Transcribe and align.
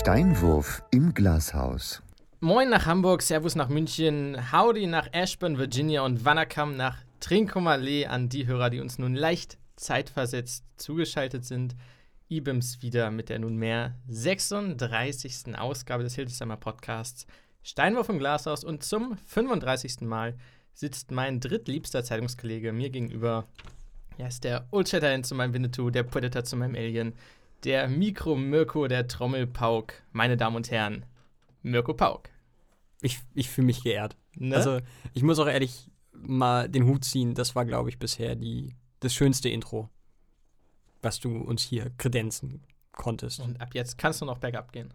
Steinwurf 0.00 0.82
im 0.92 1.12
Glashaus. 1.12 2.02
Moin 2.40 2.70
nach 2.70 2.86
Hamburg, 2.86 3.20
Servus 3.20 3.54
nach 3.54 3.68
München, 3.68 4.50
Howdy 4.50 4.86
nach 4.86 5.12
Ashburn, 5.12 5.58
Virginia 5.58 6.00
und 6.00 6.24
Wanakam 6.24 6.74
nach 6.74 6.96
Trincomalee 7.20 8.06
an 8.06 8.30
die 8.30 8.46
Hörer, 8.46 8.70
die 8.70 8.80
uns 8.80 8.98
nun 8.98 9.14
leicht 9.14 9.58
zeitversetzt 9.76 10.64
zugeschaltet 10.78 11.44
sind. 11.44 11.76
IBIMS 12.30 12.80
wieder 12.80 13.10
mit 13.10 13.28
der 13.28 13.40
nunmehr 13.40 13.94
36. 14.08 15.54
Ausgabe 15.58 16.02
des 16.02 16.14
Hildesheimer 16.14 16.56
Podcasts 16.56 17.26
Steinwurf 17.62 18.08
im 18.08 18.18
Glashaus 18.18 18.64
und 18.64 18.82
zum 18.82 19.18
35. 19.26 20.00
Mal 20.00 20.34
sitzt 20.72 21.10
mein 21.10 21.40
drittliebster 21.40 22.02
Zeitungskollege 22.02 22.72
mir 22.72 22.88
gegenüber. 22.88 23.48
Er 24.16 24.28
ist 24.28 24.44
der 24.44 24.66
Old 24.70 24.88
Shatterhand 24.88 25.26
zu 25.26 25.34
meinem 25.34 25.52
Winnetou, 25.52 25.90
der 25.90 26.04
Predator 26.04 26.44
zu 26.44 26.56
meinem 26.56 26.74
Alien, 26.74 27.12
der 27.64 27.88
Mikro-Mirko 27.88 28.88
der 28.88 29.06
Trommelpauk. 29.06 29.94
Meine 30.12 30.36
Damen 30.36 30.56
und 30.56 30.70
Herren, 30.70 31.04
Mirko 31.62 31.94
Pauk. 31.94 32.28
Ich, 33.02 33.18
ich 33.34 33.48
fühle 33.48 33.66
mich 33.66 33.82
geehrt. 33.82 34.16
Ne? 34.34 34.56
Also, 34.56 34.80
ich 35.14 35.22
muss 35.22 35.38
auch 35.38 35.46
ehrlich 35.46 35.90
mal 36.12 36.68
den 36.68 36.86
Hut 36.86 37.04
ziehen. 37.04 37.34
Das 37.34 37.54
war, 37.54 37.64
glaube 37.64 37.88
ich, 37.88 37.98
bisher 37.98 38.34
die, 38.34 38.74
das 39.00 39.14
schönste 39.14 39.48
Intro, 39.48 39.88
was 41.02 41.20
du 41.20 41.38
uns 41.38 41.62
hier 41.62 41.90
kredenzen 41.98 42.62
konntest. 42.92 43.40
und 43.40 43.60
ab 43.60 43.70
jetzt 43.74 43.96
kannst 43.98 44.20
du 44.20 44.26
noch 44.26 44.38
bergab 44.38 44.72
gehen. 44.72 44.92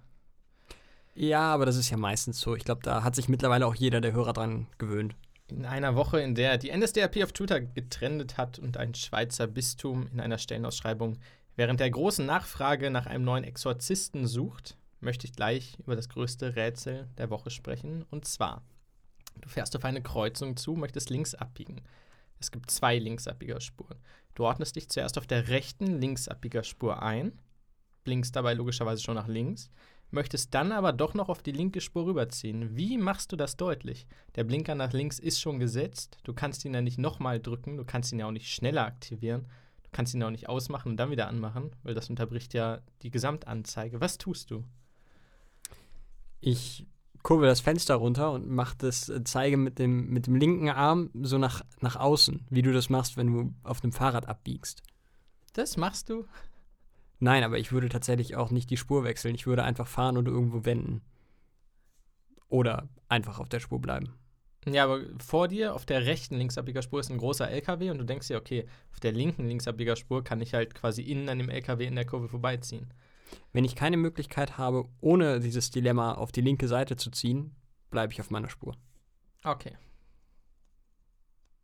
Ja, 1.16 1.54
aber 1.54 1.66
das 1.66 1.78
ist 1.78 1.90
ja 1.90 1.98
meistens 1.98 2.40
so. 2.40 2.56
Ich 2.56 2.66
glaube, 2.66 2.82
da 2.84 3.04
hat 3.04 3.16
sich 3.16 3.30
mittlerweile 3.30 3.66
auch 3.66 3.76
jeder 3.76 4.02
der 4.02 4.12
Hörer 4.12 4.34
dran 4.34 4.68
gewöhnt. 4.78 5.16
In 5.48 5.66
einer 5.66 5.96
Woche, 5.96 6.20
in 6.20 6.36
der 6.36 6.58
die 6.58 6.76
NSDAP 6.76 7.24
auf 7.24 7.32
Twitter 7.32 7.62
getrendet 7.62 8.38
hat 8.38 8.60
und 8.60 8.78
ein 8.78 8.94
Schweizer 8.96 9.48
Bistum 9.48 10.08
in 10.12 10.20
einer 10.20 10.38
Stellenausschreibung 10.38 11.18
während 11.56 11.80
der 11.80 11.90
großen 11.90 12.26
Nachfrage 12.26 12.90
nach 12.92 13.06
einem 13.06 13.24
neuen 13.24 13.44
Exorzisten 13.44 14.28
sucht, 14.28 14.78
möchte 15.00 15.28
ich 15.28 15.34
gleich 15.34 15.78
über 15.80 15.96
das 15.96 16.10
größte 16.10 16.56
Rätsel 16.56 17.08
der 17.18 17.30
Woche 17.30 17.50
sprechen. 17.50 18.04
Und 18.10 18.26
zwar, 18.26 18.64
du 19.42 19.50
fährst 19.50 19.76
auf 19.76 19.86
eine 19.86 20.02
Kreuzung 20.02 20.58
zu, 20.58 20.74
möchtest 20.74 21.10
links 21.10 21.36
abbiegen. 21.36 21.82
Es 22.40 22.52
gibt 22.52 22.70
zwei 22.72 22.98
Linksabbiegerspuren. 22.98 23.98
Du 24.34 24.44
ordnest 24.44 24.76
dich 24.76 24.90
zuerst 24.90 25.18
auf 25.18 25.28
der 25.28 25.48
rechten 25.48 26.00
Linksabbiegerspur 26.00 27.02
ein, 27.02 27.40
blinkst 28.04 28.36
dabei 28.36 28.54
logischerweise 28.54 29.02
schon 29.02 29.16
nach 29.16 29.28
links, 29.28 29.72
möchtest 30.12 30.54
dann 30.54 30.72
aber 30.72 30.94
doch 30.94 31.14
noch 31.14 31.30
auf 31.30 31.42
die 31.42 31.52
linke 31.52 31.82
Spur 31.82 32.06
rüberziehen. 32.06 32.76
Wie 32.76 32.98
machst 32.98 33.32
du 33.32 33.36
das 33.36 33.58
deutlich? 33.58 34.08
Der 34.36 34.44
Blinker 34.44 34.76
nach 34.76 34.94
links 34.94 35.20
ist 35.20 35.40
schon 35.40 35.60
gesetzt. 35.60 36.18
Du 36.24 36.34
kannst 36.34 36.66
ihn 36.66 36.74
ja 36.74 36.82
nicht 36.82 36.98
nochmal 36.98 37.40
drücken. 37.40 37.78
Du 37.78 37.86
kannst 37.86 38.12
ihn 38.12 38.20
ja 38.20 38.28
auch 38.28 38.32
nicht 38.32 38.52
schneller 38.52 38.86
aktivieren. 38.86 39.48
Du 39.96 39.98
kannst 39.98 40.14
ihn 40.14 40.24
auch 40.24 40.30
nicht 40.30 40.50
ausmachen 40.50 40.90
und 40.90 40.98
dann 40.98 41.10
wieder 41.10 41.30
anmachen, 41.30 41.72
weil 41.84 41.94
das 41.94 42.10
unterbricht 42.10 42.54
ja 42.54 42.82
die 43.02 43.12
Gesamtanzeige. 43.12 44.02
Was 44.02 44.18
tust 44.18 44.52
du? 44.52 44.66
Ich 46.42 46.86
kurbel 47.24 47.48
das 47.48 47.62
Fenster 47.62 47.96
runter 47.96 48.34
und 48.34 48.50
mache 48.50 48.76
das, 48.78 49.08
äh, 49.08 49.24
zeige 49.24 49.56
mit 49.56 49.80
dem, 49.80 50.10
mit 50.10 50.28
dem 50.28 50.36
linken 50.36 50.68
Arm 50.68 51.12
so 51.14 51.38
nach, 51.38 51.62
nach 51.80 51.96
außen, 51.96 52.46
wie 52.50 52.62
du 52.62 52.74
das 52.74 52.90
machst, 52.90 53.16
wenn 53.16 53.32
du 53.32 53.54
auf 53.64 53.80
dem 53.80 53.94
Fahrrad 53.94 54.28
abbiegst. 54.28 54.84
Das 55.54 55.78
machst 55.78 56.10
du? 56.10 56.26
Nein, 57.22 57.46
aber 57.46 57.58
ich 57.58 57.72
würde 57.72 57.88
tatsächlich 57.88 58.36
auch 58.36 58.52
nicht 58.52 58.70
die 58.70 58.76
Spur 58.76 59.06
wechseln. 59.06 59.34
Ich 59.34 59.48
würde 59.48 59.64
einfach 59.64 59.88
fahren 59.88 60.18
und 60.18 60.28
irgendwo 60.28 60.66
wenden. 60.66 61.04
Oder 62.50 62.90
einfach 63.08 63.40
auf 63.40 63.48
der 63.48 63.62
Spur 63.62 63.80
bleiben. 63.80 64.14
Ja, 64.66 64.86
aber 64.86 65.02
vor 65.24 65.48
dir 65.48 65.76
auf 65.76 65.86
der 65.86 66.06
rechten 66.06 66.38
Linksabbiegerspur 66.38 67.00
ist 67.00 67.12
ein 67.12 67.18
großer 67.20 67.50
LKW 67.50 67.92
und 67.92 68.00
du 68.00 68.04
denkst 68.04 68.28
dir, 68.28 68.38
okay, 68.38 68.66
auf 68.92 69.00
der 69.00 69.12
linken 69.12 69.48
Linksabbiegerspur 69.48 70.24
kann 70.24 70.42
ich 70.42 70.54
halt 70.54 70.74
quasi 70.74 71.04
innen 71.04 71.30
an 71.30 71.38
dem 71.38 71.50
LKW 71.50 71.86
in 71.86 71.96
der 71.96 72.06
Kurve 72.06 72.28
vorbeiziehen. 72.28 72.92
Wenn 73.54 73.64
ich 73.64 73.76
keine 73.76 73.98
Möglichkeit 73.98 74.58
habe, 74.58 74.86
ohne 75.02 75.40
dieses 75.40 75.70
Dilemma 75.72 76.14
auf 76.14 76.32
die 76.32 76.42
linke 76.42 76.68
Seite 76.68 76.96
zu 76.96 77.12
ziehen, 77.12 77.56
bleibe 77.92 78.14
ich 78.14 78.20
auf 78.22 78.32
meiner 78.32 78.50
Spur. 78.50 78.76
Okay. 79.44 79.74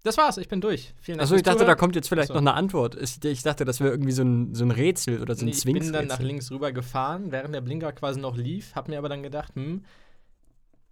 Das 0.04 0.18
war's, 0.18 0.38
ich 0.38 0.48
bin 0.48 0.62
durch. 0.62 0.94
Vielen 1.00 1.20
Dank. 1.20 1.26
Achso, 1.26 1.36
ich 1.36 1.44
dachte, 1.44 1.64
da 1.64 1.76
kommt 1.76 1.96
jetzt 1.96 2.08
vielleicht 2.08 2.30
So. 2.30 2.34
noch 2.34 2.42
eine 2.42 2.54
Antwort. 2.56 2.96
Ich, 3.00 3.24
ich 3.24 3.44
dachte, 3.44 3.66
das 3.66 3.80
wäre 3.80 3.92
irgendwie 3.92 4.12
so 4.12 4.24
ein, 4.24 4.56
so 4.56 4.64
ein 4.64 4.72
Rätsel 4.72 5.22
oder 5.22 5.36
so 5.36 5.42
ein 5.42 5.50
Nee, 5.50 5.52
ich 5.52 5.64
bin 5.64 5.94
dann 5.94 6.08
nach 6.08 6.20
links 6.20 6.50
rüber 6.50 6.72
gefahren, 6.72 7.32
während 7.32 7.54
der 7.54 7.62
Blinker 7.62 7.92
quasi 7.92 8.20
noch 8.20 8.36
lief, 8.36 8.74
hab 8.74 8.88
mir 8.88 8.98
aber 8.98 9.10
dann 9.10 9.22
gedacht, 9.22 9.54
hm, 9.56 9.86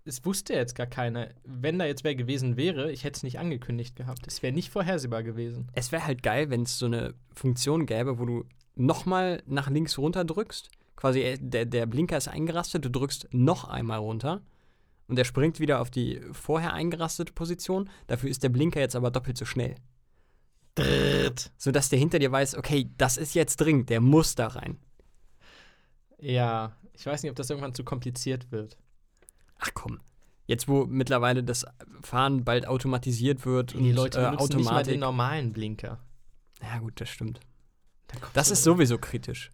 es 0.09 0.25
wusste 0.25 0.53
jetzt 0.53 0.75
gar 0.75 0.88
keiner. 0.88 1.30
Wenn 1.46 1.80
da 1.80 1.86
jetzt 1.86 2.03
wer 2.03 2.16
gewesen 2.16 2.58
wäre, 2.58 2.92
ich 2.92 3.03
hätte 3.03 3.18
es 3.18 3.24
nicht 3.24 3.40
angekündigt 3.40 3.96
gehabt. 3.96 4.28
Es 4.28 4.44
wäre 4.44 4.53
nicht 4.53 4.70
vorhersehbar 4.70 5.24
gewesen. 5.24 5.68
Es 5.74 5.92
wäre 5.92 6.06
halt 6.06 6.24
geil, 6.24 6.50
wenn 6.50 6.64
es 6.64 6.78
so 6.78 6.88
eine 6.88 7.14
Funktion 7.34 7.86
gäbe, 7.86 8.19
wo 8.19 8.25
du 8.25 8.46
nochmal 8.75 9.44
nach 9.46 9.69
links 9.69 9.98
runter 9.98 10.25
drückst. 10.25 10.69
Quasi, 10.96 11.22
äh, 11.22 11.38
der, 11.40 11.66
der 11.66 11.86
Blinker 11.86 12.18
ist 12.18 12.28
eingerastet, 12.28 12.84
du 12.84 12.90
drückst 12.90 13.30
noch 13.31 13.66
einmal 13.66 14.00
runter 14.00 14.42
und 15.08 15.16
der 15.16 15.24
springt 15.24 15.59
wieder 15.59 15.81
auf 15.81 15.90
die 15.90 16.22
vorher 16.31 16.74
eingerastete 16.74 17.34
Position. 17.34 17.90
Dafür 18.08 18.30
ist 18.30 18.44
der 18.44 18.50
Blinker 18.50 18.80
jetzt 18.80 18.96
aber 18.96 19.12
doppelt 19.12 19.38
so 19.38 19.46
schnell. 19.46 19.75
Dritt. 20.75 21.52
Sodass 21.58 21.90
der 21.90 22.00
hinter 22.00 22.19
dir 22.19 22.31
weiß, 22.31 22.56
okay, 22.56 22.90
das 22.98 23.18
ist 23.18 23.34
jetzt 23.34 23.58
dringend, 23.58 23.90
der 23.90 24.02
muss 24.02 24.36
da 24.36 24.48
rein. 24.48 24.78
Ja, 26.19 26.75
ich 26.94 27.06
weiß 27.06 27.24
nicht, 27.24 27.30
ob 27.30 27.38
das 27.38 27.50
irgendwann 27.50 27.74
zu 27.74 27.84
kompliziert 27.84 28.52
wird. 28.52 28.78
Ach 29.59 29.70
komm. 29.74 30.00
Jetzt, 30.46 30.68
wo 30.68 30.86
mittlerweile 30.86 31.44
das 31.44 31.66
Fahren 32.02 32.44
bald 32.44 32.68
automatisiert 32.68 33.46
wird 33.46 33.74
Die 33.74 33.78
und 33.78 33.92
Leute 33.94 34.20
äh, 34.20 34.24
benutzen 34.31 34.58
nicht 34.58 34.66
mal 34.66 34.72
Automatik. 34.72 34.94
den 34.94 35.00
normalen 35.02 35.53
Blinker. 35.53 36.00
ja, 36.62 36.80
gut, 36.80 37.00
das 37.00 37.09
stimmt. 37.09 37.40
Das 38.34 38.50
ist 38.50 38.64
sowieso 38.64 38.98
kritisch. 38.98 39.52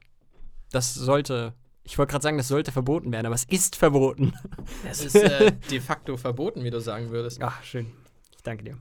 Das 0.71 0.93
sollte, 0.93 1.53
ich 1.83 1.97
wollte 1.97 2.11
gerade 2.11 2.23
sagen, 2.23 2.37
das 2.37 2.47
sollte 2.47 2.71
verboten 2.71 3.11
werden, 3.11 3.25
aber 3.25 3.35
es 3.35 3.43
ist 3.43 3.75
verboten. 3.75 4.33
Das 4.83 5.01
ist 5.03 5.15
äh, 5.15 5.51
de 5.71 5.81
facto 5.81 6.15
verboten, 6.15 6.63
wie 6.63 6.71
du 6.71 6.79
sagen 6.79 7.09
würdest. 7.09 7.41
Ach, 7.41 7.61
schön. 7.63 7.87
Ich 8.35 8.41
danke 8.43 8.63
dir. 8.63 8.77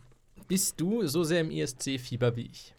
Bist 0.47 0.81
du 0.81 1.07
so 1.07 1.25
sehr 1.25 1.41
im 1.41 1.51
ISC-Fieber 1.51 2.37
wie 2.37 2.47
ich? 2.47 2.74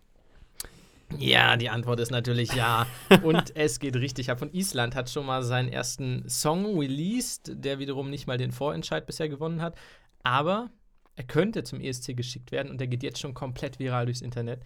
Ja, 1.17 1.55
die 1.55 1.69
Antwort 1.69 1.99
ist 1.99 2.11
natürlich 2.11 2.53
ja. 2.53 2.87
Und 3.23 3.55
es 3.55 3.79
geht 3.79 3.95
richtig 3.95 4.31
ab. 4.31 4.41
Und 4.41 4.53
Island 4.53 4.95
hat 4.95 5.09
schon 5.09 5.25
mal 5.25 5.43
seinen 5.43 5.69
ersten 5.69 6.27
Song 6.27 6.77
released, 6.79 7.51
der 7.53 7.79
wiederum 7.79 8.09
nicht 8.09 8.27
mal 8.27 8.37
den 8.37 8.51
Vorentscheid 8.51 9.05
bisher 9.05 9.29
gewonnen 9.29 9.61
hat. 9.61 9.75
Aber 10.23 10.69
er 11.15 11.23
könnte 11.23 11.63
zum 11.63 11.79
ESC 11.79 12.15
geschickt 12.17 12.51
werden 12.51 12.71
und 12.71 12.79
der 12.79 12.87
geht 12.87 13.03
jetzt 13.03 13.19
schon 13.19 13.33
komplett 13.33 13.79
viral 13.79 14.05
durchs 14.05 14.21
Internet. 14.21 14.61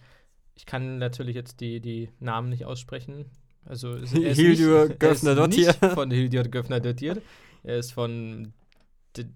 Ich 0.56 0.66
kann 0.66 0.98
natürlich 0.98 1.36
jetzt 1.36 1.60
die, 1.60 1.80
die 1.80 2.08
Namen 2.18 2.48
nicht 2.48 2.64
aussprechen. 2.64 3.26
Also 3.66 3.94
es- 3.94 4.12
er 4.14 4.30
ist 4.30 4.36
Hildur 4.38 4.56
nicht- 4.88 5.02
er 5.02 5.10
ist 5.12 5.22
Göfnadottir. 5.22 5.66
nicht 5.66 5.84
von 5.94 6.10
Hildur 6.10 6.42
Göfnadottir. 6.44 7.18
Er 7.62 7.76
ist 7.76 7.92
von 7.92 8.52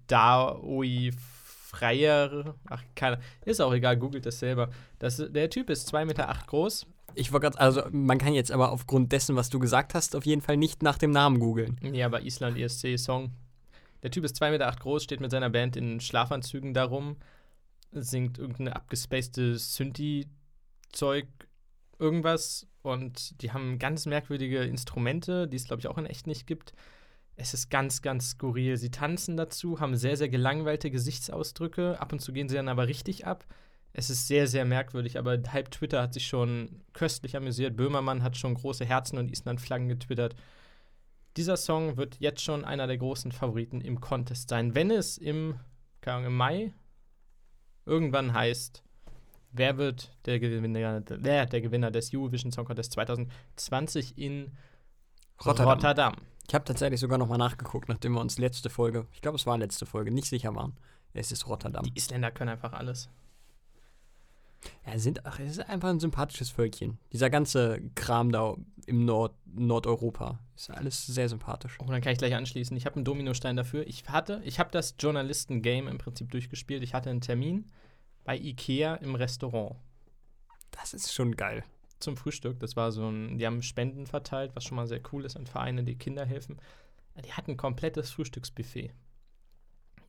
Daoi 0.07 1.11
Freier. 1.15 2.55
Ach, 2.69 2.83
keine. 2.95 3.19
Ist 3.45 3.61
auch 3.61 3.73
egal, 3.73 3.97
googelt 3.97 4.25
das 4.25 4.39
selber. 4.39 4.69
Das, 4.99 5.17
der 5.17 5.49
Typ 5.49 5.69
ist 5.69 5.87
2,8 5.93 6.05
Meter 6.05 6.29
acht 6.29 6.47
groß. 6.47 6.87
Ich 7.15 7.31
wollte 7.31 7.45
gerade, 7.45 7.59
also 7.59 7.83
man 7.91 8.17
kann 8.17 8.33
jetzt 8.33 8.51
aber 8.51 8.71
aufgrund 8.71 9.11
dessen, 9.11 9.35
was 9.35 9.49
du 9.49 9.59
gesagt 9.59 9.93
hast, 9.93 10.15
auf 10.15 10.25
jeden 10.25 10.41
Fall 10.41 10.57
nicht 10.57 10.83
nach 10.83 10.97
dem 10.97 11.11
Namen 11.11 11.39
googeln. 11.39 11.79
Ja, 11.93 12.07
aber 12.07 12.21
Island 12.21 12.57
ESC 12.57 12.97
Song. 12.97 13.31
Der 14.03 14.11
Typ 14.11 14.23
ist 14.23 14.39
2,8 14.41 14.51
Meter 14.51 14.67
acht 14.67 14.79
groß, 14.81 15.03
steht 15.03 15.19
mit 15.19 15.31
seiner 15.31 15.49
Band 15.49 15.75
in 15.75 15.99
Schlafanzügen 15.99 16.73
darum, 16.73 17.17
singt 17.91 18.37
irgendeine 18.37 18.75
abgespacede 18.75 19.57
Synthi-Zeug, 19.57 21.27
irgendwas. 21.97 22.67
Und 22.83 23.41
die 23.41 23.51
haben 23.51 23.79
ganz 23.79 24.05
merkwürdige 24.05 24.63
Instrumente, 24.63 25.47
die 25.47 25.57
es, 25.57 25.65
glaube 25.65 25.79
ich, 25.79 25.87
auch 25.87 25.97
in 25.97 26.05
echt 26.05 26.27
nicht 26.27 26.45
gibt. 26.45 26.73
Es 27.35 27.53
ist 27.53 27.69
ganz, 27.69 28.01
ganz 28.01 28.31
skurril. 28.31 28.77
Sie 28.77 28.91
tanzen 28.91 29.37
dazu, 29.37 29.79
haben 29.79 29.95
sehr, 29.95 30.17
sehr 30.17 30.29
gelangweilte 30.29 30.91
Gesichtsausdrücke. 30.91 31.99
Ab 31.99 32.13
und 32.13 32.19
zu 32.19 32.31
gehen 32.31 32.47
sie 32.47 32.55
dann 32.55 32.69
aber 32.69 32.87
richtig 32.87 33.25
ab. 33.25 33.45
Es 33.97 34.09
ist 34.09 34.27
sehr, 34.27 34.45
sehr 34.45 34.65
merkwürdig, 34.65 35.17
aber 35.17 35.41
halb 35.53 35.71
Twitter 35.71 36.01
hat 36.01 36.13
sich 36.13 36.27
schon 36.27 36.81
köstlich 36.91 37.37
amüsiert. 37.37 37.77
Böhmermann 37.77 38.23
hat 38.23 38.35
schon 38.35 38.53
große 38.53 38.83
Herzen 38.83 39.17
und 39.17 39.31
Island-Flaggen 39.31 39.87
getwittert. 39.87 40.35
Dieser 41.37 41.55
Song 41.55 41.95
wird 41.95 42.17
jetzt 42.19 42.41
schon 42.41 42.65
einer 42.65 42.87
der 42.87 42.97
großen 42.97 43.31
Favoriten 43.31 43.79
im 43.79 44.01
Contest 44.01 44.49
sein. 44.49 44.75
Wenn 44.75 44.91
es 44.91 45.17
im, 45.17 45.57
keine 46.01 46.17
Ahnung, 46.17 46.27
im 46.27 46.35
Mai 46.35 46.73
irgendwann 47.85 48.33
heißt, 48.33 48.83
wer 49.53 49.77
wird 49.77 50.11
der 50.25 50.41
Gewinner, 50.41 51.01
wer 51.07 51.45
der 51.45 51.61
Gewinner 51.61 51.89
des 51.89 52.13
Eurovision 52.13 52.51
Song 52.51 52.65
Contest 52.65 52.91
2020 52.91 54.17
in 54.17 54.51
Rotterdam. 55.45 55.69
Rotterdam. 55.69 56.15
Ich 56.49 56.53
habe 56.53 56.65
tatsächlich 56.65 56.99
sogar 56.99 57.17
nochmal 57.17 57.37
nachgeguckt, 57.37 57.87
nachdem 57.87 58.11
wir 58.11 58.19
uns 58.19 58.39
letzte 58.39 58.69
Folge, 58.69 59.07
ich 59.13 59.21
glaube, 59.21 59.37
es 59.37 59.45
war 59.45 59.57
letzte 59.57 59.85
Folge, 59.85 60.11
nicht 60.11 60.27
sicher 60.27 60.53
waren. 60.53 60.75
Es 61.13 61.31
ist 61.31 61.47
Rotterdam. 61.47 61.85
Die 61.85 61.97
Isländer 61.97 62.31
können 62.31 62.49
einfach 62.49 62.73
alles. 62.73 63.09
Ja, 64.85 64.97
sind, 64.99 65.25
ach, 65.25 65.39
es 65.39 65.51
ist 65.51 65.69
einfach 65.69 65.89
ein 65.89 65.99
sympathisches 65.99 66.49
Völkchen. 66.49 66.97
Dieser 67.11 67.29
ganze 67.29 67.81
Kram 67.95 68.31
da 68.31 68.55
im 68.85 69.05
Nord 69.05 69.35
Nordeuropa 69.45 70.39
ist 70.55 70.69
alles 70.69 71.05
sehr 71.05 71.29
sympathisch. 71.29 71.77
Oh, 71.79 71.85
dann 71.85 72.01
kann 72.01 72.11
ich 72.11 72.17
gleich 72.17 72.35
anschließen. 72.35 72.75
Ich 72.75 72.85
habe 72.85 72.97
einen 72.97 73.05
Dominostein 73.05 73.55
dafür. 73.55 73.87
Ich 73.87 74.07
hatte, 74.09 74.41
ich 74.43 74.59
habe 74.59 74.69
das 74.71 74.95
Journalisten-Game 74.99 75.87
im 75.87 75.97
Prinzip 75.97 76.29
durchgespielt. 76.31 76.83
Ich 76.83 76.93
hatte 76.93 77.09
einen 77.09 77.21
Termin 77.21 77.71
bei 78.25 78.37
Ikea 78.37 78.95
im 78.95 79.15
Restaurant 79.15 79.77
Das 80.71 80.93
ist 80.93 81.13
schon 81.13 81.35
geil. 81.35 81.63
zum 81.99 82.17
Frühstück. 82.17 82.59
Das 82.59 82.75
war 82.75 82.91
so 82.91 83.07
ein, 83.09 83.37
die 83.37 83.45
haben 83.45 83.61
Spenden 83.63 84.05
verteilt, 84.07 84.51
was 84.55 84.65
schon 84.65 84.75
mal 84.75 84.87
sehr 84.87 85.01
cool 85.13 85.23
ist 85.25 85.37
an 85.37 85.45
Vereine, 85.47 85.83
die 85.83 85.97
Kinder 85.97 86.25
helfen. 86.25 86.57
Die 87.23 87.31
hatten 87.33 87.51
ein 87.51 87.57
komplettes 87.57 88.11
Frühstücksbuffet. 88.11 88.91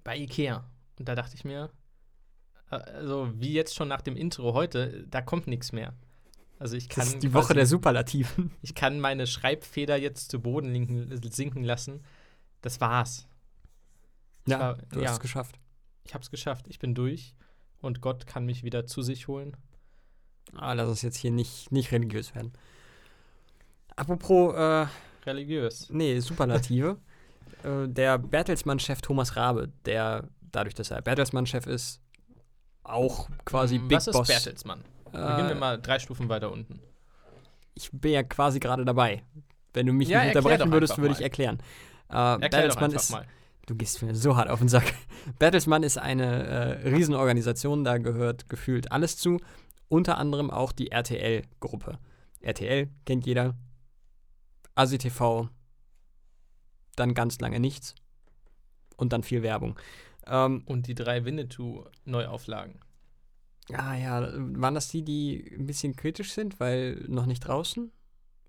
Bei 0.03 0.17
Ikea. 0.17 0.69
Und 0.99 1.09
da 1.09 1.15
dachte 1.15 1.37
ich 1.37 1.45
mir, 1.45 1.71
also 2.69 3.31
wie 3.35 3.53
jetzt 3.53 3.75
schon 3.75 3.89
nach 3.89 4.01
dem 4.03 4.17
Intro 4.17 4.53
heute, 4.55 5.07
da 5.11 5.21
kommt 5.23 5.47
nichts 5.47 5.73
mehr. 5.73 5.95
Also 6.59 6.77
ich 6.77 6.89
kann 6.89 7.05
Das 7.05 7.15
ist 7.15 7.23
die 7.23 7.33
Woche 7.35 7.49
quasi- 7.49 7.55
der 7.55 7.67
Superlativen. 7.67 8.51
ich 8.63 8.75
kann 8.75 8.99
meine 9.01 9.27
Schreibfeder 9.27 9.97
jetzt 9.97 10.31
zu 10.31 10.41
Boden 10.41 10.73
linken, 10.73 11.21
sinken 11.31 11.63
lassen. 11.65 12.03
Das 12.63 12.81
war's. 12.81 13.29
Ja, 14.49 14.59
war- 14.61 14.79
du 14.91 15.01
ja. 15.01 15.07
hast 15.09 15.15
es 15.17 15.21
geschafft. 15.21 15.59
Ich 16.05 16.15
hab's 16.15 16.31
geschafft. 16.31 16.67
Ich 16.69 16.79
bin 16.79 16.95
durch. 16.95 17.35
Und 17.83 18.01
Gott 18.01 18.27
kann 18.27 18.47
mich 18.47 18.63
wieder 18.65 18.87
zu 18.87 19.03
sich 19.03 19.29
holen. 19.29 19.57
Ah, 20.55 20.73
lass 20.73 20.89
uns 20.89 21.03
jetzt 21.03 21.17
hier 21.17 21.31
nicht, 21.31 21.71
nicht 21.73 21.93
religiös 21.93 22.35
werden. 22.35 22.53
Apropos, 23.97 24.55
äh, 24.55 24.87
Religiös. 25.27 25.89
nee, 25.91 26.19
Superlative. 26.21 26.99
äh, 27.65 27.89
der 27.89 28.19
Bertelsmann-Chef 28.19 29.01
Thomas 29.03 29.37
Rabe, 29.37 29.73
der 29.85 30.29
dadurch, 30.53 30.75
dass 30.75 30.91
er 30.91 31.03
Bertelsmann-Chef 31.03 31.67
ist, 31.67 32.01
auch 32.89 33.29
quasi 33.45 33.77
Hm, 33.79 33.89
Big 33.89 33.97
Was 33.97 34.07
ist 34.09 34.13
Boss. 34.15 34.29
Bertelsmann? 34.29 34.83
Beginnen 35.13 35.49
wir 35.49 35.51
Äh, 35.51 35.55
mal 35.55 35.81
drei 35.81 35.99
Stufen 35.99 36.29
weiter 36.29 36.51
unten. 36.53 36.81
ich 37.75 37.91
bin 37.93 38.13
ja 38.13 38.23
quasi 38.23 38.59
gerade 38.61 38.85
dabei. 38.85 39.23
Wenn 39.73 39.87
du 39.87 39.93
mich 39.93 40.09
Ja, 40.09 40.21
nicht 40.25 40.37
unterbrechen 40.37 40.73
würdest, 40.73 40.97
würde 40.99 41.13
ich 41.15 41.21
erklären. 41.21 41.59
Äh, 42.09 42.15
Erklär 42.15 42.49
Bertelsmann 42.49 42.93
ist, 42.93 43.11
mal. 43.11 43.27
Du 43.67 43.75
gehst 43.75 44.01
mir 44.03 44.15
so 44.15 44.37
hart 44.37 44.49
auf 44.49 44.61
den 44.61 44.69
Sack. 44.69 44.85
Bertelsmann 45.39 45.83
ist 45.83 45.99
eine 45.99 46.47
äh, 46.85 46.89
Riesenorganisation, 46.89 47.83
da 47.85 47.99
gehört 47.99 48.49
gefühlt 48.49 48.93
alles 48.93 49.17
zu. 49.19 49.39
Unter 49.89 50.19
anderem 50.19 50.51
auch 50.51 50.73
die 50.73 50.91
RTL-Gruppe. 50.91 51.99
RTL 52.41 52.89
kennt 53.05 53.27
jeder. 53.27 53.55
ASI 54.75 54.99
TV. 54.99 55.49
Dann 56.97 57.15
ganz 57.15 57.41
lange 57.41 57.61
nichts. 57.61 57.95
Und 58.97 59.13
dann 59.13 59.23
viel 59.23 59.43
Werbung. 59.43 59.79
Ähm, 60.29 60.63
Und 60.67 60.87
die 60.87 60.95
drei 60.95 61.25
Winnetou-Neuauflagen. 61.25 62.81
ja, 63.69 63.95
ja, 63.95 64.33
waren 64.35 64.75
das 64.75 64.89
die, 64.89 65.03
die 65.03 65.55
ein 65.59 65.67
bisschen 65.67 65.97
kritisch 65.97 66.33
sind, 66.33 66.61
weil 66.61 67.05
noch 67.09 67.27
nicht 67.27 67.41
draußen? 67.41 67.91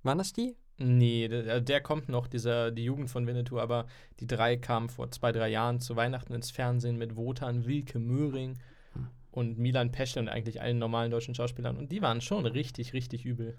Waren 0.03 0.17
das 0.17 0.33
die? 0.33 0.55
Nee, 0.79 1.27
der, 1.27 1.59
der 1.61 1.81
kommt 1.81 2.07
noch, 2.07 2.27
dieser, 2.27 2.69
die 2.71 2.83
Jugend 2.83 3.09
von 3.09 3.25
Winnetou, 3.25 3.59
aber 3.59 3.87
die 4.19 4.27
drei 4.27 4.57
kamen 4.57 4.89
vor 4.89 5.09
zwei, 5.09 5.31
drei 5.31 5.49
Jahren 5.49 5.79
zu 5.79 5.95
Weihnachten 5.95 6.33
ins 6.33 6.51
Fernsehen 6.51 6.97
mit 6.97 7.15
Wotan, 7.15 7.65
Wilke 7.65 7.97
Möhring 7.99 8.59
Hm. 8.93 9.07
und 9.31 9.57
Milan 9.57 9.91
Peschel 9.91 10.21
und 10.21 10.29
eigentlich 10.29 10.61
allen 10.61 10.77
normalen 10.77 11.09
deutschen 11.11 11.33
Schauspielern. 11.33 11.77
Und 11.77 11.91
die 11.91 12.01
waren 12.03 12.21
schon 12.21 12.45
richtig, 12.45 12.93
richtig 12.93 13.25
übel. 13.25 13.57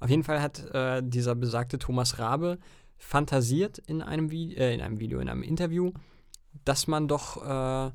Auf 0.00 0.08
jeden 0.08 0.24
Fall 0.24 0.40
hat 0.40 0.64
äh, 0.72 1.02
dieser 1.04 1.34
besagte 1.34 1.78
Thomas 1.78 2.18
Rabe 2.18 2.58
fantasiert 2.96 3.78
in 3.78 4.00
einem, 4.00 4.30
Vi 4.30 4.54
äh, 4.56 4.72
in 4.72 4.80
einem 4.80 5.00
Video, 5.00 5.18
in 5.20 5.28
einem 5.28 5.42
Interview, 5.42 5.92
dass 6.64 6.86
man 6.86 7.08
doch 7.08 7.44
äh, 7.44 7.92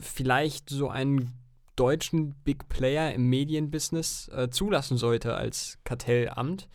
vielleicht 0.00 0.70
so 0.70 0.88
einen 0.88 1.32
deutschen 1.76 2.34
Big 2.44 2.68
Player 2.68 3.14
im 3.14 3.28
Medienbusiness 3.28 4.28
äh, 4.28 4.50
zulassen 4.50 4.98
sollte 4.98 5.34
als 5.34 5.78
Kartellamt 5.84 6.68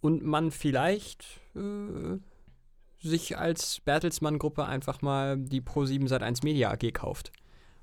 und 0.00 0.22
man 0.22 0.50
vielleicht 0.50 1.40
äh, 1.56 2.18
sich 3.00 3.38
als 3.38 3.80
Bertelsmann-Gruppe 3.80 4.64
einfach 4.66 5.02
mal 5.02 5.38
die 5.38 5.60
Pro7 5.60 6.08
Sat1 6.08 6.44
Media 6.44 6.70
AG 6.70 6.92
kauft, 6.92 7.32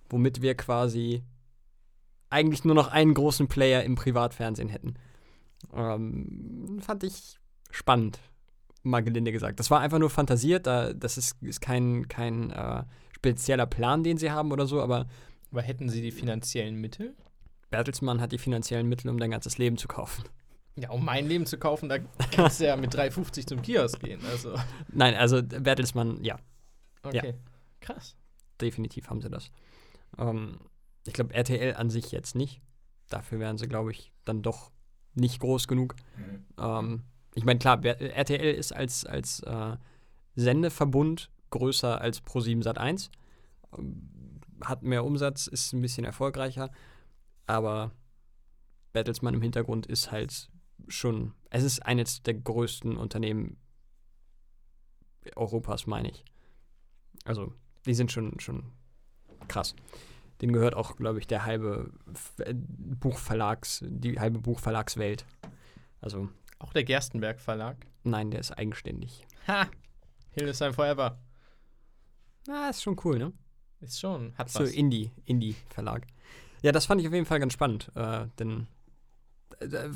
womit 0.09 0.41
wir 0.41 0.55
quasi 0.55 1.23
eigentlich 2.29 2.63
nur 2.63 2.75
noch 2.75 2.87
einen 2.87 3.13
großen 3.13 3.47
Player 3.47 3.83
im 3.83 3.95
Privatfernsehen 3.95 4.69
hätten. 4.69 4.95
Ähm, 5.73 6.79
fand 6.81 7.03
ich 7.03 7.39
spannend, 7.69 8.19
mal 8.83 9.01
gelinde 9.01 9.31
gesagt. 9.31 9.59
Das 9.59 9.69
war 9.71 9.79
einfach 9.79 9.99
nur 9.99 10.09
fantasiert, 10.09 10.67
da, 10.67 10.93
das 10.93 11.17
ist, 11.17 11.41
ist 11.41 11.61
kein, 11.61 12.07
kein 12.07 12.51
äh, 12.51 12.83
spezieller 13.15 13.65
Plan, 13.65 14.03
den 14.03 14.17
sie 14.17 14.31
haben 14.31 14.51
oder 14.51 14.65
so, 14.65 14.81
aber 14.81 15.07
Aber 15.51 15.61
hätten 15.61 15.89
sie 15.89 16.01
die 16.01 16.11
finanziellen 16.11 16.75
Mittel? 16.75 17.15
Bertelsmann 17.69 18.19
hat 18.19 18.31
die 18.31 18.37
finanziellen 18.37 18.87
Mittel, 18.89 19.09
um 19.09 19.17
dein 19.19 19.31
ganzes 19.31 19.57
Leben 19.57 19.77
zu 19.77 19.87
kaufen. 19.87 20.23
Ja, 20.75 20.89
um 20.89 21.03
mein 21.05 21.27
Leben 21.27 21.45
zu 21.45 21.57
kaufen, 21.57 21.89
da 21.89 21.99
kannst 22.31 22.59
du 22.59 22.65
ja 22.65 22.75
mit 22.75 22.93
3,50 22.95 23.47
zum 23.47 23.61
Kiosk 23.61 23.99
gehen. 23.99 24.21
Also, 24.29 24.55
Nein, 24.91 25.15
also 25.15 25.41
Bertelsmann, 25.43 26.23
ja, 26.23 26.37
okay. 27.03 27.35
Krass. 27.81 28.15
definitiv 28.59 29.09
haben 29.09 29.21
sie 29.21 29.29
das. 29.29 29.51
Ähm, 30.17 30.59
ich 31.05 31.13
glaube, 31.13 31.33
RTL 31.33 31.75
an 31.75 31.89
sich 31.89 32.11
jetzt 32.11 32.35
nicht. 32.35 32.61
Dafür 33.09 33.39
wären 33.39 33.57
sie, 33.57 33.67
glaube 33.67 33.91
ich, 33.91 34.13
dann 34.23 34.41
doch 34.41 34.71
nicht 35.13 35.39
groß 35.39 35.67
genug. 35.67 35.95
Ähm, 36.57 37.03
ich 37.33 37.45
meine, 37.45 37.59
klar, 37.59 37.83
RTL 37.83 38.53
ist 38.53 38.73
als, 38.73 39.05
als 39.05 39.41
äh, 39.41 39.77
Sendeverbund 40.35 41.29
größer 41.49 42.01
als 42.01 42.23
Pro7 42.23 42.63
Sat1. 42.63 43.09
Ähm, 43.77 44.09
Hat 44.63 44.83
mehr 44.83 45.05
Umsatz, 45.05 45.47
ist 45.47 45.73
ein 45.73 45.81
bisschen 45.81 46.05
erfolgreicher. 46.05 46.71
Aber 47.47 47.91
Bertelsmann 48.93 49.33
im 49.33 49.41
Hintergrund 49.41 49.85
ist 49.85 50.11
halt 50.11 50.49
schon, 50.87 51.33
es 51.49 51.63
ist 51.63 51.85
eines 51.85 52.23
der 52.23 52.33
größten 52.33 52.97
Unternehmen 52.97 53.57
Europas, 55.35 55.85
meine 55.87 56.09
ich. 56.09 56.23
Also, 57.25 57.53
die 57.85 57.93
sind 57.93 58.11
schon, 58.11 58.39
schon 58.39 58.71
krass. 59.47 59.75
Den 60.41 60.53
gehört 60.53 60.73
auch, 60.73 60.95
glaube 60.95 61.19
ich, 61.19 61.27
der 61.27 61.45
halbe 61.45 61.91
Buchverlags, 62.99 63.83
die 63.87 64.19
halbe 64.19 64.39
Buchverlagswelt. 64.39 65.25
Also, 65.99 66.29
Auch 66.61 66.73
der 66.73 66.83
Gerstenberg 66.83 67.39
Verlag. 67.39 67.77
nein, 68.03 68.31
der 68.31 68.39
ist 68.39 68.51
eigenständig. 68.51 69.25
Ha! 69.47 69.67
Hildesheim 70.31 70.73
Forever. 70.73 71.19
Na, 72.47 72.69
ist 72.69 72.83
schon 72.83 72.99
cool, 73.03 73.17
ne? 73.17 73.33
Ist 73.81 73.99
schon, 73.99 74.33
hat 74.37 74.49
So 74.49 74.61
was. 74.61 74.71
Indie, 74.71 75.11
Indie-Verlag. 75.25 76.05
Ja, 76.61 76.71
das 76.71 76.85
fand 76.85 77.01
ich 77.01 77.07
auf 77.07 77.13
jeden 77.13 77.25
Fall 77.25 77.39
ganz 77.39 77.53
spannend, 77.53 77.91
äh, 77.95 78.27
denn 78.37 78.67
äh, 79.59 79.65
äh, 79.65 79.89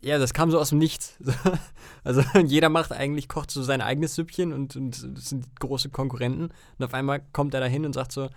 ja, 0.00 0.18
das 0.18 0.32
kam 0.32 0.50
so 0.50 0.58
aus 0.58 0.70
dem 0.70 0.78
Nichts. 0.78 1.18
also 2.04 2.22
jeder 2.44 2.70
macht 2.70 2.92
eigentlich, 2.92 3.28
kocht 3.28 3.50
so 3.50 3.62
sein 3.62 3.82
eigenes 3.82 4.14
Süppchen 4.14 4.52
und, 4.54 4.74
und 4.74 5.16
das 5.16 5.28
sind 5.28 5.60
große 5.60 5.90
Konkurrenten. 5.90 6.50
Und 6.78 6.84
auf 6.84 6.94
einmal 6.94 7.20
kommt 7.32 7.52
er 7.52 7.60
da 7.60 7.66
hin 7.66 7.84
und 7.84 7.92
sagt 7.92 8.12
so, 8.12 8.30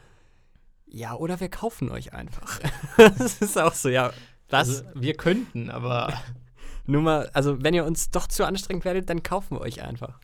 ja, 0.86 1.16
oder 1.16 1.40
wir 1.40 1.50
kaufen 1.50 1.90
euch 1.90 2.14
einfach. 2.14 2.60
das 2.98 3.42
ist 3.42 3.58
auch 3.58 3.74
so, 3.74 3.88
ja, 3.88 4.12
was? 4.50 4.84
Also, 4.84 4.84
wir 4.96 5.16
könnten, 5.16 5.72
aber 5.72 6.14
Nur 6.88 7.02
mal, 7.02 7.30
also 7.34 7.64
wenn 7.64 7.74
ihr 7.74 7.86
uns 7.86 8.12
doch 8.12 8.28
zu 8.28 8.46
anstrengend 8.46 8.86
werdet, 8.86 9.10
dann 9.10 9.24
kaufen 9.24 9.58
wir 9.58 9.62
euch 9.62 9.82
einfach. 9.82 10.20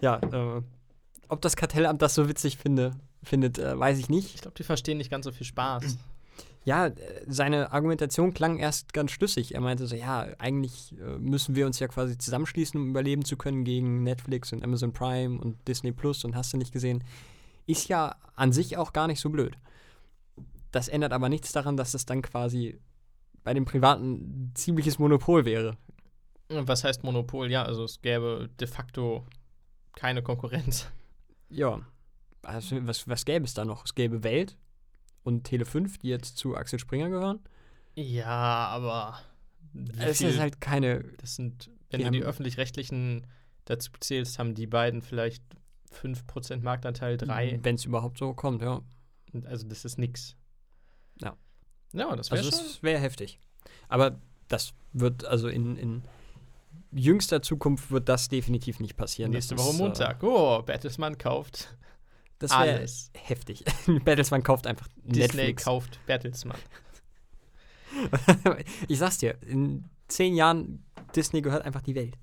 Ja, 0.00 0.16
äh, 0.18 0.62
ob 1.28 1.40
das 1.40 1.56
Kartellamt 1.56 2.02
das 2.02 2.14
so 2.14 2.28
witzig 2.28 2.58
finde, 2.58 2.92
findet, 3.22 3.58
äh, 3.58 3.78
weiß 3.78 3.98
ich 3.98 4.08
nicht. 4.08 4.34
ich 4.34 4.40
glaube, 4.42 4.56
die 4.56 4.64
verstehen 4.64 4.98
nicht 4.98 5.10
ganz 5.10 5.24
so 5.24 5.32
viel 5.32 5.46
Spaß. 5.46 5.98
Ja, 6.64 6.86
äh, 6.86 6.94
seine 7.26 7.72
Argumentation 7.72 8.34
klang 8.34 8.58
erst 8.58 8.92
ganz 8.92 9.10
schlüssig. 9.10 9.54
Er 9.54 9.60
meinte 9.60 9.86
so, 9.86 9.96
ja, 9.96 10.28
eigentlich 10.38 10.94
äh, 10.98 11.18
müssen 11.18 11.54
wir 11.54 11.66
uns 11.66 11.78
ja 11.78 11.88
quasi 11.88 12.16
zusammenschließen, 12.16 12.80
um 12.80 12.90
überleben 12.90 13.24
zu 13.24 13.36
können 13.36 13.64
gegen 13.64 14.02
Netflix 14.02 14.52
und 14.52 14.62
Amazon 14.62 14.92
Prime 14.92 15.40
und 15.40 15.56
Disney 15.66 15.92
Plus 15.92 16.24
und 16.24 16.36
hast 16.36 16.52
du 16.52 16.56
nicht 16.56 16.72
gesehen. 16.72 17.02
Ist 17.66 17.88
ja 17.88 18.16
an 18.34 18.52
sich 18.52 18.76
auch 18.76 18.92
gar 18.92 19.06
nicht 19.06 19.20
so 19.20 19.30
blöd. 19.30 19.56
Das 20.70 20.88
ändert 20.88 21.12
aber 21.12 21.28
nichts 21.28 21.52
daran, 21.52 21.76
dass 21.76 21.94
es 21.94 22.06
dann 22.06 22.22
quasi 22.22 22.78
bei 23.44 23.54
den 23.54 23.64
Privaten 23.64 24.12
ein 24.12 24.52
ziemliches 24.54 24.98
Monopol 24.98 25.44
wäre. 25.44 25.76
Was 26.48 26.84
heißt 26.84 27.02
Monopol? 27.02 27.50
Ja, 27.50 27.64
also 27.64 27.84
es 27.84 28.00
gäbe 28.02 28.50
de 28.60 28.68
facto 28.68 29.26
keine 29.94 30.22
Konkurrenz. 30.22 30.88
Ja. 31.48 31.80
Also, 32.42 32.86
was, 32.86 33.08
was 33.08 33.24
gäbe 33.24 33.44
es 33.44 33.54
da 33.54 33.64
noch? 33.64 33.84
Es 33.84 33.94
gäbe 33.94 34.24
Welt 34.24 34.56
und 35.22 35.48
Tele5, 35.48 36.00
die 36.00 36.08
jetzt 36.08 36.36
zu 36.36 36.56
Axel 36.56 36.78
Springer 36.78 37.08
gehören. 37.08 37.40
Ja, 37.94 38.66
aber 38.68 39.20
Es 39.98 40.20
ist 40.20 40.38
halt 40.38 40.60
keine. 40.60 41.04
das 41.18 41.36
sind, 41.36 41.70
wenn 41.90 42.02
du 42.02 42.10
die 42.10 42.22
öffentlich-rechtlichen 42.22 43.26
dazu 43.64 43.92
zählst, 44.00 44.38
haben 44.38 44.54
die 44.54 44.66
beiden 44.66 45.02
vielleicht 45.02 45.42
5% 45.92 46.62
Marktanteil, 46.62 47.16
3. 47.16 47.60
Wenn 47.62 47.76
es 47.76 47.84
überhaupt 47.84 48.18
so 48.18 48.34
kommt, 48.34 48.62
ja. 48.62 48.82
Also 49.44 49.68
das 49.68 49.84
ist 49.84 49.98
nix. 49.98 50.36
Ja. 51.20 51.36
Ja, 51.92 52.14
das 52.16 52.30
wäre 52.30 52.44
Also 52.44 52.82
wäre 52.82 52.98
heftig. 52.98 53.38
Aber 53.88 54.18
das 54.48 54.72
wird, 54.92 55.24
also 55.24 55.48
in, 55.48 55.76
in 55.76 56.02
jüngster 56.92 57.42
Zukunft 57.42 57.90
wird 57.90 58.08
das 58.08 58.28
definitiv 58.28 58.80
nicht 58.80 58.96
passieren. 58.96 59.30
Nächste 59.32 59.54
das 59.54 59.64
Woche 59.64 59.74
ist, 59.74 59.78
Montag. 59.78 60.22
Oh, 60.22 60.62
Bertelsmann 60.62 61.18
kauft 61.18 61.68
Äh, 61.72 61.76
das 62.38 62.50
wäre 62.50 62.60
alles. 62.78 63.10
heftig. 63.14 63.64
Bertelsmann 64.04 64.42
kauft 64.42 64.66
einfach 64.66 64.88
Disney 65.04 65.20
Netflix. 65.22 65.64
kauft 65.64 65.98
Bertelsmann. 66.06 66.58
ich 68.88 68.98
sag's 68.98 69.18
dir, 69.18 69.36
in 69.42 69.84
zehn 70.08 70.34
Jahren 70.34 70.84
Disney 71.14 71.42
gehört 71.42 71.64
einfach 71.64 71.82
die 71.82 71.94
Welt. 71.94 72.16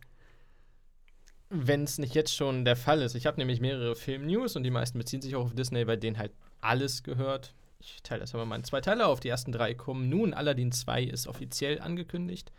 Wenn 1.50 1.84
es 1.84 1.98
nicht 1.98 2.14
jetzt 2.14 2.36
schon 2.36 2.64
der 2.66 2.76
Fall 2.76 3.02
ist. 3.02 3.16
Ich 3.16 3.26
habe 3.26 3.38
nämlich 3.38 3.60
mehrere 3.60 3.96
Film-News 3.96 4.56
und 4.56 4.64
die 4.64 4.70
meisten 4.70 4.98
beziehen 5.00 5.22
sich 5.22 5.36
auch 5.36 5.46
auf 5.46 5.56
Disney, 5.56 5.88
weil 5.88 5.98
denen 5.98 6.18
halt 6.18 6.32
alles 6.62 7.02
gehört. 7.02 7.56
Ich 7.82 8.04
teile 8.04 8.22
das 8.22 8.36
aber 8.36 8.46
mal 8.46 8.58
in 8.58 8.64
zwei 8.64 8.82
Teile 8.82 9.08
auf. 9.08 9.20
Die 9.20 9.30
ersten 9.30 9.52
drei 9.52 9.74
kommen 9.74 10.10
nun. 10.10 10.34
Aladdin 10.34 10.72
2 10.72 11.04
ist 11.04 11.28
offiziell 11.28 11.80
angekündigt. 11.80 12.52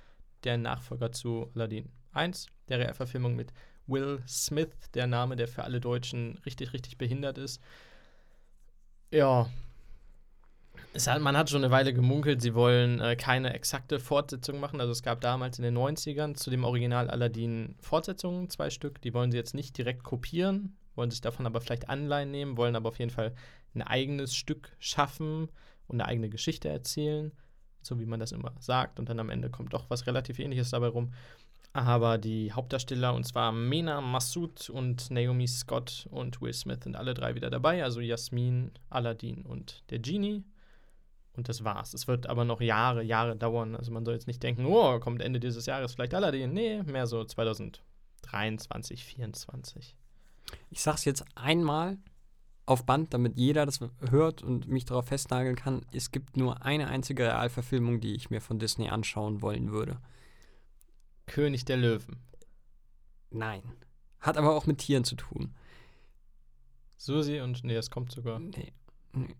Der 0.44 0.56
Nachfolger 0.56 1.12
zu 1.12 1.50
Aladdin 1.54 1.90
1, 2.12 2.46
der 2.68 2.78
Realverfilmung 2.78 3.36
mit 3.36 3.52
Will 3.86 4.22
Smith, 4.26 4.70
der 4.94 5.06
Name, 5.06 5.36
der 5.36 5.48
für 5.48 5.64
alle 5.64 5.80
Deutschen 5.80 6.38
richtig, 6.46 6.72
richtig 6.72 6.96
behindert 6.96 7.36
ist. 7.36 7.60
Ja. 9.10 9.50
Hat, 11.06 11.20
man 11.20 11.36
hat 11.36 11.50
schon 11.50 11.62
eine 11.62 11.70
Weile 11.70 11.92
gemunkelt, 11.92 12.40
sie 12.40 12.54
wollen 12.54 13.00
äh, 13.00 13.14
keine 13.14 13.52
exakte 13.52 14.00
Fortsetzung 14.00 14.58
machen. 14.58 14.80
Also 14.80 14.92
es 14.92 15.02
gab 15.02 15.20
damals 15.20 15.58
in 15.58 15.64
den 15.64 15.76
90ern 15.76 16.34
zu 16.34 16.50
dem 16.50 16.64
Original 16.64 17.10
Aladdin 17.10 17.76
Fortsetzungen, 17.80 18.48
zwei 18.48 18.70
Stück. 18.70 19.02
Die 19.02 19.12
wollen 19.12 19.30
sie 19.30 19.36
jetzt 19.36 19.54
nicht 19.54 19.76
direkt 19.76 20.02
kopieren, 20.02 20.76
wollen 20.94 21.10
sich 21.10 21.20
davon 21.20 21.46
aber 21.46 21.60
vielleicht 21.60 21.90
Anleihen 21.90 22.30
nehmen, 22.30 22.56
wollen 22.56 22.74
aber 22.74 22.88
auf 22.88 22.98
jeden 22.98 23.10
Fall 23.10 23.34
ein 23.74 23.82
eigenes 23.82 24.34
Stück 24.34 24.72
schaffen 24.78 25.48
und 25.86 26.00
eine 26.00 26.08
eigene 26.08 26.30
Geschichte 26.30 26.68
erzählen, 26.68 27.32
so 27.82 27.98
wie 27.98 28.06
man 28.06 28.20
das 28.20 28.32
immer 28.32 28.52
sagt. 28.58 28.98
Und 28.98 29.08
dann 29.08 29.20
am 29.20 29.30
Ende 29.30 29.50
kommt 29.50 29.72
doch 29.72 29.88
was 29.88 30.06
relativ 30.06 30.38
ähnliches 30.38 30.70
dabei 30.70 30.88
rum. 30.88 31.12
Aber 31.72 32.18
die 32.18 32.52
Hauptdarsteller, 32.52 33.14
und 33.14 33.24
zwar 33.24 33.52
Mena 33.52 34.00
Massoud 34.00 34.70
und 34.70 35.10
Naomi 35.10 35.46
Scott 35.46 36.08
und 36.10 36.40
Will 36.40 36.52
Smith, 36.52 36.80
sind 36.82 36.96
alle 36.96 37.14
drei 37.14 37.36
wieder 37.36 37.48
dabei. 37.48 37.84
Also 37.84 38.00
Jasmin, 38.00 38.72
Aladdin 38.88 39.42
und 39.42 39.84
der 39.90 40.00
Genie. 40.00 40.42
Und 41.36 41.48
das 41.48 41.62
war's. 41.62 41.94
Es 41.94 42.08
wird 42.08 42.28
aber 42.28 42.44
noch 42.44 42.60
Jahre, 42.60 43.04
Jahre 43.04 43.36
dauern. 43.36 43.76
Also 43.76 43.92
man 43.92 44.04
soll 44.04 44.14
jetzt 44.14 44.26
nicht 44.26 44.42
denken, 44.42 44.66
oh, 44.66 44.98
kommt 44.98 45.22
Ende 45.22 45.38
dieses 45.38 45.66
Jahres 45.66 45.94
vielleicht 45.94 46.12
Aladdin. 46.12 46.52
Nee, 46.52 46.82
mehr 46.82 47.06
so 47.06 47.24
2023, 47.24 47.80
2024. 49.06 49.94
Ich 50.70 50.82
sag's 50.82 51.04
jetzt 51.04 51.24
einmal 51.36 51.98
auf 52.70 52.86
Band, 52.86 53.12
damit 53.12 53.36
jeder 53.36 53.66
das 53.66 53.80
hört 54.10 54.42
und 54.42 54.68
mich 54.68 54.84
darauf 54.84 55.06
festnageln 55.06 55.56
kann. 55.56 55.84
Es 55.92 56.12
gibt 56.12 56.36
nur 56.36 56.64
eine 56.64 56.88
einzige 56.88 57.24
Realverfilmung, 57.24 58.00
die 58.00 58.14
ich 58.14 58.30
mir 58.30 58.40
von 58.40 58.58
Disney 58.58 58.88
anschauen 58.88 59.42
wollen 59.42 59.72
würde. 59.72 60.00
König 61.26 61.64
der 61.64 61.76
Löwen. 61.76 62.16
Nein. 63.30 63.62
Hat 64.20 64.36
aber 64.36 64.54
auch 64.54 64.66
mit 64.66 64.78
Tieren 64.78 65.04
zu 65.04 65.16
tun. 65.16 65.54
Susi 66.96 67.40
und, 67.40 67.64
nee, 67.64 67.76
es 67.76 67.90
kommt 67.90 68.12
sogar. 68.12 68.38
Nee. 68.38 68.72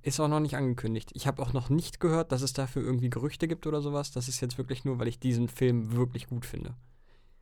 Ist 0.02 0.18
auch 0.18 0.28
noch 0.28 0.40
nicht 0.40 0.56
angekündigt. 0.56 1.10
Ich 1.14 1.28
habe 1.28 1.40
auch 1.42 1.52
noch 1.52 1.68
nicht 1.68 2.00
gehört, 2.00 2.32
dass 2.32 2.42
es 2.42 2.52
dafür 2.52 2.82
irgendwie 2.82 3.10
Gerüchte 3.10 3.46
gibt 3.46 3.66
oder 3.66 3.80
sowas. 3.80 4.10
Das 4.10 4.26
ist 4.26 4.40
jetzt 4.40 4.58
wirklich 4.58 4.84
nur, 4.84 4.98
weil 4.98 5.06
ich 5.06 5.20
diesen 5.20 5.48
Film 5.48 5.92
wirklich 5.92 6.26
gut 6.26 6.44
finde. 6.44 6.74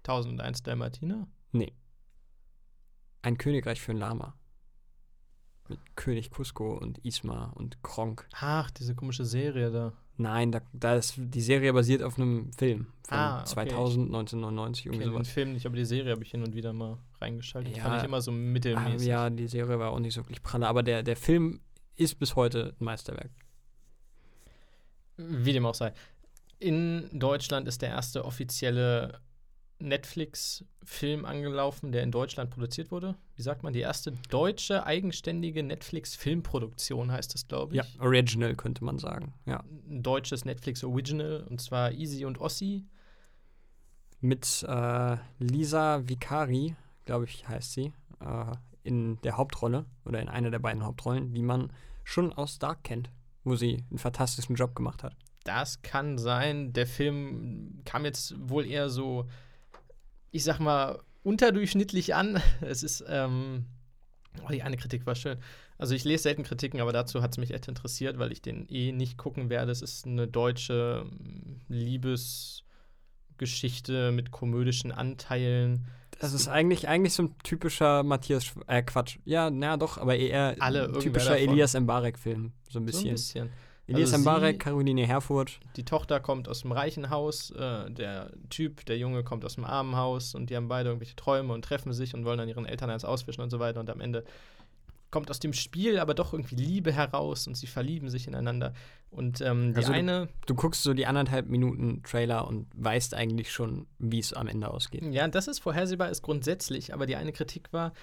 1001 0.02 0.62
Dalmatiner? 0.64 1.26
Nee. 1.52 1.72
Ein 3.22 3.38
Königreich 3.38 3.80
für 3.80 3.92
ein 3.92 3.98
Lama. 3.98 4.34
Mit 5.68 5.78
König 5.96 6.30
Cusco 6.30 6.72
und 6.76 6.98
Isma 7.04 7.52
und 7.54 7.82
Kronk. 7.82 8.26
Ach, 8.32 8.70
diese 8.70 8.94
komische 8.94 9.24
Serie 9.24 9.70
da. 9.70 9.92
Nein, 10.16 10.50
da, 10.50 10.60
da 10.72 10.96
ist 10.96 11.14
die 11.16 11.40
Serie 11.40 11.72
basiert 11.72 12.02
auf 12.02 12.18
einem 12.18 12.52
Film 12.54 12.86
von 13.06 13.16
Ah, 13.18 13.40
okay. 13.42 13.50
2000, 13.50 14.06
1999, 14.06 14.86
Okay, 14.86 14.88
irgendwie 14.96 15.04
den 15.04 15.12
sowas. 15.12 15.28
Film 15.28 15.52
nicht, 15.52 15.64
aber 15.66 15.76
die 15.76 15.84
Serie 15.84 16.10
habe 16.12 16.24
ich 16.24 16.30
hin 16.30 16.42
und 16.42 16.54
wieder 16.54 16.72
mal 16.72 16.98
reingeschaltet. 17.20 17.76
Ja. 17.76 17.84
Fand 17.84 17.98
ich 17.98 18.04
immer 18.04 18.20
so 18.20 18.30
Ah, 18.32 18.34
mittelmäßig. 18.34 19.06
ja, 19.08 19.30
die 19.30 19.46
Serie 19.46 19.78
war 19.78 19.90
auch 19.92 20.00
nicht 20.00 20.14
so 20.14 20.22
wirklich 20.22 20.42
pralle, 20.42 20.66
aber 20.66 20.82
der, 20.82 21.02
der 21.04 21.16
Film 21.16 21.60
ist 21.94 22.18
bis 22.18 22.34
heute 22.34 22.74
ein 22.80 22.84
Meisterwerk. 22.84 23.30
Wie 25.16 25.52
dem 25.52 25.66
auch 25.66 25.74
sei. 25.74 25.92
In 26.58 27.08
Deutschland 27.12 27.68
ist 27.68 27.82
der 27.82 27.90
erste 27.90 28.24
offizielle 28.24 29.20
Netflix-Film 29.80 31.24
angelaufen, 31.24 31.92
der 31.92 32.02
in 32.02 32.10
Deutschland 32.10 32.50
produziert 32.50 32.90
wurde. 32.90 33.14
Wie 33.36 33.42
sagt 33.42 33.62
man? 33.62 33.72
Die 33.72 33.80
erste 33.80 34.12
deutsche 34.28 34.84
eigenständige 34.84 35.62
Netflix-Filmproduktion 35.62 37.12
heißt 37.12 37.34
das, 37.34 37.46
glaube 37.46 37.74
ich. 37.74 37.78
Ja, 37.78 38.04
Original 38.04 38.56
könnte 38.56 38.84
man 38.84 38.98
sagen. 38.98 39.34
Ja. 39.46 39.62
Ein 39.88 40.02
deutsches 40.02 40.44
Netflix-Original 40.44 41.46
und 41.48 41.60
zwar 41.60 41.92
Easy 41.92 42.24
und 42.24 42.38
Ossi. 42.38 42.84
Mit 44.20 44.64
äh, 44.68 45.16
Lisa 45.38 46.08
Vicari, 46.08 46.74
glaube 47.04 47.26
ich, 47.26 47.46
heißt 47.48 47.72
sie, 47.72 47.92
äh, 48.20 48.52
in 48.82 49.20
der 49.22 49.36
Hauptrolle 49.36 49.86
oder 50.04 50.20
in 50.20 50.28
einer 50.28 50.50
der 50.50 50.58
beiden 50.58 50.84
Hauptrollen, 50.84 51.34
die 51.34 51.42
man 51.42 51.72
schon 52.02 52.32
aus 52.32 52.58
Dark 52.58 52.82
kennt, 52.82 53.10
wo 53.44 53.54
sie 53.54 53.84
einen 53.90 53.98
fantastischen 53.98 54.56
Job 54.56 54.74
gemacht 54.74 55.04
hat. 55.04 55.14
Das 55.44 55.82
kann 55.82 56.18
sein. 56.18 56.72
Der 56.72 56.86
Film 56.86 57.80
kam 57.84 58.04
jetzt 58.04 58.34
wohl 58.48 58.66
eher 58.66 58.88
so, 58.88 59.26
ich 60.30 60.44
sag 60.44 60.58
mal, 60.60 61.00
unterdurchschnittlich 61.22 62.14
an. 62.14 62.42
Es 62.60 62.82
ist, 62.82 63.02
ähm, 63.08 63.64
oh, 64.44 64.48
die 64.50 64.62
eine 64.62 64.76
Kritik 64.76 65.06
war 65.06 65.14
schön. 65.14 65.38
Also 65.78 65.94
ich 65.94 66.04
lese 66.04 66.24
selten 66.24 66.42
Kritiken, 66.42 66.80
aber 66.80 66.92
dazu 66.92 67.22
hat 67.22 67.30
es 67.32 67.38
mich 67.38 67.52
echt 67.52 67.68
interessiert, 67.68 68.18
weil 68.18 68.32
ich 68.32 68.42
den 68.42 68.66
eh 68.68 68.90
nicht 68.92 69.16
gucken 69.16 69.48
werde. 69.48 69.70
Es 69.70 69.80
ist 69.80 70.06
eine 70.06 70.26
deutsche 70.26 71.06
mm, 71.08 71.60
Liebesgeschichte 71.72 74.10
mit 74.10 74.32
komödischen 74.32 74.90
Anteilen. 74.90 75.86
Das 76.20 76.32
ist 76.32 76.48
eigentlich, 76.48 76.88
eigentlich 76.88 77.14
so 77.14 77.22
ein 77.24 77.36
typischer 77.44 78.02
Matthias, 78.02 78.52
äh, 78.66 78.82
Quatsch. 78.82 79.18
Ja, 79.24 79.50
na 79.50 79.76
doch, 79.76 79.98
aber 79.98 80.16
eher 80.16 80.56
Alle, 80.58 80.90
typischer. 80.98 81.38
Elias 81.38 81.78
Mbarek-Film. 81.78 82.52
So 82.68 82.80
ein 82.80 82.82
So 82.82 82.86
bisschen. 82.86 83.08
ein 83.10 83.14
bisschen. 83.14 83.50
Elias 83.88 84.12
Also 84.12 84.22
Mbarek, 84.22 84.60
Caroline 84.60 85.06
Herfurth. 85.06 85.58
Die 85.76 85.84
Tochter 85.84 86.20
kommt 86.20 86.48
aus 86.48 86.60
dem 86.62 86.72
reichen 86.72 87.10
Haus, 87.10 87.50
äh, 87.50 87.90
der 87.90 88.30
Typ, 88.50 88.84
der 88.86 88.98
Junge 88.98 89.24
kommt 89.24 89.44
aus 89.44 89.54
dem 89.56 89.64
armen 89.64 89.96
Haus 89.96 90.34
und 90.34 90.50
die 90.50 90.56
haben 90.56 90.68
beide 90.68 90.90
irgendwelche 90.90 91.16
Träume 91.16 91.52
und 91.54 91.64
treffen 91.64 91.92
sich 91.92 92.14
und 92.14 92.24
wollen 92.24 92.38
dann 92.38 92.48
ihren 92.48 92.66
Eltern 92.66 92.90
eins 92.90 93.04
auswischen 93.04 93.40
und 93.40 93.50
so 93.50 93.58
weiter. 93.58 93.80
Und 93.80 93.88
am 93.90 94.00
Ende 94.00 94.24
kommt 95.10 95.30
aus 95.30 95.38
dem 95.40 95.54
Spiel 95.54 95.98
aber 95.98 96.12
doch 96.12 96.34
irgendwie 96.34 96.56
Liebe 96.56 96.92
heraus 96.92 97.46
und 97.46 97.56
sie 97.56 97.66
verlieben 97.66 98.10
sich 98.10 98.26
ineinander. 98.28 98.74
Und 99.10 99.40
ähm, 99.40 99.72
die 99.72 99.78
Also 99.78 99.92
du- 99.92 99.98
eine, 99.98 100.28
Du 100.44 100.54
guckst 100.54 100.82
so 100.82 100.92
die 100.92 101.06
anderthalb 101.06 101.48
Minuten 101.48 102.02
Trailer 102.02 102.46
und 102.46 102.66
weißt 102.74 103.14
eigentlich 103.14 103.50
schon, 103.50 103.86
wie 103.98 104.18
es 104.18 104.34
am 104.34 104.48
Ende 104.48 104.70
ausgeht. 104.70 105.02
ja, 105.10 105.26
das 105.28 105.48
ist 105.48 105.60
vorhersehbar, 105.60 106.10
ist 106.10 106.20
grundsätzlich, 106.20 106.92
aber 106.92 107.06
die 107.06 107.16
eine 107.16 107.32
Kritik 107.32 107.72
war, 107.72 107.94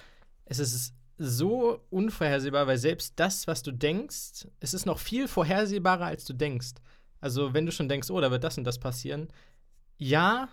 es 0.46 0.58
ist 0.58 0.94
so 1.18 1.80
unvorhersehbar, 1.90 2.66
weil 2.66 2.78
selbst 2.78 3.14
das, 3.16 3.46
was 3.46 3.62
du 3.62 3.72
denkst, 3.72 4.46
es 4.60 4.74
ist 4.74 4.86
noch 4.86 4.98
viel 4.98 5.28
vorhersehbarer, 5.28 6.06
als 6.06 6.24
du 6.24 6.32
denkst. 6.32 6.74
Also, 7.20 7.54
wenn 7.54 7.66
du 7.66 7.72
schon 7.72 7.88
denkst, 7.88 8.10
oh, 8.10 8.20
da 8.20 8.30
wird 8.30 8.44
das 8.44 8.58
und 8.58 8.64
das 8.64 8.78
passieren, 8.78 9.28
ja, 9.98 10.48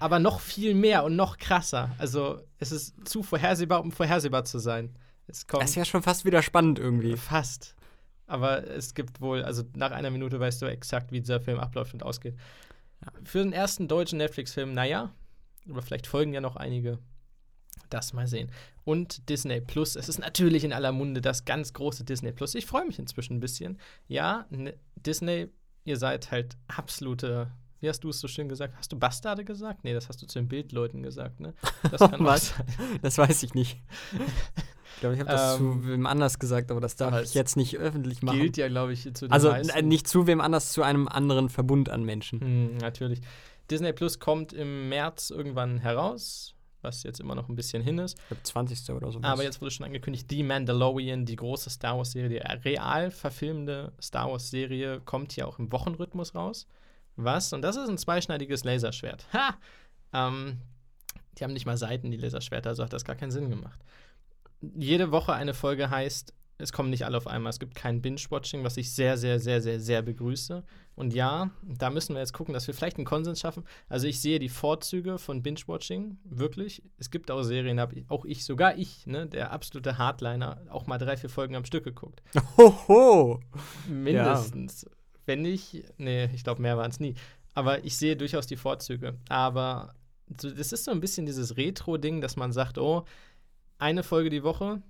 aber 0.00 0.18
noch 0.18 0.40
viel 0.40 0.74
mehr 0.74 1.04
und 1.04 1.16
noch 1.16 1.36
krasser. 1.36 1.90
Also, 1.98 2.40
es 2.58 2.72
ist 2.72 3.06
zu 3.06 3.22
vorhersehbar, 3.22 3.80
um 3.82 3.92
vorhersehbar 3.92 4.44
zu 4.44 4.58
sein. 4.58 4.96
Es 5.26 5.46
kommt 5.46 5.62
Das 5.62 5.70
ist 5.70 5.76
ja 5.76 5.84
schon 5.84 6.02
fast 6.02 6.24
wieder 6.24 6.42
spannend 6.42 6.78
irgendwie. 6.78 7.16
fast. 7.16 7.74
Aber 8.26 8.66
es 8.66 8.94
gibt 8.94 9.20
wohl, 9.20 9.42
also 9.42 9.62
nach 9.74 9.90
einer 9.90 10.10
Minute 10.10 10.40
weißt 10.40 10.62
du 10.62 10.66
exakt, 10.66 11.12
wie 11.12 11.20
dieser 11.20 11.40
Film 11.40 11.58
abläuft 11.58 11.92
und 11.92 12.02
ausgeht. 12.02 12.36
Ja. 13.04 13.12
Für 13.24 13.38
den 13.38 13.52
ersten 13.52 13.88
deutschen 13.88 14.18
Netflix-Film, 14.18 14.72
naja, 14.72 15.12
aber 15.68 15.82
vielleicht 15.82 16.06
folgen 16.06 16.32
ja 16.32 16.40
noch 16.40 16.56
einige. 16.56 16.98
Das 17.90 18.12
mal 18.12 18.26
sehen. 18.26 18.50
Und 18.84 19.28
Disney 19.28 19.60
Plus. 19.60 19.96
Es 19.96 20.08
ist 20.08 20.18
natürlich 20.18 20.64
in 20.64 20.72
aller 20.72 20.92
Munde 20.92 21.20
das 21.20 21.44
ganz 21.44 21.72
große 21.72 22.04
Disney 22.04 22.32
Plus. 22.32 22.54
Ich 22.54 22.66
freue 22.66 22.86
mich 22.86 22.98
inzwischen 22.98 23.36
ein 23.36 23.40
bisschen. 23.40 23.78
Ja, 24.08 24.46
ne, 24.50 24.74
Disney, 24.96 25.48
ihr 25.84 25.96
seid 25.96 26.30
halt 26.30 26.56
absolute. 26.68 27.50
Wie 27.80 27.88
hast 27.88 28.04
du 28.04 28.10
es 28.10 28.20
so 28.20 28.28
schön 28.28 28.48
gesagt? 28.48 28.74
Hast 28.76 28.92
du 28.92 28.98
Bastarde 28.98 29.44
gesagt? 29.44 29.82
Nee, 29.84 29.92
das 29.92 30.08
hast 30.08 30.22
du 30.22 30.26
zu 30.26 30.38
den 30.38 30.48
Bildleuten 30.48 31.02
gesagt, 31.02 31.40
ne? 31.40 31.52
Das 31.90 32.00
kann 32.10 32.24
Was? 32.24 32.54
Das 33.02 33.18
weiß 33.18 33.42
ich 33.42 33.54
nicht. 33.54 33.76
Ich 34.94 35.00
glaube, 35.00 35.14
ich 35.16 35.20
habe 35.20 35.30
das 35.30 35.58
Ähm, 35.58 35.82
zu 35.82 35.88
wem 35.88 36.06
anders 36.06 36.38
gesagt, 36.38 36.70
aber 36.70 36.80
das 36.80 36.94
darf 36.96 37.20
ich 37.22 37.34
jetzt 37.34 37.56
nicht 37.56 37.76
öffentlich 37.78 38.22
machen. 38.22 38.38
Gilt 38.38 38.56
ja, 38.56 38.68
glaube 38.68 38.92
ich, 38.92 39.02
zu 39.14 39.26
den 39.26 39.32
also 39.32 39.50
meisten. 39.50 39.88
nicht 39.88 40.06
zu 40.06 40.28
wem 40.28 40.40
anders, 40.40 40.72
zu 40.72 40.82
einem 40.82 41.08
anderen 41.08 41.48
Verbund 41.48 41.88
an 41.88 42.04
Menschen. 42.04 42.40
Hm, 42.40 42.76
natürlich. 42.78 43.20
Disney 43.70 43.92
Plus 43.92 44.18
kommt 44.20 44.52
im 44.52 44.88
März 44.88 45.30
irgendwann 45.30 45.78
heraus, 45.78 46.54
was 46.82 47.02
jetzt 47.02 47.20
immer 47.20 47.34
noch 47.34 47.48
ein 47.48 47.54
bisschen 47.54 47.82
hin 47.82 47.98
ist. 47.98 48.18
Ich 48.18 48.26
glaube, 48.28 48.42
20. 48.42 48.90
oder 48.94 49.12
so. 49.12 49.20
Aber 49.22 49.42
jetzt 49.42 49.60
wurde 49.60 49.70
schon 49.70 49.86
angekündigt, 49.86 50.30
die 50.30 50.42
Mandalorian, 50.42 51.24
die 51.24 51.36
große 51.36 51.70
Star 51.70 51.96
Wars-Serie, 51.96 52.28
die 52.28 52.68
real 52.68 53.10
verfilmende 53.10 53.92
Star 54.00 54.30
Wars-Serie, 54.30 55.00
kommt 55.00 55.32
hier 55.32 55.48
auch 55.48 55.58
im 55.58 55.70
Wochenrhythmus 55.72 56.34
raus. 56.34 56.66
Was? 57.16 57.52
Und 57.52 57.62
das 57.62 57.76
ist 57.76 57.88
ein 57.88 57.98
zweischneidiges 57.98 58.64
Laserschwert. 58.64 59.26
Ha! 59.32 59.56
Ähm, 60.12 60.58
die 61.38 61.44
haben 61.44 61.52
nicht 61.52 61.66
mal 61.66 61.76
Seiten, 61.76 62.10
die 62.10 62.16
Laserschwerter, 62.16 62.70
also 62.70 62.84
hat 62.84 62.92
das 62.92 63.04
gar 63.04 63.16
keinen 63.16 63.30
Sinn 63.30 63.50
gemacht. 63.50 63.80
Jede 64.60 65.10
Woche 65.10 65.32
eine 65.32 65.54
Folge 65.54 65.90
heißt, 65.90 66.34
es 66.62 66.72
kommen 66.72 66.90
nicht 66.90 67.04
alle 67.04 67.16
auf 67.16 67.26
einmal. 67.26 67.50
Es 67.50 67.58
gibt 67.58 67.74
kein 67.74 68.00
Binge-Watching, 68.00 68.62
was 68.62 68.76
ich 68.76 68.92
sehr, 68.92 69.16
sehr, 69.18 69.40
sehr, 69.40 69.60
sehr, 69.60 69.80
sehr 69.80 70.02
begrüße. 70.02 70.62
Und 70.94 71.12
ja, 71.12 71.50
da 71.62 71.90
müssen 71.90 72.14
wir 72.14 72.20
jetzt 72.20 72.32
gucken, 72.32 72.54
dass 72.54 72.66
wir 72.66 72.74
vielleicht 72.74 72.98
einen 72.98 73.04
Konsens 73.04 73.40
schaffen. 73.40 73.64
Also 73.88 74.06
ich 74.06 74.20
sehe 74.20 74.38
die 74.38 74.48
Vorzüge 74.48 75.18
von 75.18 75.42
Binge-Watching, 75.42 76.18
wirklich. 76.24 76.82
Es 76.98 77.10
gibt 77.10 77.30
auch 77.30 77.42
Serien, 77.42 77.80
habe 77.80 77.96
ich, 77.96 78.04
auch 78.08 78.24
ich, 78.24 78.44
sogar 78.44 78.76
ich, 78.78 79.06
ne, 79.06 79.26
der 79.26 79.52
absolute 79.52 79.98
Hardliner, 79.98 80.62
auch 80.70 80.86
mal 80.86 80.98
drei, 80.98 81.16
vier 81.16 81.30
Folgen 81.30 81.56
am 81.56 81.64
Stück 81.64 81.84
geguckt. 81.84 82.22
Hoho! 82.56 83.40
Mindestens. 83.88 84.86
Wenn 85.26 85.42
nicht, 85.42 85.84
nee, 85.98 86.30
ich 86.32 86.44
glaube, 86.44 86.62
mehr 86.62 86.78
waren 86.78 86.90
es 86.90 87.00
nie. 87.00 87.14
Aber 87.54 87.84
ich 87.84 87.96
sehe 87.96 88.16
durchaus 88.16 88.46
die 88.46 88.56
Vorzüge. 88.56 89.18
Aber 89.28 89.94
das 90.28 90.72
ist 90.72 90.84
so 90.84 90.90
ein 90.90 91.00
bisschen 91.00 91.26
dieses 91.26 91.56
Retro-Ding, 91.56 92.20
dass 92.20 92.36
man 92.36 92.52
sagt, 92.52 92.78
oh, 92.78 93.04
eine 93.78 94.02
Folge 94.04 94.30
die 94.30 94.44
Woche, 94.44 94.80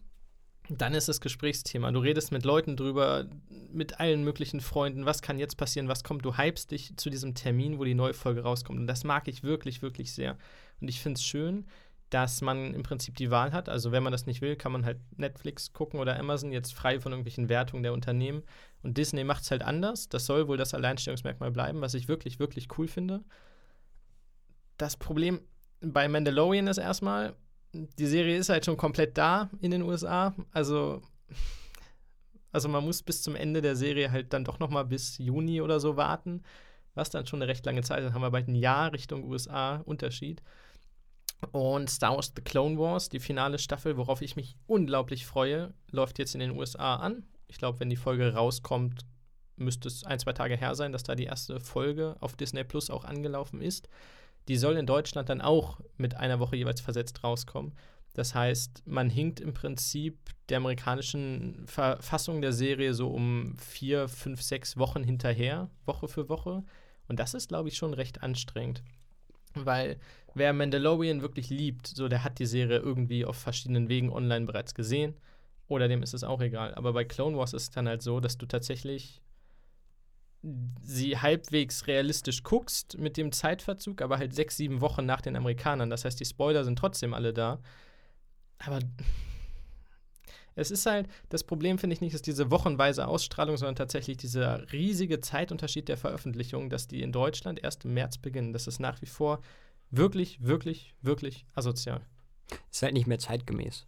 dann 0.80 0.94
ist 0.94 1.08
das 1.08 1.20
Gesprächsthema. 1.20 1.90
Du 1.92 2.00
redest 2.00 2.32
mit 2.32 2.44
Leuten 2.44 2.76
drüber, 2.76 3.26
mit 3.72 4.00
allen 4.00 4.24
möglichen 4.24 4.60
Freunden, 4.60 5.04
was 5.06 5.20
kann 5.22 5.38
jetzt 5.38 5.56
passieren, 5.56 5.88
was 5.88 6.04
kommt. 6.04 6.24
Du 6.24 6.36
hypst 6.38 6.70
dich 6.70 6.96
zu 6.96 7.10
diesem 7.10 7.34
Termin, 7.34 7.78
wo 7.78 7.84
die 7.84 7.94
neue 7.94 8.14
Folge 8.14 8.42
rauskommt. 8.42 8.78
Und 8.78 8.86
das 8.86 9.04
mag 9.04 9.28
ich 9.28 9.42
wirklich, 9.42 9.82
wirklich 9.82 10.12
sehr. 10.12 10.38
Und 10.80 10.88
ich 10.88 11.00
finde 11.00 11.18
es 11.18 11.24
schön. 11.24 11.66
dass 12.12 12.42
man 12.42 12.74
im 12.74 12.82
Prinzip 12.82 13.16
die 13.16 13.30
Wahl 13.30 13.52
hat. 13.52 13.70
Also 13.70 13.90
wenn 13.90 14.02
man 14.02 14.12
das 14.12 14.26
nicht 14.26 14.42
will, 14.42 14.54
kann 14.54 14.72
man 14.72 14.84
halt 14.84 14.98
Netflix 15.16 15.72
gucken 15.72 15.98
oder 15.98 16.18
Amazon, 16.18 16.52
jetzt 16.52 16.74
frei 16.74 17.00
von 17.00 17.12
irgendwelchen 17.12 17.48
Wertungen 17.48 17.82
der 17.82 17.94
Unternehmen. 17.94 18.42
Und 18.82 18.98
Disney 18.98 19.24
macht 19.24 19.44
es 19.44 19.50
halt 19.50 19.62
anders. 19.62 20.10
Das 20.10 20.26
soll 20.26 20.46
wohl 20.46 20.58
das 20.58 20.74
Alleinstellungsmerkmal 20.74 21.50
bleiben, 21.50 21.80
was 21.80 21.94
ich 21.94 22.08
wirklich, 22.08 22.38
wirklich 22.38 22.68
cool 22.76 22.86
finde. 22.86 23.24
Das 24.76 24.98
Problem 24.98 25.40
bei 25.80 26.06
Mandalorian 26.06 26.66
ist 26.66 26.76
erstmal, 26.78 27.34
die 27.72 28.06
Serie 28.06 28.36
ist 28.36 28.48
halt 28.48 28.64
schon 28.64 28.76
komplett 28.76 29.16
da 29.16 29.50
in 29.60 29.70
den 29.70 29.82
USA. 29.82 30.34
Also, 30.52 31.02
also 32.50 32.68
man 32.68 32.84
muss 32.84 33.02
bis 33.02 33.22
zum 33.22 33.34
Ende 33.34 33.62
der 33.62 33.76
Serie 33.76 34.10
halt 34.10 34.32
dann 34.32 34.44
doch 34.44 34.58
noch 34.58 34.70
mal 34.70 34.84
bis 34.84 35.18
Juni 35.18 35.60
oder 35.60 35.80
so 35.80 35.96
warten, 35.96 36.42
was 36.94 37.10
dann 37.10 37.26
schon 37.26 37.40
eine 37.40 37.48
recht 37.48 37.64
lange 37.64 37.82
Zeit 37.82 38.00
ist. 38.00 38.06
Dann 38.06 38.14
haben 38.14 38.22
wir 38.22 38.30
bald 38.30 38.48
ein 38.48 38.54
Jahr 38.54 38.92
Richtung 38.92 39.24
USA 39.24 39.76
Unterschied. 39.84 40.42
Und 41.50 41.90
Star 41.90 42.14
Wars 42.14 42.32
The 42.36 42.42
Clone 42.42 42.78
Wars, 42.78 43.08
die 43.08 43.18
finale 43.18 43.58
Staffel, 43.58 43.96
worauf 43.96 44.22
ich 44.22 44.36
mich 44.36 44.56
unglaublich 44.66 45.26
freue, 45.26 45.74
läuft 45.90 46.18
jetzt 46.18 46.34
in 46.34 46.40
den 46.40 46.56
USA 46.56 46.96
an. 46.96 47.24
Ich 47.48 47.58
glaube, 47.58 47.80
wenn 47.80 47.90
die 47.90 47.96
Folge 47.96 48.32
rauskommt, 48.32 49.00
müsste 49.56 49.88
es 49.88 50.04
ein, 50.04 50.18
zwei 50.18 50.32
Tage 50.32 50.56
her 50.56 50.74
sein, 50.74 50.92
dass 50.92 51.02
da 51.02 51.14
die 51.14 51.24
erste 51.24 51.58
Folge 51.58 52.16
auf 52.20 52.36
Disney 52.36 52.64
Plus 52.64 52.90
auch 52.90 53.04
angelaufen 53.04 53.60
ist. 53.60 53.88
Die 54.48 54.56
soll 54.56 54.76
in 54.76 54.86
Deutschland 54.86 55.28
dann 55.28 55.40
auch 55.40 55.80
mit 55.96 56.16
einer 56.16 56.40
Woche 56.40 56.56
jeweils 56.56 56.80
versetzt 56.80 57.22
rauskommen. 57.22 57.74
Das 58.14 58.34
heißt, 58.34 58.82
man 58.86 59.08
hinkt 59.08 59.40
im 59.40 59.54
Prinzip 59.54 60.18
der 60.48 60.58
amerikanischen 60.58 61.66
Verfassung 61.66 62.42
der 62.42 62.52
Serie 62.52 62.92
so 62.92 63.08
um 63.08 63.56
vier, 63.56 64.08
fünf, 64.08 64.42
sechs 64.42 64.76
Wochen 64.76 65.02
hinterher, 65.02 65.70
Woche 65.86 66.08
für 66.08 66.28
Woche. 66.28 66.62
Und 67.08 67.18
das 67.18 67.34
ist, 67.34 67.48
glaube 67.48 67.68
ich, 67.68 67.76
schon 67.76 67.94
recht 67.94 68.22
anstrengend. 68.22 68.82
Weil 69.54 69.98
wer 70.34 70.52
Mandalorian 70.52 71.22
wirklich 71.22 71.48
liebt, 71.48 71.86
so 71.86 72.08
der 72.08 72.24
hat 72.24 72.38
die 72.38 72.46
Serie 72.46 72.78
irgendwie 72.78 73.24
auf 73.24 73.36
verschiedenen 73.36 73.88
Wegen 73.88 74.12
online 74.12 74.44
bereits 74.44 74.74
gesehen. 74.74 75.14
Oder 75.68 75.88
dem 75.88 76.02
ist 76.02 76.12
es 76.12 76.24
auch 76.24 76.42
egal. 76.42 76.74
Aber 76.74 76.92
bei 76.92 77.04
Clone 77.04 77.36
Wars 77.36 77.54
ist 77.54 77.62
es 77.62 77.70
dann 77.70 77.88
halt 77.88 78.02
so, 78.02 78.20
dass 78.20 78.36
du 78.36 78.44
tatsächlich 78.44 79.21
sie 80.82 81.18
halbwegs 81.18 81.86
realistisch 81.86 82.42
guckst 82.42 82.98
mit 82.98 83.16
dem 83.16 83.30
Zeitverzug, 83.32 84.02
aber 84.02 84.18
halt 84.18 84.34
sechs, 84.34 84.56
sieben 84.56 84.80
Wochen 84.80 85.06
nach 85.06 85.20
den 85.20 85.36
Amerikanern. 85.36 85.90
Das 85.90 86.04
heißt, 86.04 86.18
die 86.18 86.24
Spoiler 86.24 86.64
sind 86.64 86.78
trotzdem 86.78 87.14
alle 87.14 87.32
da. 87.32 87.60
Aber 88.58 88.80
es 90.54 90.70
ist 90.70 90.84
halt, 90.86 91.08
das 91.28 91.44
Problem 91.44 91.78
finde 91.78 91.94
ich 91.94 92.00
nicht, 92.00 92.14
ist 92.14 92.26
diese 92.26 92.50
wochenweise 92.50 93.06
Ausstrahlung, 93.06 93.56
sondern 93.56 93.76
tatsächlich 93.76 94.16
dieser 94.16 94.70
riesige 94.72 95.20
Zeitunterschied 95.20 95.88
der 95.88 95.96
Veröffentlichung, 95.96 96.70
dass 96.70 96.88
die 96.88 97.02
in 97.02 97.12
Deutschland 97.12 97.62
erst 97.62 97.84
im 97.84 97.94
März 97.94 98.18
beginnen. 98.18 98.52
Das 98.52 98.66
ist 98.66 98.80
nach 98.80 99.00
wie 99.00 99.06
vor 99.06 99.40
wirklich, 99.90 100.42
wirklich, 100.42 100.94
wirklich 101.02 101.46
asozial. 101.54 102.02
Ist 102.70 102.82
halt 102.82 102.94
nicht 102.94 103.06
mehr 103.06 103.18
zeitgemäß. 103.18 103.86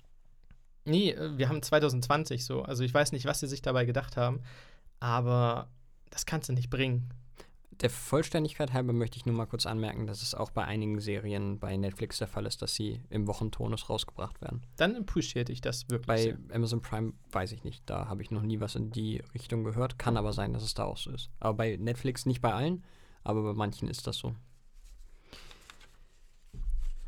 Nee, 0.85 1.11
äh, 1.11 1.37
wir 1.37 1.49
haben 1.49 1.63
2020 1.63 2.45
so. 2.45 2.63
Also 2.63 2.85
ich 2.85 2.95
weiß 2.95 3.13
nicht, 3.13 3.27
was 3.27 3.41
sie 3.41 3.49
sich 3.49 3.63
dabei 3.63 3.85
gedacht 3.85 4.17
haben, 4.17 4.41
aber 5.01 5.69
das 6.15 6.27
kannst 6.27 6.49
du 6.49 6.53
nicht 6.53 6.71
bringen. 6.71 7.11
Der 7.81 7.91
Vollständigkeit 7.91 8.73
halber 8.73 8.93
möchte 8.93 9.17
ich 9.17 9.27
nur 9.27 9.35
mal 9.35 9.47
kurz 9.47 9.67
anmerken, 9.67 10.07
dass 10.07 10.23
es 10.23 10.33
auch 10.33 10.53
bei 10.53 10.65
einigen 10.65 11.01
Serien 11.01 11.59
bei 11.59 11.77
Netflix 11.77 12.19
der 12.19 12.29
Fall 12.29 12.47
ist, 12.47 12.63
dass 12.63 12.77
sie 12.77 13.01
im 13.11 13.27
Wochentonus 13.27 13.91
rausgebracht 13.91 14.41
werden. 14.41 14.63
Dann 14.77 14.95
appreciate 14.95 15.51
ich 15.51 15.61
das 15.61 15.91
wirklich. 15.91 16.07
Bei 16.07 16.23
sehr. 16.23 16.39
Amazon 16.53 16.81
Prime 16.81 17.15
weiß 17.33 17.51
ich 17.51 17.65
nicht. 17.65 17.83
Da 17.91 18.07
habe 18.07 18.23
ich 18.23 18.31
noch 18.31 18.43
nie 18.43 18.61
was 18.61 18.77
in 18.77 18.93
die 18.93 19.25
Richtung 19.35 19.65
gehört. 19.65 19.99
Kann 19.99 20.17
aber 20.17 20.33
sein, 20.33 20.53
dass 20.53 20.63
es 20.63 20.75
da 20.75 20.85
auch 20.85 20.97
so 20.97 21.11
ist. 21.11 21.31
Aber 21.41 21.55
bei 21.55 21.77
Netflix 21.77 22.27
nicht 22.27 22.41
bei 22.41 22.55
allen, 22.55 22.85
aber 23.25 23.43
bei 23.43 23.55
manchen 23.55 23.89
ist 23.89 24.07
das 24.07 24.17
so. 24.19 24.37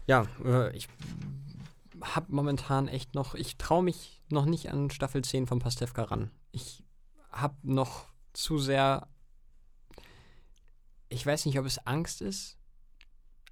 Ja, 0.08 0.26
äh, 0.44 0.76
ich 0.76 0.88
habe 2.00 2.26
momentan 2.34 2.88
echt 2.88 3.14
noch, 3.14 3.36
ich 3.36 3.56
traue 3.56 3.84
mich 3.84 4.21
noch 4.30 4.47
nicht 4.47 4.73
an 4.73 4.90
Staffel 4.90 5.23
10 5.23 5.47
von 5.47 5.60
Pastewka 5.60 6.02
ran. 6.02 6.32
Ich 6.50 6.82
habe 7.30 7.54
noch 7.62 8.16
zu 8.36 8.58
sehr, 8.58 9.08
ich 11.08 11.25
weiß 11.25 11.46
nicht, 11.46 11.58
ob 11.58 11.66
es 11.66 11.78
Angst 11.86 12.22
ist. 12.22 12.58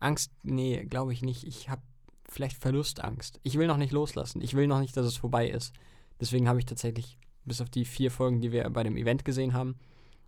Angst, 0.00 0.32
nee, 0.42 0.84
glaube 0.84 1.12
ich 1.12 1.22
nicht. 1.22 1.44
Ich 1.44 1.68
habe 1.68 1.82
vielleicht 2.28 2.56
Verlustangst. 2.56 3.40
Ich 3.42 3.56
will 3.58 3.66
noch 3.66 3.76
nicht 3.76 3.92
loslassen. 3.92 4.42
Ich 4.42 4.54
will 4.54 4.66
noch 4.66 4.80
nicht, 4.80 4.96
dass 4.96 5.06
es 5.06 5.16
vorbei 5.16 5.48
ist. 5.48 5.74
Deswegen 6.20 6.48
habe 6.48 6.58
ich 6.58 6.66
tatsächlich, 6.66 7.18
bis 7.44 7.60
auf 7.60 7.70
die 7.70 7.84
vier 7.84 8.10
Folgen, 8.10 8.40
die 8.40 8.52
wir 8.52 8.68
bei 8.70 8.82
dem 8.82 8.96
Event 8.96 9.24
gesehen 9.24 9.54
haben, 9.54 9.78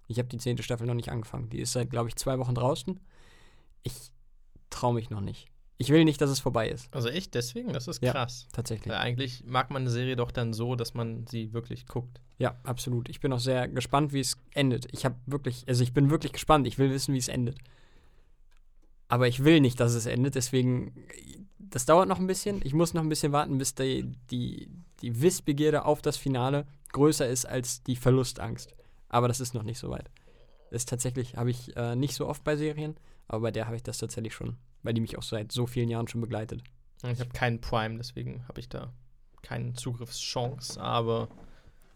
ich 0.08 0.18
habe 0.18 0.28
die 0.28 0.38
zehnte 0.38 0.62
Staffel 0.62 0.86
noch 0.86 0.94
nicht 0.94 1.10
angefangen. 1.10 1.50
Die 1.50 1.58
ist 1.58 1.72
seit, 1.72 1.90
glaube 1.90 2.08
ich, 2.08 2.16
zwei 2.16 2.38
Wochen 2.38 2.54
draußen. 2.54 3.00
Ich 3.82 4.12
traue 4.70 4.94
mich 4.94 5.10
noch 5.10 5.20
nicht. 5.20 5.48
Ich 5.78 5.90
will 5.90 6.04
nicht, 6.04 6.20
dass 6.20 6.30
es 6.30 6.40
vorbei 6.40 6.70
ist. 6.70 6.88
Also 6.94 7.08
echt 7.08 7.34
deswegen? 7.34 7.72
Das 7.72 7.86
ist 7.86 8.02
Ja. 8.02 8.12
krass. 8.12 8.46
Tatsächlich. 8.52 8.88
Weil 8.92 8.98
eigentlich 9.00 9.44
mag 9.44 9.70
man 9.70 9.82
eine 9.82 9.90
Serie 9.90 10.16
doch 10.16 10.30
dann 10.30 10.54
so, 10.54 10.74
dass 10.74 10.94
man 10.94 11.26
sie 11.26 11.52
wirklich 11.52 11.86
guckt. 11.86 12.20
Ja, 12.38 12.56
absolut. 12.64 13.08
Ich 13.10 13.20
bin 13.20 13.32
auch 13.32 13.38
sehr 13.40 13.68
gespannt, 13.68 14.12
wie 14.12 14.20
es 14.20 14.38
endet. 14.54 14.86
Ich 14.92 15.04
habe 15.04 15.16
wirklich, 15.26 15.64
also 15.68 15.82
ich 15.82 15.92
bin 15.92 16.08
wirklich 16.10 16.32
gespannt. 16.32 16.66
Ich 16.66 16.78
will 16.78 16.90
wissen, 16.90 17.12
wie 17.14 17.18
es 17.18 17.28
endet. 17.28 17.58
Aber 19.08 19.28
ich 19.28 19.44
will 19.44 19.60
nicht, 19.60 19.78
dass 19.78 19.94
es 19.94 20.06
endet. 20.06 20.34
Deswegen, 20.34 20.94
das 21.58 21.84
dauert 21.86 22.08
noch 22.08 22.18
ein 22.18 22.26
bisschen. 22.26 22.60
Ich 22.64 22.74
muss 22.74 22.94
noch 22.94 23.02
ein 23.02 23.08
bisschen 23.08 23.32
warten, 23.32 23.58
bis 23.58 23.74
die, 23.74 24.10
die, 24.30 24.68
die 25.02 25.20
Wissbegierde 25.20 25.84
auf 25.84 26.02
das 26.02 26.16
Finale 26.16 26.66
größer 26.92 27.28
ist 27.28 27.44
als 27.46 27.82
die 27.82 27.96
Verlustangst. 27.96 28.74
Aber 29.08 29.28
das 29.28 29.40
ist 29.40 29.54
noch 29.54 29.62
nicht 29.62 29.78
so 29.78 29.90
weit. 29.90 30.10
Das 30.70 30.82
ist 30.82 30.88
tatsächlich, 30.88 31.36
habe 31.36 31.50
ich 31.50 31.76
äh, 31.76 31.94
nicht 31.94 32.14
so 32.14 32.26
oft 32.26 32.42
bei 32.42 32.56
Serien, 32.56 32.96
aber 33.28 33.42
bei 33.42 33.50
der 33.52 33.66
habe 33.66 33.76
ich 33.76 33.82
das 33.84 33.98
tatsächlich 33.98 34.34
schon, 34.34 34.56
weil 34.87 34.94
die 34.94 35.01
mich 35.01 35.18
auch 35.18 35.22
seit 35.22 35.53
so 35.53 35.66
vielen 35.66 35.88
Jahren 35.88 36.09
schon 36.09 36.20
begleitet. 36.20 36.62
Ich 37.03 37.20
habe 37.20 37.31
keinen 37.31 37.61
Prime, 37.61 37.96
deswegen 37.99 38.46
habe 38.49 38.61
ich 38.61 38.68
da 38.68 38.92
keine 39.42 39.75
Zugriffschance. 39.75 40.81
Aber 40.81 41.29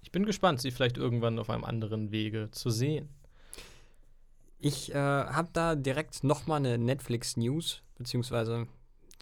ich 0.02 0.10
bin 0.10 0.26
gespannt, 0.26 0.60
sie 0.60 0.72
vielleicht 0.72 0.98
irgendwann 0.98 1.38
auf 1.38 1.50
einem 1.50 1.64
anderen 1.64 2.10
Wege 2.10 2.50
zu 2.50 2.68
sehen. 2.70 3.08
Ich 4.58 4.92
äh, 4.92 4.98
habe 4.98 5.48
da 5.52 5.74
direkt 5.74 6.22
nochmal 6.22 6.58
eine 6.58 6.76
Netflix-News, 6.76 7.82
beziehungsweise 7.96 8.66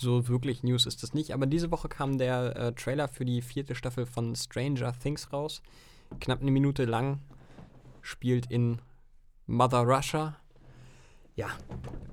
so 0.00 0.28
wirklich 0.28 0.62
News 0.62 0.86
ist 0.86 1.02
das 1.02 1.14
nicht, 1.14 1.32
aber 1.32 1.46
diese 1.46 1.70
Woche 1.70 1.88
kam 1.88 2.18
der 2.18 2.56
äh, 2.56 2.72
Trailer 2.72 3.08
für 3.08 3.24
die 3.24 3.42
vierte 3.42 3.74
Staffel 3.74 4.06
von 4.06 4.34
Stranger 4.34 4.92
Things 4.98 5.32
raus. 5.32 5.62
Knapp 6.20 6.40
eine 6.40 6.50
Minute 6.50 6.84
lang, 6.86 7.20
spielt 8.00 8.50
in 8.50 8.80
Mother 9.46 9.82
Russia. 9.82 10.36
Ja, 11.38 11.50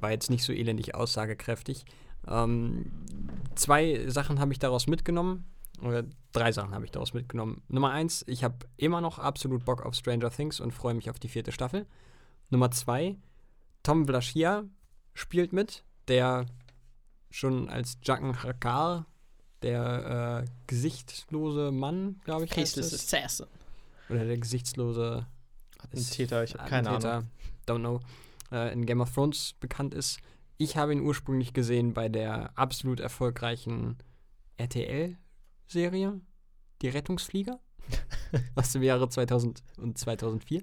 war 0.02 0.12
jetzt 0.12 0.30
nicht 0.30 0.44
so 0.44 0.54
elendig 0.54 0.94
aussagekräftig. 0.94 1.84
Ähm, 2.28 2.92
zwei 3.56 4.08
Sachen 4.08 4.40
habe 4.40 4.54
ich 4.54 4.60
daraus 4.60 4.86
mitgenommen. 4.86 5.46
Oder 5.82 6.04
drei 6.32 6.52
Sachen 6.52 6.76
habe 6.76 6.86
ich 6.86 6.92
daraus 6.92 7.16
mitgenommen. 7.16 7.64
Nummer 7.68 7.90
eins, 7.90 8.24
ich 8.28 8.44
habe 8.44 8.56
immer 8.78 9.02
noch 9.02 9.18
absolut 9.18 9.66
Bock 9.66 9.84
auf 9.84 9.96
Stranger 9.96 10.30
Things 10.30 10.60
und 10.60 10.74
freue 10.74 10.94
mich 10.94 11.10
auf 11.10 11.18
die 11.18 11.28
vierte 11.28 11.52
Staffel. 11.52 11.88
Nummer 12.52 12.70
zwei, 12.70 13.18
Tom 13.82 14.06
Vlaschia 14.06 14.66
spielt 15.16 15.54
mit, 15.54 15.84
der 16.08 16.46
schon 17.32 17.68
als 17.68 17.98
Jacken 18.04 18.44
Hakar, 18.44 19.08
der 19.64 20.44
äh, 20.46 20.52
gesichtslose 20.68 21.72
Mann, 21.72 22.22
glaube 22.26 22.46
ich, 22.46 22.54
Faceless 22.54 22.94
es. 22.94 23.12
Assassin. 23.12 23.48
Oder 24.08 24.26
der 24.26 24.38
gesichtslose 24.38 25.26
Attentäter, 25.80 26.44
ich 26.44 26.54
habe 26.54 26.70
keine 26.70 26.92
Ahnung. 26.92 27.28
Don't 27.68 27.80
know. 27.80 28.02
Äh, 28.52 28.74
in 28.74 28.86
Game 28.86 29.02
of 29.02 29.14
Thrones 29.14 29.54
bekannt 29.60 29.94
ist. 29.94 30.20
Ich 30.58 30.78
habe 30.78 30.94
ihn 30.94 31.02
ursprünglich 31.02 31.54
gesehen 31.54 31.94
bei 31.94 32.10
der 32.10 32.58
absolut 32.58 33.00
erfolgreichen 33.00 33.98
RTL-Serie, 34.58 36.22
Die 36.82 36.90
Rettungsflieger, 36.90 37.60
aus 38.56 38.72
dem 38.72 38.84
Jahre 38.84 39.10
2000 39.10 39.64
und 39.78 39.98
2004. 39.98 40.62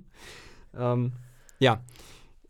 Ähm, 0.74 1.12
ja, 1.58 1.82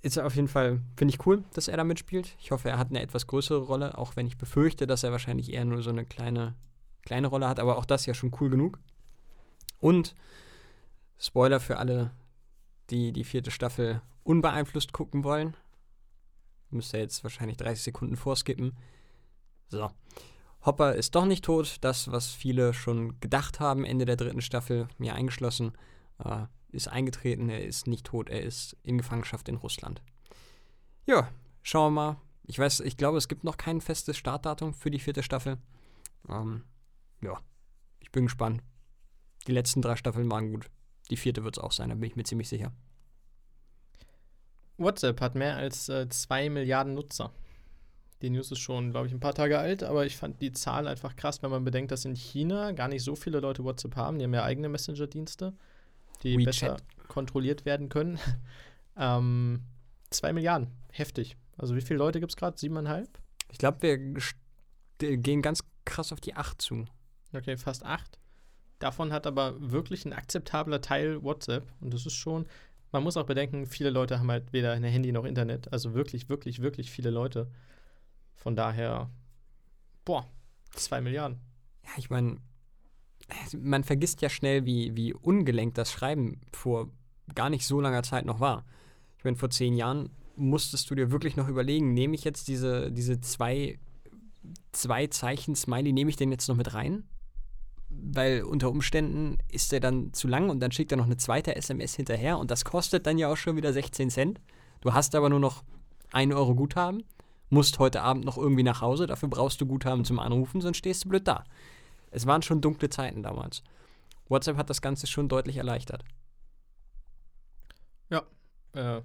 ist 0.03 0.19
auf 0.19 0.37
jeden 0.37 0.49
Fall, 0.49 0.81
finde 0.97 1.15
ich 1.15 1.27
cool, 1.27 1.45
dass 1.55 1.69
er 1.69 1.77
da 1.77 1.85
mitspielt. 1.85 2.37
Ich 2.39 2.51
hoffe, 2.51 2.69
er 2.69 2.79
hat 2.79 2.91
eine 2.91 3.03
etwas 3.03 3.27
größere 3.27 3.61
Rolle, 3.61 3.99
auch 3.99 4.17
wenn 4.17 4.27
ich 4.27 4.39
befürchte, 4.39 4.87
dass 4.87 5.03
er 5.03 5.13
wahrscheinlich 5.13 5.53
eher 5.53 5.65
nur 5.65 5.83
so 5.83 5.91
eine 5.91 6.05
kleine, 6.05 6.55
kleine 7.03 7.27
Rolle 7.27 7.49
hat, 7.49 7.59
aber 7.59 7.77
auch 7.77 7.85
das 7.85 8.07
ja 8.07 8.15
schon 8.15 8.33
cool 8.41 8.51
genug. 8.51 8.79
Und 9.81 10.15
Spoiler 11.19 11.61
für 11.61 11.79
alle, 11.79 12.11
die 12.93 13.13
die 13.13 13.25
vierte 13.25 13.51
Staffel 13.51 14.03
unbeeinflusst 14.23 14.93
gucken 14.93 15.25
wollen. 15.25 15.57
Müsst 16.71 16.95
ihr 16.95 17.01
jetzt 17.01 17.25
wahrscheinlich 17.25 17.57
30 17.57 17.83
Sekunden 17.83 18.17
vorskippen. 18.17 18.77
So. 19.69 19.91
Hopper 20.65 20.95
ist 20.95 21.15
doch 21.15 21.25
nicht 21.25 21.45
tot. 21.45 21.79
Das, 21.81 22.13
was 22.13 22.29
viele 22.29 22.73
schon 22.73 23.19
gedacht 23.21 23.59
haben, 23.59 23.85
Ende 23.85 24.05
der 24.05 24.17
dritten 24.17 24.41
Staffel, 24.41 24.89
mir 24.99 25.15
eingeschlossen, 25.15 25.73
äh, 26.23 26.45
ist 26.71 26.89
eingetreten. 26.89 27.49
Er 27.49 27.65
ist 27.65 27.87
nicht 27.87 28.07
tot. 28.07 28.29
Er 28.31 28.43
ist 28.43 28.77
in 28.83 28.99
Gefangenschaft 28.99 29.49
in 29.49 29.57
Russland. 29.57 30.03
Ja, 31.05 31.29
schauen 31.63 31.95
wir 31.95 32.01
mal. 32.03 32.17
Ich 32.45 32.59
weiß, 32.59 32.81
ich 32.81 32.97
glaube, 32.97 33.19
es 33.19 33.29
gibt 33.29 33.45
noch 33.45 33.57
kein 33.57 33.81
festes 33.81 34.17
Startdatum 34.17 34.73
für 34.75 34.91
die 34.91 34.99
vierte 34.99 35.23
Staffel. 35.23 35.59
Ähm, 36.29 36.65
ja, 37.21 37.41
ich 38.01 38.13
bin 38.13 38.25
gespannt. 38.25 38.63
Die 39.47 39.53
letzten 39.53 39.83
drei 39.83 39.97
Staffeln 39.97 40.31
waren 40.31 40.53
gut. 40.53 40.71
Die 41.13 41.19
vierte 41.19 41.45
wird 41.45 41.59
es 41.59 41.63
auch 41.63 41.73
sein, 41.73 41.91
da 41.91 41.95
bin 41.95 42.09
ich 42.09 42.17
mir 42.17 42.25
ziemlich 42.25 42.49
sicher. 42.49 42.73
WhatsApp 44.79 45.21
hat 45.21 45.35
mehr 45.35 45.57
als 45.57 45.91
äh, 45.91 46.09
2 46.09 46.49
Milliarden 46.49 46.95
Nutzer. 46.95 47.35
Die 48.23 48.31
News 48.31 48.51
ist 48.51 48.61
schon, 48.61 48.93
glaube 48.93 49.09
ich, 49.09 49.13
ein 49.13 49.21
paar 49.21 49.35
Tage 49.35 49.59
alt, 49.59 49.83
aber 49.83 50.07
ich 50.07 50.17
fand 50.17 50.41
die 50.41 50.53
Zahl 50.53 50.89
einfach 50.89 51.15
krass, 51.15 51.43
wenn 51.43 51.51
man 51.51 51.65
bedenkt, 51.65 51.93
dass 51.93 52.07
in 52.07 52.15
China 52.15 52.73
gar 52.73 52.89
nicht 52.89 53.05
so 53.05 53.15
viele 53.15 53.41
Leute 53.41 53.63
WhatsApp 53.63 53.95
haben. 53.95 54.19
Die 54.19 54.25
haben 54.25 54.33
ja 54.33 54.43
eigene 54.43 54.71
Messenger-Dienste, 54.71 55.53
die 56.23 56.39
WeChat. 56.39 56.47
besser 56.47 56.77
kontrolliert 57.09 57.67
werden 57.67 57.91
können. 57.91 58.19
ähm, 58.97 59.65
zwei 60.09 60.33
Milliarden, 60.33 60.69
heftig. 60.93 61.37
Also 61.59 61.77
wie 61.77 61.83
viele 61.83 61.99
Leute 61.99 62.21
gibt 62.21 62.33
es 62.33 62.37
gerade? 62.37 62.57
Siebeneinhalb? 62.57 63.19
Ich 63.51 63.59
glaube, 63.59 63.83
wir 63.83 65.19
gehen 65.19 65.43
ganz 65.43 65.63
krass 65.85 66.11
auf 66.11 66.23
die 66.23 66.37
8 66.37 66.63
zu. 66.63 66.87
Okay, 67.35 67.59
fast 67.59 67.85
acht. 67.85 68.19
Davon 68.83 69.13
hat 69.13 69.29
aber 69.29 69.55
wirklich 69.61 70.05
ein 70.05 70.13
akzeptabler 70.13 70.81
Teil 70.81 71.23
WhatsApp. 71.23 71.73
Und 71.81 71.95
das 71.95 72.05
ist 72.05 72.15
schon, 72.15 72.47
man 72.91 73.05
muss 73.05 73.17
auch 73.17 73.27
bedenken, 73.27 73.65
viele 73.65 73.91
Leute 73.91 74.19
haben 74.19 74.29
halt 74.29 74.53
weder 74.53 74.73
ein 74.73 74.83
Handy 74.83 75.13
noch 75.13 75.25
Internet. 75.25 75.73
Also 75.73 75.95
wirklich, 75.95 76.29
wirklich, 76.29 76.63
wirklich 76.63 76.91
viele 76.91 77.11
Leute. 77.11 77.49
Von 78.35 78.57
daher, 78.57 79.09
boah, 80.05 80.29
zwei 80.73 81.01
Milliarden. 81.01 81.39
Ja, 81.85 81.91
ich 81.97 82.11
meine, 82.11 82.39
man 83.57 83.85
vergisst 83.85 84.21
ja 84.21 84.29
schnell, 84.29 84.67
wie, 84.67 84.97
wie 84.97 85.15
ungelenkt 85.15 85.79
das 85.79 85.93
Schreiben 85.93 86.41
vor 86.53 86.91
gar 87.37 87.51
nicht 87.51 87.65
so 87.65 87.81
langer 87.81 88.03
Zeit 88.03 88.25
noch 88.25 88.41
war. 88.41 88.65
Ich 89.17 89.23
meine, 89.23 89.37
vor 89.37 89.51
zehn 89.51 89.77
Jahren 89.77 90.11
musstest 90.35 90.91
du 90.91 90.97
dir 90.97 91.13
wirklich 91.13 91.37
noch 91.37 91.47
überlegen, 91.47 91.95
nehme 91.95 92.17
ich 92.17 92.25
jetzt 92.25 92.49
diese, 92.49 92.91
diese 92.91 93.21
zwei, 93.21 93.79
zwei 94.73 95.07
Zeichen 95.07 95.55
Smiley, 95.55 95.93
nehme 95.93 96.11
ich 96.11 96.17
den 96.17 96.33
jetzt 96.33 96.49
noch 96.49 96.57
mit 96.57 96.75
rein? 96.75 97.05
Weil 97.95 98.43
unter 98.43 98.71
Umständen 98.71 99.39
ist 99.49 99.73
der 99.73 99.81
dann 99.81 100.13
zu 100.13 100.29
lang 100.29 100.51
und 100.51 100.61
dann 100.61 100.73
schickt 100.73 100.93
er 100.93 100.99
noch 100.99 101.07
eine 101.07 101.17
zweite 101.17 101.57
SMS 101.57 101.95
hinterher 101.95 102.39
und 102.39 102.51
das 102.51 102.65
kostet 102.65 103.07
dann 103.07 103.19
ja 103.19 103.31
auch 103.31 103.37
schon 103.37 103.57
wieder 103.57 103.73
16 103.73 104.11
Cent. 104.11 104.41
Du 104.81 104.93
hast 104.93 105.15
aber 105.15 105.29
nur 105.29 105.41
noch 105.41 105.63
1 106.13 106.35
Euro 106.35 106.55
Guthaben, 106.55 107.05
musst 107.49 107.79
heute 107.79 108.03
Abend 108.03 108.25
noch 108.25 108.37
irgendwie 108.37 108.63
nach 108.63 108.81
Hause, 108.81 109.07
dafür 109.07 109.29
brauchst 109.29 109.61
du 109.61 109.67
Guthaben 109.67 110.05
zum 110.05 110.19
Anrufen, 110.19 110.61
sonst 110.61 110.79
stehst 110.79 111.05
du 111.05 111.09
blöd 111.11 111.27
da. 111.27 111.45
Es 112.11 112.27
waren 112.27 112.43
schon 112.43 112.61
dunkle 112.61 112.91
Zeiten 112.91 113.23
damals. 113.23 113.63
WhatsApp 114.29 114.57
hat 114.57 114.71
das 114.71 114.83
Ganze 114.83 115.07
schon 115.07 115.29
deutlich 115.29 115.57
erleichtert. 115.57 116.05
Äh, 118.75 119.03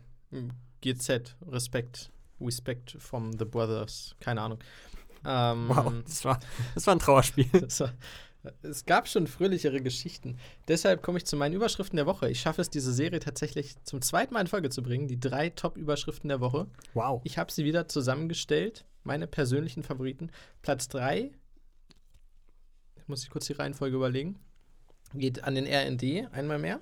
GZ, 0.81 1.35
Respekt, 1.47 2.11
Respect 2.39 2.95
from 2.99 3.33
the 3.37 3.45
Brothers, 3.45 4.15
keine 4.19 4.41
Ahnung. 4.41 4.59
Ähm, 5.25 5.69
Wow, 5.69 5.93
das 6.05 6.23
war, 6.25 6.39
das 6.75 6.87
war 6.87 6.95
ein 6.95 6.99
Trauerspiel. 6.99 7.47
Das 7.61 7.79
war, 7.79 7.93
es 8.61 8.85
gab 8.85 9.07
schon 9.07 9.27
fröhlichere 9.27 9.81
Geschichten. 9.81 10.37
Deshalb 10.67 11.01
komme 11.01 11.17
ich 11.17 11.25
zu 11.25 11.35
meinen 11.35 11.53
Überschriften 11.53 11.97
der 11.97 12.05
Woche. 12.05 12.29
Ich 12.29 12.39
schaffe 12.39 12.61
es, 12.61 12.69
diese 12.69 12.93
Serie 12.93 13.19
tatsächlich 13.19 13.81
zum 13.83 14.01
zweiten 14.01 14.33
Mal 14.33 14.41
in 14.41 14.47
Folge 14.47 14.69
zu 14.69 14.83
bringen. 14.83 15.07
Die 15.07 15.19
drei 15.19 15.49
Top-Überschriften 15.49 16.27
der 16.29 16.39
Woche. 16.39 16.67
Wow. 16.93 17.21
Ich 17.23 17.37
habe 17.37 17.51
sie 17.51 17.65
wieder 17.65 17.87
zusammengestellt. 17.87 18.85
Meine 19.03 19.27
persönlichen 19.27 19.83
Favoriten. 19.83 20.31
Platz 20.61 20.87
3, 20.89 21.31
muss 23.07 23.23
ich 23.23 23.29
kurz 23.29 23.47
die 23.47 23.53
Reihenfolge 23.53 23.95
überlegen, 23.95 24.37
geht 25.13 25.43
an 25.43 25.55
den 25.55 25.65
RND 25.65 26.33
einmal 26.33 26.59
mehr. 26.59 26.79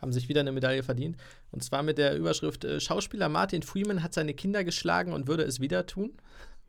Haben 0.00 0.12
sich 0.12 0.28
wieder 0.28 0.40
eine 0.40 0.52
Medaille 0.52 0.84
verdient. 0.84 1.16
Und 1.50 1.64
zwar 1.64 1.82
mit 1.82 1.98
der 1.98 2.16
Überschrift: 2.16 2.64
äh, 2.64 2.78
Schauspieler 2.78 3.28
Martin 3.28 3.62
Freeman 3.62 4.02
hat 4.02 4.14
seine 4.14 4.32
Kinder 4.32 4.62
geschlagen 4.62 5.12
und 5.12 5.26
würde 5.26 5.42
es 5.42 5.58
wieder 5.58 5.86
tun. 5.86 6.12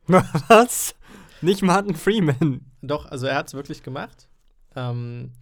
Was? 0.48 0.94
Nicht 1.40 1.62
Martin 1.62 1.94
Freeman. 1.94 2.60
Doch, 2.82 3.06
also 3.06 3.26
er 3.26 3.36
hat 3.36 3.48
es 3.48 3.54
wirklich 3.54 3.82
gemacht. 3.82 4.28
Ähm, 4.76 5.32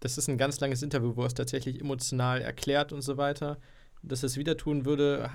das 0.00 0.18
ist 0.18 0.28
ein 0.28 0.38
ganz 0.38 0.60
langes 0.60 0.82
Interview, 0.82 1.16
wo 1.16 1.22
er 1.22 1.26
es 1.26 1.34
tatsächlich 1.34 1.80
emotional 1.80 2.40
erklärt 2.40 2.92
und 2.92 3.02
so 3.02 3.16
weiter. 3.16 3.58
Dass 4.02 4.22
er 4.22 4.26
es 4.28 4.36
wieder 4.36 4.56
tun 4.56 4.84
würde, 4.84 5.28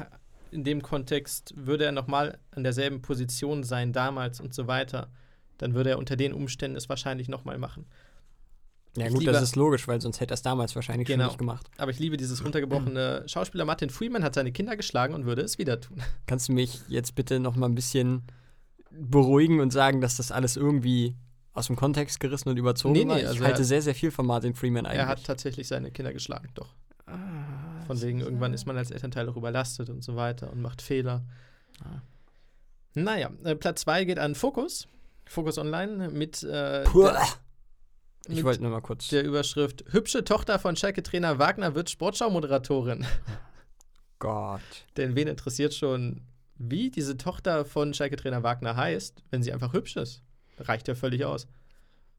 in 0.52 0.64
dem 0.64 0.82
Kontext 0.82 1.54
würde 1.58 1.86
er 1.86 1.92
nochmal 1.92 2.38
an 2.52 2.64
derselben 2.64 3.02
Position 3.02 3.64
sein 3.64 3.92
damals 3.94 4.40
und 4.40 4.54
so 4.54 4.68
weiter. 4.68 5.10
Dann 5.58 5.74
würde 5.74 5.92
er 5.92 5.98
unter 5.98 6.16
den 6.16 6.34
Umständen 6.34 6.78
es 6.78 6.90
wahrscheinlich 6.90 7.28
nochmal 7.30 7.58
machen. 7.58 7.86
Ja, 8.96 9.08
Ich 9.08 9.14
gut, 9.14 9.26
das 9.28 9.42
ist 9.42 9.56
logisch, 9.56 9.88
weil 9.88 10.00
sonst 10.02 10.20
hätte 10.20 10.34
er 10.34 10.36
es 10.36 10.42
damals 10.44 10.76
wahrscheinlich 10.76 11.08
Genau. 11.08 11.24
schon 11.24 11.30
nicht 11.32 11.40
gemacht. 11.40 11.70
Aber 11.78 11.92
ich 11.92 12.00
liebe 12.00 12.16
dieses 12.18 12.44
runtergebrochene 12.44 13.24
Schauspieler 13.28 13.66
Martin 13.66 13.90
Freeman 13.90 14.24
hat 14.24 14.36
seine 14.36 14.52
Kinder 14.52 14.78
geschlagen 14.78 15.14
und 15.14 15.26
würde 15.26 15.42
es 15.42 15.58
wieder 15.58 15.80
tun. 15.82 15.98
Kannst 16.28 16.50
du 16.50 16.54
mich 16.54 16.82
jetzt 16.88 17.16
bitte 17.16 17.40
noch 17.40 17.56
mal 17.56 17.68
ein 17.68 17.76
bisschen 17.76 18.24
beruhigen 19.00 19.60
und 19.60 19.72
sagen, 19.72 20.02
dass 20.02 20.18
das 20.18 20.32
alles 20.32 20.56
irgendwie 20.58 21.16
aus 21.54 21.68
dem 21.68 21.76
Kontext 21.76 22.20
gerissen 22.20 22.50
und 22.50 22.58
überzogen 22.58 22.94
Nee, 22.94 23.06
nee, 23.06 23.10
war? 23.12 23.20
Ich 23.20 23.28
also 23.28 23.44
halte 23.44 23.62
er- 23.62 23.66
sehr, 23.66 23.82
sehr 23.82 23.96
viel 23.96 24.12
von 24.12 24.26
Martin 24.26 24.56
Freeman 24.56 24.86
eigentlich. 24.86 25.00
Er 25.00 25.08
hat 25.08 25.24
tatsächlich 25.24 25.68
seine 25.68 25.92
Kinder 25.92 26.14
geschlagen, 26.14 26.50
doch. 26.56 26.70
Ah, 27.06 27.84
Von 27.86 28.02
wegen, 28.02 28.22
irgendwann 28.22 28.54
ist 28.54 28.66
man 28.66 28.78
als 28.78 28.90
Elternteil 28.92 29.28
auch 29.30 29.36
überlastet 29.36 29.90
und 29.90 30.04
so 30.04 30.16
weiter 30.16 30.52
und 30.52 30.62
macht 30.62 30.82
Fehler. 30.82 31.24
Ah. 31.84 32.02
Naja, 32.96 33.30
äh, 33.44 33.56
Platz 33.56 33.82
2 33.82 34.06
geht 34.06 34.20
an 34.20 34.36
Fokus. 34.36 34.88
Fokus 35.26 35.58
Online 35.58 36.10
mit, 36.10 36.44
äh, 36.44 36.84
Ich 38.30 38.44
wollte 38.44 38.62
nur 38.62 38.72
mal 38.72 38.82
kurz. 38.82 39.08
der 39.10 39.24
Überschrift 39.24 39.84
Hübsche 39.92 40.24
Tochter 40.24 40.60
von 40.60 40.76
Schalke-Trainer 40.76 41.40
Wagner 41.40 41.76
wird 41.76 41.90
Sportschau-Moderatorin. 41.90 43.06
Gott. 44.20 44.62
Denn 44.98 45.16
wen 45.16 45.28
interessiert 45.28 45.74
schon, 45.74 46.22
wie 46.56 46.92
diese 46.92 47.18
Tochter 47.18 47.66
von 47.66 47.94
Schalke-Trainer 47.94 48.44
Wagner 48.44 48.76
heißt, 48.76 49.24
wenn 49.32 49.44
sie 49.44 49.52
einfach 49.52 49.74
hübsch 49.74 49.96
ist? 49.96 50.24
Reicht 50.58 50.88
ja 50.88 50.96
völlig 50.96 51.26
aus. 51.26 51.48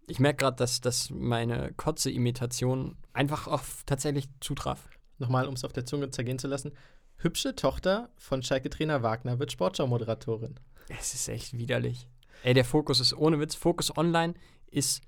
Ich 0.07 0.19
merke 0.19 0.45
gerade, 0.45 0.57
dass, 0.57 0.81
dass 0.81 1.11
meine 1.11 1.73
Kotze-Imitation 1.73 2.97
einfach 3.13 3.47
auch 3.47 3.63
tatsächlich 3.87 4.29
zutraf. 4.41 4.89
Nochmal, 5.19 5.47
um 5.47 5.55
es 5.55 5.65
auf 5.65 5.73
der 5.73 5.87
Zunge 5.87 6.11
zergehen 6.11 6.39
zu 6.39 6.49
lassen. 6.49 6.73
Hübsche 7.17 7.55
Tochter 7.55 8.11
von 8.17 8.43
Schalke-Trainer 8.43 9.03
Wagner 9.03 9.39
wird 9.39 9.53
Sportschau-Moderatorin. 9.53 10.59
Es 10.89 11.15
ist 11.15 11.29
echt 11.29 11.57
widerlich. 11.57 12.09
Ey, 12.43 12.53
der 12.53 12.65
Fokus 12.65 13.01
ist 13.01 13.15
ohne 13.15 13.41
Witz. 13.41 13.55
Fokus 13.55 13.97
Online 13.97 14.35
ist 14.67 15.01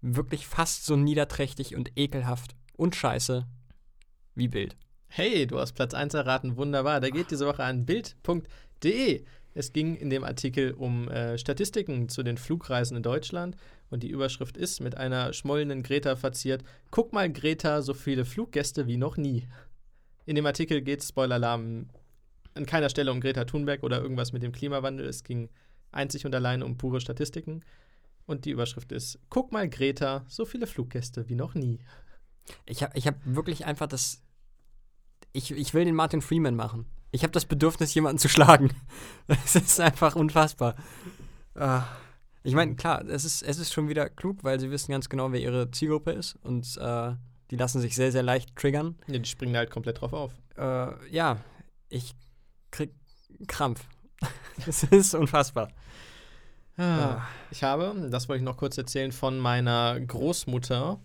wirklich 0.00 0.46
fast 0.46 0.84
so 0.84 0.96
niederträchtig 0.96 1.74
und 1.74 1.92
ekelhaft 1.96 2.54
und 2.76 2.94
scheiße 2.94 3.46
wie 4.34 4.48
Bild. 4.48 4.76
Hey, 5.12 5.44
du 5.44 5.58
hast 5.58 5.72
Platz 5.72 5.92
1 5.92 6.14
erraten, 6.14 6.56
wunderbar. 6.56 7.00
Der 7.00 7.10
geht 7.10 7.32
diese 7.32 7.44
Woche 7.44 7.64
an 7.64 7.84
bild.de. 7.84 9.24
Es 9.54 9.72
ging 9.72 9.96
in 9.96 10.08
dem 10.08 10.22
Artikel 10.22 10.70
um 10.70 11.08
äh, 11.08 11.36
Statistiken 11.36 12.08
zu 12.08 12.22
den 12.22 12.36
Flugreisen 12.36 12.96
in 12.96 13.02
Deutschland 13.02 13.56
und 13.90 14.04
die 14.04 14.08
Überschrift 14.08 14.56
ist 14.56 14.78
mit 14.78 14.96
einer 14.96 15.32
schmollenden 15.32 15.82
Greta 15.82 16.14
verziert: 16.14 16.62
Guck 16.92 17.12
mal, 17.12 17.28
Greta, 17.28 17.82
so 17.82 17.92
viele 17.92 18.24
Fluggäste 18.24 18.86
wie 18.86 18.96
noch 18.98 19.16
nie. 19.16 19.48
In 20.26 20.36
dem 20.36 20.46
Artikel 20.46 20.80
geht 20.80 21.02
Spoiler-Alarm 21.02 21.88
an 22.54 22.66
keiner 22.66 22.88
Stelle 22.88 23.10
um 23.10 23.20
Greta 23.20 23.44
Thunberg 23.44 23.82
oder 23.82 24.00
irgendwas 24.00 24.32
mit 24.32 24.44
dem 24.44 24.52
Klimawandel. 24.52 25.08
Es 25.08 25.24
ging 25.24 25.48
einzig 25.90 26.24
und 26.24 26.36
allein 26.36 26.62
um 26.62 26.76
pure 26.76 27.00
Statistiken. 27.00 27.64
Und 28.26 28.44
die 28.44 28.50
Überschrift 28.50 28.92
ist: 28.92 29.18
Guck 29.28 29.50
mal, 29.50 29.68
Greta, 29.68 30.24
so 30.28 30.44
viele 30.44 30.68
Fluggäste 30.68 31.28
wie 31.28 31.34
noch 31.34 31.56
nie. 31.56 31.80
Ich 32.64 32.84
habe 32.84 32.96
ich 32.96 33.08
hab 33.08 33.16
wirklich 33.24 33.66
einfach 33.66 33.88
das. 33.88 34.22
Ich, 35.32 35.50
ich 35.50 35.74
will 35.74 35.84
den 35.84 35.94
Martin 35.94 36.22
Freeman 36.22 36.56
machen. 36.56 36.86
Ich 37.12 37.22
habe 37.22 37.32
das 37.32 37.44
Bedürfnis, 37.44 37.94
jemanden 37.94 38.18
zu 38.18 38.28
schlagen. 38.28 38.70
Es 39.44 39.54
ist 39.56 39.80
einfach 39.80 40.16
unfassbar. 40.16 40.74
Ah. 41.54 41.84
Ich 42.42 42.54
meine, 42.54 42.74
klar, 42.74 43.04
es 43.06 43.24
ist, 43.24 43.42
es 43.42 43.58
ist 43.58 43.72
schon 43.72 43.88
wieder 43.88 44.08
klug, 44.08 44.42
weil 44.42 44.58
sie 44.58 44.70
wissen 44.70 44.92
ganz 44.92 45.08
genau, 45.08 45.30
wer 45.30 45.40
ihre 45.40 45.70
Zielgruppe 45.70 46.12
ist. 46.12 46.36
Und 46.42 46.76
äh, 46.78 47.12
die 47.50 47.56
lassen 47.56 47.80
sich 47.80 47.94
sehr, 47.94 48.12
sehr 48.12 48.22
leicht 48.22 48.56
triggern. 48.56 48.96
Ja, 49.08 49.18
die 49.18 49.28
springen 49.28 49.56
halt 49.56 49.70
komplett 49.70 50.00
drauf 50.00 50.12
auf. 50.12 50.32
Äh, 50.56 51.10
ja, 51.10 51.38
ich 51.88 52.14
krieg 52.70 52.92
Krampf. 53.46 53.86
Das 54.66 54.82
ist 54.82 55.14
unfassbar. 55.14 55.68
Ah. 56.76 57.22
Ich 57.50 57.62
habe, 57.62 58.08
das 58.10 58.28
wollte 58.28 58.40
ich 58.40 58.44
noch 58.44 58.58
kurz 58.58 58.76
erzählen, 58.76 59.10
von 59.10 59.38
meiner 59.38 59.98
Großmutter. 59.98 61.00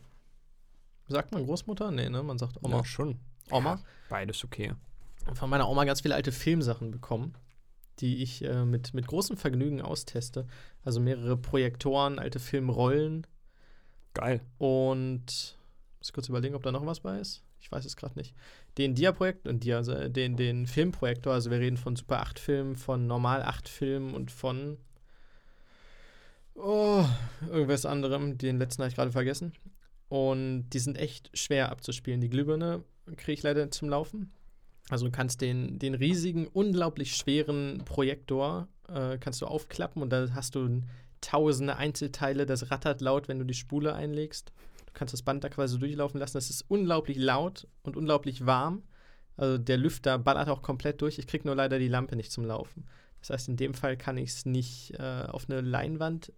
Sagt 1.08 1.32
man 1.32 1.46
Großmutter? 1.46 1.92
Nee, 1.92 2.10
ne? 2.10 2.22
Man 2.22 2.38
sagt 2.38 2.62
Oma. 2.62 2.78
Ja, 2.78 2.86
schon. 2.86 3.18
Oma. 3.52 3.82
Beides 4.10 4.44
okay. 4.44 4.74
Von 5.34 5.50
meiner 5.50 5.70
Oma 5.70 5.86
ganz 5.86 6.02
viele 6.02 6.16
alte 6.16 6.32
Filmsachen 6.32 6.92
bekommen, 6.92 7.34
die 8.00 8.22
ich 8.22 8.44
äh, 8.44 8.66
mit, 8.66 8.94
mit 8.94 9.08
großem 9.08 9.38
Vergnügen 9.38 9.82
austeste. 9.82 10.48
Also 10.84 11.00
mehrere 11.00 11.38
Projektoren, 11.38 12.20
alte 12.20 12.40
Filmrollen 12.40 13.26
Geil. 14.14 14.42
und 14.58 15.58
muss 16.00 16.14
kurz 16.14 16.30
überlegen, 16.30 16.56
ob 16.56 16.64
da 16.64 16.72
noch 16.72 16.86
was 16.86 17.00
bei 17.00 17.20
ist. 17.20 17.44
Ich 17.60 17.72
weiß 17.72 17.84
es 17.86 17.96
gerade 17.96 18.16
nicht. 18.16 18.36
Den 18.78 18.94
Dia-Projekt 18.94 19.48
und 19.48 19.64
Dia, 19.64 19.78
also 19.78 20.08
den, 20.08 20.38
den 20.38 20.68
Filmprojektor, 20.68 21.34
also 21.34 21.50
wir 21.50 21.60
reden 21.60 21.78
von 21.78 21.96
Super 21.96 22.22
8 22.22 22.38
Filmen, 22.38 22.76
von 22.76 23.08
Normal 23.08 23.42
8 23.42 23.68
Filmen 23.68 24.14
und 24.14 24.30
von 24.30 24.78
oh, 26.54 27.04
irgendwas 27.50 27.88
anderem. 27.88 28.38
Den 28.38 28.60
letzten 28.60 28.84
habe 28.84 28.90
ich 28.90 28.96
gerade 28.96 29.12
vergessen. 29.12 29.54
Und 30.08 30.70
die 30.70 30.80
sind 30.80 30.98
echt 30.98 31.36
schwer 31.36 31.72
abzuspielen. 31.72 32.22
Die 32.22 32.30
Glühbirne 32.30 32.84
kriege 33.16 33.34
ich 33.34 33.44
leider 33.44 33.70
zum 33.72 33.90
Laufen. 33.90 34.32
Also 34.90 35.06
du 35.06 35.12
kannst 35.12 35.42
den, 35.42 35.80
den 35.80 35.96
riesigen, 35.96 36.48
unglaublich 36.48 37.16
schweren 37.16 37.84
Projektor 37.86 38.68
äh, 38.88 39.18
kannst 39.18 39.42
du 39.42 39.48
aufklappen 39.48 40.02
und 40.02 40.12
da 40.12 40.28
hast 40.34 40.56
du 40.56 40.82
tausende 41.22 41.78
Einzelteile, 41.78 42.46
das 42.46 42.70
rattert 42.70 43.02
laut, 43.02 43.28
wenn 43.28 43.40
du 43.40 43.46
die 43.46 43.56
Spule 43.56 43.96
einlegst. 43.96 44.52
Du 44.86 44.94
kannst 44.94 45.14
das 45.14 45.24
Band 45.24 45.44
da 45.44 45.50
quasi 45.50 45.80
durchlaufen 45.80 46.20
lassen. 46.20 46.38
Das 46.38 46.50
ist 46.50 46.66
unglaublich 46.68 47.18
laut 47.18 47.68
und 47.82 47.98
unglaublich 47.98 48.46
warm. 48.46 48.84
Also 49.38 49.58
der 49.58 49.78
Lüfter 49.78 50.20
ballert 50.20 50.50
auch 50.50 50.62
komplett 50.62 51.02
durch. 51.02 51.18
Ich 51.18 51.28
kriege 51.28 51.48
nur 51.48 51.56
leider 51.56 51.80
die 51.80 51.88
Lampe 51.88 52.16
nicht 52.16 52.32
zum 52.32 52.46
Laufen. 52.46 52.86
Das 53.20 53.32
heißt, 53.32 53.50
in 53.50 53.58
dem 53.58 53.74
Fall 53.74 53.98
kann 53.98 54.18
ich 54.18 54.30
es 54.30 54.46
nicht 54.46 54.94
äh, 55.00 55.26
auf 55.28 55.50
eine 55.50 55.62
Leinwand 55.62 56.32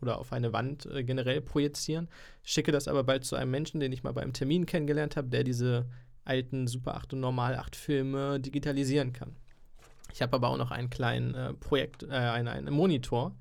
oder 0.00 0.18
auf 0.18 0.32
eine 0.32 0.52
Wand 0.52 0.86
äh, 0.86 1.04
generell 1.04 1.40
projizieren. 1.40 2.08
Schicke 2.42 2.72
das 2.72 2.88
aber 2.88 3.04
bald 3.04 3.24
zu 3.24 3.36
einem 3.36 3.50
Menschen, 3.50 3.80
den 3.80 3.92
ich 3.92 4.02
mal 4.02 4.12
beim 4.12 4.32
Termin 4.32 4.66
kennengelernt 4.66 5.16
habe, 5.16 5.28
der 5.28 5.44
diese 5.44 5.86
alten 6.24 6.66
Super 6.66 6.94
8 6.96 7.14
und 7.14 7.20
Normal 7.20 7.56
8 7.56 7.76
Filme 7.76 8.40
digitalisieren 8.40 9.12
kann. 9.12 9.36
Ich 10.12 10.22
habe 10.22 10.34
aber 10.34 10.48
auch 10.48 10.56
noch 10.56 10.70
einen 10.70 10.90
kleinen 10.90 11.34
äh, 11.34 11.54
Projekt, 11.54 12.02
äh, 12.02 12.08
einen, 12.08 12.48
einen 12.48 12.74
Monitor, 12.74 13.34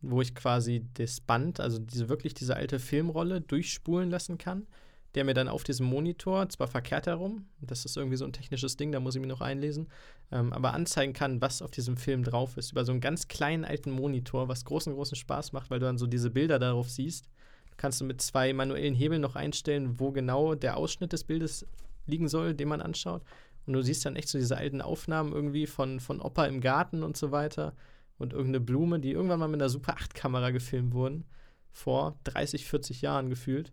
wo 0.00 0.20
ich 0.20 0.34
quasi 0.34 0.84
das 0.94 1.20
Band, 1.20 1.60
also 1.60 1.78
diese 1.78 2.08
wirklich 2.08 2.34
diese 2.34 2.56
alte 2.56 2.78
Filmrolle 2.78 3.40
durchspulen 3.40 4.10
lassen 4.10 4.38
kann, 4.38 4.66
der 5.14 5.24
mir 5.24 5.34
dann 5.34 5.48
auf 5.48 5.64
diesem 5.64 5.86
Monitor, 5.86 6.48
zwar 6.48 6.68
verkehrt 6.68 7.06
herum, 7.06 7.46
das 7.60 7.84
ist 7.84 7.96
irgendwie 7.96 8.16
so 8.16 8.24
ein 8.24 8.32
technisches 8.32 8.76
Ding, 8.76 8.92
da 8.92 9.00
muss 9.00 9.14
ich 9.14 9.20
mich 9.20 9.28
noch 9.28 9.40
einlesen, 9.40 9.88
ähm, 10.30 10.52
aber 10.52 10.72
anzeigen 10.72 11.12
kann, 11.12 11.40
was 11.40 11.62
auf 11.62 11.70
diesem 11.70 11.96
Film 11.96 12.24
drauf 12.24 12.56
ist, 12.56 12.72
über 12.72 12.84
so 12.84 12.92
einen 12.92 13.00
ganz 13.00 13.28
kleinen 13.28 13.64
alten 13.64 13.90
Monitor, 13.90 14.48
was 14.48 14.64
großen, 14.64 14.94
großen 14.94 15.16
Spaß 15.16 15.52
macht, 15.52 15.70
weil 15.70 15.80
du 15.80 15.86
dann 15.86 15.98
so 15.98 16.06
diese 16.06 16.30
Bilder 16.30 16.58
darauf 16.58 16.90
siehst. 16.90 17.28
Kannst 17.76 18.00
du 18.00 18.04
mit 18.04 18.20
zwei 18.20 18.52
manuellen 18.52 18.94
Hebeln 18.94 19.20
noch 19.20 19.36
einstellen, 19.36 19.98
wo 19.98 20.12
genau 20.12 20.54
der 20.54 20.76
Ausschnitt 20.76 21.12
des 21.12 21.24
Bildes 21.24 21.66
liegen 22.06 22.28
soll, 22.28 22.54
den 22.54 22.68
man 22.68 22.80
anschaut. 22.80 23.22
Und 23.66 23.74
du 23.74 23.82
siehst 23.82 24.04
dann 24.04 24.16
echt 24.16 24.28
so 24.28 24.38
diese 24.38 24.56
alten 24.56 24.80
Aufnahmen 24.80 25.32
irgendwie 25.32 25.66
von, 25.66 26.00
von 26.00 26.20
Opa 26.20 26.46
im 26.46 26.60
Garten 26.60 27.02
und 27.02 27.16
so 27.16 27.30
weiter 27.30 27.74
und 28.18 28.32
irgendeine 28.32 28.60
Blume, 28.60 29.00
die 29.00 29.12
irgendwann 29.12 29.38
mal 29.38 29.48
mit 29.48 29.60
einer 29.60 29.68
Super 29.68 29.96
8-Kamera 29.96 30.50
gefilmt 30.50 30.94
wurden, 30.94 31.24
vor 31.70 32.18
30, 32.24 32.66
40 32.66 33.02
Jahren 33.02 33.30
gefühlt. 33.30 33.72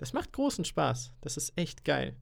Das 0.00 0.14
macht 0.14 0.32
großen 0.32 0.64
Spaß. 0.64 1.12
Das 1.20 1.36
ist 1.36 1.52
echt 1.56 1.84
geil. 1.84 2.16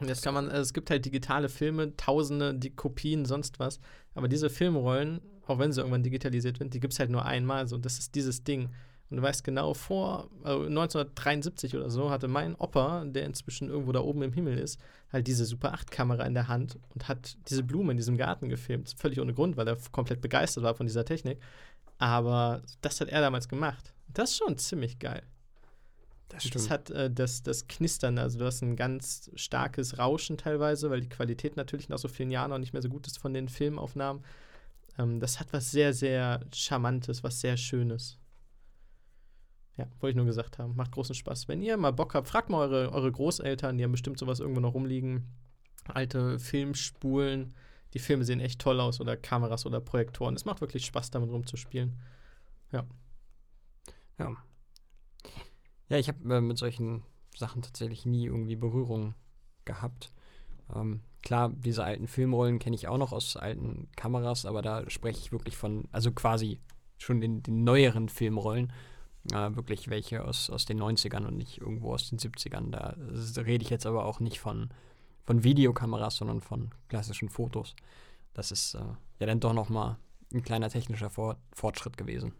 Und 0.00 0.06
jetzt 0.06 0.22
kann 0.22 0.34
man, 0.34 0.48
also 0.48 0.62
es 0.62 0.72
gibt 0.72 0.88
halt 0.88 1.04
digitale 1.04 1.48
Filme, 1.48 1.96
tausende 1.96 2.54
die 2.54 2.70
Kopien, 2.70 3.24
sonst 3.24 3.58
was. 3.58 3.80
Aber 4.14 4.28
diese 4.28 4.48
Filmrollen, 4.48 5.20
auch 5.48 5.58
wenn 5.58 5.72
sie 5.72 5.80
irgendwann 5.80 6.04
digitalisiert 6.04 6.58
sind, 6.58 6.74
die 6.74 6.78
gibt 6.78 6.92
es 6.92 7.00
halt 7.00 7.10
nur 7.10 7.24
einmal 7.24 7.66
so. 7.66 7.76
Das 7.76 7.98
ist 7.98 8.14
dieses 8.14 8.44
Ding. 8.44 8.70
Und 9.10 9.16
du 9.16 9.22
weißt 9.24 9.42
genau, 9.42 9.74
vor 9.74 10.30
also 10.44 10.62
1973 10.62 11.74
oder 11.74 11.90
so 11.90 12.08
hatte 12.08 12.28
mein 12.28 12.54
Opa, 12.54 13.04
der 13.04 13.26
inzwischen 13.26 13.68
irgendwo 13.68 13.90
da 13.90 14.00
oben 14.00 14.22
im 14.22 14.32
Himmel 14.32 14.56
ist, 14.56 14.78
halt 15.12 15.26
diese 15.26 15.44
Super 15.44 15.74
8-Kamera 15.74 16.24
in 16.24 16.34
der 16.34 16.46
Hand 16.46 16.78
und 16.94 17.08
hat 17.08 17.36
diese 17.50 17.64
Blume 17.64 17.90
in 17.90 17.96
diesem 17.96 18.16
Garten 18.16 18.48
gefilmt. 18.48 18.94
Völlig 18.96 19.20
ohne 19.20 19.34
Grund, 19.34 19.56
weil 19.56 19.66
er 19.66 19.76
komplett 19.90 20.20
begeistert 20.20 20.62
war 20.62 20.76
von 20.76 20.86
dieser 20.86 21.04
Technik. 21.04 21.40
Aber 21.98 22.62
das 22.80 23.00
hat 23.00 23.08
er 23.08 23.20
damals 23.20 23.48
gemacht. 23.48 23.92
Das 24.06 24.30
ist 24.30 24.36
schon 24.36 24.56
ziemlich 24.56 25.00
geil. 25.00 25.24
Das, 26.32 26.48
das 26.48 26.70
hat 26.70 26.90
äh, 26.90 27.10
das, 27.10 27.42
das 27.42 27.68
Knistern, 27.68 28.18
also 28.18 28.38
du 28.38 28.46
hast 28.46 28.62
ein 28.62 28.74
ganz 28.74 29.30
starkes 29.34 29.98
Rauschen 29.98 30.38
teilweise, 30.38 30.88
weil 30.90 31.02
die 31.02 31.08
Qualität 31.08 31.56
natürlich 31.56 31.90
nach 31.90 31.98
so 31.98 32.08
vielen 32.08 32.30
Jahren 32.30 32.50
noch 32.50 32.58
nicht 32.58 32.72
mehr 32.72 32.82
so 32.82 32.88
gut 32.88 33.06
ist 33.06 33.18
von 33.18 33.34
den 33.34 33.48
Filmaufnahmen. 33.48 34.24
Ähm, 34.98 35.20
das 35.20 35.40
hat 35.40 35.52
was 35.52 35.70
sehr, 35.70 35.92
sehr 35.92 36.40
Charmantes, 36.54 37.22
was 37.22 37.40
sehr 37.40 37.56
Schönes. 37.56 38.18
Ja, 39.76 39.86
wollte 40.00 40.10
ich 40.10 40.16
nur 40.16 40.26
gesagt 40.26 40.58
haben. 40.58 40.76
Macht 40.76 40.92
großen 40.92 41.14
Spaß. 41.14 41.48
Wenn 41.48 41.62
ihr 41.62 41.76
mal 41.76 41.92
Bock 41.92 42.14
habt, 42.14 42.28
fragt 42.28 42.50
mal 42.50 42.68
eure, 42.68 42.92
eure 42.92 43.10
Großeltern, 43.10 43.78
die 43.78 43.84
haben 43.84 43.92
bestimmt 43.92 44.18
sowas 44.18 44.40
irgendwo 44.40 44.60
noch 44.60 44.74
rumliegen. 44.74 45.28
Alte 45.84 46.38
Filmspulen. 46.38 47.54
Die 47.94 47.98
Filme 47.98 48.24
sehen 48.24 48.40
echt 48.40 48.60
toll 48.60 48.80
aus 48.80 49.00
oder 49.00 49.16
Kameras 49.16 49.66
oder 49.66 49.80
Projektoren. 49.80 50.34
Es 50.34 50.44
macht 50.44 50.60
wirklich 50.60 50.86
Spaß, 50.86 51.10
damit 51.10 51.30
rumzuspielen. 51.30 51.98
Ja. 52.70 52.86
Ja. 54.18 54.36
Ja, 55.92 55.98
ich 55.98 56.08
habe 56.08 56.34
äh, 56.34 56.40
mit 56.40 56.56
solchen 56.56 57.02
Sachen 57.36 57.60
tatsächlich 57.60 58.06
nie 58.06 58.24
irgendwie 58.24 58.56
Berührung 58.56 59.14
gehabt. 59.66 60.10
Ähm, 60.74 61.00
klar, 61.22 61.50
diese 61.54 61.84
alten 61.84 62.08
Filmrollen 62.08 62.58
kenne 62.58 62.76
ich 62.76 62.88
auch 62.88 62.96
noch 62.96 63.12
aus 63.12 63.36
alten 63.36 63.90
Kameras, 63.94 64.46
aber 64.46 64.62
da 64.62 64.88
spreche 64.88 65.18
ich 65.20 65.32
wirklich 65.32 65.54
von, 65.54 65.86
also 65.92 66.10
quasi 66.10 66.60
schon 66.96 67.20
den, 67.20 67.42
den 67.42 67.64
neueren 67.64 68.08
Filmrollen 68.08 68.72
äh, 69.32 69.54
wirklich 69.54 69.90
welche 69.90 70.24
aus, 70.24 70.48
aus 70.48 70.64
den 70.64 70.80
90ern 70.80 71.26
und 71.26 71.36
nicht 71.36 71.58
irgendwo 71.58 71.92
aus 71.92 72.08
den 72.08 72.18
70ern. 72.18 72.70
Da 72.70 72.96
rede 73.42 73.62
ich 73.62 73.68
jetzt 73.68 73.84
aber 73.84 74.06
auch 74.06 74.18
nicht 74.18 74.40
von, 74.40 74.70
von 75.24 75.44
Videokameras, 75.44 76.16
sondern 76.16 76.40
von 76.40 76.70
klassischen 76.88 77.28
Fotos. 77.28 77.76
Das 78.32 78.50
ist 78.50 78.76
äh, 78.76 78.80
ja 79.18 79.26
dann 79.26 79.40
doch 79.40 79.52
nochmal 79.52 79.98
ein 80.32 80.42
kleiner 80.42 80.70
technischer 80.70 81.10
Fort 81.10 81.36
Fortschritt 81.52 81.98
gewesen. 81.98 82.32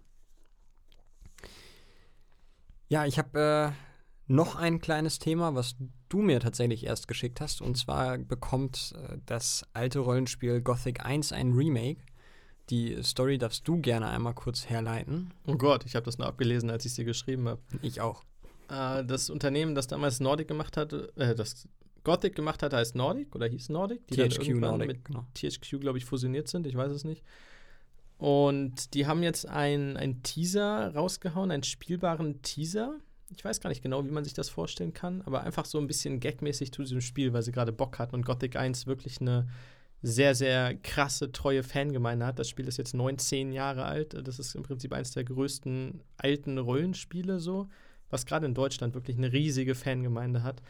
Ja, 2.93 3.07
ich 3.07 3.17
habe 3.17 3.73
äh, 3.73 4.31
noch 4.31 4.55
ein 4.55 4.79
kleines 4.79 5.19
Thema, 5.19 5.55
was 5.55 5.77
du 6.11 6.19
mir 6.19 6.41
tatsächlich 6.41 6.85
erst 6.85 7.09
geschickt 7.09 7.41
hast. 7.41 7.63
Und 7.63 7.79
zwar 7.79 8.19
bekommt 8.19 8.93
äh, 9.09 9.17
das 9.25 9.65
alte 9.73 10.01
Rollenspiel 10.01 10.61
Gothic 10.61 11.03
1 11.03 11.33
ein 11.33 11.53
Remake. 11.53 12.03
Die 12.69 13.03
Story 13.03 13.39
darfst 13.39 13.67
du 13.67 13.81
gerne 13.81 14.09
einmal 14.09 14.35
kurz 14.35 14.69
herleiten. 14.69 15.33
Oh 15.47 15.57
Gott, 15.57 15.87
ich 15.87 15.97
habe 15.97 16.05
das 16.05 16.19
nur 16.19 16.27
abgelesen, 16.27 16.69
als 16.69 16.85
ich 16.85 16.93
sie 16.93 17.07
geschrieben 17.07 17.49
habe. 17.49 17.63
Ich 17.81 18.03
auch. 18.03 18.25
Äh, 18.69 19.03
das 19.07 19.31
Unternehmen, 19.31 19.75
das 19.75 19.87
damals 19.87 20.21
Nordic 20.21 20.49
gemacht 20.49 20.77
hatte, 20.77 21.15
äh, 21.17 21.35
das 21.35 21.67
Gothic 22.05 22.37
gemacht 22.37 22.63
hat, 22.63 22.75
heißt 22.75 22.95
Nordic 22.95 23.35
oder 23.35 23.47
hieß 23.47 23.71
Nordic, 23.71 24.07
die 24.09 24.17
THQ 24.17 24.49
dann 24.49 24.61
Nordic, 24.61 24.89
mit 24.89 25.05
genau. 25.07 25.25
THQ, 25.33 25.81
glaube 25.81 25.97
ich, 25.97 26.05
fusioniert 26.05 26.47
sind, 26.47 26.67
ich 26.67 26.77
weiß 26.77 26.93
es 26.93 27.05
nicht. 27.05 27.25
Und 28.23 28.95
die 28.95 29.09
haben 29.09 29.25
jetzt 29.25 29.49
einen 29.49 30.23
Teaser 30.23 30.95
rausgehauen, 30.95 31.51
einen 31.51 31.65
spielbaren 31.65 32.41
Teaser. 32.43 33.01
Ich 33.35 33.45
weiß 33.45 33.61
gar 33.61 33.69
nicht 33.69 33.83
genau, 33.83 34.05
wie 34.05 34.13
man 34.13 34.23
sich 34.23 34.33
das 34.33 34.49
vorstellen 34.49 34.95
kann, 34.95 35.23
aber 35.23 35.43
einfach 35.43 35.65
so 35.65 35.77
ein 35.79 35.89
bisschen 35.89 36.21
gagmäßig 36.21 36.71
zu 36.71 36.83
diesem 36.83 37.01
Spiel, 37.01 37.33
weil 37.33 37.43
sie 37.43 37.51
gerade 37.51 37.73
Bock 37.73 37.99
hatten 37.99 38.15
und 38.15 38.25
Gothic 38.25 38.55
1 38.55 38.87
wirklich 38.87 39.21
eine 39.21 39.49
sehr, 40.03 40.37
sehr 40.37 40.77
krasse, 40.77 41.33
treue 41.33 41.65
Fangemeinde 41.65 42.25
hat. 42.25 42.39
Das 42.39 42.49
Spiel 42.49 42.69
ist 42.69 42.77
jetzt 42.77 42.95
19 42.95 43.51
Jahre 43.51 43.87
alt. 43.87 44.15
Das 44.25 44.39
ist 44.39 44.55
im 44.55 44.63
Prinzip 44.63 44.93
eines 44.93 45.11
der 45.11 45.25
größten 45.25 46.01
alten 46.17 46.59
Rollenspiele 46.59 47.41
so, 47.41 47.71
was 48.09 48.25
gerade 48.25 48.47
in 48.47 48.55
Deutschland 48.55 48.95
wirklich 48.95 49.19
eine 49.19 49.33
riesige 49.33 49.75
Fangemeinde 49.75 50.45
hat. 50.45 50.63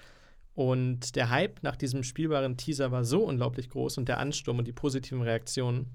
Und 0.55 1.17
der 1.17 1.29
Hype 1.29 1.63
nach 1.63 1.77
diesem 1.77 2.03
spielbaren 2.03 2.57
Teaser 2.57 2.91
war 2.93 3.05
so 3.05 3.25
unglaublich 3.25 3.69
groß 3.69 3.99
und 3.99 4.09
der 4.09 4.21
Ansturm 4.21 4.59
und 4.59 4.67
die 4.67 4.73
positiven 4.73 5.21
Reaktionen, 5.21 5.91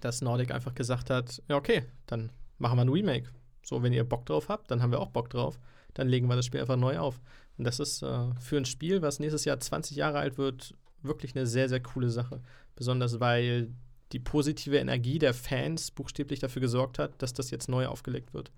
dass 0.00 0.22
Nordic 0.22 0.50
einfach 0.50 0.74
gesagt 0.74 1.10
hat, 1.10 1.42
ja 1.48 1.56
okay, 1.56 1.84
dann 2.06 2.30
machen 2.58 2.78
wir 2.78 2.84
ein 2.84 2.88
Remake. 2.88 3.30
So, 3.62 3.82
wenn 3.82 3.92
ihr 3.92 4.04
Bock 4.04 4.26
drauf 4.26 4.48
habt, 4.48 4.70
dann 4.70 4.82
haben 4.82 4.92
wir 4.92 5.00
auch 5.00 5.10
Bock 5.10 5.28
drauf. 5.30 5.58
Dann 5.94 6.08
legen 6.08 6.28
wir 6.28 6.36
das 6.36 6.46
Spiel 6.46 6.60
einfach 6.60 6.76
neu 6.76 6.98
auf. 6.98 7.20
Und 7.58 7.64
das 7.64 7.80
ist 7.80 8.02
äh, 8.02 8.34
für 8.38 8.56
ein 8.56 8.64
Spiel, 8.64 9.02
was 9.02 9.18
nächstes 9.18 9.44
Jahr 9.44 9.58
20 9.58 9.96
Jahre 9.96 10.18
alt 10.18 10.38
wird, 10.38 10.74
wirklich 11.02 11.34
eine 11.34 11.46
sehr, 11.46 11.68
sehr 11.68 11.80
coole 11.80 12.10
Sache. 12.10 12.40
Besonders 12.76 13.18
weil 13.18 13.72
die 14.12 14.20
positive 14.20 14.76
Energie 14.76 15.18
der 15.18 15.34
Fans 15.34 15.90
buchstäblich 15.90 16.38
dafür 16.38 16.60
gesorgt 16.60 16.98
hat, 16.98 17.20
dass 17.22 17.32
das 17.32 17.50
jetzt 17.50 17.68
neu 17.68 17.86
aufgelegt 17.86 18.34
wird. 18.34 18.52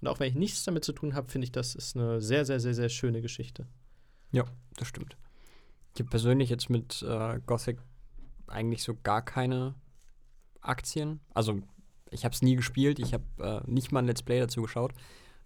Und 0.00 0.08
auch 0.08 0.20
wenn 0.20 0.28
ich 0.28 0.34
nichts 0.34 0.64
damit 0.64 0.84
zu 0.84 0.92
tun 0.92 1.14
habe, 1.14 1.30
finde 1.30 1.46
ich, 1.46 1.52
das 1.52 1.74
ist 1.74 1.96
eine 1.96 2.20
sehr, 2.20 2.44
sehr, 2.44 2.60
sehr, 2.60 2.74
sehr 2.74 2.88
schöne 2.88 3.22
Geschichte. 3.22 3.66
Ja, 4.32 4.44
das 4.76 4.88
stimmt. 4.88 5.16
Ich 5.94 6.00
habe 6.00 6.10
persönlich 6.10 6.50
jetzt 6.50 6.68
mit 6.68 7.02
äh, 7.02 7.40
Gothic 7.46 7.78
eigentlich 8.48 8.82
so 8.82 8.96
gar 9.02 9.24
keine 9.24 9.74
Aktien. 10.62 11.20
Also 11.34 11.60
ich 12.10 12.24
habe 12.24 12.34
es 12.34 12.42
nie 12.42 12.56
gespielt, 12.56 12.98
ich 12.98 13.12
habe 13.14 13.24
äh, 13.38 13.70
nicht 13.70 13.92
mal 13.92 14.00
ein 14.00 14.06
Let's 14.06 14.22
Play 14.22 14.40
dazu 14.40 14.62
geschaut. 14.62 14.92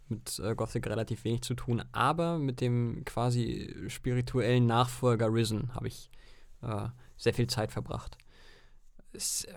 Mit 0.08 0.38
äh, 0.38 0.54
Gothic 0.54 0.86
relativ 0.86 1.24
wenig 1.24 1.42
zu 1.42 1.54
tun, 1.54 1.82
aber 1.90 2.38
mit 2.38 2.60
dem 2.60 3.04
quasi 3.04 3.74
spirituellen 3.88 4.64
Nachfolger 4.66 5.32
Risen 5.32 5.74
habe 5.74 5.88
ich 5.88 6.10
äh, 6.62 6.88
sehr 7.16 7.34
viel 7.34 7.48
Zeit 7.48 7.72
verbracht. 7.72 8.16
Es 9.12 9.44
äh, 9.46 9.54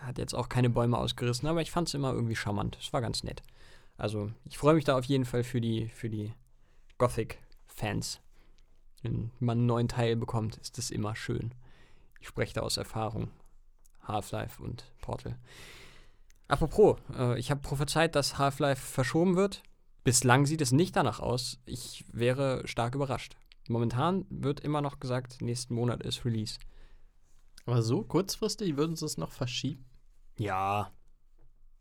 hat 0.00 0.18
jetzt 0.18 0.34
auch 0.34 0.48
keine 0.48 0.70
Bäume 0.70 0.98
ausgerissen, 0.98 1.48
aber 1.48 1.62
ich 1.62 1.70
fand 1.70 1.86
es 1.86 1.94
immer 1.94 2.12
irgendwie 2.12 2.34
charmant. 2.34 2.76
Es 2.80 2.92
war 2.92 3.00
ganz 3.00 3.22
nett. 3.22 3.42
Also 3.96 4.32
ich 4.44 4.58
freue 4.58 4.74
mich 4.74 4.84
da 4.84 4.98
auf 4.98 5.04
jeden 5.04 5.24
Fall 5.24 5.44
für 5.44 5.60
die, 5.60 5.88
für 5.88 6.10
die 6.10 6.32
Gothic-Fans. 6.98 8.20
Wenn 9.02 9.30
man 9.38 9.58
einen 9.58 9.66
neuen 9.66 9.88
Teil 9.88 10.16
bekommt, 10.16 10.56
ist 10.56 10.78
das 10.78 10.90
immer 10.90 11.14
schön. 11.14 11.54
Ich 12.20 12.28
spreche 12.28 12.54
da 12.54 12.62
aus 12.62 12.76
Erfahrung. 12.76 13.30
Half-Life 14.06 14.62
und 14.62 14.84
Portal. 15.00 15.38
Apropos, 16.48 16.98
äh, 17.16 17.38
ich 17.38 17.50
habe 17.50 17.60
prophezeit, 17.60 18.14
dass 18.14 18.38
Half-Life 18.38 18.80
verschoben 18.80 19.36
wird. 19.36 19.62
Bislang 20.04 20.46
sieht 20.46 20.60
es 20.60 20.72
nicht 20.72 20.94
danach 20.94 21.18
aus. 21.18 21.58
Ich 21.66 22.04
wäre 22.12 22.66
stark 22.66 22.94
überrascht. 22.94 23.36
Momentan 23.68 24.24
wird 24.30 24.60
immer 24.60 24.80
noch 24.80 25.00
gesagt, 25.00 25.42
nächsten 25.42 25.74
Monat 25.74 26.02
ist 26.02 26.24
Release. 26.24 26.58
Aber 27.64 27.82
so 27.82 28.02
kurzfristig 28.04 28.76
würden 28.76 28.94
sie 28.94 29.06
es 29.06 29.18
noch 29.18 29.32
verschieben? 29.32 29.84
Ja. 30.38 30.92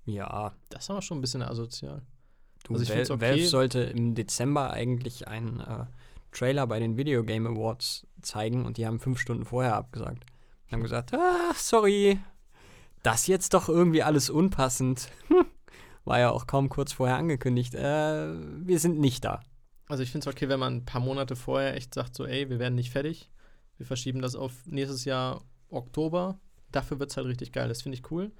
Ja. 0.05 0.55
Das 0.69 0.85
ist 0.85 0.89
aber 0.89 1.03
schon 1.03 1.19
ein 1.19 1.21
bisschen 1.21 1.43
asozial. 1.43 2.01
Du, 2.63 2.73
also 2.73 2.91
Val 2.91 3.01
okay. 3.01 3.21
Valve 3.21 3.47
sollte 3.47 3.79
im 3.81 4.15
Dezember 4.15 4.71
eigentlich 4.71 5.27
einen 5.27 5.59
äh, 5.59 5.85
Trailer 6.31 6.65
bei 6.65 6.79
den 6.79 6.97
Video 6.97 7.23
Game 7.23 7.45
Awards 7.45 8.07
zeigen 8.23 8.65
und 8.65 8.77
die 8.77 8.87
haben 8.87 8.99
fünf 8.99 9.19
Stunden 9.19 9.45
vorher 9.45 9.75
abgesagt. 9.75 10.25
Haben 10.71 10.83
gesagt, 10.83 11.13
ah, 11.13 11.53
sorry, 11.55 12.19
das 13.03 13.27
jetzt 13.27 13.53
doch 13.53 13.69
irgendwie 13.69 14.03
alles 14.03 14.29
unpassend. 14.29 15.09
War 16.05 16.19
ja 16.19 16.31
auch 16.31 16.47
kaum 16.47 16.69
kurz 16.69 16.93
vorher 16.93 17.17
angekündigt. 17.17 17.75
Äh, 17.75 18.33
wir 18.65 18.79
sind 18.79 18.99
nicht 18.99 19.25
da. 19.25 19.41
Also 19.87 20.03
ich 20.03 20.11
finde 20.11 20.27
es 20.27 20.35
okay, 20.35 20.49
wenn 20.49 20.59
man 20.59 20.77
ein 20.77 20.85
paar 20.85 21.01
Monate 21.01 21.35
vorher 21.35 21.75
echt 21.75 21.93
sagt, 21.93 22.15
so, 22.15 22.25
ey, 22.25 22.49
wir 22.49 22.59
werden 22.59 22.75
nicht 22.75 22.91
fertig. 22.91 23.29
Wir 23.77 23.85
verschieben 23.85 24.21
das 24.21 24.35
auf 24.35 24.53
nächstes 24.65 25.05
Jahr 25.05 25.43
Oktober. 25.69 26.39
Dafür 26.71 26.99
wird 26.99 27.11
es 27.11 27.17
halt 27.17 27.27
richtig 27.27 27.51
geil. 27.51 27.67
Das 27.67 27.83
finde 27.83 27.97
ich 27.97 28.11
cool. 28.11 28.31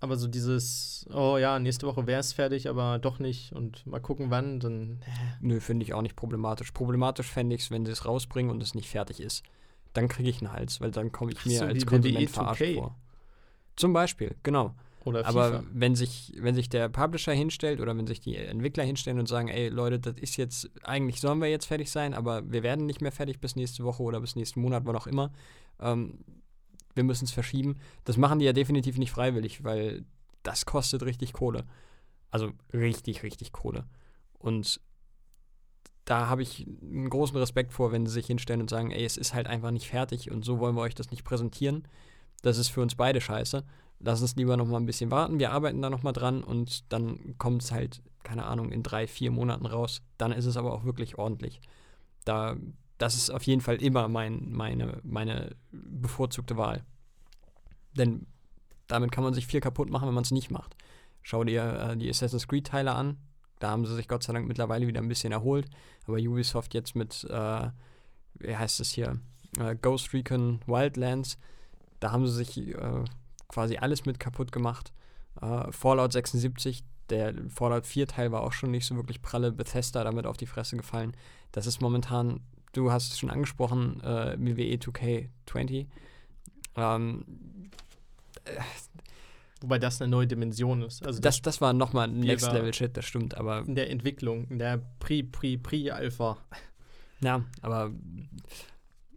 Aber 0.00 0.16
so 0.16 0.28
dieses, 0.28 1.06
oh 1.12 1.38
ja, 1.38 1.58
nächste 1.58 1.86
Woche 1.86 2.06
wäre 2.06 2.20
es 2.20 2.32
fertig, 2.32 2.68
aber 2.68 2.98
doch 2.98 3.18
nicht 3.18 3.52
und 3.52 3.86
mal 3.86 4.00
gucken 4.00 4.30
wann, 4.30 4.60
dann. 4.60 5.00
Nö, 5.40 5.60
finde 5.60 5.84
ich 5.84 5.94
auch 5.94 6.02
nicht 6.02 6.16
problematisch. 6.16 6.72
Problematisch 6.72 7.30
fände 7.30 7.54
ich 7.54 7.62
es, 7.62 7.70
wenn 7.70 7.86
sie 7.86 7.92
es 7.92 8.04
rausbringen 8.04 8.50
und 8.50 8.62
es 8.62 8.74
nicht 8.74 8.88
fertig 8.88 9.20
ist. 9.20 9.42
Dann 9.94 10.08
kriege 10.08 10.28
ich 10.28 10.42
einen 10.42 10.52
Hals, 10.52 10.80
weil 10.80 10.90
dann 10.90 11.10
komme 11.10 11.32
ich 11.32 11.46
mir 11.46 11.60
so, 11.60 11.64
als 11.64 11.86
Konsument 11.86 12.30
verarscht 12.30 12.62
2K. 12.62 12.74
vor. 12.74 12.96
Zum 13.76 13.92
Beispiel, 13.92 14.36
genau. 14.42 14.74
Oder 15.04 15.26
Aber 15.26 15.50
FIFA. 15.50 15.64
wenn 15.72 15.94
sich, 15.94 16.32
wenn 16.38 16.54
sich 16.54 16.68
der 16.68 16.88
Publisher 16.88 17.32
hinstellt 17.32 17.80
oder 17.80 17.96
wenn 17.96 18.06
sich 18.06 18.20
die 18.20 18.36
Entwickler 18.36 18.84
hinstellen 18.84 19.18
und 19.18 19.26
sagen, 19.26 19.48
ey 19.48 19.68
Leute, 19.68 19.98
das 19.98 20.16
ist 20.16 20.36
jetzt, 20.36 20.70
eigentlich 20.82 21.20
sollen 21.20 21.40
wir 21.40 21.48
jetzt 21.48 21.66
fertig 21.66 21.90
sein, 21.90 22.14
aber 22.14 22.50
wir 22.50 22.62
werden 22.62 22.86
nicht 22.86 23.02
mehr 23.02 23.12
fertig 23.12 23.40
bis 23.40 23.54
nächste 23.54 23.84
Woche 23.84 24.02
oder 24.02 24.20
bis 24.20 24.34
nächsten 24.34 24.60
Monat, 24.60 24.84
wann 24.86 24.96
auch 24.96 25.06
immer. 25.06 25.30
Ähm, 25.78 26.18
wir 26.94 27.04
müssen 27.04 27.24
es 27.24 27.32
verschieben. 27.32 27.76
Das 28.04 28.16
machen 28.16 28.38
die 28.38 28.46
ja 28.46 28.52
definitiv 28.52 28.96
nicht 28.96 29.10
freiwillig, 29.10 29.62
weil 29.62 30.04
das 30.42 30.64
kostet 30.64 31.02
richtig 31.02 31.32
Kohle. 31.32 31.64
Also 32.30 32.52
richtig, 32.72 33.22
richtig 33.22 33.52
Kohle. 33.52 33.84
Und 34.38 34.80
da 36.04 36.28
habe 36.28 36.42
ich 36.42 36.66
einen 36.82 37.08
großen 37.08 37.36
Respekt 37.36 37.72
vor, 37.72 37.92
wenn 37.92 38.06
sie 38.06 38.12
sich 38.12 38.26
hinstellen 38.26 38.60
und 38.60 38.70
sagen, 38.70 38.90
ey, 38.90 39.04
es 39.04 39.16
ist 39.16 39.34
halt 39.34 39.46
einfach 39.46 39.70
nicht 39.70 39.88
fertig 39.88 40.30
und 40.30 40.44
so 40.44 40.58
wollen 40.58 40.76
wir 40.76 40.82
euch 40.82 40.94
das 40.94 41.10
nicht 41.10 41.24
präsentieren. 41.24 41.88
Das 42.42 42.58
ist 42.58 42.68
für 42.68 42.82
uns 42.82 42.94
beide 42.94 43.20
scheiße. 43.20 43.64
Lass 44.00 44.20
uns 44.20 44.36
lieber 44.36 44.56
noch 44.56 44.66
mal 44.66 44.76
ein 44.76 44.86
bisschen 44.86 45.10
warten. 45.10 45.38
Wir 45.38 45.52
arbeiten 45.52 45.80
da 45.80 45.88
noch 45.88 46.02
mal 46.02 46.12
dran 46.12 46.44
und 46.44 46.92
dann 46.92 47.38
kommt 47.38 47.62
es 47.62 47.72
halt, 47.72 48.02
keine 48.22 48.44
Ahnung, 48.44 48.70
in 48.70 48.82
drei, 48.82 49.06
vier 49.06 49.30
Monaten 49.30 49.64
raus. 49.64 50.02
Dann 50.18 50.32
ist 50.32 50.44
es 50.44 50.58
aber 50.58 50.74
auch 50.74 50.84
wirklich 50.84 51.16
ordentlich. 51.16 51.60
Da, 52.26 52.56
das 52.98 53.14
ist 53.14 53.30
auf 53.30 53.44
jeden 53.44 53.62
Fall 53.62 53.76
immer 53.76 54.08
mein, 54.08 54.50
meine, 54.50 55.00
meine 55.04 55.56
bevorzugte 55.72 56.58
Wahl. 56.58 56.84
Denn 57.96 58.26
damit 58.88 59.10
kann 59.10 59.24
man 59.24 59.32
sich 59.32 59.46
viel 59.46 59.60
kaputt 59.60 59.88
machen, 59.88 60.06
wenn 60.06 60.14
man 60.14 60.24
es 60.24 60.32
nicht 60.32 60.50
macht. 60.50 60.76
Schau 61.22 61.44
dir 61.44 61.92
äh, 61.92 61.96
die 61.96 62.10
Assassin's 62.10 62.46
Creed-Teile 62.46 62.92
an. 62.94 63.16
Da 63.64 63.70
haben 63.70 63.86
sie 63.86 63.94
sich 63.94 64.08
Gott 64.08 64.22
sei 64.22 64.34
Dank 64.34 64.46
mittlerweile 64.46 64.86
wieder 64.86 65.00
ein 65.00 65.08
bisschen 65.08 65.32
erholt. 65.32 65.70
Aber 66.06 66.18
Ubisoft 66.18 66.74
jetzt 66.74 66.94
mit, 66.94 67.24
äh, 67.30 67.70
wie 68.34 68.54
heißt 68.54 68.78
es 68.80 68.90
hier, 68.90 69.18
äh, 69.58 69.74
Ghost 69.74 70.12
Recon 70.12 70.60
Wildlands, 70.66 71.38
da 71.98 72.12
haben 72.12 72.26
sie 72.26 72.34
sich 72.34 72.58
äh, 72.58 73.04
quasi 73.48 73.78
alles 73.78 74.04
mit 74.04 74.20
kaputt 74.20 74.52
gemacht. 74.52 74.92
Äh, 75.40 75.72
Fallout 75.72 76.12
76, 76.12 76.84
der 77.08 77.32
Fallout 77.48 77.86
4-Teil 77.86 78.32
war 78.32 78.42
auch 78.42 78.52
schon 78.52 78.70
nicht 78.70 78.84
so 78.84 78.96
wirklich 78.96 79.22
pralle. 79.22 79.50
Bethesda 79.50 80.04
damit 80.04 80.26
auf 80.26 80.36
die 80.36 80.44
Fresse 80.44 80.76
gefallen. 80.76 81.16
Das 81.50 81.66
ist 81.66 81.80
momentan, 81.80 82.40
du 82.74 82.92
hast 82.92 83.12
es 83.12 83.18
schon 83.18 83.30
angesprochen, 83.30 83.98
äh, 84.02 84.36
WWE 84.38 84.76
2K20. 84.76 85.86
Ähm, 86.76 87.24
Wobei 89.64 89.78
das 89.78 90.02
eine 90.02 90.10
neue 90.10 90.26
Dimension 90.26 90.82
ist. 90.82 91.06
Also 91.06 91.22
das, 91.22 91.40
das 91.40 91.62
war 91.62 91.72
nochmal 91.72 92.06
Die 92.10 92.18
Next 92.18 92.52
Level 92.52 92.74
Shit, 92.74 92.98
das 92.98 93.06
stimmt, 93.06 93.34
aber 93.34 93.60
in 93.66 93.74
der 93.74 93.88
Entwicklung, 93.88 94.46
in 94.48 94.58
der 94.58 94.76
Pri, 95.00 95.22
Pri, 95.22 95.56
Pri-Alpha. 95.56 96.36
ja, 97.22 97.42
aber 97.62 97.90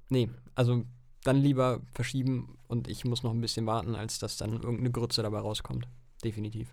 nee, 0.07 0.29
also 0.55 0.85
dann 1.25 1.41
lieber 1.41 1.81
verschieben 1.93 2.57
und 2.69 2.87
ich 2.87 3.03
muss 3.03 3.23
noch 3.23 3.33
ein 3.33 3.41
bisschen 3.41 3.65
warten, 3.65 3.93
als 3.93 4.19
dass 4.19 4.37
dann 4.37 4.53
irgendeine 4.53 4.89
Grütze 4.89 5.21
dabei 5.21 5.39
rauskommt. 5.39 5.89
Definitiv. 6.23 6.69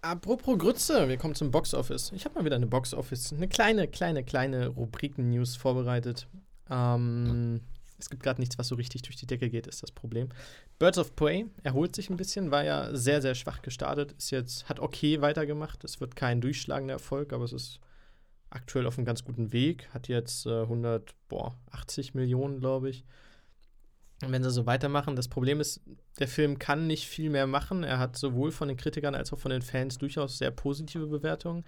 Apropos 0.00 0.58
Grütze, 0.58 1.08
wir 1.08 1.18
kommen 1.18 1.36
zum 1.36 1.52
Boxoffice. 1.52 2.10
Ich 2.10 2.24
habe 2.24 2.34
mal 2.34 2.44
wieder 2.44 2.56
eine 2.56 2.66
Boxoffice, 2.66 3.32
eine 3.32 3.46
kleine, 3.46 3.86
kleine, 3.86 4.24
kleine 4.24 4.66
Rubriken-News 4.66 5.54
vorbereitet. 5.54 6.26
Ähm, 6.68 7.60
es 7.98 8.08
gibt 8.08 8.22
gerade 8.22 8.40
nichts, 8.40 8.58
was 8.58 8.68
so 8.68 8.76
richtig 8.76 9.02
durch 9.02 9.16
die 9.16 9.26
Decke 9.26 9.50
geht, 9.50 9.66
ist 9.66 9.82
das 9.82 9.90
Problem. 9.90 10.28
Birds 10.78 10.98
of 10.98 11.16
Prey 11.16 11.46
erholt 11.62 11.96
sich 11.96 12.10
ein 12.10 12.16
bisschen, 12.16 12.50
war 12.50 12.64
ja 12.64 12.94
sehr, 12.94 13.20
sehr 13.20 13.34
schwach 13.34 13.62
gestartet, 13.62 14.12
ist 14.12 14.30
jetzt, 14.30 14.68
hat 14.68 14.80
okay 14.80 15.20
weitergemacht. 15.20 15.84
Es 15.84 16.00
wird 16.00 16.16
kein 16.16 16.40
durchschlagender 16.40 16.94
Erfolg, 16.94 17.32
aber 17.32 17.44
es 17.44 17.52
ist 17.52 17.80
aktuell 18.50 18.86
auf 18.86 18.98
einem 18.98 19.04
ganz 19.04 19.24
guten 19.24 19.52
Weg. 19.52 19.88
Hat 19.92 20.08
jetzt 20.08 20.46
äh, 20.46 20.62
180 20.62 22.14
Millionen, 22.14 22.60
glaube 22.60 22.90
ich. 22.90 23.04
Und 24.22 24.32
wenn 24.32 24.42
sie 24.42 24.50
so 24.50 24.66
weitermachen, 24.66 25.14
das 25.14 25.28
Problem 25.28 25.60
ist, 25.60 25.80
der 26.18 26.28
Film 26.28 26.58
kann 26.58 26.86
nicht 26.86 27.06
viel 27.06 27.30
mehr 27.30 27.46
machen. 27.46 27.84
Er 27.84 27.98
hat 27.98 28.16
sowohl 28.16 28.50
von 28.50 28.68
den 28.68 28.76
Kritikern 28.76 29.14
als 29.14 29.32
auch 29.32 29.38
von 29.38 29.50
den 29.50 29.62
Fans 29.62 29.98
durchaus 29.98 30.38
sehr 30.38 30.50
positive 30.50 31.06
Bewertungen. 31.06 31.64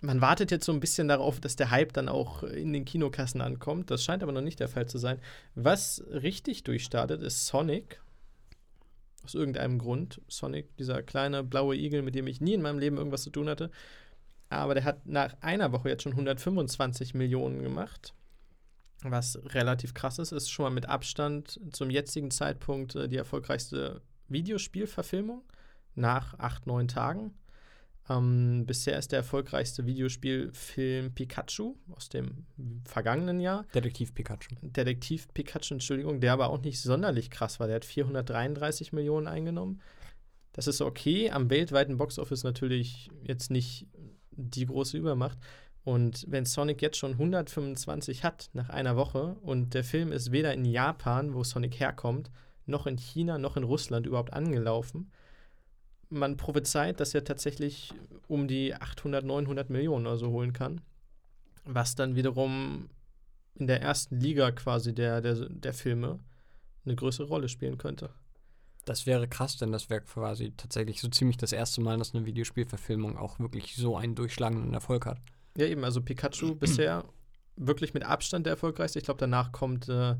Man 0.00 0.20
wartet 0.20 0.50
jetzt 0.52 0.64
so 0.64 0.72
ein 0.72 0.80
bisschen 0.80 1.08
darauf, 1.08 1.40
dass 1.40 1.56
der 1.56 1.70
Hype 1.70 1.92
dann 1.92 2.08
auch 2.08 2.44
in 2.44 2.72
den 2.72 2.84
Kinokassen 2.84 3.40
ankommt. 3.40 3.90
Das 3.90 4.04
scheint 4.04 4.22
aber 4.22 4.32
noch 4.32 4.42
nicht 4.42 4.60
der 4.60 4.68
Fall 4.68 4.86
zu 4.86 4.98
sein. 4.98 5.20
Was 5.54 6.04
richtig 6.08 6.62
durchstartet, 6.62 7.20
ist 7.20 7.46
Sonic. 7.46 8.00
Aus 9.24 9.34
irgendeinem 9.34 9.78
Grund. 9.78 10.20
Sonic, 10.28 10.76
dieser 10.76 11.02
kleine 11.02 11.42
blaue 11.42 11.76
Igel, 11.76 12.02
mit 12.02 12.14
dem 12.14 12.28
ich 12.28 12.40
nie 12.40 12.54
in 12.54 12.62
meinem 12.62 12.78
Leben 12.78 12.96
irgendwas 12.96 13.24
zu 13.24 13.30
tun 13.30 13.48
hatte. 13.48 13.70
Aber 14.50 14.74
der 14.74 14.84
hat 14.84 15.04
nach 15.06 15.36
einer 15.40 15.72
Woche 15.72 15.88
jetzt 15.88 16.04
schon 16.04 16.12
125 16.12 17.14
Millionen 17.14 17.62
gemacht. 17.62 18.14
Was 19.02 19.38
relativ 19.46 19.94
krass 19.94 20.18
ist, 20.18 20.32
ist 20.32 20.50
schon 20.50 20.64
mal 20.64 20.70
mit 20.70 20.88
Abstand 20.88 21.60
zum 21.72 21.90
jetzigen 21.90 22.30
Zeitpunkt 22.30 22.94
äh, 22.94 23.08
die 23.08 23.16
erfolgreichste 23.16 24.02
Videospielverfilmung 24.28 25.42
nach 25.94 26.38
acht, 26.38 26.66
neun 26.66 26.88
Tagen. 26.88 27.34
Ähm, 28.08 28.64
bisher 28.66 28.98
ist 28.98 29.12
der 29.12 29.18
erfolgreichste 29.18 29.86
Videospielfilm 29.86 31.14
Pikachu 31.14 31.74
aus 31.90 32.08
dem 32.08 32.46
vergangenen 32.84 33.40
Jahr. 33.40 33.66
Detektiv 33.74 34.14
Pikachu. 34.14 34.54
Detektiv 34.62 35.28
Pikachu, 35.34 35.74
Entschuldigung, 35.74 36.20
der 36.20 36.32
aber 36.32 36.48
auch 36.50 36.62
nicht 36.62 36.80
sonderlich 36.80 37.30
krass 37.30 37.60
war. 37.60 37.66
Der 37.66 37.76
hat 37.76 37.84
433 37.84 38.92
Millionen 38.92 39.26
eingenommen. 39.26 39.80
Das 40.52 40.66
ist 40.66 40.80
okay. 40.80 41.30
Am 41.30 41.50
weltweiten 41.50 41.98
Boxoffice 41.98 42.44
natürlich 42.44 43.10
jetzt 43.22 43.50
nicht 43.50 43.86
die 44.30 44.66
große 44.66 44.96
Übermacht. 44.96 45.38
Und 45.84 46.24
wenn 46.28 46.44
Sonic 46.44 46.82
jetzt 46.82 46.98
schon 46.98 47.12
125 47.12 48.24
hat 48.24 48.50
nach 48.52 48.68
einer 48.68 48.96
Woche 48.96 49.36
und 49.40 49.74
der 49.74 49.84
Film 49.84 50.12
ist 50.12 50.32
weder 50.32 50.52
in 50.52 50.64
Japan, 50.64 51.34
wo 51.34 51.44
Sonic 51.44 51.80
herkommt, 51.80 52.30
noch 52.66 52.86
in 52.86 52.98
China, 52.98 53.38
noch 53.38 53.56
in 53.56 53.64
Russland 53.64 54.06
überhaupt 54.06 54.32
angelaufen, 54.32 55.10
man 56.10 56.36
prophezeit, 56.36 57.00
dass 57.00 57.14
er 57.14 57.24
tatsächlich 57.24 57.92
um 58.26 58.48
die 58.48 58.74
800, 58.74 59.24
900 59.24 59.70
Millionen 59.70 60.06
oder 60.06 60.18
so 60.18 60.30
holen 60.30 60.52
kann. 60.52 60.80
Was 61.64 61.94
dann 61.94 62.16
wiederum 62.16 62.88
in 63.54 63.66
der 63.66 63.82
ersten 63.82 64.20
Liga 64.20 64.50
quasi 64.52 64.94
der, 64.94 65.20
der, 65.20 65.34
der 65.48 65.74
Filme 65.74 66.20
eine 66.84 66.96
größere 66.96 67.26
Rolle 67.26 67.48
spielen 67.48 67.76
könnte. 67.76 68.10
Das 68.84 69.04
wäre 69.04 69.28
krass, 69.28 69.58
denn 69.58 69.72
das 69.72 69.90
wäre 69.90 70.00
quasi 70.00 70.52
tatsächlich 70.56 71.00
so 71.00 71.08
ziemlich 71.08 71.36
das 71.36 71.52
erste 71.52 71.82
Mal, 71.82 71.98
dass 71.98 72.14
eine 72.14 72.24
Videospielverfilmung 72.24 73.18
auch 73.18 73.38
wirklich 73.38 73.76
so 73.76 73.96
einen 73.96 74.14
durchschlagenden 74.14 74.72
Erfolg 74.72 75.04
hat. 75.04 75.18
Ja, 75.56 75.66
eben, 75.66 75.84
also 75.84 76.00
Pikachu 76.00 76.54
bisher 76.58 77.04
wirklich 77.56 77.92
mit 77.92 78.04
Abstand 78.04 78.46
der 78.46 78.52
erfolgreichste. 78.52 78.98
Ich 78.98 79.04
glaube, 79.04 79.20
danach 79.20 79.52
kommt 79.52 79.88
äh, 79.88 80.14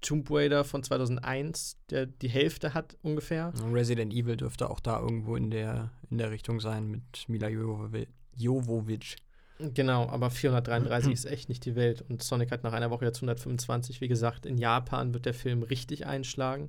Tomb 0.00 0.30
Raider 0.30 0.64
von 0.64 0.82
2001, 0.82 1.78
der 1.90 2.06
die 2.06 2.28
Hälfte 2.28 2.74
hat 2.74 2.96
ungefähr. 3.02 3.52
Resident 3.72 4.12
Evil 4.12 4.36
dürfte 4.36 4.70
auch 4.70 4.80
da 4.80 5.00
irgendwo 5.00 5.36
in 5.36 5.50
der, 5.50 5.90
in 6.10 6.18
der 6.18 6.30
Richtung 6.30 6.60
sein 6.60 6.86
mit 6.90 7.28
Mila 7.28 7.48
Jovovi- 7.48 8.08
Jovovich. 8.36 9.16
Genau, 9.58 10.06
aber 10.08 10.30
433 10.30 11.12
ist 11.12 11.24
echt 11.24 11.48
nicht 11.48 11.64
die 11.64 11.76
Welt. 11.76 12.04
Und 12.08 12.22
Sonic 12.22 12.52
hat 12.52 12.62
nach 12.62 12.74
einer 12.74 12.90
Woche 12.90 13.06
jetzt 13.06 13.16
125. 13.18 14.02
Wie 14.02 14.08
gesagt, 14.08 14.44
in 14.44 14.58
Japan 14.58 15.14
wird 15.14 15.24
der 15.24 15.32
Film 15.32 15.62
richtig 15.62 16.06
einschlagen. 16.06 16.68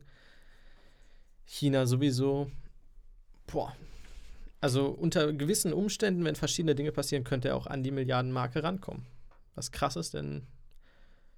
China 1.46 1.86
sowieso. 1.86 2.50
Boah. 3.46 3.76
Also 4.62 4.88
unter 4.88 5.34
gewissen 5.34 5.74
Umständen, 5.74 6.24
wenn 6.24 6.36
verschiedene 6.36 6.76
Dinge 6.76 6.92
passieren, 6.94 7.26
könnte 7.26 7.50
er 7.50 7.58
auch 7.58 7.68
an 7.68 7.84
die 7.84 7.92
Milliardenmarke 7.92 8.64
rankommen. 8.64 9.06
Was 9.56 9.72
krass 9.72 9.98
ist, 9.98 10.14
denn 10.14 10.48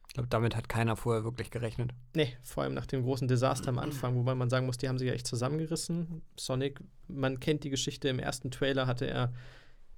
Ich 0.09 0.13
glaube, 0.15 0.29
damit 0.29 0.55
hat 0.55 0.67
keiner 0.67 0.95
vorher 0.95 1.23
wirklich 1.23 1.51
gerechnet. 1.51 1.91
Nee, 2.15 2.35
vor 2.41 2.63
allem 2.63 2.73
nach 2.73 2.87
dem 2.87 3.03
großen 3.03 3.27
Desaster 3.27 3.69
am 3.69 3.77
Anfang, 3.77 4.15
wobei 4.15 4.33
man 4.33 4.49
sagen 4.49 4.65
muss, 4.65 4.79
die 4.79 4.89
haben 4.89 4.97
sich 4.97 5.07
ja 5.07 5.13
echt 5.13 5.27
zusammengerissen. 5.27 6.23
Sonic, 6.35 6.79
man 7.07 7.39
kennt 7.39 7.63
die 7.63 7.69
Geschichte, 7.69 8.09
im 8.09 8.17
ersten 8.17 8.49
Trailer 8.49 8.87
hatte 8.87 9.05
er 9.05 9.31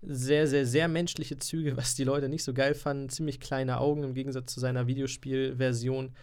sehr, 0.02 0.48
sehr, 0.48 0.66
sehr 0.66 0.90
menschliche 0.90 1.38
Züge, 1.38 1.78
was 1.78 1.96
die 1.96 2.04
Leute 2.04 2.28
nicht 2.28 2.44
so 2.44 2.54
geil 2.54 2.74
fanden. 2.74 3.08
Ziemlich 3.08 3.40
kleine 3.40 3.80
Augen 3.80 4.04
im 4.04 4.14
Gegensatz 4.14 4.54
zu 4.54 4.60
seiner 4.60 4.86
Videospielversion. 4.86 6.14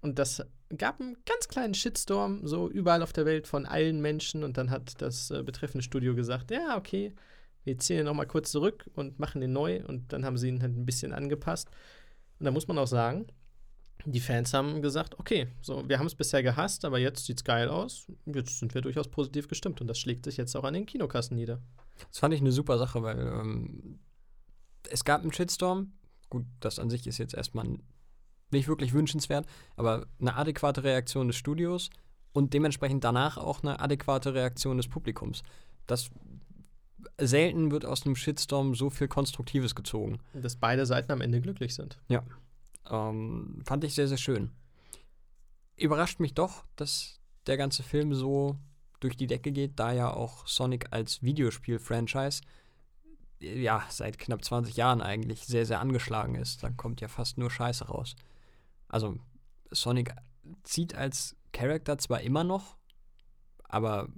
Und 0.00 0.18
das 0.18 0.44
gab 0.76 1.00
einen 1.00 1.16
ganz 1.26 1.46
kleinen 1.46 1.74
Shitstorm, 1.74 2.44
so 2.44 2.68
überall 2.68 3.04
auf 3.04 3.12
der 3.12 3.24
Welt 3.24 3.46
von 3.46 3.66
allen 3.66 4.00
Menschen. 4.00 4.42
Und 4.42 4.56
dann 4.58 4.70
hat 4.70 5.00
das 5.00 5.30
äh, 5.30 5.44
betreffende 5.44 5.84
Studio 5.84 6.16
gesagt: 6.16 6.50
Ja, 6.50 6.76
okay, 6.76 7.14
wir 7.62 7.78
ziehen 7.78 8.00
ihn 8.00 8.04
nochmal 8.04 8.26
kurz 8.26 8.50
zurück 8.50 8.90
und 8.94 9.20
machen 9.20 9.40
den 9.40 9.52
neu. 9.52 9.84
Und 9.86 10.12
dann 10.12 10.24
haben 10.24 10.36
sie 10.36 10.48
ihn 10.48 10.60
halt 10.60 10.76
ein 10.76 10.86
bisschen 10.86 11.12
angepasst. 11.12 11.70
Und 12.38 12.44
da 12.44 12.50
muss 12.50 12.68
man 12.68 12.78
auch 12.78 12.86
sagen, 12.86 13.26
die 14.04 14.20
Fans 14.20 14.52
haben 14.54 14.82
gesagt, 14.82 15.18
okay, 15.18 15.48
so, 15.60 15.88
wir 15.88 15.98
haben 15.98 16.06
es 16.06 16.14
bisher 16.14 16.42
gehasst, 16.42 16.84
aber 16.84 16.98
jetzt 16.98 17.24
sieht's 17.24 17.44
geil 17.44 17.68
aus. 17.68 18.06
Jetzt 18.26 18.58
sind 18.58 18.74
wir 18.74 18.82
durchaus 18.82 19.08
positiv 19.08 19.48
gestimmt 19.48 19.80
und 19.80 19.88
das 19.88 19.98
schlägt 19.98 20.24
sich 20.24 20.36
jetzt 20.36 20.54
auch 20.54 20.64
an 20.64 20.74
den 20.74 20.86
Kinokassen 20.86 21.36
nieder. 21.36 21.60
Das 22.08 22.18
fand 22.18 22.34
ich 22.34 22.40
eine 22.40 22.52
super 22.52 22.78
Sache, 22.78 23.02
weil 23.02 23.18
ähm, 23.18 23.98
es 24.90 25.04
gab 25.04 25.22
einen 25.22 25.32
Shitstorm. 25.32 25.92
Gut, 26.30 26.44
das 26.60 26.78
an 26.78 26.90
sich 26.90 27.06
ist 27.06 27.18
jetzt 27.18 27.34
erstmal 27.34 27.66
nicht 28.50 28.68
wirklich 28.68 28.92
wünschenswert, 28.92 29.46
aber 29.76 30.06
eine 30.20 30.36
adäquate 30.36 30.84
Reaktion 30.84 31.26
des 31.26 31.36
Studios 31.36 31.90
und 32.32 32.54
dementsprechend 32.54 33.02
danach 33.02 33.38
auch 33.38 33.62
eine 33.62 33.80
adäquate 33.80 34.34
Reaktion 34.34 34.76
des 34.76 34.88
Publikums. 34.88 35.42
Das 35.86 36.10
selten 37.18 37.70
wird 37.70 37.84
aus 37.84 38.04
einem 38.04 38.16
Shitstorm 38.16 38.74
so 38.74 38.90
viel 38.90 39.08
Konstruktives 39.08 39.74
gezogen. 39.74 40.18
Dass 40.34 40.56
beide 40.56 40.86
Seiten 40.86 41.12
am 41.12 41.20
Ende 41.20 41.40
glücklich 41.40 41.74
sind. 41.74 41.98
Ähm, 42.90 43.62
fand 43.64 43.84
ich 43.84 43.94
sehr, 43.94 44.08
sehr 44.08 44.16
schön. 44.16 44.50
Überrascht 45.76 46.20
mich 46.20 46.34
doch, 46.34 46.64
dass 46.76 47.20
der 47.46 47.56
ganze 47.56 47.82
Film 47.82 48.14
so 48.14 48.56
durch 49.00 49.16
die 49.16 49.26
Decke 49.26 49.52
geht, 49.52 49.78
da 49.78 49.92
ja 49.92 50.12
auch 50.12 50.46
Sonic 50.46 50.86
als 50.90 51.22
Videospiel-Franchise 51.22 52.42
äh, 53.40 53.60
ja 53.60 53.84
seit 53.90 54.18
knapp 54.18 54.44
20 54.44 54.76
Jahren 54.76 55.02
eigentlich 55.02 55.46
sehr, 55.46 55.66
sehr 55.66 55.80
angeschlagen 55.80 56.34
ist. 56.34 56.62
Da 56.62 56.70
kommt 56.70 57.00
ja 57.00 57.08
fast 57.08 57.38
nur 57.38 57.50
Scheiße 57.50 57.86
raus. 57.86 58.16
Also 58.88 59.18
Sonic 59.70 60.14
zieht 60.62 60.94
als 60.94 61.36
Charakter 61.52 61.98
zwar 61.98 62.20
immer 62.20 62.44
noch, 62.44 62.76
aber 63.64 64.08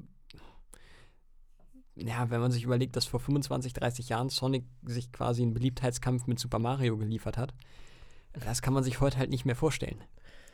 ja, 2.06 2.30
wenn 2.30 2.40
man 2.40 2.52
sich 2.52 2.64
überlegt, 2.64 2.96
dass 2.96 3.04
vor 3.04 3.20
25, 3.20 3.72
30 3.72 4.08
Jahren 4.08 4.28
Sonic 4.28 4.64
sich 4.84 5.12
quasi 5.12 5.42
einen 5.42 5.54
Beliebtheitskampf 5.54 6.26
mit 6.26 6.38
Super 6.38 6.58
Mario 6.58 6.96
geliefert 6.96 7.36
hat, 7.36 7.54
das 8.32 8.62
kann 8.62 8.74
man 8.74 8.84
sich 8.84 9.00
heute 9.00 9.18
halt 9.18 9.30
nicht 9.30 9.44
mehr 9.44 9.56
vorstellen. 9.56 10.02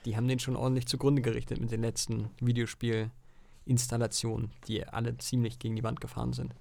Die 0.04 0.16
haben 0.16 0.28
den 0.28 0.38
schon 0.38 0.56
ordentlich 0.56 0.86
zugrunde 0.86 1.22
gerichtet 1.22 1.60
mit 1.60 1.70
den 1.70 1.82
letzten 1.82 2.30
Videospielinstallationen, 2.40 4.50
die 4.68 4.86
alle 4.86 5.16
ziemlich 5.18 5.58
gegen 5.58 5.76
die 5.76 5.82
Wand 5.82 6.00
gefahren 6.00 6.32
sind. 6.32 6.54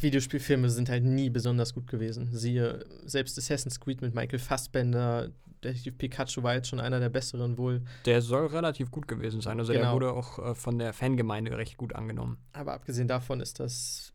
Videospielfilme 0.00 0.70
sind 0.70 0.88
halt 0.88 1.04
nie 1.04 1.28
besonders 1.28 1.74
gut 1.74 1.88
gewesen. 1.88 2.28
Siehe, 2.32 2.84
selbst 3.04 3.36
Assassin's 3.36 3.80
Creed 3.80 4.00
mit 4.00 4.14
Michael 4.14 4.38
Fassbender, 4.38 5.30
Detective 5.62 5.94
Pikachu 5.94 6.42
war 6.42 6.54
jetzt 6.54 6.68
schon 6.68 6.80
einer 6.80 7.00
der 7.00 7.08
besseren 7.08 7.56
wohl. 7.58 7.82
Der 8.06 8.20
soll 8.22 8.46
relativ 8.46 8.90
gut 8.90 9.06
gewesen 9.08 9.40
sein. 9.40 9.58
Also 9.58 9.72
der 9.72 9.82
Genau. 9.82 9.94
wurde 9.94 10.12
auch 10.12 10.38
äh, 10.38 10.54
von 10.54 10.78
der 10.78 10.92
Fangemeinde 10.92 11.56
recht 11.56 11.76
gut 11.76 11.94
angenommen. 11.94 12.38
Aber 12.52 12.72
abgesehen 12.72 13.08
davon 13.08 13.40
ist 13.40 13.60
das 13.60 14.12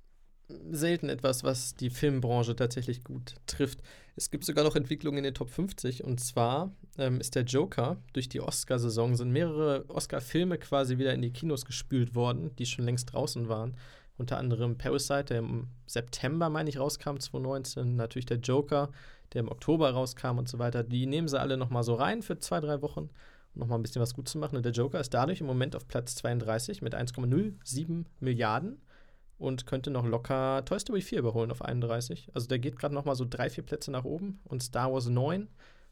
selten 0.72 1.10
etwas, 1.10 1.44
was 1.44 1.76
die 1.76 1.90
Filmbranche 1.90 2.56
tatsächlich 2.56 3.04
gut 3.04 3.36
trifft. 3.48 3.82
Es 4.16 4.32
gibt 4.32 4.46
sogar 4.46 4.64
noch 4.64 4.76
Entwicklungen 4.78 5.18
in 5.20 5.24
den 5.26 5.34
Top 5.34 5.50
50 5.50 6.04
und 6.06 6.20
zwar 6.20 6.72
ähm, 6.98 7.20
ist 7.20 7.36
der 7.36 7.44
Joker 7.44 7.98
durch 8.14 8.30
die 8.30 8.40
Oscarsaison 8.42 9.16
sind 9.16 9.32
mehrere 9.32 9.86
Oscar-Filme 9.90 10.58
quasi 10.58 10.98
wieder 10.98 11.14
in 11.14 11.22
die 11.22 11.32
Kinos 11.34 11.66
gespült 11.66 12.16
worden, 12.16 12.56
die 12.56 12.66
schon 12.66 12.86
längst 12.86 13.12
draußen 13.14 13.50
waren. 13.50 13.76
Unter 14.18 14.38
anderem 14.38 14.78
Parasite, 14.78 15.26
der 15.26 15.40
im 15.40 15.68
September, 15.86 16.50
meine 16.50 16.70
ich, 16.70 16.80
rauskam, 16.80 17.18
2019. 17.20 17.96
Natürlich 17.96 18.26
der 18.26 18.38
Joker, 18.40 18.90
der 19.34 19.42
im 19.42 19.50
Oktober 19.50 19.92
rauskam 19.92 20.38
und 20.38 20.48
so 20.48 20.60
weiter. 20.60 20.84
Die 20.84 21.06
nehmen 21.06 21.28
sie 21.28 21.40
alle 21.40 21.58
nochmal 21.58 21.84
so 21.84 21.96
rein 21.96 22.22
für 22.22 22.38
zwei, 22.40 22.60
drei 22.60 22.82
Wochen, 22.82 23.10
um 23.54 23.60
nochmal 23.60 23.80
ein 23.80 23.84
bisschen 23.84 24.02
was 24.02 24.14
gut 24.14 24.28
zu 24.28 24.38
machen. 24.38 24.56
Und 24.56 24.64
der 24.64 24.72
Joker 24.72 25.00
ist 25.00 25.14
dadurch 25.14 25.42
im 25.42 25.48
Moment 25.48 25.76
auf 25.76 25.88
Platz 25.88 26.16
32 26.16 26.82
mit 26.82 26.96
1,07 26.96 28.06
Milliarden 28.20 28.82
und 29.38 29.68
könnte 29.68 29.92
noch 29.92 30.06
locker 30.06 30.64
Toy 30.66 30.80
Story 30.80 31.02
4 31.02 31.20
überholen 31.20 31.52
auf 31.52 31.62
31. 31.62 32.32
Also 32.34 32.48
der 32.48 32.60
geht 32.60 32.78
gerade 32.78 32.96
noch 32.96 33.06
mal 33.06 33.16
so 33.16 33.26
drei, 33.30 33.50
vier 33.50 33.64
Plätze 33.64 33.92
nach 33.92 34.04
oben. 34.04 34.40
Und 34.46 34.64
Star 34.64 34.92
Wars 34.92 35.08
9, 35.08 35.48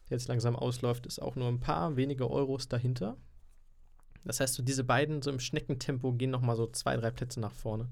der 0.08 0.16
jetzt 0.16 0.28
langsam 0.28 0.56
ausläuft, 0.56 1.06
ist 1.06 1.20
auch 1.20 1.36
nur 1.36 1.48
ein 1.48 1.60
paar 1.60 1.96
wenige 1.96 2.30
Euros 2.30 2.68
dahinter. 2.68 3.16
Das 4.24 4.40
heißt, 4.40 4.54
so 4.54 4.62
diese 4.62 4.82
beiden 4.82 5.22
so 5.22 5.30
im 5.30 5.38
Schneckentempo 5.38 6.12
gehen 6.12 6.30
noch 6.30 6.40
mal 6.40 6.56
so 6.56 6.66
zwei, 6.66 6.96
drei 6.96 7.12
Plätze 7.12 7.40
nach 7.40 7.52
vorne 7.52 7.88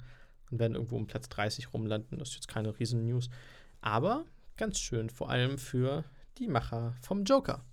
und 0.50 0.58
werden 0.58 0.74
irgendwo 0.74 0.96
um 0.96 1.06
Platz 1.06 1.28
30 1.28 1.72
rumlanden. 1.72 2.18
Das 2.18 2.30
ist 2.30 2.34
jetzt 2.34 2.48
keine 2.48 2.76
riesen 2.78 3.06
News. 3.06 3.30
Aber 3.80 4.24
ganz 4.56 4.78
schön, 4.78 5.10
vor 5.10 5.30
allem 5.30 5.58
für 5.58 6.04
die 6.38 6.48
Macher 6.48 6.94
vom 7.00 7.24
Joker. 7.24 7.64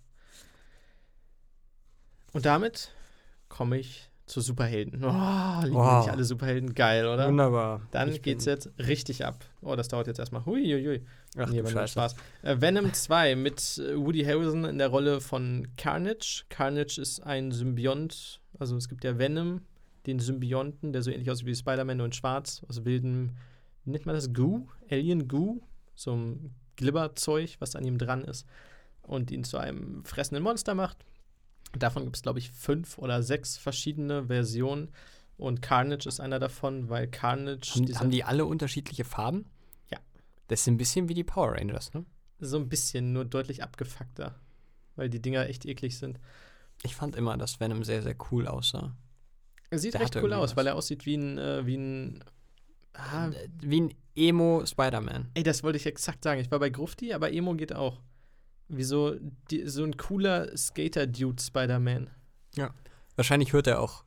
Und 2.34 2.46
damit 2.46 2.92
komme 3.50 3.78
ich 3.78 4.10
zu 4.26 4.40
Superhelden. 4.40 5.04
Oh, 5.04 5.62
lieben 5.64 5.76
Wow. 5.76 6.06
nicht 6.06 6.14
alle 6.14 6.24
Superhelden? 6.24 6.74
Geil, 6.74 7.06
oder? 7.06 7.28
Wunderbar. 7.28 7.82
Dann 7.92 8.10
Ich 8.10 8.22
geht's 8.22 8.46
jetzt 8.46 8.72
richtig 8.80 9.26
ab. 9.26 9.44
Oh, 9.62 9.76
das 9.76 9.90
dauert 9.90 10.08
jetzt 10.08 10.20
erstmal. 10.20 10.46
Huiuiui. 10.46 11.06
Ach, 11.38 11.50
Nee, 11.50 11.60
aber. 11.60 11.86
Spaß. 11.88 12.16
Äh, 12.44 12.62
Venom 12.62 12.94
2 12.94 13.36
mit 13.36 13.78
äh, 13.78 13.98
Woody 13.98 14.24
Harrelson 14.24 14.64
in 14.64 14.78
der 14.78 14.88
Rolle 14.88 15.20
von 15.20 15.68
Carnage. 15.76 16.46
Carnage 16.48 16.98
ist 17.02 17.20
ein 17.22 17.52
Symbiont. 17.52 18.40
Also 18.58 18.78
es 18.78 18.88
gibt 18.88 19.04
ja 19.04 19.18
Venom, 19.18 19.62
den 20.06 20.20
Symbionten, 20.20 20.94
der 20.94 21.02
so 21.02 21.12
ähnlich 21.12 21.30
aussieht 21.30 21.48
wie 21.48 21.56
Spider-Man, 21.56 21.98
nur 21.98 22.06
in 22.06 22.14
schwarz, 22.14 22.62
aus 22.70 22.86
wildem, 22.86 23.36
wie 23.84 23.92
nennt 23.92 24.06
man 24.06 24.16
das? 24.16 24.34
Goo? 24.34 24.68
Alien 24.90 25.28
Goo? 25.28 25.62
So 25.94 26.16
ein 26.16 26.56
Glibberzeug, 26.82 27.56
was 27.60 27.76
an 27.76 27.86
ihm 27.86 27.98
dran 27.98 28.24
ist. 28.26 28.46
Und 29.02 29.32
ihn 29.32 29.46
zu 29.46 29.58
einem 29.58 30.04
fressenden 30.04 30.44
Monster 30.44 30.76
macht. 30.76 30.98
Davon 31.74 32.04
gibt 32.04 32.18
es, 32.18 32.22
glaube 32.22 32.40
ich, 32.40 32.52
fünf 32.52 32.98
oder 32.98 33.24
sechs 33.24 33.58
verschiedene 33.58 34.26
Versionen. 34.28 34.92
Und 35.38 35.62
Carnage 35.62 36.08
ist 36.08 36.20
einer 36.20 36.38
davon, 36.40 36.90
weil 36.90 37.08
Carnage 37.08 37.76
Haben, 37.76 38.00
haben 38.00 38.12
die 38.12 38.24
alle 38.24 38.46
unterschiedliche 38.46 39.06
Farben? 39.06 39.46
Ja. 39.90 39.98
Das 40.50 40.62
ist 40.62 40.68
ein 40.68 40.78
bisschen 40.78 41.08
wie 41.08 41.14
die 41.14 41.24
Power 41.24 41.54
Rangers, 41.54 41.94
ne? 41.94 42.06
so 42.42 42.58
ein 42.58 42.70
bisschen, 42.70 43.14
nur 43.14 43.26
deutlich 43.26 43.64
abgefuckter. 43.64 44.36
Weil 44.96 45.10
die 45.10 45.22
Dinger 45.22 45.48
echt 45.48 45.66
eklig 45.66 45.98
sind. 45.98 46.20
Ich 46.84 46.96
fand 46.96 47.16
immer, 47.16 47.38
dass 47.38 47.60
Venom 47.60 47.84
sehr, 47.84 48.02
sehr 48.02 48.16
cool 48.32 48.48
aussah. 48.48 48.96
Er 49.70 49.80
sieht 49.80 49.94
Der 49.94 50.02
recht 50.02 50.16
hatte 50.16 50.26
cool 50.26 50.34
aus, 50.34 50.52
was. 50.52 50.58
weil 50.58 50.68
er 50.68 50.76
aussieht 50.76 51.06
wie 51.06 51.16
ein, 51.16 51.38
äh, 51.38 51.66
wie 51.66 51.78
ein. 51.78 52.24
Ah, 52.94 53.30
Äh, 53.30 53.48
Wie 53.62 53.82
ein 53.82 53.94
Emo-Spider-Man. 54.16 55.30
ey, 55.34 55.44
das 55.44 55.64
wollte 55.64 55.78
ich 55.78 55.86
exakt 55.86 56.24
sagen. 56.24 56.42
Ich 56.42 56.52
war 56.52 56.60
bei 56.60 56.70
Grufti, 56.70 57.14
aber 57.14 57.32
Emo 57.32 57.56
geht 57.56 57.74
auch. 57.74 58.02
Wie 58.68 58.84
so, 58.84 59.08
ein 59.10 59.98
cooler 59.98 60.56
Skater-Dude 60.56 61.42
Spider-Man. 61.42 62.10
Wahrscheinlich 63.18 63.52
hört 63.54 63.68
er 63.68 63.82
auch 63.82 64.06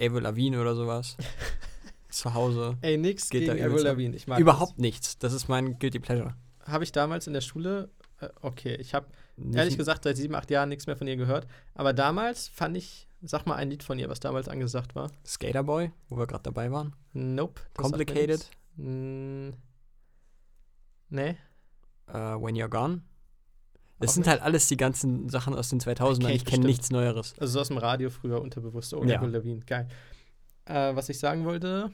Avril 0.00 0.22
Lavigne 0.22 0.60
oder 0.60 0.74
sowas. 0.76 1.16
Zu 2.08 2.32
Hause. 2.34 2.78
Ey, 2.80 2.96
nix 2.96 3.28
Geht 3.28 3.48
da 3.48 3.54
gegen 3.54 3.66
Avril. 3.66 3.82
Lavigne. 3.82 4.16
Ich 4.16 4.26
mag 4.28 4.38
Überhaupt 4.38 4.78
nichts. 4.78 5.18
Das 5.18 5.32
ist 5.32 5.48
mein 5.48 5.78
Guilty 5.78 5.98
Pleasure. 5.98 6.34
Habe 6.64 6.84
ich 6.84 6.92
damals 6.92 7.26
in 7.26 7.32
der 7.32 7.40
Schule. 7.40 7.90
Äh, 8.20 8.28
okay, 8.40 8.76
ich 8.76 8.94
habe 8.94 9.08
ehrlich 9.52 9.76
gesagt 9.76 10.04
seit 10.04 10.16
sieben, 10.16 10.34
acht 10.36 10.50
Jahren 10.50 10.68
nichts 10.68 10.86
mehr 10.86 10.96
von 10.96 11.06
ihr 11.08 11.16
gehört. 11.16 11.46
Aber 11.74 11.92
damals 11.92 12.48
fand 12.48 12.76
ich. 12.76 13.07
Sag 13.22 13.46
mal 13.46 13.56
ein 13.56 13.70
Lied 13.70 13.82
von 13.82 13.98
ihr, 13.98 14.08
was 14.08 14.20
damals 14.20 14.48
angesagt 14.48 14.94
war. 14.94 15.10
Skaterboy, 15.26 15.90
wo 16.08 16.16
wir 16.18 16.26
gerade 16.26 16.44
dabei 16.44 16.70
waren. 16.70 16.94
Nope. 17.12 17.60
Complicated. 17.74 18.48
Mm, 18.76 19.50
nee. 21.10 21.36
Äh, 22.06 22.12
When 22.14 22.54
You're 22.56 22.68
Gone. 22.68 23.02
Das 23.98 24.10
Auch 24.10 24.14
sind 24.14 24.20
nicht. 24.26 24.30
halt 24.30 24.42
alles 24.42 24.68
die 24.68 24.76
ganzen 24.76 25.28
Sachen 25.28 25.54
aus 25.54 25.68
den 25.70 25.80
2000ern. 25.80 26.26
Kenn 26.26 26.30
ich 26.36 26.44
kenne 26.44 26.66
nichts 26.66 26.90
Neueres. 26.90 27.34
Also 27.40 27.54
so 27.54 27.60
aus 27.60 27.68
dem 27.68 27.78
Radio 27.78 28.10
früher 28.10 28.40
unterbewusst. 28.40 28.94
Oh, 28.94 29.02
Ja. 29.04 29.20
Lavigne, 29.20 29.60
geil. 29.66 29.88
Äh, 30.66 30.94
was 30.94 31.08
ich 31.08 31.18
sagen 31.18 31.44
wollte, 31.44 31.90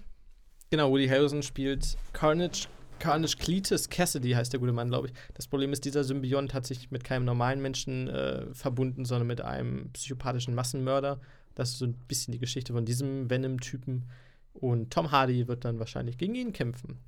genau, 0.70 0.90
Woody 0.90 1.08
Harrelson 1.08 1.42
spielt 1.42 1.96
Carnage, 2.12 2.68
Carnage 3.04 3.36
Cletus 3.36 3.90
Cassidy 3.90 4.30
heißt 4.30 4.54
der 4.54 4.60
gute 4.60 4.72
Mann, 4.72 4.88
glaube 4.88 5.08
ich. 5.08 5.12
Das 5.34 5.46
Problem 5.46 5.74
ist, 5.74 5.84
dieser 5.84 6.04
Symbiont 6.04 6.54
hat 6.54 6.64
sich 6.64 6.90
mit 6.90 7.04
keinem 7.04 7.26
normalen 7.26 7.60
Menschen 7.60 8.08
äh, 8.08 8.46
verbunden, 8.54 9.04
sondern 9.04 9.26
mit 9.26 9.42
einem 9.42 9.90
psychopathischen 9.92 10.54
Massenmörder. 10.54 11.20
Das 11.54 11.68
ist 11.68 11.78
so 11.80 11.84
ein 11.84 11.92
bisschen 12.08 12.32
die 12.32 12.38
Geschichte 12.38 12.72
von 12.72 12.86
diesem 12.86 13.28
Venom-Typen. 13.28 14.06
Und 14.54 14.90
Tom 14.90 15.10
Hardy 15.10 15.46
wird 15.48 15.66
dann 15.66 15.78
wahrscheinlich 15.78 16.16
gegen 16.16 16.34
ihn 16.34 16.54
kämpfen. 16.54 16.98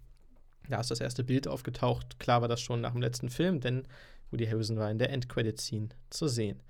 Da 0.68 0.80
ist 0.80 0.90
das 0.90 1.00
erste 1.00 1.24
Bild 1.24 1.48
aufgetaucht. 1.48 2.18
Klar 2.18 2.42
war 2.42 2.48
das 2.48 2.60
schon 2.60 2.82
nach 2.82 2.92
dem 2.92 3.00
letzten 3.00 3.30
Film, 3.30 3.60
denn 3.60 3.88
Woody 4.30 4.44
Harrelson 4.44 4.76
war 4.76 4.90
in 4.90 4.98
der 4.98 5.08
Endcredit-Scene 5.08 5.88
zu 6.10 6.28
sehen. 6.28 6.60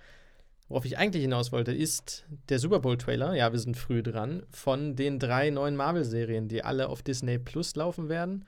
Worauf 0.69 0.85
ich 0.85 0.99
eigentlich 0.99 1.23
hinaus 1.23 1.51
wollte, 1.51 1.73
ist 1.73 2.27
der 2.49 2.61
Super 2.61 2.79
Bowl-Trailer, 2.79 3.35
ja, 3.35 3.51
wir 3.51 3.59
sind 3.59 3.77
früh 3.77 4.05
dran, 4.05 4.45
von 4.51 4.95
den 4.95 5.19
drei 5.19 5.51
neuen 5.51 5.75
Marvel-Serien, 5.75 6.47
die 6.47 6.63
alle 6.63 6.89
auf 6.89 7.03
Disney 7.03 7.39
Plus 7.39 7.75
laufen 7.75 8.09
werden. 8.09 8.45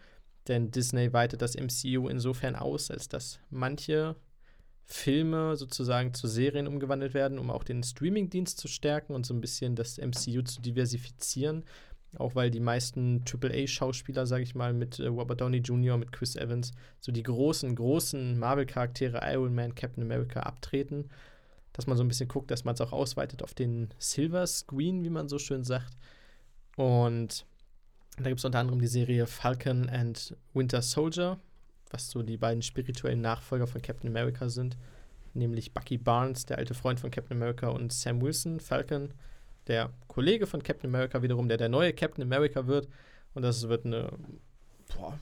Denn 0.48 0.70
Disney 0.70 1.12
weitet 1.12 1.42
das 1.42 1.54
MCU 1.54 2.08
insofern 2.08 2.56
aus, 2.56 2.90
als 2.90 3.08
dass 3.08 3.38
manche 3.50 4.16
Filme 4.84 5.54
sozusagen 5.56 6.14
zu 6.14 6.26
Serien 6.26 6.66
umgewandelt 6.66 7.12
werden, 7.12 7.38
um 7.38 7.50
auch 7.50 7.62
den 7.62 7.82
Streaming-Dienst 7.82 8.58
zu 8.58 8.68
stärken 8.68 9.14
und 9.14 9.26
so 9.26 9.34
ein 9.34 9.40
bisschen 9.42 9.76
das 9.76 9.98
MCU 9.98 10.42
zu 10.42 10.62
diversifizieren. 10.62 11.64
Auch 12.16 12.34
weil 12.34 12.50
die 12.50 12.60
meisten 12.60 13.22
AAA-Schauspieler, 13.30 14.26
sage 14.26 14.42
ich 14.42 14.54
mal, 14.54 14.72
mit 14.72 14.98
äh, 14.98 15.08
Robert 15.08 15.42
Downey 15.42 15.58
Jr., 15.58 15.98
mit 15.98 16.10
Chris 16.10 16.36
Evans, 16.36 16.72
so 17.00 17.12
die 17.12 17.22
großen, 17.22 17.76
großen 17.76 18.38
Marvel-Charaktere 18.38 19.20
Iron 19.30 19.54
Man, 19.54 19.74
Captain 19.74 20.02
America 20.02 20.40
abtreten. 20.40 21.10
Dass 21.74 21.86
man 21.86 21.98
so 21.98 22.02
ein 22.02 22.08
bisschen 22.08 22.28
guckt, 22.28 22.50
dass 22.50 22.64
man 22.64 22.74
es 22.74 22.80
auch 22.80 22.92
ausweitet 22.92 23.42
auf 23.42 23.52
den 23.52 23.90
Silver 23.98 24.46
Screen, 24.46 25.04
wie 25.04 25.10
man 25.10 25.28
so 25.28 25.38
schön 25.38 25.64
sagt. 25.64 25.98
Und 26.76 27.44
da 28.24 28.30
gibt 28.30 28.38
es 28.38 28.44
unter 28.44 28.58
anderem 28.58 28.80
die 28.80 28.86
Serie 28.86 29.26
Falcon 29.26 29.88
and 29.88 30.36
Winter 30.54 30.82
Soldier, 30.82 31.38
was 31.90 32.10
so 32.10 32.22
die 32.22 32.36
beiden 32.36 32.62
spirituellen 32.62 33.20
Nachfolger 33.20 33.66
von 33.66 33.80
Captain 33.80 34.10
America 34.10 34.48
sind. 34.48 34.76
Nämlich 35.34 35.72
Bucky 35.72 35.98
Barnes, 35.98 36.46
der 36.46 36.58
alte 36.58 36.74
Freund 36.74 37.00
von 37.00 37.10
Captain 37.10 37.36
America, 37.36 37.68
und 37.68 37.92
Sam 37.92 38.20
Wilson, 38.20 38.60
Falcon, 38.60 39.12
der 39.68 39.92
Kollege 40.08 40.46
von 40.46 40.62
Captain 40.62 40.90
America 40.90 41.22
wiederum, 41.22 41.48
der 41.48 41.58
der 41.58 41.68
neue 41.68 41.92
Captain 41.92 42.22
America 42.22 42.66
wird. 42.66 42.88
Und 43.34 43.42
das 43.42 43.68
wird 43.68 43.86
eine, 43.86 44.10
boah, 44.94 45.18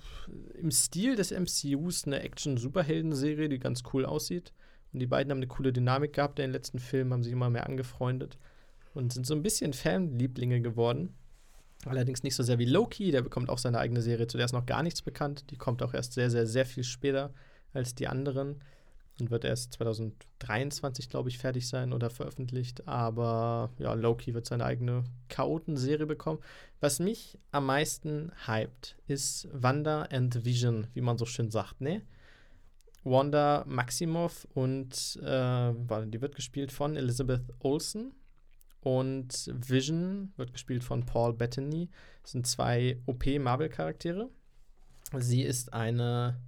im 0.55 0.71
Stil 0.71 1.17
des 1.17 1.33
MCUs 1.33 2.07
eine 2.07 2.21
Action-Superhelden-Serie, 2.21 3.49
die 3.49 3.59
ganz 3.59 3.83
cool 3.93 4.07
aussieht. 4.07 4.53
Und 4.93 5.01
die 5.01 5.07
beiden 5.07 5.31
haben 5.31 5.39
eine 5.39 5.49
coole 5.49 5.73
Dynamik 5.73 6.15
gehabt 6.15 6.39
in 6.39 6.45
den 6.45 6.53
letzten 6.53 6.79
Filmen, 6.79 7.13
haben 7.13 7.23
sich 7.23 7.33
immer 7.33 7.51
mehr 7.51 7.67
angefreundet 7.67 8.39
und 8.95 9.13
sind 9.13 9.27
so 9.27 9.35
ein 9.35 9.43
bisschen 9.43 9.75
Fanlieblinge 9.75 10.63
geworden. 10.63 11.15
Allerdings 11.87 12.23
nicht 12.23 12.35
so 12.35 12.43
sehr 12.43 12.59
wie 12.59 12.65
Loki, 12.65 13.11
der 13.11 13.23
bekommt 13.23 13.49
auch 13.49 13.59
seine 13.59 13.79
eigene 13.79 14.03
Serie, 14.03 14.27
zu 14.27 14.37
der 14.37 14.47
ist 14.47 14.53
noch 14.53 14.67
gar 14.67 14.83
nichts 14.83 15.03
bekannt. 15.03 15.51
Die 15.51 15.57
kommt 15.57 15.83
auch 15.83 15.95
erst 15.95 16.13
sehr, 16.15 16.31
sehr, 16.31 16.47
sehr 16.47 16.67
viel 16.67 16.85
später 16.85 17.33
als 17.73 17.95
die 17.95 18.09
anderen 18.09 18.61
und 19.21 19.31
wird 19.31 19.45
erst 19.45 19.75
2023, 19.75 21.09
glaube 21.09 21.29
ich, 21.29 21.39
fertig 21.39 21.69
sein 21.69 21.93
oder 21.93 22.11
veröffentlicht. 22.11 22.87
Aber 22.87 23.71
ja, 23.79 23.95
Loki 23.95 24.35
wird 24.35 24.47
seine 24.47 24.65
eigene 24.65 25.05
Chaoten-Serie 25.29 26.07
bekommen. 26.07 26.41
Was 26.81 26.99
mich 26.99 27.39
am 27.51 27.67
meisten 27.67 28.33
hypt, 28.47 28.97
ist 29.07 29.49
Wanda 29.53 30.03
and 30.05 30.45
Vision, 30.45 30.89
wie 30.93 31.01
man 31.01 31.19
so 31.19 31.25
schön 31.25 31.51
sagt, 31.51 31.81
ne? 31.81 32.03
Wanda 33.05 33.65
Maximoff 33.69 34.49
und 34.53 35.17
äh, 35.23 35.73
die 36.07 36.21
wird 36.21 36.35
gespielt 36.35 36.73
von 36.73 36.97
Elizabeth 36.97 37.45
Olsen. 37.61 38.13
Und 38.87 39.51
Vision 39.53 40.33
wird 40.37 40.53
gespielt 40.53 40.85
von 40.85 41.05
Paul 41.05 41.33
Bettany. 41.33 41.89
Das 42.23 42.31
sind 42.31 42.47
zwei 42.47 43.03
OP-Marvel-Charaktere. 43.07 44.31
Sie 45.19 45.43
ist 45.43 45.73
eine 45.73 46.39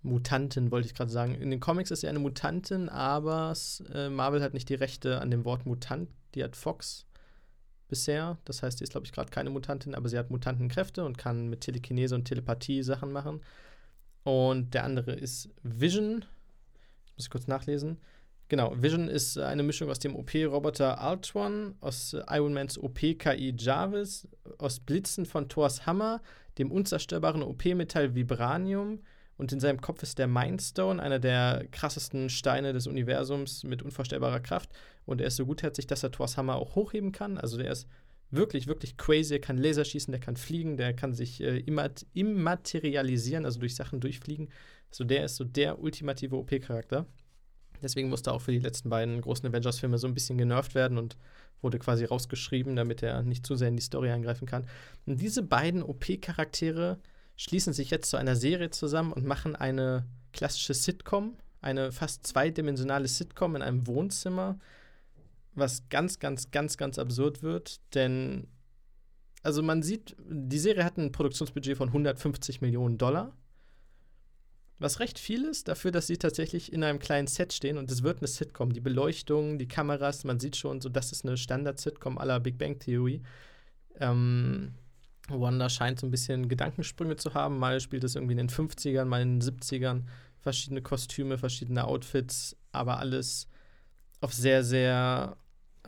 Mutantin, 0.00 0.70
wollte 0.70 0.86
ich 0.86 0.94
gerade 0.94 1.10
sagen. 1.10 1.34
In 1.34 1.50
den 1.50 1.58
Comics 1.58 1.90
ist 1.90 2.02
sie 2.02 2.08
eine 2.08 2.20
Mutantin, 2.20 2.88
aber 2.88 3.52
äh, 3.92 4.08
Marvel 4.08 4.44
hat 4.44 4.54
nicht 4.54 4.68
die 4.68 4.76
Rechte 4.76 5.20
an 5.20 5.32
dem 5.32 5.44
Wort 5.44 5.66
Mutant. 5.66 6.08
Die 6.36 6.44
hat 6.44 6.54
Fox 6.54 7.04
bisher. 7.88 8.38
Das 8.44 8.62
heißt, 8.62 8.78
sie 8.78 8.84
ist, 8.84 8.92
glaube 8.92 9.06
ich, 9.06 9.12
gerade 9.12 9.30
keine 9.30 9.50
Mutantin, 9.50 9.96
aber 9.96 10.08
sie 10.08 10.18
hat 10.18 10.30
Mutantenkräfte 10.30 11.04
und 11.04 11.18
kann 11.18 11.48
mit 11.48 11.62
Telekinese 11.62 12.14
und 12.14 12.26
Telepathie 12.26 12.84
Sachen 12.84 13.10
machen. 13.10 13.40
Und 14.22 14.72
der 14.72 14.84
andere 14.84 15.14
ist 15.14 15.48
Vision. 15.64 16.24
Ich 17.06 17.16
muss 17.16 17.28
kurz 17.28 17.48
nachlesen. 17.48 17.98
Genau, 18.48 18.74
Vision 18.80 19.08
ist 19.08 19.38
eine 19.38 19.64
Mischung 19.64 19.90
aus 19.90 19.98
dem 19.98 20.14
OP-Roboter 20.14 20.98
Ultron, 21.10 21.74
aus 21.80 22.16
Iron 22.28 22.54
Mans 22.54 22.78
OP-KI 22.78 23.54
Jarvis, 23.58 24.28
aus 24.58 24.78
Blitzen 24.78 25.26
von 25.26 25.48
Thors 25.48 25.84
Hammer, 25.84 26.22
dem 26.58 26.70
unzerstörbaren 26.70 27.42
OP-Metall 27.42 28.14
Vibranium 28.14 29.00
und 29.36 29.52
in 29.52 29.60
seinem 29.60 29.80
Kopf 29.80 30.02
ist 30.02 30.18
der 30.18 30.28
Mindstone, 30.28 31.02
einer 31.02 31.18
der 31.18 31.66
krassesten 31.70 32.30
Steine 32.30 32.72
des 32.72 32.86
Universums 32.86 33.64
mit 33.64 33.82
unvorstellbarer 33.82 34.40
Kraft. 34.40 34.70
Und 35.04 35.20
er 35.20 35.26
ist 35.26 35.36
so 35.36 35.44
gutherzig, 35.44 35.86
dass 35.86 36.02
er 36.02 36.10
Thors 36.10 36.36
Hammer 36.36 36.56
auch 36.56 36.74
hochheben 36.74 37.12
kann. 37.12 37.36
Also 37.36 37.58
der 37.58 37.70
ist 37.70 37.86
wirklich, 38.30 38.66
wirklich 38.66 38.96
crazy. 38.96 39.34
Er 39.34 39.40
kann 39.40 39.58
Laser 39.58 39.84
schießen, 39.84 40.10
der 40.10 40.20
kann 40.20 40.36
fliegen, 40.36 40.76
der 40.76 40.94
kann 40.94 41.12
sich 41.12 41.42
äh, 41.42 41.62
immaterialisieren, 42.14 43.44
also 43.44 43.60
durch 43.60 43.74
Sachen 43.74 44.00
durchfliegen. 44.00 44.48
So 44.90 45.04
der 45.04 45.24
ist 45.24 45.36
so 45.36 45.44
der 45.44 45.80
ultimative 45.80 46.36
OP-Charakter. 46.36 47.06
Deswegen 47.82 48.08
musste 48.08 48.32
auch 48.32 48.40
für 48.40 48.52
die 48.52 48.58
letzten 48.58 48.90
beiden 48.90 49.20
großen 49.20 49.48
Avengers-Filme 49.48 49.98
so 49.98 50.06
ein 50.06 50.14
bisschen 50.14 50.38
genervt 50.38 50.74
werden 50.74 50.98
und 50.98 51.16
wurde 51.62 51.78
quasi 51.78 52.04
rausgeschrieben, 52.04 52.76
damit 52.76 53.02
er 53.02 53.22
nicht 53.22 53.46
zu 53.46 53.56
sehr 53.56 53.68
in 53.68 53.76
die 53.76 53.82
Story 53.82 54.10
eingreifen 54.10 54.46
kann. 54.46 54.66
Und 55.06 55.20
diese 55.20 55.42
beiden 55.42 55.82
OP-Charaktere 55.82 56.98
schließen 57.36 57.72
sich 57.72 57.90
jetzt 57.90 58.10
zu 58.10 58.16
einer 58.16 58.36
Serie 58.36 58.70
zusammen 58.70 59.12
und 59.12 59.24
machen 59.24 59.56
eine 59.56 60.06
klassische 60.32 60.74
Sitcom, 60.74 61.36
eine 61.60 61.92
fast 61.92 62.26
zweidimensionale 62.26 63.08
Sitcom 63.08 63.56
in 63.56 63.62
einem 63.62 63.86
Wohnzimmer, 63.86 64.58
was 65.54 65.88
ganz, 65.88 66.18
ganz, 66.18 66.50
ganz, 66.50 66.76
ganz 66.76 66.98
absurd 66.98 67.42
wird, 67.42 67.80
denn 67.94 68.46
also 69.42 69.62
man 69.62 69.82
sieht, 69.84 70.16
die 70.18 70.58
Serie 70.58 70.82
hat 70.82 70.98
ein 70.98 71.12
Produktionsbudget 71.12 71.76
von 71.76 71.88
150 71.88 72.60
Millionen 72.62 72.98
Dollar 72.98 73.32
was 74.78 75.00
recht 75.00 75.18
viel 75.18 75.44
ist, 75.44 75.68
dafür, 75.68 75.90
dass 75.90 76.06
sie 76.06 76.18
tatsächlich 76.18 76.72
in 76.72 76.84
einem 76.84 76.98
kleinen 76.98 77.28
Set 77.28 77.52
stehen 77.52 77.78
und 77.78 77.90
es 77.90 78.02
wird 78.02 78.18
eine 78.18 78.28
Sitcom. 78.28 78.72
Die 78.72 78.80
Beleuchtung, 78.80 79.58
die 79.58 79.68
Kameras, 79.68 80.24
man 80.24 80.38
sieht 80.38 80.56
schon, 80.56 80.80
so 80.80 80.88
das 80.88 81.12
ist 81.12 81.24
eine 81.24 81.36
Standard-Sitcom 81.36 82.18
aller 82.18 82.40
Big 82.40 82.58
Bang 82.58 82.78
Theory. 82.78 83.22
Ähm, 83.98 84.74
Wanda 85.28 85.70
scheint 85.70 85.98
so 85.98 86.06
ein 86.06 86.10
bisschen 86.10 86.48
Gedankensprünge 86.48 87.16
zu 87.16 87.34
haben. 87.34 87.58
Mal 87.58 87.80
spielt 87.80 88.04
es 88.04 88.14
irgendwie 88.14 88.32
in 88.32 88.38
den 88.38 88.50
50ern, 88.50 89.06
mal 89.06 89.22
in 89.22 89.40
den 89.40 89.56
70ern. 89.56 90.02
Verschiedene 90.40 90.82
Kostüme, 90.82 91.38
verschiedene 91.38 91.84
Outfits, 91.84 92.56
aber 92.70 92.98
alles 92.98 93.48
auf 94.20 94.32
sehr, 94.32 94.62
sehr 94.62 95.36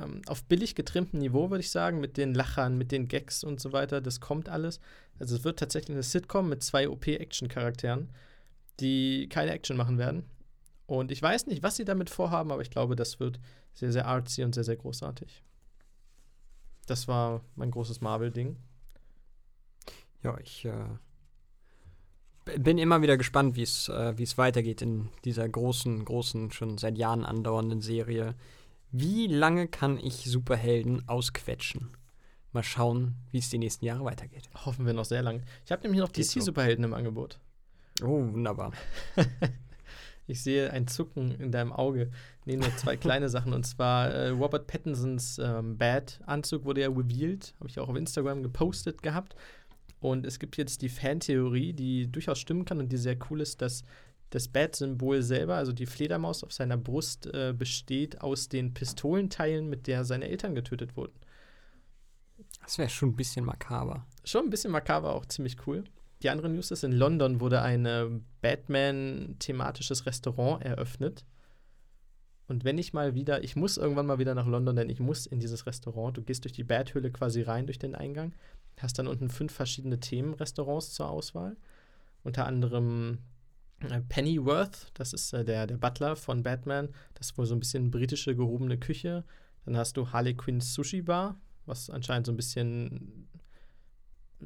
ähm, 0.00 0.22
auf 0.26 0.44
billig 0.44 0.74
getrimmtem 0.74 1.20
Niveau, 1.20 1.50
würde 1.50 1.60
ich 1.60 1.70
sagen, 1.70 2.00
mit 2.00 2.16
den 2.16 2.34
Lachern, 2.34 2.78
mit 2.78 2.90
den 2.90 3.06
Gags 3.06 3.44
und 3.44 3.60
so 3.60 3.72
weiter. 3.72 4.00
Das 4.00 4.20
kommt 4.20 4.48
alles. 4.48 4.80
Also 5.18 5.36
es 5.36 5.44
wird 5.44 5.58
tatsächlich 5.58 5.94
eine 5.94 6.02
Sitcom 6.02 6.48
mit 6.48 6.62
zwei 6.62 6.88
OP-Action-Charakteren 6.88 8.08
die 8.80 9.28
keine 9.28 9.52
Action 9.52 9.76
machen 9.76 9.98
werden. 9.98 10.24
Und 10.86 11.10
ich 11.10 11.20
weiß 11.20 11.46
nicht, 11.46 11.62
was 11.62 11.76
sie 11.76 11.84
damit 11.84 12.08
vorhaben, 12.08 12.50
aber 12.50 12.62
ich 12.62 12.70
glaube, 12.70 12.96
das 12.96 13.20
wird 13.20 13.40
sehr, 13.74 13.92
sehr 13.92 14.06
artsy 14.06 14.42
und 14.42 14.54
sehr, 14.54 14.64
sehr 14.64 14.76
großartig. 14.76 15.42
Das 16.86 17.06
war 17.06 17.42
mein 17.54 17.70
großes 17.70 18.00
Marvel-Ding. 18.00 18.56
Ja, 20.22 20.38
ich 20.38 20.64
äh, 20.64 20.72
bin 22.58 22.78
immer 22.78 23.02
wieder 23.02 23.16
gespannt, 23.16 23.56
wie 23.56 23.62
äh, 23.62 24.22
es 24.22 24.38
weitergeht 24.38 24.82
in 24.82 25.10
dieser 25.24 25.48
großen, 25.48 26.04
großen, 26.04 26.50
schon 26.50 26.78
seit 26.78 26.96
Jahren 26.96 27.24
andauernden 27.24 27.82
Serie. 27.82 28.34
Wie 28.90 29.26
lange 29.26 29.68
kann 29.68 29.98
ich 29.98 30.24
Superhelden 30.24 31.06
ausquetschen? 31.08 31.90
Mal 32.52 32.62
schauen, 32.62 33.16
wie 33.30 33.38
es 33.38 33.50
die 33.50 33.58
nächsten 33.58 33.84
Jahre 33.84 34.04
weitergeht. 34.04 34.48
Hoffen 34.64 34.86
wir 34.86 34.94
noch 34.94 35.04
sehr 35.04 35.22
lange. 35.22 35.42
Ich 35.66 35.70
habe 35.70 35.82
nämlich 35.82 36.00
noch 36.00 36.08
DC-Superhelden 36.08 36.84
im 36.84 36.94
Angebot. 36.94 37.38
Oh, 38.02 38.32
wunderbar. 38.32 38.72
ich 40.26 40.42
sehe 40.42 40.70
ein 40.70 40.86
Zucken 40.86 41.32
in 41.40 41.50
deinem 41.50 41.72
Auge. 41.72 42.10
Nee, 42.44 42.56
nur 42.56 42.74
zwei 42.76 42.96
kleine 42.98 43.28
Sachen. 43.28 43.52
Und 43.52 43.64
zwar 43.64 44.08
äh, 44.10 44.28
Robert 44.28 44.66
Pattinsons 44.66 45.38
ähm, 45.38 45.76
Bad-Anzug 45.78 46.64
wurde 46.64 46.82
ja 46.82 46.88
revealed. 46.88 47.54
Habe 47.58 47.68
ich 47.68 47.78
auch 47.78 47.88
auf 47.88 47.96
Instagram 47.96 48.42
gepostet 48.42 49.02
gehabt. 49.02 49.34
Und 50.00 50.26
es 50.26 50.38
gibt 50.38 50.56
jetzt 50.56 50.82
die 50.82 50.88
Fantheorie, 50.88 51.72
die 51.72 52.10
durchaus 52.10 52.38
stimmen 52.38 52.64
kann 52.64 52.78
und 52.78 52.92
die 52.92 52.96
sehr 52.96 53.16
cool 53.30 53.40
ist, 53.40 53.60
dass 53.60 53.82
das 54.30 54.48
Bat-Symbol 54.48 55.22
selber, 55.22 55.56
also 55.56 55.72
die 55.72 55.86
Fledermaus 55.86 56.44
auf 56.44 56.52
seiner 56.52 56.76
Brust, 56.76 57.26
äh, 57.26 57.54
besteht 57.56 58.20
aus 58.20 58.48
den 58.48 58.74
Pistolenteilen, 58.74 59.68
mit 59.68 59.86
der 59.86 60.04
seine 60.04 60.28
Eltern 60.28 60.54
getötet 60.54 60.96
wurden. 60.96 61.18
Das 62.62 62.78
wäre 62.78 62.90
schon 62.90 63.10
ein 63.10 63.16
bisschen 63.16 63.44
makaber. 63.44 64.06
Schon 64.24 64.44
ein 64.44 64.50
bisschen 64.50 64.70
makaber, 64.70 65.14
auch 65.14 65.24
ziemlich 65.26 65.56
cool. 65.66 65.84
Die 66.22 66.30
andere 66.30 66.48
News 66.48 66.70
ist, 66.70 66.84
in 66.84 66.92
London 66.92 67.40
wurde 67.40 67.62
ein 67.62 67.86
äh, 67.86 68.06
Batman-thematisches 68.40 70.06
Restaurant 70.06 70.64
eröffnet. 70.64 71.24
Und 72.48 72.64
wenn 72.64 72.78
ich 72.78 72.92
mal 72.92 73.14
wieder, 73.14 73.44
ich 73.44 73.56
muss 73.56 73.76
irgendwann 73.76 74.06
mal 74.06 74.18
wieder 74.18 74.34
nach 74.34 74.46
London, 74.46 74.74
denn 74.74 74.88
ich 74.88 75.00
muss 75.00 75.26
in 75.26 75.38
dieses 75.38 75.66
Restaurant. 75.66 76.16
Du 76.16 76.22
gehst 76.22 76.44
durch 76.44 76.52
die 76.52 76.64
Bathöhle 76.64 77.10
quasi 77.10 77.42
rein, 77.42 77.66
durch 77.66 77.78
den 77.78 77.94
Eingang, 77.94 78.32
hast 78.78 78.98
dann 78.98 79.06
unten 79.06 79.28
fünf 79.28 79.52
verschiedene 79.52 80.00
Themenrestaurants 80.00 80.94
zur 80.94 81.10
Auswahl. 81.10 81.56
Unter 82.22 82.46
anderem 82.46 83.18
äh, 83.80 84.00
Pennyworth, 84.08 84.90
das 84.94 85.12
ist 85.12 85.32
äh, 85.32 85.44
der, 85.44 85.66
der 85.66 85.76
Butler 85.76 86.16
von 86.16 86.42
Batman. 86.42 86.88
Das 87.14 87.28
ist 87.28 87.38
wohl 87.38 87.46
so 87.46 87.54
ein 87.54 87.60
bisschen 87.60 87.90
britische 87.90 88.34
gehobene 88.34 88.78
Küche. 88.78 89.24
Dann 89.64 89.76
hast 89.76 89.96
du 89.96 90.10
Harley 90.10 90.34
Quinn's 90.34 90.74
Sushi 90.74 91.02
Bar, 91.02 91.40
was 91.66 91.90
anscheinend 91.90 92.26
so 92.26 92.32
ein 92.32 92.36
bisschen 92.36 93.28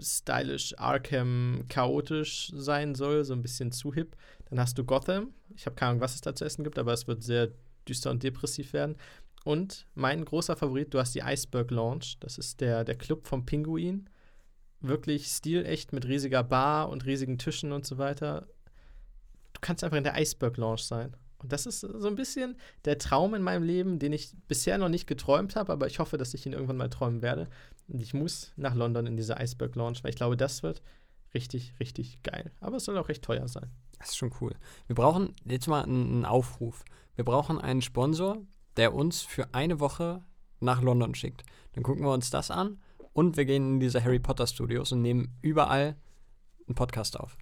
stylisch, 0.01 0.79
Arkham, 0.79 1.65
chaotisch 1.69 2.53
sein 2.55 2.95
soll, 2.95 3.25
so 3.25 3.35
ein 3.35 3.43
bisschen 3.43 3.73
zu 3.73 3.93
hip. 3.93 4.17
Dann 4.49 4.61
hast 4.61 4.79
du 4.79 4.85
Gotham. 4.85 5.33
Ich 5.55 5.67
habe 5.67 5.77
keine 5.77 5.91
Ahnung, 5.91 6.01
was 6.01 6.15
es 6.15 6.21
da 6.21 6.35
zu 6.35 6.45
essen 6.45 6.65
gibt, 6.65 6.79
aber 6.79 6.93
es 6.93 7.07
wird 7.07 7.23
sehr 7.23 7.51
düster 7.89 8.11
und 8.11 8.23
depressiv 8.23 8.73
werden. 8.73 8.97
Und 9.45 9.87
mein 9.95 10.25
großer 10.25 10.57
Favorit, 10.57 10.95
du 10.95 10.99
hast 10.99 11.15
die 11.15 11.23
Iceberg 11.23 11.71
Lounge. 11.71 12.15
Das 12.21 12.39
ist 12.39 12.61
der, 12.61 12.85
der 12.85 12.95
Club 12.95 13.27
vom 13.27 13.45
Pinguin. 13.45 14.09
Wirklich 14.81 15.27
stilecht 15.27 15.93
mit 15.93 16.07
riesiger 16.07 16.43
Bar 16.43 16.89
und 16.89 17.07
riesigen 17.07 17.39
Tischen 17.39 17.73
und 17.73 17.87
so 17.87 17.99
weiter. 17.99 18.47
Du 19.53 19.61
kannst 19.61 19.85
einfach 19.85 19.99
in 19.99 20.05
der 20.05 20.21
Iceberg 20.21 20.57
Lounge 20.57 20.79
sein. 20.79 21.17
Und 21.39 21.53
das 21.53 21.67
ist 21.67 21.81
so 21.81 22.07
ein 22.07 22.15
bisschen 22.15 22.57
der 22.85 22.99
Traum 22.99 23.35
in 23.35 23.43
meinem 23.43 23.65
Leben, 23.65 23.99
den 23.99 24.13
ich 24.13 24.33
bisher 24.47 24.79
noch 24.79 24.89
nicht 24.89 25.09
geträumt 25.09 25.57
habe, 25.57 25.73
aber 25.73 25.89
ich 25.89 25.99
hoffe, 25.99 26.17
dass 26.17 26.35
ich 26.35 26.47
ihn 26.47 26.53
irgendwann 26.53 26.77
mal 26.77 26.89
träumen 26.89 27.21
werde. 27.21 27.49
Und 27.93 28.03
ich 28.03 28.15
muss 28.15 28.53
nach 28.57 28.75
London 28.75 29.07
in 29.07 29.19
diese 29.19 29.39
Iceberg 29.39 29.77
Lounge, 29.77 29.99
weil 30.03 30.11
ich 30.11 30.17
glaube, 30.17 30.37
das 30.37 30.63
wird 30.63 30.83
richtig, 31.35 31.75
richtig 31.79 32.23
geil. 32.23 32.51
Aber 32.61 32.79
es 32.79 32.87
soll 32.87 32.97
auch 32.97 33.11
recht 33.11 33.23
teuer 33.23 33.47
sein. 33.49 33.71
Das 33.99 34.11
ist 34.11 34.17
schon 34.17 34.33
cool. 34.41 34.55
Wir 34.87 34.97
brauchen 34.97 35.35
jetzt 35.45 35.69
mal 35.69 35.83
einen 35.83 36.25
Aufruf. 36.25 36.85
Wir 37.17 37.25
brauchen 37.25 37.61
einen 37.61 37.83
Sponsor, 37.83 38.39
der 38.79 38.95
uns 38.95 39.21
für 39.21 39.53
eine 39.53 39.79
Woche 39.79 40.25
nach 40.61 40.81
London 40.81 41.15
schickt. 41.15 41.43
Dann 41.75 41.83
gucken 41.83 42.05
wir 42.05 42.13
uns 42.13 42.31
das 42.31 42.51
an 42.51 42.81
und 43.13 43.37
wir 43.37 43.45
gehen 43.45 43.75
in 43.75 43.81
diese 43.81 44.03
Harry 44.03 44.19
Potter 44.19 44.47
Studios 44.47 44.91
und 44.93 45.03
nehmen 45.03 45.37
überall 45.43 45.97
einen 46.67 46.75
Podcast 46.75 47.21
auf. 47.21 47.37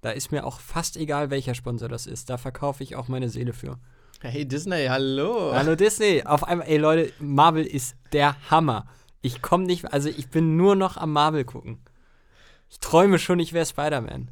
Da 0.00 0.10
ist 0.10 0.32
mir 0.32 0.46
auch 0.46 0.60
fast 0.60 0.96
egal, 0.96 1.30
welcher 1.30 1.54
Sponsor 1.54 1.88
das 1.88 2.06
ist. 2.06 2.30
Da 2.30 2.38
verkaufe 2.38 2.82
ich 2.82 2.96
auch 2.96 3.08
meine 3.08 3.28
Seele 3.28 3.52
für. 3.52 3.78
Hey 4.24 4.46
Disney, 4.46 4.86
hallo. 4.88 5.52
Hallo 5.52 5.74
Disney. 5.74 6.22
Auf 6.24 6.44
einmal, 6.44 6.68
ey 6.68 6.76
Leute, 6.76 7.12
Marvel 7.18 7.66
ist 7.66 7.96
der 8.12 8.36
Hammer. 8.52 8.86
Ich 9.20 9.42
komme 9.42 9.64
nicht, 9.64 9.92
also 9.92 10.08
ich 10.08 10.28
bin 10.28 10.56
nur 10.56 10.76
noch 10.76 10.96
am 10.96 11.12
Marvel 11.12 11.44
gucken. 11.44 11.80
Ich 12.70 12.78
träume 12.78 13.18
schon, 13.18 13.40
ich 13.40 13.52
wäre 13.52 13.66
Spider-Man. 13.66 14.30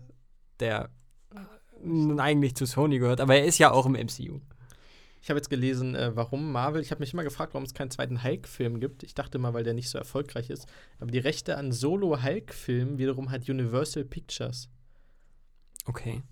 Der 0.61 0.91
eigentlich 2.19 2.55
zu 2.55 2.67
Sony 2.67 3.01
gehört, 3.01 3.21
aber 3.21 3.35
er 3.35 3.45
ist 3.45 3.59
ja 3.59 3.73
auch 3.73 3.85
im 3.85 3.95
MCU. 3.95 4.39
Ich 5.23 5.29
habe 5.29 5.39
jetzt 5.39 5.51
gelesen, 5.51 5.97
äh, 5.97 6.15
warum 6.15 6.53
Marvel. 6.53 6.81
Ich 6.83 6.93
habe 6.93 7.01
mich 7.01 7.13
immer 7.13 7.25
gefragt, 7.25 7.53
warum 7.55 7.65
es 7.65 7.75
keinen 7.75 7.91
zweiten 7.91 8.23
Hulk-Film 8.23 8.79
gibt. 8.79 9.03
Ich 9.03 9.15
dachte 9.15 9.39
mal, 9.39 9.55
weil 9.55 9.65
der 9.65 9.75
nicht 9.75 9.91
so 9.91 9.99
erfolgreich 9.99 10.51
ist. 10.51 10.69
Aber 11.01 11.11
die 11.11 11.19
Rechte 11.19 11.57
an 11.57 11.73
Solo-Hulk-Filmen 11.73 12.99
wiederum 12.99 13.33
hat 13.33 13.49
Universal 13.49 14.05
Pictures. 14.05 14.69
Okay. 15.87 16.23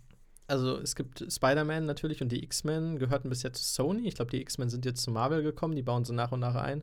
Also 0.48 0.78
es 0.78 0.96
gibt 0.96 1.24
Spider-Man 1.30 1.84
natürlich 1.84 2.22
und 2.22 2.32
die 2.32 2.42
X-Men 2.42 2.98
gehörten 2.98 3.28
bisher 3.28 3.52
zu 3.52 3.62
Sony. 3.62 4.08
Ich 4.08 4.14
glaube, 4.14 4.30
die 4.30 4.40
X-Men 4.40 4.70
sind 4.70 4.86
jetzt 4.86 5.02
zu 5.02 5.10
Marvel 5.10 5.42
gekommen, 5.42 5.76
die 5.76 5.82
bauen 5.82 6.04
sie 6.04 6.14
nach 6.14 6.32
und 6.32 6.40
nach 6.40 6.54
ein. 6.54 6.82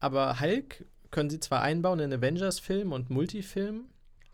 Aber 0.00 0.38
Hulk 0.38 0.84
können 1.10 1.30
sie 1.30 1.40
zwar 1.40 1.62
einbauen 1.62 1.98
in 1.98 2.12
Avengers-Film 2.12 2.92
und 2.92 3.08
Multifilm, 3.08 3.86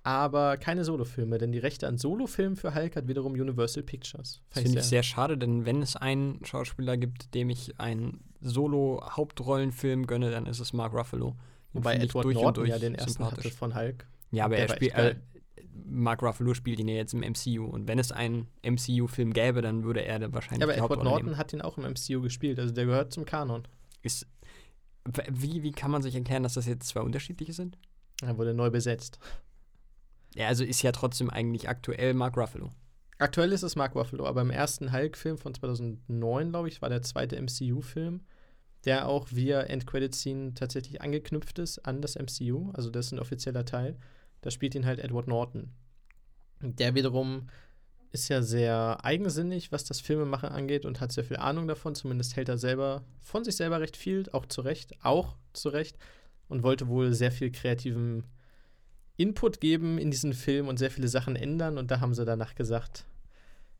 aber 0.02 0.56
keine 0.56 0.84
Solofilme, 0.84 1.38
denn 1.38 1.52
die 1.52 1.60
Rechte 1.60 1.86
an 1.86 1.96
Solofilmen 1.96 2.56
für 2.56 2.74
Hulk 2.74 2.96
hat 2.96 3.06
wiederum 3.06 3.34
Universal 3.34 3.84
Pictures. 3.84 4.42
Das 4.50 4.62
finde 4.62 4.80
ich 4.80 4.84
sehr 4.84 5.04
schade, 5.04 5.38
denn 5.38 5.64
wenn 5.64 5.80
es 5.80 5.94
einen 5.94 6.44
Schauspieler 6.44 6.96
gibt, 6.96 7.34
dem 7.34 7.50
ich 7.50 7.78
einen 7.78 8.20
Solo-Hauptrollenfilm 8.40 10.06
gönne, 10.06 10.32
dann 10.32 10.46
ist 10.46 10.58
es 10.58 10.72
Mark 10.72 10.92
Ruffalo. 10.92 11.36
Den 11.72 11.78
Wobei 11.78 11.96
Edward 11.96 12.24
durch 12.24 12.36
und 12.36 12.42
Norton 12.42 12.64
durch 12.64 12.70
ja 12.70 12.78
den 12.78 12.96
ersten 12.96 13.24
hatte 13.24 13.50
von 13.50 13.74
Hulk. 13.74 14.06
Ja, 14.32 14.44
aber 14.46 14.56
er 14.56 14.68
spielt. 14.68 14.94
Äh, 14.94 15.14
Mark 15.86 16.22
Ruffalo 16.22 16.54
spielt 16.54 16.80
ihn 16.80 16.88
ja 16.88 16.94
jetzt 16.96 17.14
im 17.14 17.20
MCU. 17.20 17.64
Und 17.64 17.88
wenn 17.88 17.98
es 17.98 18.12
einen 18.12 18.48
MCU-Film 18.62 19.32
gäbe, 19.32 19.62
dann 19.62 19.84
würde 19.84 20.04
er 20.04 20.18
da 20.18 20.32
wahrscheinlich 20.32 20.60
Ja, 20.60 20.66
aber 20.66 20.76
Edward 20.76 21.04
Norton 21.04 21.26
nehmen. 21.26 21.38
hat 21.38 21.52
ihn 21.52 21.60
auch 21.62 21.78
im 21.78 21.84
MCU 21.84 22.20
gespielt, 22.20 22.58
also 22.58 22.72
der 22.74 22.86
gehört 22.86 23.12
zum 23.12 23.24
Kanon. 23.24 23.66
Ist, 24.02 24.26
wie, 25.30 25.62
wie 25.62 25.72
kann 25.72 25.90
man 25.90 26.02
sich 26.02 26.14
erklären, 26.14 26.42
dass 26.42 26.54
das 26.54 26.66
jetzt 26.66 26.88
zwei 26.88 27.00
unterschiedliche 27.00 27.52
sind? 27.52 27.78
Er 28.22 28.36
wurde 28.38 28.54
neu 28.54 28.70
besetzt. 28.70 29.18
Ja, 30.34 30.48
also 30.48 30.64
ist 30.64 30.82
ja 30.82 30.92
trotzdem 30.92 31.30
eigentlich 31.30 31.68
aktuell 31.68 32.14
Mark 32.14 32.36
Ruffalo. 32.36 32.70
Aktuell 33.18 33.52
ist 33.52 33.62
es 33.62 33.76
Mark 33.76 33.94
Ruffalo, 33.94 34.26
aber 34.26 34.40
im 34.42 34.50
ersten 34.50 34.92
Hulk-Film 34.92 35.38
von 35.38 35.54
2009, 35.54 36.50
glaube 36.50 36.68
ich, 36.68 36.82
war 36.82 36.88
der 36.88 37.02
zweite 37.02 37.40
MCU-Film, 37.40 38.22
der 38.84 39.08
auch 39.08 39.28
via 39.30 39.60
Endcredit-Scene 39.62 40.54
tatsächlich 40.54 41.00
angeknüpft 41.00 41.58
ist 41.60 41.78
an 41.86 42.02
das 42.02 42.16
MCU. 42.16 42.70
Also 42.72 42.90
das 42.90 43.06
ist 43.06 43.12
ein 43.12 43.20
offizieller 43.20 43.64
Teil. 43.64 43.96
Da 44.44 44.50
spielt 44.50 44.74
ihn 44.74 44.84
halt 44.84 44.98
Edward 44.98 45.26
Norton. 45.26 45.70
Der 46.60 46.94
wiederum 46.94 47.48
ist 48.12 48.28
ja 48.28 48.42
sehr 48.42 49.02
eigensinnig, 49.02 49.72
was 49.72 49.84
das 49.84 50.02
Filmemachen 50.02 50.50
angeht 50.50 50.84
und 50.84 51.00
hat 51.00 51.12
sehr 51.12 51.24
viel 51.24 51.38
Ahnung 51.38 51.66
davon. 51.66 51.94
Zumindest 51.94 52.36
hält 52.36 52.50
er 52.50 52.58
selber 52.58 53.04
von 53.22 53.42
sich 53.42 53.56
selber 53.56 53.80
recht 53.80 53.96
viel, 53.96 54.24
auch 54.32 54.44
zu 54.44 54.60
Recht, 54.60 55.02
auch 55.02 55.34
zu 55.54 55.70
Recht. 55.70 55.96
Und 56.48 56.62
wollte 56.62 56.88
wohl 56.88 57.14
sehr 57.14 57.32
viel 57.32 57.50
kreativen 57.52 58.24
Input 59.16 59.62
geben 59.62 59.96
in 59.96 60.10
diesen 60.10 60.34
Film 60.34 60.68
und 60.68 60.78
sehr 60.78 60.90
viele 60.90 61.08
Sachen 61.08 61.36
ändern. 61.36 61.78
Und 61.78 61.90
da 61.90 62.00
haben 62.00 62.12
sie 62.12 62.26
danach 62.26 62.54
gesagt, 62.54 63.06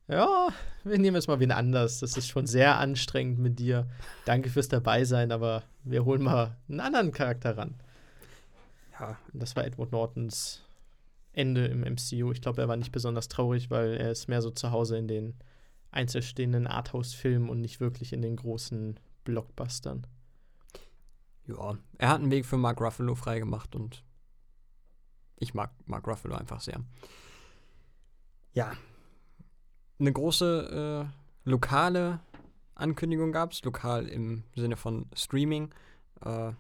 ja, 0.09 0.49
wir 0.83 0.99
nehmen 0.99 1.17
jetzt 1.17 1.29
mal 1.29 1.41
wen 1.41 1.53
anders. 1.53 2.01
Das 2.01 2.17
ist 2.17 2.29
schon 2.29 2.47
sehr 2.47 2.79
anstrengend 2.79 3.39
mit 3.39 3.59
dir. 3.59 3.87
Danke 4.25 4.49
fürs 4.49 4.69
Dabeisein, 4.69 5.31
aber 5.31 5.65
wir 5.85 6.07
holen 6.07 6.23
mal 6.23 6.57
einen 6.71 6.81
anderen 6.81 7.13
Charakter 7.13 7.59
ran. 7.59 7.75
Ja. 8.99 9.19
Das 9.33 9.57
war 9.57 9.65
Edward 9.65 9.93
Nortons 9.93 10.65
Ende 11.33 11.67
im 11.67 11.81
MCU. 11.81 12.31
Ich 12.33 12.41
glaube, 12.41 12.63
er 12.63 12.69
war 12.69 12.77
nicht 12.77 12.93
besonders 12.93 13.29
traurig, 13.29 13.71
weil 13.71 13.95
er 13.95 14.13
ist 14.13 14.29
mehr 14.29 14.41
so 14.41 14.51
zu 14.51 14.71
Hause 14.71 14.97
in 14.97 15.09
den 15.09 15.35
einzelstehenden 15.91 16.67
Arthouse-Filmen 16.67 17.49
und 17.49 17.61
nicht 17.61 17.81
wirklich 17.81 18.13
in 18.13 18.23
den 18.23 18.37
großen 18.37 18.99
Blockbustern. 19.25 20.07
Ja, 21.47 21.77
er 21.99 22.09
hat 22.09 22.21
einen 22.21 22.31
Weg 22.31 22.47
für 22.47 22.57
Mark 22.57 22.81
Ruffalo 22.81 23.15
freigemacht 23.15 23.75
und 23.75 24.03
ich 25.37 25.55
mag 25.55 25.73
Mark 25.87 26.07
Ruffalo 26.07 26.35
einfach 26.35 26.61
sehr. 26.61 26.81
Ja. 28.53 28.73
Eine 29.99 30.13
große 30.13 31.11
äh, 31.11 31.49
lokale 31.49 32.21
Ankündigung 32.75 33.33
gab 33.33 33.53
es, 33.53 33.63
lokal 33.63 34.09
im 34.09 34.45
Sinne 34.57 34.77
von 34.77 35.07
Streaming, 35.15 35.73
äh, 36.23 36.53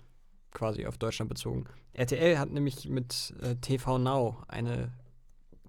quasi 0.53 0.87
auf 0.87 0.99
Deutschland 0.99 1.28
bezogen. 1.28 1.66
RTL 1.95 2.38
hat 2.38 2.51
nämlich 2.51 2.88
mit 2.88 3.34
äh, 3.40 3.57
TV 3.57 3.99
Now 3.99 4.42
eine 4.49 4.92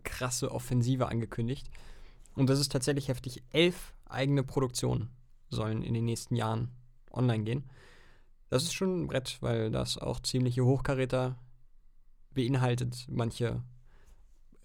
krasse 0.03 0.51
Offensive 0.51 1.07
angekündigt. 1.07 1.69
Und 2.35 2.49
das 2.49 2.59
ist 2.59 2.71
tatsächlich 2.71 3.07
heftig. 3.07 3.43
Elf 3.51 3.93
eigene 4.05 4.43
Produktionen 4.43 5.09
sollen 5.49 5.81
in 5.81 5.93
den 5.93 6.05
nächsten 6.05 6.35
Jahren 6.35 6.71
online 7.11 7.43
gehen. 7.43 7.63
Das 8.49 8.63
ist 8.63 8.73
schon 8.73 9.03
ein 9.03 9.07
Brett, 9.07 9.37
weil 9.41 9.71
das 9.71 9.97
auch 9.97 10.19
ziemliche 10.19 10.65
Hochkaräter 10.65 11.37
beinhaltet. 12.33 13.07
Manche 13.09 13.63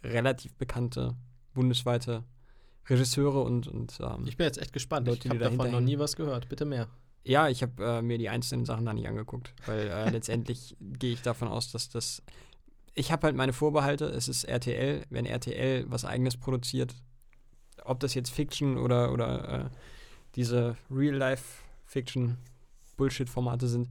relativ 0.02 0.54
bekannte 0.54 1.16
bundesweite 1.54 2.24
Regisseure 2.86 3.42
und, 3.42 3.68
und 3.68 3.98
ähm, 4.00 4.24
Ich 4.26 4.36
bin 4.36 4.46
jetzt 4.46 4.58
echt 4.58 4.72
gespannt. 4.72 5.06
Leute, 5.06 5.18
ich 5.18 5.22
die 5.24 5.28
habe 5.30 5.38
davon 5.38 5.70
noch 5.70 5.80
nie 5.80 5.98
was 5.98 6.16
gehört. 6.16 6.48
Bitte 6.48 6.64
mehr. 6.64 6.88
Ja, 7.24 7.48
ich 7.48 7.62
habe 7.62 7.84
äh, 7.84 8.02
mir 8.02 8.18
die 8.18 8.28
einzelnen 8.28 8.64
Sachen 8.64 8.84
da 8.84 8.92
nicht 8.92 9.08
angeguckt, 9.08 9.52
weil 9.66 9.88
äh, 9.88 10.10
letztendlich 10.10 10.76
gehe 10.80 11.12
ich 11.12 11.22
davon 11.22 11.48
aus, 11.48 11.72
dass 11.72 11.88
das. 11.88 12.22
Ich 12.94 13.10
habe 13.12 13.26
halt 13.26 13.36
meine 13.36 13.52
Vorbehalte. 13.52 14.06
Es 14.06 14.26
ist 14.28 14.44
RTL. 14.44 15.04
Wenn 15.10 15.26
RTL 15.26 15.84
was 15.88 16.04
Eigenes 16.04 16.36
produziert, 16.36 16.94
ob 17.84 18.00
das 18.00 18.14
jetzt 18.14 18.30
Fiction 18.30 18.78
oder, 18.78 19.12
oder 19.12 19.66
äh, 19.66 19.70
diese 20.34 20.76
Real-Life-Fiction-Bullshit-Formate 20.90 23.68
sind, 23.68 23.90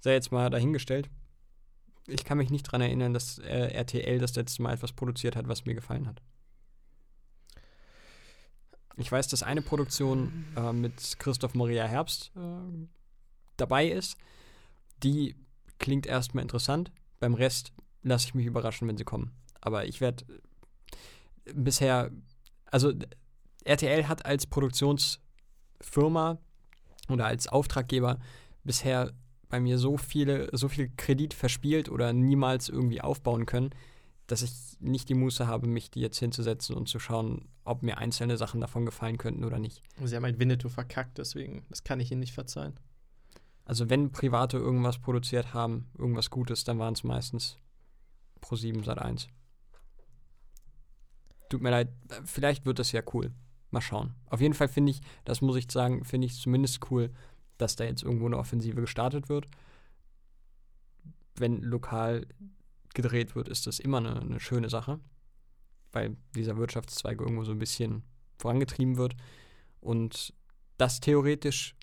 sei 0.00 0.14
jetzt 0.14 0.32
mal 0.32 0.50
dahingestellt. 0.50 1.08
Ich 2.06 2.24
kann 2.24 2.38
mich 2.38 2.50
nicht 2.50 2.64
dran 2.64 2.80
erinnern, 2.80 3.14
dass 3.14 3.38
äh, 3.38 3.72
RTL 3.72 4.18
das 4.18 4.34
letzte 4.34 4.62
Mal 4.62 4.74
etwas 4.74 4.90
produziert 4.92 5.36
hat, 5.36 5.46
was 5.48 5.64
mir 5.64 5.74
gefallen 5.74 6.08
hat. 6.08 6.20
Ich 8.96 9.10
weiß, 9.10 9.28
dass 9.28 9.42
eine 9.42 9.62
Produktion 9.62 10.46
äh, 10.56 10.72
mit 10.72 11.18
Christoph 11.18 11.54
Maria 11.54 11.84
Herbst 11.84 12.32
äh, 12.36 12.40
dabei 13.56 13.88
ist. 13.88 14.16
Die 15.02 15.36
klingt 15.78 16.06
erstmal 16.06 16.42
interessant. 16.42 16.92
Beim 17.18 17.34
Rest 17.34 17.72
lasse 18.02 18.26
ich 18.26 18.34
mich 18.34 18.46
überraschen, 18.46 18.88
wenn 18.88 18.96
sie 18.96 19.04
kommen. 19.04 19.32
Aber 19.60 19.86
ich 19.86 20.00
werde 20.00 20.24
bisher, 21.54 22.10
also 22.66 22.92
RTL 23.64 24.08
hat 24.08 24.24
als 24.24 24.46
Produktionsfirma 24.46 26.38
oder 27.08 27.26
als 27.26 27.48
Auftraggeber 27.48 28.18
bisher 28.64 29.12
bei 29.48 29.60
mir 29.60 29.78
so 29.78 29.96
viele, 29.96 30.48
so 30.52 30.68
viel 30.68 30.90
Kredit 30.96 31.34
verspielt 31.34 31.88
oder 31.88 32.12
niemals 32.12 32.68
irgendwie 32.68 33.00
aufbauen 33.00 33.46
können, 33.46 33.70
dass 34.30 34.42
ich 34.42 34.52
nicht 34.78 35.08
die 35.08 35.14
Muße 35.14 35.48
habe, 35.48 35.66
mich 35.66 35.90
die 35.90 36.00
jetzt 36.00 36.20
hinzusetzen 36.20 36.76
und 36.76 36.88
zu 36.88 37.00
schauen, 37.00 37.48
ob 37.64 37.82
mir 37.82 37.98
einzelne 37.98 38.36
Sachen 38.36 38.60
davon 38.60 38.86
gefallen 38.86 39.18
könnten 39.18 39.42
oder 39.42 39.58
nicht. 39.58 39.82
Sie 40.04 40.14
haben 40.14 40.22
halt 40.22 40.38
Winnetou 40.38 40.68
verkackt, 40.68 41.18
deswegen, 41.18 41.64
das 41.68 41.82
kann 41.82 41.98
ich 41.98 42.12
Ihnen 42.12 42.20
nicht 42.20 42.32
verzeihen. 42.32 42.78
Also 43.64 43.90
wenn 43.90 44.12
Private 44.12 44.56
irgendwas 44.56 44.98
produziert 44.98 45.52
haben, 45.52 45.90
irgendwas 45.98 46.30
Gutes, 46.30 46.62
dann 46.62 46.78
waren 46.78 46.94
es 46.94 47.02
meistens 47.02 47.56
Pro7 48.40 48.84
Sat 48.84 49.00
1. 49.00 49.26
Tut 51.48 51.60
mir 51.60 51.70
leid, 51.70 51.88
vielleicht 52.24 52.66
wird 52.66 52.78
das 52.78 52.92
ja 52.92 53.02
cool. 53.12 53.32
Mal 53.72 53.80
schauen. 53.80 54.14
Auf 54.26 54.40
jeden 54.40 54.54
Fall 54.54 54.68
finde 54.68 54.92
ich, 54.92 55.00
das 55.24 55.40
muss 55.40 55.56
ich 55.56 55.68
sagen, 55.72 56.04
finde 56.04 56.28
ich 56.28 56.36
zumindest 56.36 56.88
cool, 56.92 57.10
dass 57.58 57.74
da 57.74 57.82
jetzt 57.82 58.04
irgendwo 58.04 58.26
eine 58.26 58.38
Offensive 58.38 58.80
gestartet 58.80 59.28
wird. 59.28 59.48
Wenn 61.34 61.62
lokal 61.62 62.28
gedreht 62.94 63.34
wird, 63.34 63.48
ist 63.48 63.66
das 63.66 63.78
immer 63.78 63.98
eine, 63.98 64.20
eine 64.20 64.40
schöne 64.40 64.68
Sache, 64.68 65.00
weil 65.92 66.16
dieser 66.34 66.56
Wirtschaftszweig 66.56 67.20
irgendwo 67.20 67.44
so 67.44 67.52
ein 67.52 67.58
bisschen 67.58 68.02
vorangetrieben 68.38 68.96
wird 68.96 69.16
und 69.80 70.34
dass 70.78 71.00
theoretisch 71.00 71.76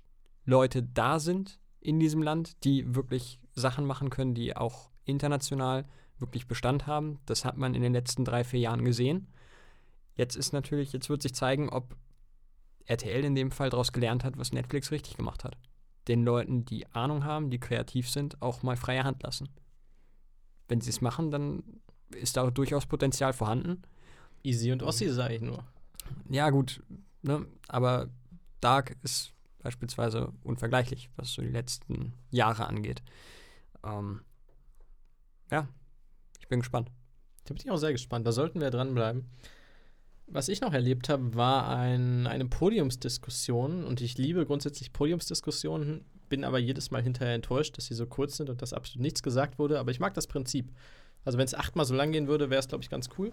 Leute 0.46 0.82
da 0.84 1.20
sind 1.20 1.60
in 1.80 2.00
diesem 2.00 2.24
Land, 2.24 2.64
die 2.64 2.96
wirklich 2.96 3.40
Sachen 3.54 3.86
machen 3.86 4.10
können, 4.10 4.34
die 4.34 4.56
auch 4.56 4.92
international 5.06 5.86
wirklich 6.20 6.48
Bestand 6.48 6.88
haben. 6.88 7.20
Das 7.26 7.46
hat 7.46 7.58
man 7.58 7.76
in 7.76 7.82
den 7.82 7.94
letzten 7.94 8.26
drei, 8.26 8.44
vier 8.44 8.60
Jahren 8.60 8.84
gesehen. 8.84 9.28
Jetzt 10.16 10.36
ist 10.36 10.52
natürlich, 10.52 10.94
jetzt 10.94 11.10
wird 11.10 11.22
sich 11.22 11.36
zeigen, 11.36 11.70
ob 11.70 11.96
RTL 12.86 13.24
in 13.24 13.36
dem 13.36 13.52
Fall 13.52 13.70
daraus 13.70 13.92
gelernt 13.92 14.24
hat, 14.24 14.38
was 14.38 14.52
Netflix 14.52 14.92
richtig 14.92 15.18
gemacht 15.18 15.44
hat. 15.44 15.58
Den 16.08 16.24
Leuten, 16.24 16.66
die 16.66 16.88
Ahnung 16.88 17.24
haben, 17.24 17.50
die 17.50 17.60
kreativ 17.60 18.10
sind, 18.10 18.42
auch 18.42 18.64
mal 18.64 18.78
freie 18.78 19.04
Hand 19.04 19.24
lassen. 19.24 19.50
Wenn 20.68 20.82
sie 20.82 20.90
es 20.90 21.02
machen, 21.02 21.32
dann 21.32 21.64
ist 22.12 22.38
da 22.38 22.50
durchaus 22.50 22.86
Potenzial 22.86 23.34
vorhanden. 23.34 23.82
Easy 24.44 24.72
und 24.72 24.84
Ossi, 24.84 25.10
sage 25.10 25.36
ich 25.36 25.42
nur. 25.42 25.64
Ja, 26.30 26.50
gut, 26.50 26.82
ne? 27.22 27.46
aber 27.68 28.10
Dark 28.62 28.96
ist 29.04 29.34
beispielsweise 29.60 30.32
unvergleichlich, 30.44 31.10
was 31.16 31.34
so 31.34 31.42
die 31.42 31.50
letzten 31.50 32.14
Jahre 32.32 32.68
angeht. 32.68 33.02
Ähm, 33.84 34.22
ja, 35.52 35.68
ich 36.40 36.48
bin 36.48 36.60
gespannt. 36.60 36.92
Da 37.46 37.54
bin 37.54 37.64
ich 37.64 37.72
auch 37.72 37.78
sehr 37.78 37.92
gespannt. 37.92 38.26
Da 38.26 38.32
sollten 38.32 38.62
wir 38.62 38.70
dranbleiben. 38.70 39.30
Was 40.28 40.50
ich 40.50 40.60
noch 40.60 40.74
erlebt 40.74 41.08
habe, 41.08 41.36
war 41.36 41.70
ein, 41.70 42.28
eine 42.28 42.46
Podiumsdiskussion 42.46 43.86
und 43.86 44.02
ich 44.02 44.18
liebe 44.18 44.46
grundsätzlich 44.46 44.92
Podiumsdiskussionen, 44.92 46.06
bin 46.30 46.44
aber 46.44 46.60
jedes 46.60 46.92
Mal 46.92 47.02
hinterher 47.02 47.36
enttäuscht, 47.36 47.78
dass 47.78 47.86
sie 47.86 47.96
so 47.96 48.06
kurz 48.06 48.38
sind 48.38 48.50
und 48.50 48.62
dass 48.62 48.74
absolut 48.74 49.02
nichts 49.02 49.24
gesagt 49.24 49.60
wurde, 49.60 49.80
aber 49.80 49.92
ich 49.92 50.00
mag 50.00 50.14
das 50.14 50.28
Prinzip. 50.28 50.72
Also 51.26 51.38
wenn 51.38 51.46
es 51.46 51.54
achtmal 51.54 51.86
so 51.86 51.96
lang 51.96 52.12
gehen 52.12 52.28
würde, 52.28 52.50
wäre 52.50 52.60
es, 52.60 52.68
glaube 52.68 52.84
ich, 52.84 52.90
ganz 52.90 53.10
cool. 53.18 53.32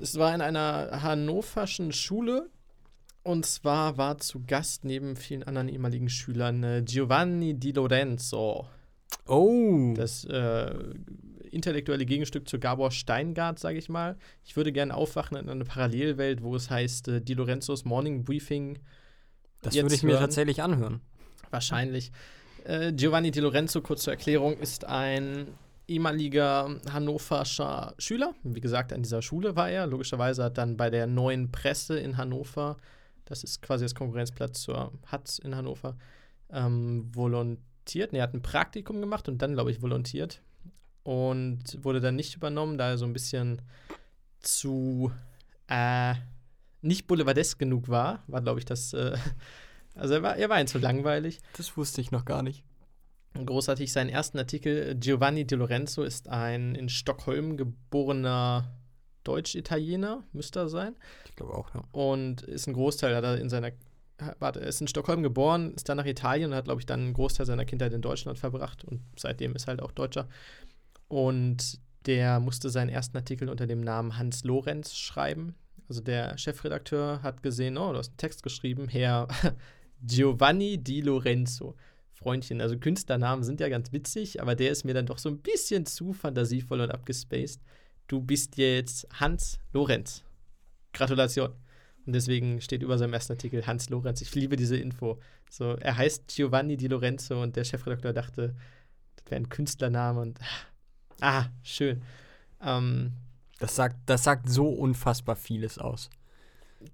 Es 0.00 0.18
war 0.18 0.34
in 0.34 0.40
einer 0.40 1.02
hannoverschen 1.02 1.92
Schule 1.92 2.48
und 3.22 3.44
zwar 3.44 3.98
war 3.98 4.18
zu 4.18 4.42
Gast 4.46 4.84
neben 4.84 5.16
vielen 5.16 5.42
anderen 5.42 5.68
ehemaligen 5.68 6.08
Schülern 6.08 6.62
äh, 6.62 6.82
Giovanni 6.84 7.54
Di 7.54 7.72
Lorenzo. 7.72 8.66
Oh. 9.26 9.94
Das 9.96 10.24
äh, 10.24 10.74
intellektuelle 11.50 12.06
Gegenstück 12.06 12.48
zu 12.48 12.58
Gabor 12.58 12.90
Steingart, 12.90 13.58
sage 13.58 13.78
ich 13.78 13.88
mal. 13.88 14.16
Ich 14.44 14.56
würde 14.56 14.72
gerne 14.72 14.94
aufwachen 14.94 15.36
in 15.36 15.48
einer 15.48 15.64
Parallelwelt, 15.64 16.42
wo 16.42 16.54
es 16.54 16.70
heißt 16.70 17.08
äh, 17.08 17.20
Di 17.20 17.34
Lorenzos 17.34 17.84
Morning 17.84 18.24
Briefing. 18.24 18.78
das 19.62 19.74
würde 19.74 19.94
ich 19.94 20.02
mir 20.02 20.12
hören. 20.12 20.20
tatsächlich 20.20 20.62
anhören. 20.62 21.00
Wahrscheinlich. 21.50 22.12
Äh, 22.64 22.92
Giovanni 22.92 23.30
Di 23.30 23.40
Lorenzo, 23.40 23.80
kurz 23.80 24.02
zur 24.02 24.12
Erklärung, 24.12 24.58
ist 24.58 24.84
ein 24.84 25.46
ehemaliger 25.88 26.80
hannoverscher 26.90 27.94
Schüler. 27.98 28.34
Wie 28.42 28.60
gesagt, 28.60 28.92
an 28.92 29.02
dieser 29.02 29.22
Schule 29.22 29.54
war 29.56 29.70
er. 29.70 29.86
Logischerweise 29.86 30.44
hat 30.44 30.58
dann 30.58 30.76
bei 30.76 30.90
der 30.90 31.06
neuen 31.06 31.52
Presse 31.52 31.98
in 31.98 32.16
Hannover, 32.16 32.76
das 33.24 33.44
ist 33.44 33.62
quasi 33.62 33.84
das 33.84 33.94
Konkurrenzplatz 33.94 34.62
zur 34.62 34.92
Hatz 35.06 35.38
in 35.38 35.54
Hannover, 35.54 35.96
ähm, 36.50 37.08
volontiert. 37.14 38.12
Ne, 38.12 38.18
er 38.18 38.24
hat 38.24 38.34
ein 38.34 38.42
Praktikum 38.42 39.00
gemacht 39.00 39.28
und 39.28 39.42
dann, 39.42 39.54
glaube 39.54 39.70
ich, 39.70 39.80
volontiert. 39.80 40.42
Und 41.04 41.84
wurde 41.84 42.00
dann 42.00 42.16
nicht 42.16 42.34
übernommen, 42.34 42.78
da 42.78 42.90
er 42.90 42.98
so 42.98 43.04
ein 43.04 43.12
bisschen 43.12 43.62
zu 44.40 45.12
äh, 45.68 46.14
nicht 46.82 47.06
boulevardesk 47.06 47.60
genug 47.60 47.88
war. 47.88 48.24
War, 48.26 48.42
glaube 48.42 48.58
ich, 48.58 48.64
das. 48.64 48.92
Äh, 48.92 49.16
also 49.96 50.14
er 50.14 50.22
war, 50.22 50.36
er 50.36 50.48
war 50.48 50.60
ihm 50.60 50.66
zu 50.66 50.78
langweilig. 50.78 51.40
Das 51.56 51.76
wusste 51.76 52.00
ich 52.00 52.10
noch 52.10 52.24
gar 52.24 52.42
nicht. 52.42 52.64
Großartig 53.44 53.92
seinen 53.92 54.08
ersten 54.08 54.38
Artikel. 54.38 54.94
Giovanni 54.94 55.46
Di 55.46 55.56
Lorenzo 55.56 56.02
ist 56.02 56.28
ein 56.28 56.74
in 56.74 56.88
Stockholm 56.88 57.56
geborener 57.56 58.72
Deutsch-Italiener, 59.24 60.22
müsste 60.32 60.60
er 60.60 60.68
sein. 60.68 60.94
Ich 61.26 61.36
glaube 61.36 61.54
auch, 61.54 61.74
ja. 61.74 61.82
Und 61.92 62.42
ist 62.42 62.66
ein 62.66 62.74
Großteil, 62.74 63.14
hat 63.14 63.24
er 63.24 63.38
in 63.38 63.50
seiner, 63.50 63.72
warte, 64.38 64.60
er 64.60 64.68
ist 64.68 64.80
in 64.80 64.88
Stockholm 64.88 65.22
geboren, 65.22 65.74
ist 65.74 65.88
dann 65.88 65.96
nach 65.96 66.06
Italien 66.06 66.50
und 66.50 66.56
hat, 66.56 66.66
glaube 66.66 66.80
ich, 66.80 66.86
dann 66.86 67.00
einen 67.00 67.14
Großteil 67.14 67.44
seiner 67.44 67.64
Kindheit 67.64 67.92
in 67.92 68.02
Deutschland 68.02 68.38
verbracht 68.38 68.84
und 68.84 69.02
seitdem 69.16 69.54
ist 69.54 69.64
er 69.64 69.72
halt 69.72 69.82
auch 69.82 69.92
Deutscher. 69.92 70.28
Und 71.08 71.80
der 72.06 72.38
musste 72.38 72.70
seinen 72.70 72.88
ersten 72.88 73.16
Artikel 73.16 73.48
unter 73.48 73.66
dem 73.66 73.80
Namen 73.80 74.16
Hans 74.16 74.44
Lorenz 74.44 74.94
schreiben. 74.94 75.56
Also 75.88 76.00
der 76.00 76.38
Chefredakteur 76.38 77.22
hat 77.22 77.42
gesehen, 77.42 77.76
oh, 77.78 77.92
du 77.92 77.98
hast 77.98 78.10
einen 78.10 78.16
Text 78.16 78.42
geschrieben, 78.42 78.88
Herr 78.88 79.28
Giovanni 80.02 80.78
Di 80.78 81.00
Lorenzo. 81.00 81.74
Freundchen, 82.12 82.60
also 82.60 82.78
Künstlernamen 82.78 83.44
sind 83.44 83.60
ja 83.60 83.68
ganz 83.68 83.92
witzig, 83.92 84.40
aber 84.40 84.54
der 84.54 84.70
ist 84.70 84.84
mir 84.84 84.94
dann 84.94 85.06
doch 85.06 85.18
so 85.18 85.28
ein 85.28 85.38
bisschen 85.38 85.84
zu 85.84 86.14
fantasievoll 86.14 86.80
und 86.80 86.90
abgespaced. 86.90 87.60
Du 88.08 88.20
bist 88.20 88.56
jetzt 88.56 89.06
Hans 89.12 89.58
Lorenz. 89.72 90.24
Gratulation. 90.92 91.50
Und 92.06 92.14
deswegen 92.14 92.60
steht 92.60 92.82
über 92.82 92.96
seinem 92.98 93.12
ersten 93.12 93.32
Artikel 93.32 93.66
Hans 93.66 93.90
Lorenz. 93.90 94.22
Ich 94.22 94.34
liebe 94.34 94.56
diese 94.56 94.76
Info. 94.76 95.18
So, 95.50 95.74
er 95.74 95.96
heißt 95.96 96.28
Giovanni 96.28 96.76
Di 96.76 96.88
Lorenzo 96.88 97.42
und 97.42 97.56
der 97.56 97.64
Chefredakteur 97.64 98.12
dachte, 98.12 98.54
das 99.16 99.30
wäre 99.30 99.40
ein 99.40 99.48
Künstlername 99.48 100.20
und 100.20 100.38
ah, 101.20 101.46
schön. 101.62 102.02
Ähm, 102.62 103.12
Das 103.58 103.74
sagt, 103.76 103.96
das 104.06 104.24
sagt 104.24 104.48
so 104.48 104.68
unfassbar 104.68 105.36
vieles 105.36 105.78
aus. 105.78 106.10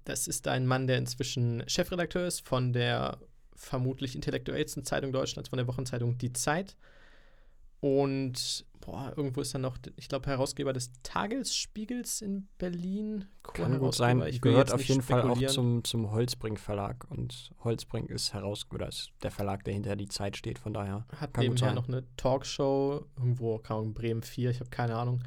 Das 0.05 0.27
ist 0.27 0.47
ein 0.47 0.65
Mann, 0.65 0.87
der 0.87 0.97
inzwischen 0.97 1.63
Chefredakteur 1.67 2.27
ist 2.27 2.47
von 2.47 2.73
der 2.73 3.19
vermutlich 3.55 4.15
intellektuellsten 4.15 4.83
Zeitung 4.83 5.11
Deutschlands, 5.11 5.49
von 5.49 5.57
der 5.57 5.67
Wochenzeitung 5.67 6.17
Die 6.17 6.33
Zeit. 6.33 6.75
Und 7.79 8.65
boah, 8.79 9.13
irgendwo 9.15 9.41
ist 9.41 9.53
er 9.53 9.59
noch, 9.59 9.77
ich 9.97 10.07
glaube, 10.07 10.27
Herausgeber 10.27 10.71
des 10.71 10.91
Tagesspiegels 11.03 12.21
in 12.21 12.47
Berlin. 12.57 13.25
Kann 13.43 13.77
gut 13.79 13.95
sein. 13.95 14.21
Ich 14.25 14.39
Gehört 14.39 14.71
auf 14.71 14.83
jeden 14.83 15.01
Fall 15.01 15.29
auch 15.29 15.45
zum, 15.47 15.83
zum 15.83 16.11
Holzbrink 16.11 16.59
Verlag. 16.59 17.05
Und 17.09 17.51
Holzbrink 17.63 18.09
ist 18.09 18.33
heraus 18.33 18.65
oder 18.73 18.87
ist 18.87 19.11
der 19.21 19.31
Verlag, 19.31 19.63
der 19.65 19.73
hinter 19.73 19.95
die 19.95 20.07
Zeit 20.07 20.37
steht. 20.37 20.59
Von 20.59 20.73
daher 20.73 21.05
Hat 21.17 21.37
nebenher 21.37 21.73
noch 21.73 21.87
eine 21.87 22.03
Talkshow, 22.15 23.05
irgendwo, 23.17 23.59
Ahnung, 23.59 23.93
Bremen 23.93 24.23
4, 24.23 24.51
ich 24.51 24.59
habe 24.59 24.69
keine 24.69 24.95
Ahnung. 24.95 25.21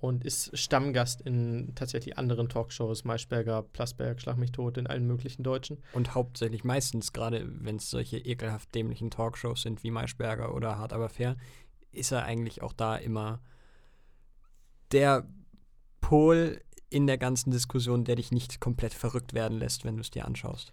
Und 0.00 0.24
ist 0.24 0.56
Stammgast 0.56 1.20
in 1.20 1.74
tatsächlich 1.74 2.16
anderen 2.16 2.48
Talkshows, 2.48 3.04
Maischberger, 3.04 3.62
Plasberg, 3.62 4.20
Schlag 4.20 4.38
mich 4.38 4.50
tot, 4.50 4.78
in 4.78 4.86
allen 4.86 5.06
möglichen 5.06 5.42
Deutschen. 5.42 5.78
Und 5.92 6.14
hauptsächlich 6.14 6.64
meistens, 6.64 7.12
gerade 7.12 7.46
wenn 7.46 7.76
es 7.76 7.90
solche 7.90 8.18
ekelhaft 8.18 8.74
dämlichen 8.74 9.10
Talkshows 9.10 9.62
sind 9.62 9.82
wie 9.84 9.90
Maischberger 9.90 10.54
oder 10.54 10.78
Hart 10.78 10.94
aber 10.94 11.10
fair, 11.10 11.36
ist 11.92 12.12
er 12.12 12.24
eigentlich 12.24 12.62
auch 12.62 12.72
da 12.72 12.96
immer 12.96 13.40
der 14.92 15.28
Pol 16.00 16.60
in 16.88 17.06
der 17.06 17.18
ganzen 17.18 17.50
Diskussion, 17.50 18.04
der 18.04 18.16
dich 18.16 18.32
nicht 18.32 18.60
komplett 18.60 18.94
verrückt 18.94 19.32
werden 19.32 19.58
lässt, 19.58 19.84
wenn 19.84 19.96
du 19.96 20.00
es 20.00 20.10
dir 20.10 20.24
anschaust. 20.24 20.72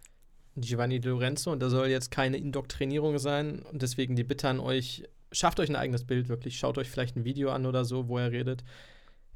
Giovanni 0.55 0.97
Lorenzo 0.97 1.51
und 1.51 1.59
da 1.59 1.69
soll 1.69 1.87
jetzt 1.87 2.09
keine 2.09 2.37
Indoktrinierung 2.37 3.19
sein 3.19 3.59
und 3.71 3.83
deswegen 3.83 4.15
die 4.15 4.23
Bitte 4.23 4.49
an 4.49 4.59
euch, 4.59 5.03
schafft 5.31 5.59
euch 5.59 5.69
ein 5.69 5.75
eigenes 5.75 6.03
Bild 6.03 6.29
wirklich, 6.29 6.57
schaut 6.57 6.79
euch 6.79 6.89
vielleicht 6.89 7.15
ein 7.15 7.25
Video 7.25 7.51
an 7.51 7.67
oder 7.67 7.85
so, 7.85 8.07
wo 8.07 8.17
er 8.17 8.31
redet. 8.31 8.63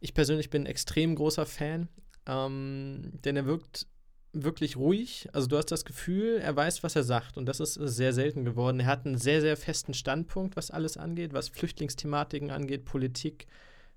Ich 0.02 0.14
persönlich 0.14 0.50
bin 0.50 0.64
ein 0.64 0.68
extrem 0.68 1.16
großer 1.16 1.46
Fan, 1.46 1.88
ähm, 2.26 3.14
denn 3.24 3.38
er 3.38 3.46
wirkt 3.46 3.88
wirklich 4.34 4.76
ruhig. 4.76 5.30
Also 5.34 5.48
du 5.48 5.58
hast 5.58 5.72
das 5.72 5.86
Gefühl, 5.86 6.40
er 6.42 6.56
weiß, 6.56 6.84
was 6.84 6.96
er 6.96 7.04
sagt 7.04 7.38
und 7.38 7.46
das 7.46 7.60
ist 7.60 7.76
sehr 7.76 8.12
selten 8.12 8.44
geworden. 8.44 8.80
Er 8.80 8.88
hat 8.88 9.06
einen 9.06 9.18
sehr, 9.18 9.42
sehr 9.42 9.58
festen 9.58 9.94
Standpunkt, 9.94 10.56
was 10.56 10.72
alles 10.72 10.98
angeht, 10.98 11.34
was 11.34 11.50
Flüchtlingsthematiken 11.50 12.50
angeht, 12.50 12.86
Politik 12.86 13.48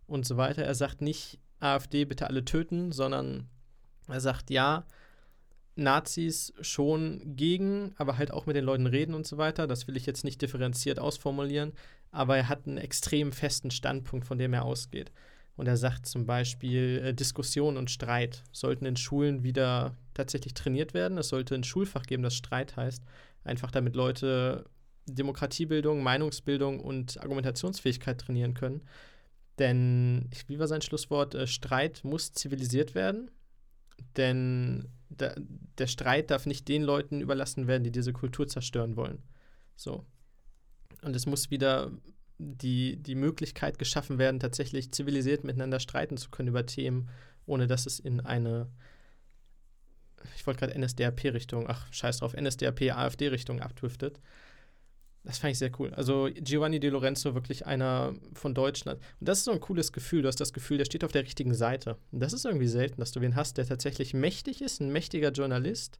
und 0.06 0.26
so 0.26 0.36
weiter. 0.36 0.62
Er 0.62 0.74
sagt 0.74 1.00
nicht, 1.00 1.38
AfD 1.60 2.04
bitte 2.04 2.26
alle 2.26 2.44
töten, 2.44 2.92
sondern 2.92 3.48
er 4.08 4.20
sagt, 4.20 4.50
ja, 4.50 4.84
Nazis 5.76 6.52
schon 6.60 7.36
gegen, 7.36 7.94
aber 7.96 8.18
halt 8.18 8.30
auch 8.30 8.46
mit 8.46 8.56
den 8.56 8.64
Leuten 8.64 8.86
reden 8.86 9.14
und 9.14 9.26
so 9.26 9.38
weiter. 9.38 9.66
Das 9.66 9.88
will 9.88 9.96
ich 9.96 10.06
jetzt 10.06 10.24
nicht 10.24 10.42
differenziert 10.42 10.98
ausformulieren, 10.98 11.72
aber 12.10 12.36
er 12.36 12.48
hat 12.48 12.66
einen 12.66 12.78
extrem 12.78 13.32
festen 13.32 13.70
Standpunkt, 13.70 14.26
von 14.26 14.38
dem 14.38 14.52
er 14.52 14.64
ausgeht. 14.64 15.10
Und 15.56 15.68
er 15.68 15.76
sagt 15.76 16.06
zum 16.06 16.26
Beispiel, 16.26 17.00
äh, 17.04 17.14
Diskussion 17.14 17.76
und 17.76 17.90
Streit 17.90 18.42
sollten 18.52 18.86
in 18.86 18.96
Schulen 18.96 19.44
wieder 19.44 19.96
tatsächlich 20.12 20.54
trainiert 20.54 20.94
werden. 20.94 21.18
Es 21.18 21.28
sollte 21.28 21.54
ein 21.54 21.64
Schulfach 21.64 22.04
geben, 22.04 22.22
das 22.22 22.34
Streit 22.34 22.76
heißt. 22.76 23.04
Einfach 23.44 23.70
damit 23.70 23.94
Leute 23.94 24.64
Demokratiebildung, 25.06 26.02
Meinungsbildung 26.02 26.80
und 26.80 27.20
Argumentationsfähigkeit 27.20 28.20
trainieren 28.20 28.54
können. 28.54 28.82
Denn, 29.58 30.28
wie 30.48 30.58
war 30.58 30.66
sein 30.66 30.82
Schlusswort? 30.82 31.34
Äh, 31.34 31.46
Streit 31.46 32.02
muss 32.04 32.32
zivilisiert 32.32 32.94
werden. 32.94 33.30
Denn 34.16 34.88
der, 35.08 35.36
der 35.78 35.86
Streit 35.86 36.30
darf 36.30 36.46
nicht 36.46 36.66
den 36.66 36.82
Leuten 36.82 37.20
überlassen 37.20 37.68
werden, 37.68 37.84
die 37.84 37.92
diese 37.92 38.12
Kultur 38.12 38.48
zerstören 38.48 38.96
wollen. 38.96 39.22
So. 39.76 40.04
Und 41.02 41.14
es 41.14 41.26
muss 41.26 41.50
wieder 41.50 41.92
die, 42.38 42.96
die 42.96 43.14
Möglichkeit 43.14 43.78
geschaffen 43.78 44.18
werden, 44.18 44.40
tatsächlich 44.40 44.92
zivilisiert 44.92 45.44
miteinander 45.44 45.80
streiten 45.80 46.16
zu 46.16 46.30
können 46.30 46.48
über 46.48 46.66
Themen, 46.66 47.08
ohne 47.46 47.66
dass 47.66 47.86
es 47.86 48.00
in 48.00 48.20
eine, 48.20 48.68
ich 50.36 50.46
wollte 50.46 50.60
gerade 50.60 50.78
NSDAP-Richtung, 50.78 51.66
ach, 51.68 51.92
scheiß 51.92 52.18
drauf, 52.18 52.34
NSDAP-AfD-Richtung 52.34 53.60
abdriftet. 53.60 54.20
Das 55.22 55.38
fand 55.38 55.52
ich 55.52 55.58
sehr 55.58 55.70
cool. 55.78 55.92
Also 55.94 56.28
Giovanni 56.34 56.80
Di 56.80 56.88
Lorenzo, 56.88 57.34
wirklich 57.34 57.64
einer 57.64 58.14
von 58.34 58.52
Deutschland. 58.52 59.00
Und 59.20 59.28
das 59.28 59.38
ist 59.38 59.44
so 59.44 59.52
ein 59.52 59.60
cooles 59.60 59.90
Gefühl. 59.92 60.20
Du 60.20 60.28
hast 60.28 60.40
das 60.40 60.52
Gefühl, 60.52 60.76
der 60.76 60.84
steht 60.84 61.02
auf 61.02 61.12
der 61.12 61.22
richtigen 61.22 61.54
Seite. 61.54 61.96
Und 62.12 62.20
das 62.20 62.34
ist 62.34 62.44
irgendwie 62.44 62.68
selten, 62.68 63.00
dass 63.00 63.12
du 63.12 63.22
wen 63.22 63.34
hast, 63.34 63.56
der 63.56 63.66
tatsächlich 63.66 64.12
mächtig 64.12 64.60
ist, 64.60 64.80
ein 64.80 64.92
mächtiger 64.92 65.30
Journalist, 65.30 65.98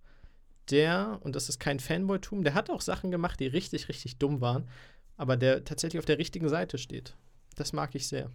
der, 0.71 1.19
und 1.23 1.37
das 1.37 1.49
ist 1.49 1.59
kein 1.59 1.81
Fanboytum, 1.81 2.43
der 2.43 2.55
hat 2.55 2.71
auch 2.71 2.81
Sachen 2.81 3.11
gemacht, 3.11 3.41
die 3.41 3.47
richtig, 3.47 3.89
richtig 3.89 4.19
dumm 4.19 4.41
waren, 4.41 4.69
aber 5.17 5.37
der 5.37 5.65
tatsächlich 5.65 5.99
auf 5.99 6.07
der 6.07 6.19
richtigen 6.19 6.49
Seite 6.49 6.79
steht. 6.79 7.17
Das 7.57 7.73
mag 7.73 7.95
ich 7.95 8.09
sehr. 8.09 8.31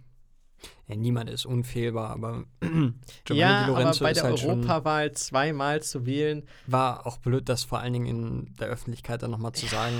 Ja, 0.86 0.96
niemand 0.96 1.30
ist 1.30 1.46
unfehlbar, 1.46 2.10
aber 2.10 2.44
Giovanni 2.60 3.40
ja, 3.40 3.66
Di 3.66 3.72
aber 3.72 3.98
bei 3.98 4.12
der 4.12 4.24
halt 4.24 4.44
Europawahl 4.44 5.12
zweimal 5.12 5.82
zu 5.82 6.04
wählen, 6.04 6.44
war 6.66 7.06
auch 7.06 7.18
blöd, 7.18 7.48
das 7.48 7.64
vor 7.64 7.78
allen 7.78 7.92
Dingen 7.92 8.06
in 8.06 8.56
der 8.56 8.68
Öffentlichkeit 8.68 9.22
dann 9.22 9.30
nochmal 9.30 9.52
zu 9.52 9.66
sagen. 9.66 9.94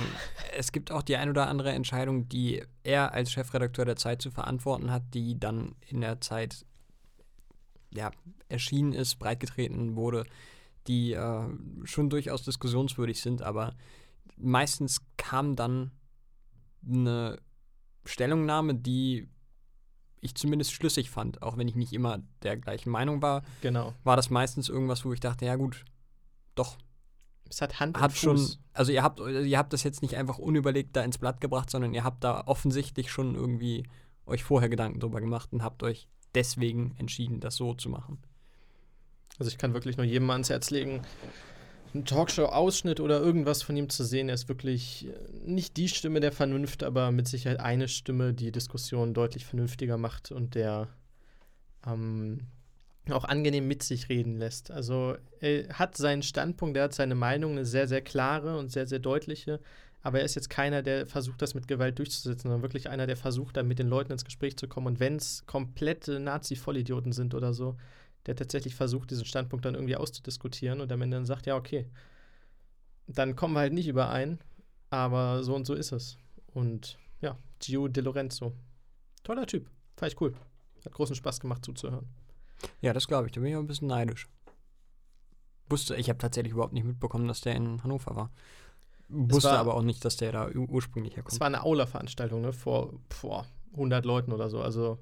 Es 0.57 0.71
gibt 0.71 0.91
auch 0.91 1.01
die 1.01 1.15
ein 1.15 1.29
oder 1.29 1.47
andere 1.47 1.71
Entscheidung, 1.71 2.27
die 2.29 2.63
er 2.83 3.13
als 3.13 3.31
Chefredakteur 3.31 3.85
der 3.85 3.95
Zeit 3.95 4.21
zu 4.21 4.31
verantworten 4.31 4.91
hat, 4.91 5.03
die 5.13 5.39
dann 5.39 5.75
in 5.87 6.01
der 6.01 6.21
Zeit 6.21 6.65
ja, 7.93 8.11
erschienen 8.49 8.93
ist, 8.93 9.15
breitgetreten 9.15 9.95
wurde, 9.95 10.25
die 10.87 11.13
äh, 11.13 11.43
schon 11.83 12.09
durchaus 12.09 12.43
diskussionswürdig 12.43 13.21
sind, 13.21 13.41
aber 13.41 13.75
meistens 14.37 15.01
kam 15.17 15.55
dann 15.55 15.91
eine 16.87 17.39
Stellungnahme, 18.05 18.75
die 18.75 19.29
ich 20.21 20.35
zumindest 20.35 20.73
schlüssig 20.73 21.09
fand, 21.09 21.41
auch 21.41 21.57
wenn 21.57 21.67
ich 21.67 21.75
nicht 21.75 21.93
immer 21.93 22.19
der 22.43 22.57
gleichen 22.57 22.91
Meinung 22.91 23.21
war, 23.21 23.41
genau. 23.61 23.93
war 24.03 24.15
das 24.15 24.29
meistens 24.29 24.69
irgendwas, 24.69 25.03
wo 25.03 25.13
ich 25.13 25.19
dachte, 25.19 25.45
ja 25.45 25.55
gut, 25.55 25.83
doch, 26.55 26.77
Es 27.49 27.61
hat 27.61 27.79
Hand 27.79 27.99
hat 27.99 28.11
und 28.11 28.17
schon, 28.17 28.47
also 28.73 28.91
ihr 28.91 29.01
habt, 29.01 29.19
ihr 29.19 29.57
habt 29.57 29.73
das 29.73 29.83
jetzt 29.83 30.01
nicht 30.01 30.15
einfach 30.15 30.37
unüberlegt 30.37 30.95
da 30.95 31.03
ins 31.03 31.17
Blatt 31.17 31.41
gebracht, 31.41 31.69
sondern 31.69 31.93
ihr 31.93 32.03
habt 32.03 32.23
da 32.23 32.43
offensichtlich 32.45 33.11
schon 33.11 33.35
irgendwie 33.35 33.83
euch 34.25 34.43
vorher 34.43 34.69
Gedanken 34.69 34.99
drüber 34.99 35.21
gemacht 35.21 35.51
und 35.51 35.63
habt 35.63 35.81
euch 35.81 36.07
deswegen 36.35 36.95
entschieden, 36.97 37.39
das 37.39 37.55
so 37.55 37.73
zu 37.73 37.89
machen. 37.89 38.19
Also 39.39 39.49
ich 39.49 39.57
kann 39.57 39.73
wirklich 39.73 39.97
nur 39.97 40.05
jedem 40.05 40.29
ans 40.29 40.49
Herz 40.49 40.69
legen, 40.69 41.01
einen 41.93 42.05
Talkshow-Ausschnitt 42.05 42.99
oder 42.99 43.19
irgendwas 43.19 43.63
von 43.63 43.75
ihm 43.75 43.89
zu 43.89 44.03
sehen. 44.03 44.29
Er 44.29 44.35
ist 44.35 44.49
wirklich 44.49 45.07
äh, 45.07 45.11
nicht 45.45 45.77
die 45.77 45.89
Stimme 45.89 46.19
der 46.19 46.31
Vernunft, 46.31 46.83
aber 46.83 47.11
mit 47.11 47.27
Sicherheit 47.27 47.59
eine 47.59 47.87
Stimme, 47.87 48.33
die 48.33 48.51
Diskussionen 48.51 49.13
deutlich 49.13 49.45
vernünftiger 49.45 49.97
macht 49.97 50.31
und 50.31 50.55
der 50.55 50.87
ähm, 51.85 52.47
auch 53.09 53.25
angenehm 53.25 53.67
mit 53.67 53.83
sich 53.83 54.09
reden 54.09 54.37
lässt. 54.37 54.71
Also 54.71 55.15
er 55.39 55.67
hat 55.69 55.97
seinen 55.97 56.21
Standpunkt, 56.21 56.77
er 56.77 56.83
hat 56.83 56.93
seine 56.93 57.15
Meinung, 57.15 57.51
eine 57.51 57.65
sehr, 57.65 57.87
sehr 57.87 58.01
klare 58.01 58.57
und 58.57 58.71
sehr, 58.71 58.87
sehr 58.87 58.99
deutliche. 58.99 59.59
Aber 60.03 60.19
er 60.19 60.25
ist 60.25 60.35
jetzt 60.35 60.49
keiner, 60.49 60.81
der 60.81 61.05
versucht, 61.05 61.41
das 61.41 61.53
mit 61.53 61.67
Gewalt 61.67 61.99
durchzusetzen, 61.99 62.43
sondern 62.43 62.63
wirklich 62.63 62.89
einer, 62.89 63.05
der 63.05 63.17
versucht, 63.17 63.57
dann 63.57 63.67
mit 63.67 63.79
den 63.79 63.87
Leuten 63.87 64.11
ins 64.11 64.25
Gespräch 64.25 64.57
zu 64.57 64.67
kommen. 64.67 64.87
Und 64.87 64.99
wenn 64.99 65.15
es 65.15 65.45
komplette 65.45 66.19
Nazi-Vollidioten 66.19 67.11
sind 67.11 67.35
oder 67.35 67.53
so, 67.53 67.77
der 68.25 68.35
tatsächlich 68.35 68.75
versucht, 68.75 69.11
diesen 69.11 69.25
Standpunkt 69.25 69.65
dann 69.65 69.75
irgendwie 69.75 69.95
auszudiskutieren 69.95 70.81
und 70.81 70.91
am 70.91 71.01
Ende 71.01 71.17
dann 71.17 71.25
sagt, 71.25 71.45
ja, 71.47 71.55
okay, 71.55 71.89
dann 73.07 73.35
kommen 73.35 73.53
wir 73.55 73.59
halt 73.61 73.73
nicht 73.73 73.87
überein, 73.87 74.39
aber 74.89 75.43
so 75.43 75.55
und 75.55 75.65
so 75.65 75.73
ist 75.73 75.91
es. 75.91 76.17
Und 76.53 76.97
ja, 77.21 77.37
Gio 77.59 77.87
De 77.87 78.03
Lorenzo. 78.03 78.53
Toller 79.23 79.45
Typ. 79.47 79.69
Fand 79.97 80.11
ich 80.13 80.21
cool. 80.21 80.33
Hat 80.85 80.93
großen 80.93 81.15
Spaß 81.15 81.39
gemacht 81.39 81.63
zuzuhören. 81.65 82.07
Ja, 82.81 82.93
das 82.93 83.07
glaube 83.07 83.27
ich. 83.27 83.31
Da 83.33 83.41
bin 83.41 83.49
ich 83.49 83.55
auch 83.55 83.59
ein 83.61 83.67
bisschen 83.67 83.87
neidisch. 83.87 84.27
Wusste, 85.69 85.95
ich 85.95 86.09
habe 86.09 86.19
tatsächlich 86.19 86.53
überhaupt 86.53 86.73
nicht 86.73 86.83
mitbekommen, 86.83 87.27
dass 87.27 87.41
der 87.41 87.55
in 87.55 87.81
Hannover 87.83 88.15
war. 88.15 88.31
Wusste 89.09 89.49
war- 89.51 89.59
aber 89.59 89.75
auch 89.75 89.83
nicht, 89.83 90.03
dass 90.05 90.17
der 90.17 90.31
da 90.31 90.47
ur- 90.47 90.69
ursprünglich 90.69 91.15
herkommt. 91.15 91.33
Es 91.33 91.39
war 91.39 91.47
eine 91.47 91.63
Aula-Veranstaltung, 91.63 92.41
ne? 92.41 92.53
Vor, 92.53 92.93
vor 93.09 93.45
100 93.73 94.05
Leuten 94.05 94.31
oder 94.31 94.49
so. 94.49 94.61
Also 94.61 94.99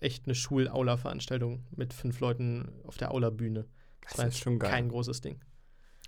echt 0.00 0.26
eine 0.26 0.34
Schul-Aula-Veranstaltung 0.34 1.64
mit 1.74 1.92
fünf 1.92 2.20
Leuten 2.20 2.72
auf 2.84 2.96
der 2.96 3.10
Aula-Bühne. 3.10 3.66
das 4.02 4.18
war 4.18 4.26
ist 4.26 4.38
schon 4.38 4.58
geil. 4.58 4.70
Kein 4.70 4.88
großes 4.88 5.20
Ding. 5.20 5.40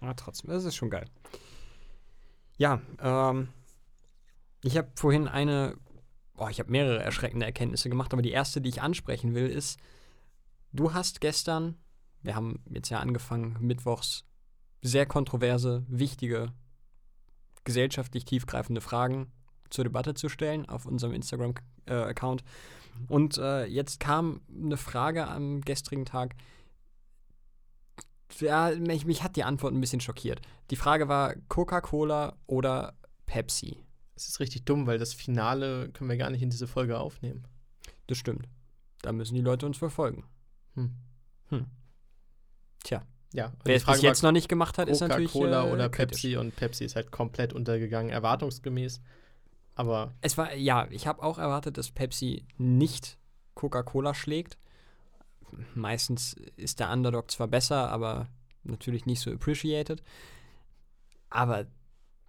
Aber 0.01 0.15
trotzdem, 0.17 0.51
das 0.51 0.65
ist 0.65 0.77
schon 0.77 0.91
geil. 0.91 1.07
Ja, 2.59 2.81
ähm, 3.01 3.49
ich 4.63 4.77
habe 4.77 4.91
vorhin 4.95 5.29
eine, 5.29 5.77
oh, 6.37 6.49
ich 6.49 6.59
habe 6.59 6.71
mehrere 6.71 7.03
erschreckende 7.03 7.47
Erkenntnisse 7.47 7.89
gemacht, 7.89 8.13
aber 8.13 8.23
die 8.23 8.31
erste, 8.31 8.61
die 8.61 8.69
ich 8.69 8.83
ansprechen 8.83 9.35
will, 9.35 9.47
ist, 9.47 9.79
du 10.73 10.93
hast 10.93 11.21
gestern, 11.21 11.77
wir 12.23 12.35
haben 12.35 12.63
jetzt 12.71 12.89
ja 12.91 13.01
angefangen, 13.01 13.57
mittwochs 13.61 14.25
sehr 14.83 15.07
kontroverse, 15.07 15.85
wichtige, 15.89 16.53
gesellschaftlich 17.65 18.25
tiefgreifende 18.25 18.81
Fragen 18.81 19.33
zur 19.71 19.85
Debatte 19.85 20.15
zu 20.15 20.29
stellen 20.29 20.69
auf 20.69 20.87
unserem 20.87 21.13
Instagram-Account. 21.13 22.45
Und 23.09 23.39
äh, 23.39 23.67
jetzt 23.67 24.01
kam 24.01 24.41
eine 24.49 24.77
Frage 24.77 25.27
am 25.27 25.61
gestrigen 25.61 26.05
Tag, 26.05 26.35
ja, 28.41 28.73
mich, 28.77 29.07
mich 29.07 29.23
hat 29.23 29.37
die 29.37 29.45
Antwort 29.45 29.73
ein 29.73 29.81
bisschen 29.81 30.01
schockiert. 30.01 30.41
Die 30.71 30.77
Frage 30.77 31.09
war 31.09 31.35
Coca-Cola 31.49 32.37
oder 32.47 32.95
Pepsi. 33.27 33.79
Es 34.15 34.29
ist 34.29 34.41
richtig 34.41 34.65
dumm, 34.65 34.87
weil 34.87 34.99
das 34.99 35.15
Finale 35.15 35.91
können 35.91 36.11
wir 36.11 36.17
gar 36.17 36.31
nicht 36.31 36.43
in 36.43 36.51
diese 36.51 36.67
Folge 36.67 36.99
aufnehmen. 36.99 37.47
Das 38.07 38.19
stimmt. 38.19 38.49
Da 39.03 39.13
müssen 39.13 39.35
die 39.35 39.43
Leute 39.43 39.67
uns 39.67 39.79
verfolgen. 39.79 40.25
Hm. 40.75 40.95
Hm. 41.49 41.67
Tja, 42.83 43.03
Ja, 43.33 43.53
wer 43.65 43.75
die 43.75 43.83
es 43.83 43.87
bis 43.87 44.03
jetzt 44.03 44.23
noch 44.23 44.33
nicht 44.33 44.49
gemacht 44.49 44.79
hat, 44.79 44.89
ist 44.89 45.01
natürlich 45.01 45.33
Coca-Cola 45.33 45.69
äh, 45.69 45.73
oder 45.73 45.89
kritisch. 45.89 46.23
Pepsi 46.23 46.37
und 46.37 46.57
Pepsi 46.57 46.85
ist 46.85 46.97
halt 46.97 47.11
komplett 47.11 47.53
untergegangen, 47.53 48.11
erwartungsgemäß. 48.11 49.01
Aber 49.77 50.15
Es 50.23 50.37
war, 50.37 50.55
ja, 50.55 50.89
ich 50.91 51.07
habe 51.07 51.23
auch 51.23 51.39
erwartet, 51.39 51.77
dass 51.79 51.91
Pepsi 51.91 52.47
nicht 52.57 53.19
Coca-Cola 53.55 54.15
schlägt. 54.15 54.59
Meistens 55.75 56.33
ist 56.57 56.81
der 56.81 56.91
Underdog 56.91 57.31
zwar 57.31 57.47
besser, 57.47 57.91
aber 57.91 58.29
natürlich 58.65 59.07
nicht 59.07 59.21
so 59.21 59.31
appreciated. 59.31 60.03
Aber 61.31 61.67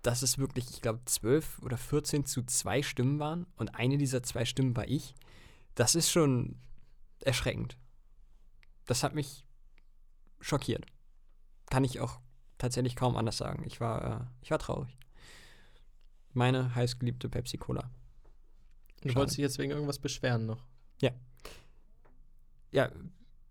dass 0.02 0.22
es 0.22 0.38
wirklich, 0.38 0.70
ich 0.70 0.82
glaube, 0.82 1.00
12 1.06 1.62
oder 1.64 1.78
14 1.78 2.26
zu 2.26 2.44
2 2.44 2.84
Stimmen 2.84 3.20
waren 3.20 3.48
und 3.56 3.76
eine 3.76 3.98
dieser 3.98 4.24
zwei 4.24 4.46
Stimmen 4.46 4.76
war 4.76 4.88
ich, 4.88 5.16
das 5.76 5.96
ist 5.96 6.10
schon 6.10 6.60
erschreckend. 7.22 7.78
Das 8.86 9.04
hat 9.04 9.16
mich 9.16 9.46
schockiert. 10.40 10.86
Kann 11.70 11.84
ich 11.84 12.00
auch 12.00 12.20
tatsächlich 12.58 12.96
kaum 12.96 13.16
anders 13.18 13.38
sagen. 13.38 13.64
Ich 13.66 13.80
war, 13.80 14.22
äh, 14.22 14.26
ich 14.42 14.52
war 14.52 14.60
traurig. 14.60 14.98
Meine 16.38 16.76
heißgeliebte 16.76 17.30
Pepsi-Cola. 17.30 17.82
du 19.02 19.10
Schade. 19.10 19.16
wolltest 19.16 19.38
dich 19.38 19.42
jetzt 19.44 19.58
wegen 19.58 19.72
irgendwas 19.72 19.98
beschweren 20.00 20.46
noch. 20.46 20.64
Ja, 22.72 22.92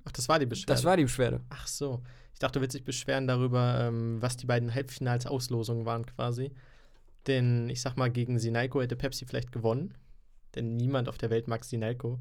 Ach, 0.05 0.13
das 0.13 0.29
war 0.29 0.39
die 0.39 0.47
Beschwerde. 0.47 0.73
das 0.73 0.85
war 0.85 0.97
die 0.97 1.03
Beschwerde. 1.05 1.41
Ach 1.49 1.67
so. 1.67 2.03
Ich 2.33 2.39
dachte, 2.39 2.59
du 2.59 2.61
willst 2.61 2.77
dich 2.77 2.85
beschweren 2.85 3.27
darüber, 3.27 3.81
ähm, 3.81 4.21
was 4.23 4.37
die 4.37 4.47
beiden 4.47 4.73
Halbfinals 4.73 5.27
Auslosungen 5.27 5.85
waren 5.87 6.07
quasi. 6.07 6.53
Denn 7.27 7.69
ich 7.71 7.81
sag 7.81 7.97
mal, 7.97 8.11
gegen 8.11 8.39
Sinalco 8.39 8.81
hätte 8.81 8.95
Pepsi 8.95 9.25
vielleicht 9.27 9.51
gewonnen. 9.51 9.95
Denn 10.55 10.77
niemand 10.77 11.09
auf 11.09 11.19
der 11.19 11.31
Welt 11.31 11.49
mag 11.49 11.65
Sinalco, 11.65 12.21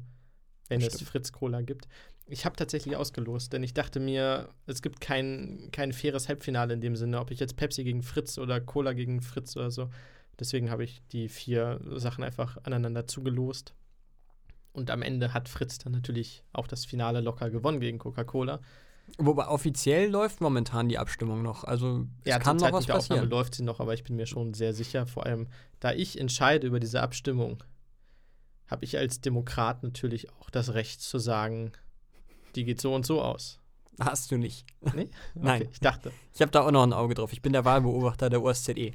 wenn 0.68 0.80
Das 0.80 0.88
es 0.88 0.94
stimmt. 0.94 1.10
Fritz 1.10 1.32
Cola 1.32 1.60
gibt. 1.62 1.86
Ich 2.26 2.44
habe 2.44 2.56
tatsächlich 2.56 2.96
ausgelost, 2.96 3.52
denn 3.52 3.62
ich 3.62 3.72
dachte 3.74 4.00
mir, 4.00 4.48
es 4.66 4.82
gibt 4.82 5.00
kein, 5.00 5.68
kein 5.70 5.92
faires 5.92 6.28
Halbfinale 6.28 6.74
in 6.74 6.80
dem 6.80 6.96
Sinne, 6.96 7.20
ob 7.20 7.30
ich 7.30 7.38
jetzt 7.38 7.56
Pepsi 7.56 7.84
gegen 7.84 8.02
Fritz 8.02 8.36
oder 8.38 8.60
Cola 8.60 8.94
gegen 8.94 9.20
Fritz 9.20 9.56
oder 9.56 9.70
so. 9.70 9.90
Deswegen 10.38 10.70
habe 10.70 10.84
ich 10.84 11.02
die 11.12 11.28
vier 11.28 11.80
Sachen 11.96 12.22
einfach 12.24 12.58
aneinander 12.64 13.06
zugelost. 13.06 13.74
Und 14.72 14.90
am 14.90 15.00
Ende 15.02 15.32
hat 15.32 15.48
Fritz 15.48 15.78
dann 15.78 15.92
natürlich 15.92 16.42
auch 16.52 16.66
das 16.66 16.84
Finale 16.84 17.20
locker 17.20 17.48
gewonnen 17.50 17.80
gegen 17.80 17.98
Coca-Cola. 17.98 18.60
Wobei 19.18 19.46
offiziell 19.48 20.10
läuft 20.10 20.40
momentan 20.40 20.88
die 20.88 20.98
Abstimmung 20.98 21.42
noch. 21.42 21.64
Also 21.64 22.06
es 22.24 22.30
Ja, 22.30 22.38
kann 22.38 22.56
noch 22.56 22.64
was 22.64 22.84
Zeitpunkt 22.84 22.88
der 22.88 22.96
Aufnahme 22.96 23.20
passieren. 23.20 23.30
läuft 23.30 23.54
sie 23.54 23.62
noch, 23.62 23.80
aber 23.80 23.94
ich 23.94 24.04
bin 24.04 24.16
mir 24.16 24.26
schon 24.26 24.52
sehr 24.52 24.74
sicher, 24.74 25.06
vor 25.06 25.24
allem 25.24 25.46
da 25.80 25.92
ich 25.92 26.18
entscheide 26.20 26.66
über 26.66 26.80
diese 26.80 27.00
Abstimmung, 27.00 27.62
habe 28.66 28.84
ich 28.84 28.98
als 28.98 29.20
Demokrat 29.20 29.82
natürlich 29.84 30.30
auch 30.32 30.50
das 30.50 30.74
Recht 30.74 31.00
zu 31.00 31.18
sagen, 31.18 31.72
die 32.56 32.64
geht 32.64 32.80
so 32.80 32.94
und 32.94 33.06
so 33.06 33.22
aus. 33.22 33.60
Hast 34.00 34.30
du 34.32 34.36
nicht. 34.36 34.66
Nee? 34.94 35.08
Nein. 35.34 35.62
Okay, 35.62 35.70
ich 35.72 35.80
dachte. 35.80 36.10
Ich 36.34 36.42
habe 36.42 36.50
da 36.50 36.62
auch 36.62 36.70
noch 36.72 36.82
ein 36.82 36.92
Auge 36.92 37.14
drauf. 37.14 37.32
Ich 37.32 37.40
bin 37.40 37.52
der 37.54 37.64
Wahlbeobachter 37.64 38.28
der 38.28 38.42
OSZE. 38.42 38.90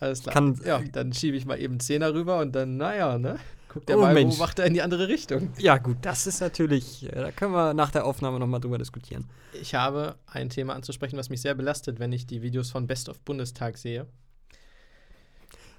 Alles 0.00 0.22
klar. 0.22 0.32
Kann- 0.34 0.58
ja, 0.64 0.80
dann 0.92 1.12
schiebe 1.12 1.36
ich 1.36 1.44
mal 1.46 1.60
eben 1.60 1.78
Zehner 1.78 2.12
rüber 2.14 2.40
und 2.40 2.52
dann, 2.52 2.76
naja, 2.78 3.18
ne? 3.18 3.38
Guckt 3.68 3.88
der 3.88 3.98
Oh, 3.98 4.00
Mensch. 4.00 4.16
Wahlbeobachter 4.32 4.64
in 4.66 4.74
die 4.74 4.82
andere 4.82 5.06
Richtung. 5.06 5.52
Ja, 5.58 5.78
gut, 5.78 5.98
das 6.02 6.26
ist 6.26 6.40
natürlich, 6.40 7.04
äh, 7.04 7.14
da 7.14 7.30
können 7.30 7.52
wir 7.52 7.72
nach 7.74 7.92
der 7.92 8.04
Aufnahme 8.04 8.40
nochmal 8.40 8.60
drüber 8.60 8.78
diskutieren. 8.78 9.28
Ich 9.60 9.74
habe 9.76 10.16
ein 10.26 10.48
Thema 10.48 10.74
anzusprechen, 10.74 11.16
was 11.16 11.28
mich 11.28 11.40
sehr 11.40 11.54
belastet, 11.54 12.00
wenn 12.00 12.12
ich 12.12 12.26
die 12.26 12.42
Videos 12.42 12.70
von 12.70 12.88
Best 12.88 13.08
of 13.08 13.20
Bundestag 13.20 13.78
sehe. 13.78 14.06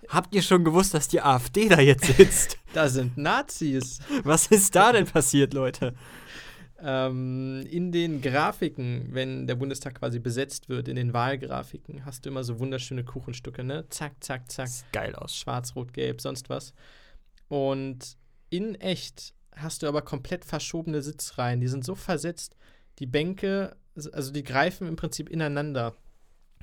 Habt 0.07 0.33
ihr 0.35 0.41
schon 0.41 0.63
gewusst, 0.63 0.93
dass 0.93 1.07
die 1.07 1.21
AfD 1.21 1.67
da 1.69 1.79
jetzt 1.79 2.05
sitzt? 2.17 2.57
Da 2.73 2.87
sind 2.89 3.17
Nazis. 3.17 3.99
was 4.23 4.47
ist 4.47 4.75
da 4.75 4.91
denn 4.93 5.05
passiert, 5.05 5.53
Leute? 5.53 5.93
Ähm, 6.83 7.63
in 7.69 7.91
den 7.91 8.21
Grafiken, 8.21 9.09
wenn 9.11 9.45
der 9.47 9.55
Bundestag 9.55 9.95
quasi 9.95 10.19
besetzt 10.19 10.67
wird, 10.69 10.87
in 10.87 10.95
den 10.95 11.13
Wahlgrafiken, 11.13 12.05
hast 12.05 12.25
du 12.25 12.29
immer 12.29 12.43
so 12.43 12.59
wunderschöne 12.59 13.03
Kuchenstücke, 13.03 13.63
ne? 13.63 13.85
Zack, 13.89 14.13
zack, 14.23 14.51
zack. 14.51 14.67
Sieht 14.67 14.91
geil 14.91 15.15
aus. 15.15 15.35
Schwarz, 15.35 15.75
Rot, 15.75 15.93
Gelb, 15.93 16.21
sonst 16.21 16.49
was. 16.49 16.73
Und 17.47 18.17
in 18.49 18.75
echt 18.75 19.33
hast 19.55 19.83
du 19.83 19.87
aber 19.87 20.01
komplett 20.01 20.45
verschobene 20.45 21.01
Sitzreihen. 21.01 21.61
Die 21.61 21.67
sind 21.67 21.85
so 21.85 21.95
versetzt, 21.95 22.55
die 22.99 23.05
Bänke, 23.05 23.75
also 24.11 24.31
die 24.31 24.43
greifen 24.43 24.87
im 24.87 24.95
Prinzip 24.95 25.29
ineinander. 25.29 25.95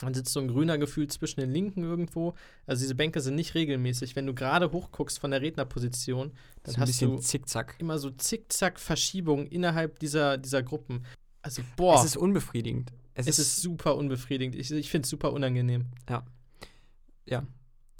Dann 0.00 0.14
sitzt 0.14 0.32
so 0.32 0.40
ein 0.40 0.48
grüner 0.48 0.78
Gefühl 0.78 1.08
zwischen 1.08 1.40
den 1.40 1.50
Linken 1.50 1.82
irgendwo. 1.84 2.34
Also 2.66 2.82
diese 2.82 2.94
Bänke 2.94 3.20
sind 3.20 3.34
nicht 3.34 3.54
regelmäßig. 3.54 4.16
Wenn 4.16 4.26
du 4.26 4.34
gerade 4.34 4.72
hochguckst 4.72 5.18
von 5.18 5.30
der 5.30 5.40
Rednerposition, 5.40 6.32
dann 6.62 6.74
so 6.74 6.80
hast 6.80 7.00
du 7.02 7.16
zickzack. 7.18 7.74
immer 7.78 7.98
so 7.98 8.10
Zickzack-Verschiebungen 8.10 9.46
innerhalb 9.46 9.98
dieser, 9.98 10.38
dieser 10.38 10.62
Gruppen. 10.62 11.04
Also, 11.42 11.62
boah, 11.76 11.96
Es 11.98 12.04
ist 12.04 12.16
unbefriedigend. 12.16 12.92
Es, 13.14 13.26
es 13.26 13.38
ist, 13.38 13.48
ist 13.48 13.62
super 13.62 13.96
unbefriedigend. 13.96 14.54
Ich, 14.54 14.70
ich 14.70 14.90
finde 14.90 15.06
es 15.06 15.10
super 15.10 15.32
unangenehm. 15.32 15.86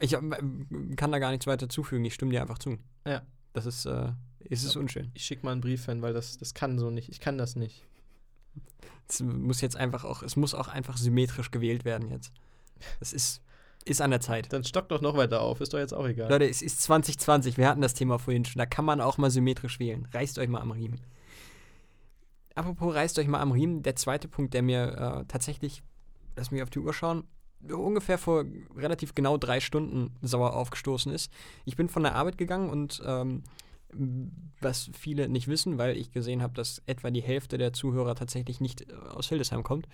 ich 0.01 0.12
äh, 0.12 0.20
kann 0.96 1.11
da 1.12 1.18
gar 1.18 1.30
nichts 1.30 1.46
weiter 1.46 1.68
zufügen. 1.68 2.05
Ich 2.05 2.14
stimme 2.14 2.30
dir 2.30 2.40
einfach 2.40 2.59
zu. 2.59 2.78
Ja. 3.07 3.22
Das 3.53 3.66
ist, 3.66 3.86
äh, 3.86 4.12
es 4.49 4.62
ist 4.62 4.74
Ja. 4.74 4.80
unschön. 4.80 5.11
Ich 5.14 5.24
schicke 5.24 5.44
mal 5.44 5.53
einen 5.53 5.61
Brief 5.61 5.86
hin, 5.86 6.03
weil 6.03 6.12
das, 6.12 6.38
das 6.38 6.55
kann 6.55 6.78
so 6.78 6.90
nicht. 6.90 7.09
Ich 7.09 7.20
kann 7.20 7.38
das 7.38 7.57
nicht. 7.57 7.84
Es 9.09 9.20
muss 9.20 9.61
jetzt 9.61 9.76
einfach 9.76 10.05
auch, 10.05 10.22
es 10.22 10.36
muss 10.36 10.55
auch 10.55 10.68
einfach 10.68 10.96
symmetrisch 10.96 11.51
gewählt 11.51 11.84
werden 11.84 12.09
jetzt. 12.09 12.32
Es 13.01 13.12
ist, 13.12 13.42
ist 13.84 14.01
an 14.01 14.11
der 14.11 14.20
Zeit. 14.20 14.53
Dann 14.53 14.64
stock 14.64 14.88
doch 14.88 15.01
noch 15.01 15.16
weiter 15.16 15.40
auf. 15.40 15.61
Ist 15.61 15.72
doch 15.72 15.78
jetzt 15.78 15.94
auch 15.94 16.07
egal. 16.07 16.30
Leute, 16.30 16.49
es 16.49 16.62
ist 16.62 16.82
2020, 16.82 17.57
wir 17.57 17.68
hatten 17.68 17.80
das 17.80 17.94
Thema 17.94 18.18
vorhin 18.18 18.44
schon, 18.44 18.59
da 18.59 18.66
kann 18.66 18.84
man 18.84 19.01
auch 19.01 19.18
mal 19.18 19.30
symmetrisch 19.30 19.80
wählen. 19.80 20.07
Reißt 20.12 20.38
euch 20.38 20.49
mal 20.49 20.61
am 20.61 20.70
Riemen. 20.70 21.01
Apropos 22.55 22.94
reißt 22.94 23.18
euch 23.18 23.28
mal 23.28 23.40
am 23.40 23.53
Riemen, 23.53 23.82
der 23.82 23.96
zweite 23.96 24.28
Punkt, 24.28 24.53
der 24.53 24.62
mir 24.62 25.20
äh, 25.20 25.24
tatsächlich, 25.26 25.82
lass 26.36 26.51
mich 26.51 26.62
auf 26.62 26.70
die 26.70 26.80
Uhr 26.80 26.92
schauen, 26.92 27.24
ungefähr 27.70 28.18
vor 28.18 28.44
relativ 28.76 29.14
genau 29.14 29.36
drei 29.36 29.61
Stunden 29.61 30.14
sauer 30.22 30.55
aufgestoßen 30.55 31.12
ist. 31.12 31.32
Ich 31.64 31.76
bin 31.76 31.88
von 31.88 32.03
der 32.03 32.14
Arbeit 32.14 32.38
gegangen 32.38 32.70
und 32.70 33.03
ähm, 33.05 33.42
was 34.61 34.91
viele 34.93 35.28
nicht 35.28 35.49
wissen, 35.49 35.78
weil 35.78 35.97
ich 35.97 36.12
gesehen 36.12 36.43
habe, 36.43 36.55
dass 36.55 36.82
etwa 36.86 37.11
die 37.11 37.22
Hälfte 37.22 37.59
der 37.59 37.72
Zuhörer 37.72 38.14
tatsächlich 38.14 38.61
nicht 38.61 38.91
äh, 38.91 38.95
aus 38.95 39.28
Hildesheim 39.28 39.62
kommt. 39.62 39.89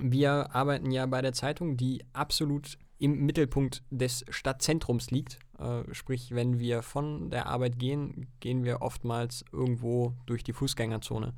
Wir 0.00 0.54
arbeiten 0.54 0.90
ja 0.90 1.04
bei 1.06 1.20
der 1.20 1.32
Zeitung, 1.32 1.76
die 1.76 2.04
absolut 2.12 2.78
im 2.98 3.26
Mittelpunkt 3.26 3.82
des 3.90 4.24
Stadtzentrums 4.30 5.10
liegt. 5.10 5.38
Äh, 5.58 5.82
sprich, 5.92 6.34
wenn 6.34 6.58
wir 6.58 6.82
von 6.82 7.30
der 7.30 7.46
Arbeit 7.46 7.78
gehen, 7.78 8.28
gehen 8.40 8.64
wir 8.64 8.80
oftmals 8.80 9.44
irgendwo 9.52 10.14
durch 10.26 10.44
die 10.44 10.52
Fußgängerzone. 10.52 11.34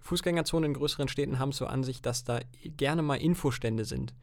Fußgängerzonen 0.00 0.70
in 0.70 0.74
größeren 0.74 1.08
Städten 1.08 1.38
haben 1.38 1.50
es 1.50 1.56
so 1.56 1.66
an 1.66 1.84
sich, 1.84 2.00
dass 2.00 2.24
da 2.24 2.40
gerne 2.62 3.02
mal 3.02 3.16
Infostände 3.16 3.84
sind. 3.84 4.14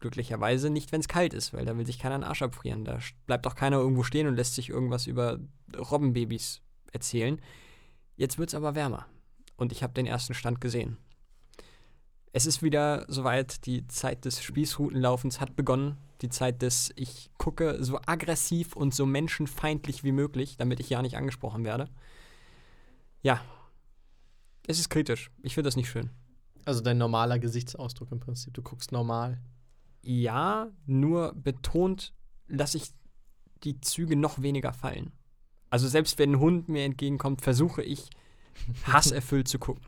Glücklicherweise 0.00 0.70
nicht, 0.70 0.92
wenn 0.92 1.00
es 1.00 1.08
kalt 1.08 1.34
ist, 1.34 1.52
weil 1.52 1.64
da 1.64 1.76
will 1.76 1.86
sich 1.86 1.98
keiner 1.98 2.14
einen 2.14 2.24
Arsch 2.24 2.42
abfrieren. 2.42 2.84
Da 2.84 2.98
bleibt 3.26 3.46
auch 3.46 3.54
keiner 3.54 3.78
irgendwo 3.78 4.04
stehen 4.04 4.28
und 4.28 4.36
lässt 4.36 4.54
sich 4.54 4.68
irgendwas 4.68 5.06
über 5.06 5.38
Robbenbabys 5.76 6.60
erzählen. 6.92 7.40
Jetzt 8.16 8.38
wird 8.38 8.50
es 8.50 8.54
aber 8.54 8.74
wärmer. 8.74 9.06
Und 9.56 9.72
ich 9.72 9.82
habe 9.82 9.92
den 9.92 10.06
ersten 10.06 10.34
Stand 10.34 10.60
gesehen. 10.60 10.98
Es 12.32 12.46
ist 12.46 12.62
wieder 12.62 13.04
soweit, 13.08 13.66
die 13.66 13.88
Zeit 13.88 14.24
des 14.24 14.40
Spießrutenlaufens 14.42 15.40
hat 15.40 15.56
begonnen. 15.56 15.96
Die 16.22 16.28
Zeit 16.28 16.62
des 16.62 16.92
Ich 16.94 17.30
gucke 17.38 17.82
so 17.82 17.98
aggressiv 18.06 18.76
und 18.76 18.94
so 18.94 19.06
menschenfeindlich 19.06 20.04
wie 20.04 20.12
möglich, 20.12 20.56
damit 20.56 20.78
ich 20.78 20.90
ja 20.90 21.02
nicht 21.02 21.16
angesprochen 21.16 21.64
werde. 21.64 21.88
Ja, 23.22 23.40
es 24.68 24.78
ist 24.78 24.90
kritisch. 24.90 25.30
Ich 25.42 25.54
finde 25.54 25.68
das 25.68 25.76
nicht 25.76 25.88
schön. 25.88 26.10
Also 26.64 26.82
dein 26.82 26.98
normaler 26.98 27.38
Gesichtsausdruck 27.38 28.12
im 28.12 28.20
Prinzip. 28.20 28.52
Du 28.52 28.62
guckst 28.62 28.92
normal. 28.92 29.40
Ja, 30.02 30.70
nur 30.86 31.34
betont, 31.34 32.12
dass 32.48 32.74
ich 32.74 32.84
die 33.64 33.80
Züge 33.80 34.16
noch 34.16 34.40
weniger 34.42 34.72
fallen. 34.72 35.12
Also 35.70 35.88
selbst 35.88 36.18
wenn 36.18 36.32
ein 36.32 36.38
Hund 36.38 36.68
mir 36.68 36.84
entgegenkommt, 36.84 37.42
versuche 37.42 37.82
ich 37.82 38.08
hasserfüllt 38.84 39.48
zu 39.48 39.58
gucken. 39.58 39.84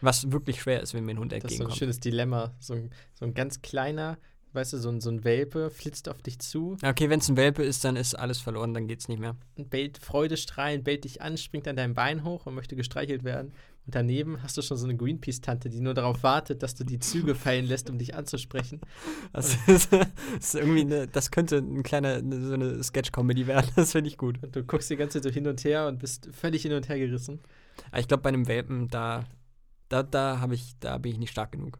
Was 0.00 0.30
wirklich 0.30 0.60
schwer 0.62 0.80
ist, 0.80 0.94
wenn 0.94 1.04
mir 1.04 1.12
ein 1.12 1.18
Hund 1.18 1.32
Das 1.32 1.38
ist 1.38 1.42
so 1.42 1.46
ein 1.46 1.50
entgegenkommt. 1.52 1.78
schönes 1.78 2.00
Dilemma. 2.00 2.54
So 2.60 2.74
ein, 2.74 2.90
so 3.14 3.24
ein 3.24 3.34
ganz 3.34 3.62
kleiner, 3.62 4.16
weißt 4.52 4.74
du, 4.74 4.78
so 4.78 4.90
ein, 4.90 5.00
so 5.00 5.10
ein 5.10 5.24
Welpe 5.24 5.70
flitzt 5.70 6.08
auf 6.08 6.22
dich 6.22 6.38
zu 6.38 6.76
Okay, 6.84 7.10
wenn 7.10 7.18
es 7.18 7.28
ein 7.28 7.36
Welpe 7.36 7.64
ist, 7.64 7.82
dann 7.84 7.96
ist 7.96 8.14
alles 8.14 8.38
verloren, 8.38 8.74
dann 8.74 8.86
geht's 8.86 9.08
nicht 9.08 9.18
mehr. 9.18 9.36
und 9.56 9.70
bellt 9.70 9.98
freudestrahlend, 9.98 10.84
bellt 10.84 11.02
dich 11.04 11.20
an, 11.20 11.36
springt 11.36 11.66
an 11.66 11.74
deinem 11.74 11.94
Bein 11.94 12.22
hoch 12.22 12.46
und 12.46 12.54
möchte 12.54 12.76
gestreichelt 12.76 13.24
werden. 13.24 13.52
Und 13.88 13.94
daneben 13.94 14.42
hast 14.42 14.54
du 14.54 14.60
schon 14.60 14.76
so 14.76 14.84
eine 14.84 14.98
Greenpeace-Tante, 14.98 15.70
die 15.70 15.80
nur 15.80 15.94
darauf 15.94 16.22
wartet, 16.22 16.62
dass 16.62 16.74
du 16.74 16.84
die 16.84 16.98
Züge 16.98 17.34
fallen 17.34 17.64
lässt, 17.64 17.88
um 17.88 17.96
dich 17.96 18.14
anzusprechen. 18.14 18.82
Das 19.32 19.56
ist, 19.66 19.90
das 19.94 20.08
ist 20.38 20.54
irgendwie 20.56 20.82
eine, 20.82 21.08
das 21.08 21.30
könnte 21.30 21.56
ein 21.56 21.82
kleiner, 21.82 22.16
eine, 22.16 22.44
so 22.44 22.52
eine 22.52 22.84
Sketch-Comedy 22.84 23.46
werden. 23.46 23.70
Das 23.76 23.92
finde 23.92 24.08
ich 24.08 24.18
gut. 24.18 24.42
Und 24.42 24.54
du 24.54 24.62
guckst 24.62 24.90
die 24.90 24.96
ganze 24.96 25.22
Zeit 25.22 25.22
so 25.22 25.34
hin 25.34 25.46
und 25.46 25.64
her 25.64 25.86
und 25.86 26.00
bist 26.00 26.28
völlig 26.32 26.60
hin 26.60 26.74
und 26.74 26.86
her 26.90 26.98
gerissen. 26.98 27.40
Aber 27.90 28.00
ich 28.00 28.08
glaube, 28.08 28.24
bei 28.24 28.28
einem 28.28 28.46
Welpen, 28.46 28.88
da, 28.88 29.24
da, 29.88 30.02
da 30.02 30.38
habe 30.38 30.54
ich, 30.54 30.74
da 30.80 30.98
bin 30.98 31.12
ich 31.12 31.18
nicht 31.18 31.30
stark 31.30 31.52
genug. 31.52 31.78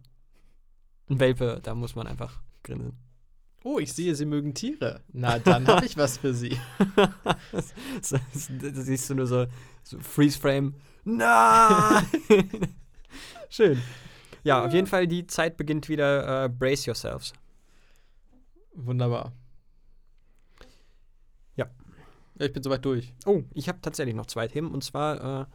Ein 1.10 1.20
Welpe, 1.20 1.60
da 1.62 1.74
muss 1.74 1.94
man 1.94 2.06
einfach 2.06 2.40
grinsen. 2.62 2.96
Oh, 3.64 3.78
ich 3.78 3.92
sehe, 3.92 4.14
Sie 4.14 4.24
mögen 4.24 4.54
Tiere. 4.54 5.02
Na, 5.12 5.38
dann 5.38 5.66
habe 5.66 5.84
ich 5.84 5.98
was 5.98 6.16
für 6.16 6.32
Sie. 6.32 6.58
so, 8.00 8.16
da 8.16 8.80
siehst 8.80 9.10
du 9.10 9.14
nur 9.14 9.26
so, 9.26 9.44
so 9.82 9.98
Freeze-Frame. 9.98 10.74
Nein! 11.16 12.06
Schön. 13.48 13.80
Ja, 14.44 14.64
auf 14.64 14.72
jeden 14.74 14.86
Fall, 14.86 15.06
die 15.06 15.26
Zeit 15.26 15.56
beginnt 15.56 15.88
wieder. 15.88 16.44
Äh, 16.44 16.48
brace 16.48 16.86
yourselves. 16.86 17.32
Wunderbar. 18.74 19.32
Ja. 21.56 21.66
Ja, 22.38 22.46
ich 22.46 22.52
bin 22.52 22.62
soweit 22.62 22.84
durch. 22.84 23.12
Oh, 23.26 23.42
ich 23.54 23.68
habe 23.68 23.78
tatsächlich 23.80 24.14
noch 24.14 24.26
zwei 24.26 24.48
Themen. 24.48 24.70
Und 24.70 24.84
zwar 24.84 25.42
äh, 25.42 25.46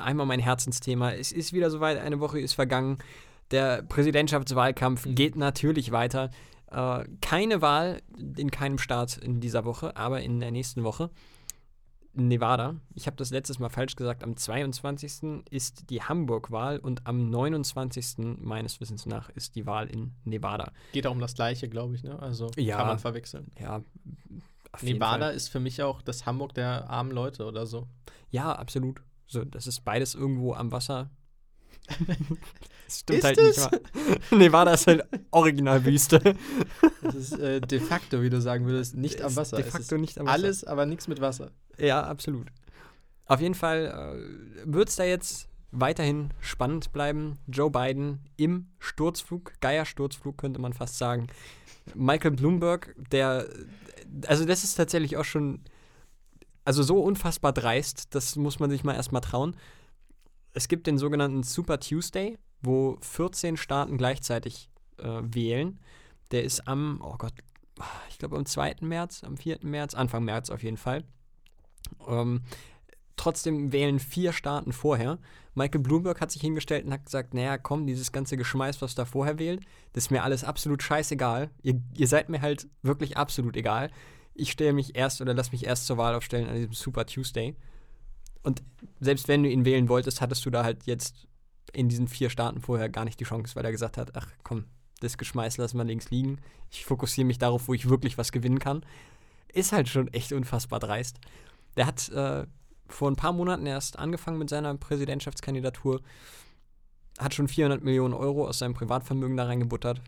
einmal 0.00 0.26
mein 0.26 0.40
Herzensthema. 0.40 1.12
Es 1.12 1.32
ist 1.32 1.52
wieder 1.52 1.70
soweit, 1.70 1.98
eine 1.98 2.20
Woche 2.20 2.40
ist 2.40 2.54
vergangen. 2.54 2.98
Der 3.50 3.82
Präsidentschaftswahlkampf 3.82 5.04
Mhm. 5.06 5.14
geht 5.14 5.36
natürlich 5.36 5.92
weiter. 5.92 6.30
Äh, 6.70 7.04
keine 7.20 7.60
Wahl 7.60 8.00
in 8.36 8.50
keinem 8.50 8.78
Staat 8.78 9.18
in 9.18 9.40
dieser 9.40 9.64
Woche, 9.66 9.96
aber 9.96 10.22
in 10.22 10.40
der 10.40 10.50
nächsten 10.50 10.82
Woche. 10.82 11.10
Nevada. 12.14 12.76
Ich 12.94 13.06
habe 13.06 13.16
das 13.16 13.30
letztes 13.30 13.58
Mal 13.58 13.68
falsch 13.70 13.96
gesagt. 13.96 14.22
Am 14.22 14.36
22. 14.36 15.44
ist 15.50 15.88
die 15.90 16.02
Hamburg-Wahl 16.02 16.78
und 16.78 17.06
am 17.06 17.30
29. 17.30 18.38
meines 18.38 18.80
Wissens 18.80 19.06
nach 19.06 19.30
ist 19.30 19.54
die 19.54 19.66
Wahl 19.66 19.88
in 19.88 20.12
Nevada. 20.24 20.72
Geht 20.92 21.06
auch 21.06 21.12
um 21.12 21.20
das 21.20 21.34
Gleiche, 21.34 21.68
glaube 21.68 21.94
ich, 21.94 22.02
ne? 22.02 22.18
Also 22.18 22.50
Ja. 22.56 22.76
kann 22.76 22.86
man 22.88 22.98
verwechseln. 22.98 23.50
Ja, 23.58 23.82
Nevada 24.80 25.28
ist 25.30 25.48
für 25.48 25.60
mich 25.60 25.82
auch 25.82 26.02
das 26.02 26.26
Hamburg 26.26 26.54
der 26.54 26.88
armen 26.88 27.10
Leute 27.10 27.46
oder 27.46 27.66
so. 27.66 27.86
Ja, 28.30 28.52
absolut. 28.52 29.02
So, 29.26 29.44
das 29.44 29.66
ist 29.66 29.84
beides 29.84 30.14
irgendwo 30.14 30.54
am 30.54 30.72
Wasser. 30.72 31.10
Das 32.86 32.98
stimmt 33.00 33.18
Ist 33.18 33.24
halt 33.24 33.38
es? 33.38 33.56
nicht 33.56 33.70
mal. 34.30 34.38
Nevada 34.38 34.74
ist 34.74 34.86
halt 34.86 35.04
Originalwüste. 35.30 36.36
Das 37.02 37.14
ist 37.14 37.32
äh, 37.38 37.60
de 37.60 37.80
facto, 37.80 38.22
wie 38.22 38.30
du 38.30 38.40
sagen 38.40 38.66
würdest, 38.66 38.96
nicht 38.96 39.20
am 39.22 39.28
Ist 39.28 39.36
Wasser. 39.36 39.56
De 39.56 39.64
facto 39.64 39.96
nicht 39.98 40.18
am 40.18 40.26
Wasser. 40.26 40.34
alles, 40.34 40.64
aber 40.64 40.86
nichts 40.86 41.08
mit 41.08 41.20
Wasser. 41.20 41.50
Ja, 41.78 42.02
absolut. 42.02 42.48
Auf 43.26 43.40
jeden 43.40 43.54
Fall 43.54 43.86
äh, 44.66 44.72
wird 44.72 44.88
es 44.88 44.96
da 44.96 45.04
jetzt 45.04 45.48
weiterhin 45.70 46.30
spannend 46.40 46.92
bleiben. 46.92 47.38
Joe 47.48 47.70
Biden 47.70 48.20
im 48.36 48.68
Sturzflug, 48.78 49.54
Geiersturzflug 49.60 50.36
könnte 50.36 50.60
man 50.60 50.72
fast 50.74 50.98
sagen. 50.98 51.28
Michael 51.94 52.32
Bloomberg, 52.32 52.94
der, 53.10 53.46
also 54.26 54.44
das 54.44 54.64
ist 54.64 54.74
tatsächlich 54.74 55.16
auch 55.16 55.24
schon, 55.24 55.60
also 56.64 56.82
so 56.82 57.00
unfassbar 57.02 57.52
dreist, 57.52 58.14
das 58.14 58.36
muss 58.36 58.60
man 58.60 58.70
sich 58.70 58.84
mal 58.84 58.94
erstmal 58.94 59.22
trauen. 59.22 59.56
Es 60.52 60.68
gibt 60.68 60.86
den 60.86 60.98
sogenannten 60.98 61.42
Super 61.42 61.80
Tuesday, 61.80 62.38
wo 62.60 62.98
14 63.00 63.56
Staaten 63.56 63.96
gleichzeitig 63.96 64.68
äh, 64.98 65.20
wählen. 65.22 65.80
Der 66.30 66.44
ist 66.44 66.68
am, 66.68 67.00
oh 67.02 67.16
Gott, 67.18 67.32
ich 68.10 68.18
glaube 68.18 68.36
am 68.36 68.46
2. 68.46 68.76
März, 68.80 69.24
am 69.24 69.36
4. 69.36 69.60
März, 69.62 69.94
Anfang 69.94 70.24
März 70.24 70.50
auf 70.50 70.62
jeden 70.62 70.76
Fall. 70.76 71.04
Ähm, 72.06 72.42
trotzdem 73.16 73.72
wählen 73.72 73.98
vier 73.98 74.32
Staaten 74.32 74.72
vorher. 74.72 75.18
Michael 75.54 75.80
Bloomberg 75.80 76.20
hat 76.20 76.30
sich 76.30 76.42
hingestellt 76.42 76.84
und 76.84 76.92
hat 76.92 77.04
gesagt, 77.04 77.34
naja, 77.34 77.58
komm, 77.58 77.86
dieses 77.86 78.12
ganze 78.12 78.36
Geschmeiß, 78.36 78.80
was 78.80 78.94
da 78.94 79.04
vorher 79.04 79.38
wählt, 79.38 79.64
das 79.92 80.04
ist 80.04 80.10
mir 80.10 80.22
alles 80.22 80.44
absolut 80.44 80.82
scheißegal. 80.82 81.50
Ihr, 81.62 81.80
ihr 81.94 82.08
seid 82.08 82.28
mir 82.28 82.40
halt 82.40 82.68
wirklich 82.82 83.16
absolut 83.16 83.56
egal. 83.56 83.90
Ich 84.34 84.50
stelle 84.50 84.72
mich 84.72 84.96
erst 84.96 85.20
oder 85.20 85.34
lass 85.34 85.52
mich 85.52 85.66
erst 85.66 85.86
zur 85.86 85.98
Wahl 85.98 86.14
aufstellen 86.14 86.48
an 86.48 86.56
diesem 86.56 86.72
Super 86.72 87.06
Tuesday. 87.06 87.54
Und 88.42 88.62
selbst 89.00 89.28
wenn 89.28 89.42
du 89.42 89.48
ihn 89.48 89.64
wählen 89.64 89.88
wolltest, 89.88 90.20
hattest 90.20 90.44
du 90.44 90.50
da 90.50 90.64
halt 90.64 90.84
jetzt 90.84 91.26
in 91.72 91.88
diesen 91.88 92.08
vier 92.08 92.30
Staaten 92.30 92.60
vorher 92.60 92.88
gar 92.88 93.04
nicht 93.04 93.20
die 93.20 93.24
Chance, 93.24 93.54
weil 93.56 93.64
er 93.64 93.72
gesagt 93.72 93.96
hat, 93.96 94.16
ach 94.16 94.28
komm, 94.42 94.66
das 95.00 95.18
Geschmeiß 95.18 95.56
lassen 95.56 95.78
wir 95.78 95.84
links 95.84 96.10
liegen. 96.10 96.38
Ich 96.70 96.84
fokussiere 96.84 97.26
mich 97.26 97.38
darauf, 97.38 97.68
wo 97.68 97.74
ich 97.74 97.88
wirklich 97.88 98.18
was 98.18 98.32
gewinnen 98.32 98.58
kann. 98.58 98.84
Ist 99.52 99.72
halt 99.72 99.88
schon 99.88 100.08
echt 100.08 100.32
unfassbar 100.32 100.80
dreist. 100.80 101.18
Der 101.76 101.86
hat 101.86 102.08
äh, 102.10 102.46
vor 102.88 103.10
ein 103.10 103.16
paar 103.16 103.32
Monaten 103.32 103.66
erst 103.66 103.98
angefangen 103.98 104.38
mit 104.38 104.50
seiner 104.50 104.74
Präsidentschaftskandidatur, 104.76 106.00
hat 107.18 107.34
schon 107.34 107.48
400 107.48 107.82
Millionen 107.82 108.14
Euro 108.14 108.46
aus 108.46 108.58
seinem 108.58 108.74
Privatvermögen 108.74 109.36
da 109.36 109.44
reingebuttert. 109.44 110.00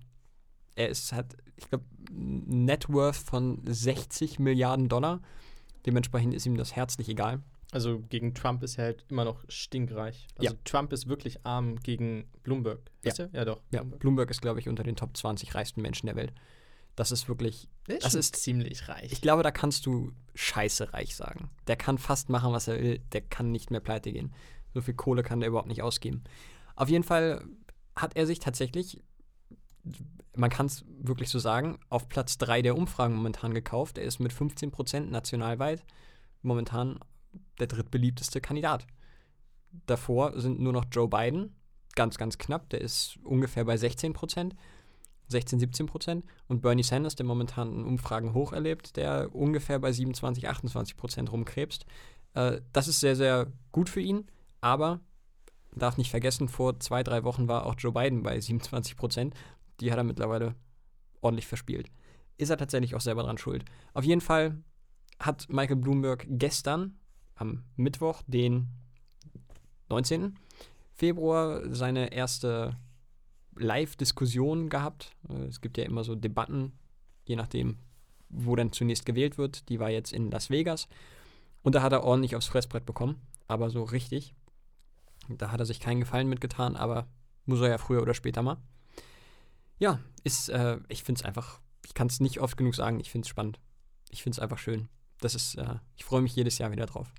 Er 0.77 0.89
ist, 0.89 1.13
hat, 1.13 1.37
ich 1.57 1.69
glaube, 1.69 1.85
Net 2.11 2.89
Worth 2.89 3.17
von 3.17 3.61
60 3.65 4.39
Milliarden 4.39 4.89
Dollar. 4.89 5.21
Dementsprechend 5.87 6.35
ist 6.35 6.47
ihm 6.47 6.57
das 6.57 6.75
herzlich 6.75 7.09
egal. 7.09 7.43
Also 7.73 8.01
gegen 8.09 8.35
Trump 8.35 8.63
ist 8.63 8.79
er 8.79 8.85
halt 8.85 9.05
immer 9.09 9.25
noch 9.25 9.45
stinkreich. 9.49 10.27
Also 10.37 10.53
Ja. 10.55 10.61
Trump 10.65 10.93
ist 10.93 11.09
wirklich 11.09 11.45
arm 11.45 11.77
gegen 11.81 12.31
Bloomberg. 12.43 12.79
Ist 13.03 13.19
er? 13.19 13.31
Ja, 13.33 13.45
doch. 13.45 13.61
Ja, 13.73 13.81
Bloomberg. 13.81 14.01
Bloomberg 14.01 14.31
ist, 14.31 14.43
glaube 14.43 14.61
ich, 14.61 14.69
unter 14.69 14.83
den 14.85 14.97
Top 14.97 15.17
20 15.17 15.55
reichsten 15.55 15.83
Menschen 15.83 16.07
der 16.07 16.15
Welt. 16.17 16.33
Das 16.97 17.11
ist 17.11 17.29
wirklich, 17.29 17.69
Der 17.89 17.97
ist 17.97 18.05
das 18.05 18.15
ist- 18.15 18.37
ziemlich 18.37 18.89
reich. 18.89 19.11
ich 19.11 19.21
glaube, 19.21 19.43
da 19.43 19.51
kannst 19.51 19.87
du 19.87 20.13
scheiße 20.37 20.93
reich 20.93 21.17
sagen. 21.17 21.51
Der 21.67 21.75
kann 21.77 21.99
fast 21.99 22.29
machen, 22.29 22.53
was 22.53 22.69
er 22.69 22.81
will. 22.81 23.01
Der 23.13 23.21
kann 23.23 23.51
nicht 23.51 23.71
mehr 23.73 23.81
pleite 23.81 24.13
gehen. 24.13 24.33
So 24.75 24.81
viel 24.81 24.95
Kohle 24.95 25.23
kann 25.25 25.41
der 25.41 25.49
überhaupt 25.49 25.69
nicht 25.69 25.83
ausgeben. 25.83 26.23
Auf 26.77 26.89
jeden 26.89 27.05
Fall 27.05 27.45
hat 27.97 28.17
er 28.17 28.27
sich 28.27 28.39
tatsächlich, 28.39 29.03
man 30.37 30.51
kann 30.51 30.67
es 30.67 30.85
wirklich 30.89 31.31
so 31.31 31.39
sagen, 31.39 31.79
auf 31.91 32.09
Platz 32.09 32.39
3 32.39 32.63
der 32.63 32.77
Umfragen 32.77 33.15
momentan 33.15 33.55
gekauft. 33.55 33.99
Er 33.99 34.05
ist 34.05 34.19
mit 34.21 34.33
15% 34.33 35.11
nationalweit 35.11 35.85
momentan 36.43 36.99
der 37.59 37.67
drittbeliebteste 37.67 38.41
Kandidat. 38.41 38.87
Davor 39.87 40.39
sind 40.41 40.61
nur 40.61 40.73
noch 40.73 40.85
Joe 40.91 41.09
Biden, 41.09 41.55
ganz, 41.95 42.17
ganz 42.17 42.39
knapp. 42.39 42.69
Der 42.71 42.81
ist 42.81 43.19
ungefähr 43.25 43.65
bei 43.65 43.75
16%. 43.75 44.53
16, 45.29 45.59
17 45.59 45.87
Prozent. 45.87 46.25
Und 46.49 46.63
Bernie 46.63 46.83
Sanders, 46.83 47.17
der 47.17 47.27
momentan 47.27 47.73
in 47.73 47.85
Umfragen 47.85 48.35
hoch 48.35 48.53
erlebt, 48.53 48.97
der 48.97 49.35
ungefähr 49.35 49.79
bei 49.79 49.91
27, 49.93 50.49
28 50.49 50.97
Prozent 50.97 51.33
rumkrebst. 51.33 51.87
Äh, 52.35 52.61
das 52.73 52.89
ist 52.89 53.01
sehr, 53.01 53.17
sehr 53.17 53.53
gut 53.73 53.89
für 53.89 54.01
ihn, 54.01 54.27
aber 54.61 55.01
darf 55.75 55.97
nicht 55.97 56.11
vergessen, 56.11 56.49
vor 56.49 56.79
zwei, 56.81 57.03
drei 57.03 57.25
Wochen 57.25 57.49
war 57.49 57.67
auch 57.67 57.75
Joe 57.79 57.93
Biden 57.93 58.23
bei 58.23 58.39
27 58.39 58.97
Prozent. 58.97 59.35
Die 59.81 59.91
hat 59.91 59.99
er 59.99 60.05
mittlerweile 60.05 60.55
ordentlich 61.21 61.47
verspielt. 61.47 61.91
Ist 62.37 62.51
er 62.51 62.59
tatsächlich 62.59 62.95
auch 62.95 63.01
selber 63.01 63.23
dran 63.23 63.39
schuld. 63.39 63.65
Auf 63.93 64.05
jeden 64.05 64.21
Fall 64.21 64.63
hat 65.19 65.49
Michael 65.49 65.77
Bloomberg 65.77 66.27
gestern, 66.29 66.99
am 67.35 67.65
Mittwoch, 67.77 68.23
den 68.27 68.69
19. 69.89 70.39
Februar, 70.93 71.63
seine 71.75 72.13
erste 72.13 72.77
Live-Diskussion 73.57 74.69
gehabt. 74.69 75.13
Äh, 75.29 75.45
Es 75.45 75.61
gibt 75.61 75.77
ja 75.79 75.85
immer 75.85 76.05
so 76.05 76.15
Debatten, 76.15 76.73
je 77.25 77.37
nachdem, 77.37 77.79
wo 78.29 78.57
dann 78.57 78.73
zunächst 78.73 79.07
gewählt 79.07 79.39
wird. 79.39 79.69
Die 79.69 79.81
war 79.81 79.91
jetzt 79.91 80.13
in 80.13 80.31
Las 80.31 80.51
Vegas. 80.51 80.89
Und 81.63 81.75
da 81.75 81.83
hat 81.83 81.93
er 81.93 82.05
ordentlich 82.05 82.37
aufs 82.37 82.47
Fressbrett 82.47 82.85
bekommen, 82.85 83.21
aber 83.49 83.71
so 83.71 83.83
richtig. 83.85 84.35
Da 85.29 85.51
hat 85.51 85.61
er 85.61 85.67
sich 85.67 85.81
keinen 85.81 86.01
Gefallen 86.01 86.29
mitgetan, 86.29 86.77
aber 86.77 87.09
muss 87.47 87.61
er 87.61 87.69
ja 87.69 87.79
früher 87.79 88.03
oder 88.03 88.15
später 88.15 88.43
mal. 88.43 88.59
Ja, 89.79 90.01
ist, 90.23 90.51
äh, 90.51 90.79
ich 90.89 91.03
finde 91.03 91.21
es 91.21 91.25
einfach, 91.25 91.61
ich 91.87 91.95
kann 91.95 92.07
es 92.09 92.21
nicht 92.21 92.41
oft 92.41 92.57
genug 92.57 92.75
sagen, 92.75 93.01
ich 93.01 93.11
finde 93.11 93.25
es 93.25 93.29
spannend. 93.31 93.61
Ich 94.11 94.23
finde 94.23 94.37
es 94.37 94.39
einfach 94.39 94.59
schön. 94.59 94.89
Das 95.21 95.35
ist, 95.35 95.57
äh, 95.57 95.77
ich 95.97 96.05
freue 96.05 96.23
mich 96.23 96.37
jedes 96.37 96.59
Jahr 96.59 96.71
wieder 96.71 96.87
drauf. 96.87 97.13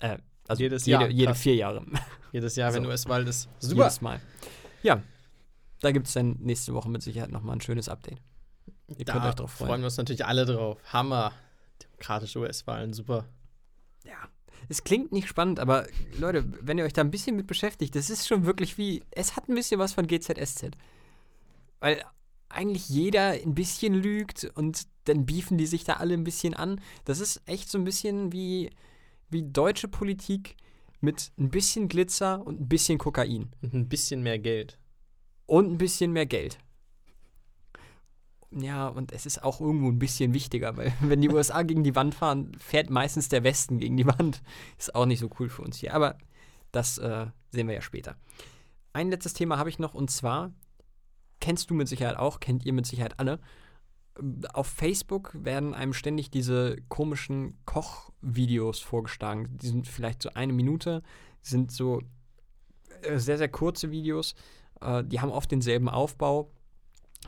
Äh, 0.00 0.18
also 0.48 0.62
Jedes 0.62 0.86
jede, 0.86 1.00
Jahr, 1.02 1.10
jede 1.10 1.26
krass. 1.26 1.38
vier 1.40 1.54
Jahre. 1.54 1.84
Jedes 2.32 2.56
Jahr, 2.56 2.72
wenn 2.74 2.84
So. 2.84 2.90
US-Wahl 2.90 3.26
ist. 3.26 3.48
Super. 3.58 3.82
Jedes 3.82 4.00
Mal. 4.00 4.20
Ja, 4.82 5.02
da 5.80 5.90
gibt 5.90 6.06
es 6.06 6.12
dann 6.12 6.36
nächste 6.40 6.74
Woche 6.74 6.88
mit 6.88 7.02
Sicherheit 7.02 7.30
nochmal 7.30 7.56
ein 7.56 7.60
schönes 7.60 7.88
Update. 7.88 8.20
Ihr 8.96 9.04
da 9.04 9.14
könnt 9.14 9.24
euch 9.26 9.34
drauf 9.34 9.50
freuen. 9.52 9.68
freuen 9.68 9.80
wir 9.80 9.86
uns 9.86 9.96
natürlich 9.96 10.24
alle 10.24 10.44
drauf. 10.46 10.78
Hammer. 10.92 11.32
Demokratische 11.82 12.38
US-Wahlen, 12.38 12.92
super. 12.92 13.24
Ja, 14.04 14.28
es 14.68 14.84
klingt 14.84 15.12
nicht 15.12 15.28
spannend, 15.28 15.60
aber 15.60 15.86
Leute, 16.18 16.44
wenn 16.60 16.78
ihr 16.78 16.84
euch 16.84 16.92
da 16.92 17.00
ein 17.02 17.10
bisschen 17.10 17.36
mit 17.36 17.46
beschäftigt, 17.46 17.94
das 17.94 18.10
ist 18.10 18.26
schon 18.26 18.46
wirklich 18.46 18.78
wie, 18.78 19.02
es 19.10 19.36
hat 19.36 19.48
ein 19.48 19.54
bisschen 19.54 19.80
was 19.80 19.92
von 19.94 20.06
GZSZ. 20.06 20.70
Weil 21.80 22.02
eigentlich 22.48 22.88
jeder 22.88 23.30
ein 23.32 23.54
bisschen 23.54 23.94
lügt 23.94 24.50
und 24.54 24.86
dann 25.04 25.26
beefen 25.26 25.58
die 25.58 25.66
sich 25.66 25.84
da 25.84 25.94
alle 25.94 26.14
ein 26.14 26.24
bisschen 26.24 26.54
an. 26.54 26.80
Das 27.04 27.20
ist 27.20 27.42
echt 27.46 27.70
so 27.70 27.78
ein 27.78 27.84
bisschen 27.84 28.32
wie, 28.32 28.70
wie 29.30 29.42
deutsche 29.42 29.88
Politik 29.88 30.56
mit 31.00 31.32
ein 31.38 31.50
bisschen 31.50 31.88
Glitzer 31.88 32.44
und 32.46 32.60
ein 32.60 32.68
bisschen 32.68 32.98
Kokain. 32.98 33.50
Und 33.62 33.74
ein 33.74 33.88
bisschen 33.88 34.22
mehr 34.22 34.38
Geld. 34.38 34.78
Und 35.46 35.72
ein 35.72 35.78
bisschen 35.78 36.12
mehr 36.12 36.26
Geld. 36.26 36.58
Ja, 38.50 38.88
und 38.88 39.12
es 39.12 39.26
ist 39.26 39.42
auch 39.42 39.60
irgendwo 39.60 39.88
ein 39.88 39.98
bisschen 39.98 40.32
wichtiger, 40.32 40.76
weil 40.76 40.92
wenn 41.00 41.20
die 41.20 41.28
USA 41.28 41.62
gegen 41.62 41.84
die 41.84 41.94
Wand 41.94 42.14
fahren, 42.14 42.52
fährt 42.58 42.90
meistens 42.90 43.28
der 43.28 43.44
Westen 43.44 43.78
gegen 43.78 43.96
die 43.96 44.06
Wand. 44.06 44.42
Ist 44.78 44.94
auch 44.94 45.06
nicht 45.06 45.20
so 45.20 45.30
cool 45.38 45.48
für 45.48 45.62
uns 45.62 45.78
hier. 45.78 45.94
Aber 45.94 46.16
das 46.72 46.98
äh, 46.98 47.26
sehen 47.50 47.68
wir 47.68 47.74
ja 47.74 47.80
später. 47.80 48.16
Ein 48.92 49.10
letztes 49.10 49.34
Thema 49.34 49.58
habe 49.58 49.68
ich 49.68 49.78
noch 49.78 49.94
und 49.94 50.10
zwar, 50.10 50.52
kennst 51.40 51.70
du 51.70 51.74
mit 51.74 51.88
Sicherheit 51.88 52.16
auch, 52.16 52.40
kennt 52.40 52.64
ihr 52.64 52.72
mit 52.72 52.86
Sicherheit 52.86 53.18
alle. 53.18 53.40
Auf 54.52 54.66
Facebook 54.66 55.32
werden 55.34 55.74
einem 55.74 55.92
ständig 55.92 56.30
diese 56.30 56.76
komischen 56.88 57.58
Kochvideos 57.66 58.80
vorgeschlagen. 58.80 59.58
Die 59.58 59.68
sind 59.68 59.86
vielleicht 59.86 60.22
so 60.22 60.30
eine 60.34 60.52
Minute, 60.52 61.02
sind 61.42 61.70
so 61.70 62.00
äh, 63.02 63.18
sehr, 63.18 63.38
sehr 63.38 63.48
kurze 63.48 63.90
Videos. 63.90 64.34
Äh, 64.80 65.04
die 65.04 65.20
haben 65.20 65.30
oft 65.30 65.50
denselben 65.50 65.88
Aufbau, 65.88 66.50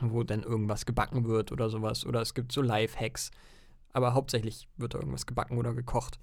wo 0.01 0.23
dann 0.23 0.43
irgendwas 0.43 0.85
gebacken 0.85 1.25
wird 1.25 1.51
oder 1.51 1.69
sowas. 1.69 2.05
Oder 2.05 2.21
es 2.21 2.33
gibt 2.33 2.51
so 2.51 2.61
Live-Hacks. 2.61 3.31
Aber 3.91 4.13
hauptsächlich 4.13 4.67
wird 4.77 4.93
da 4.93 4.99
irgendwas 4.99 5.25
gebacken 5.25 5.57
oder 5.57 5.73
gekocht. 5.73 6.19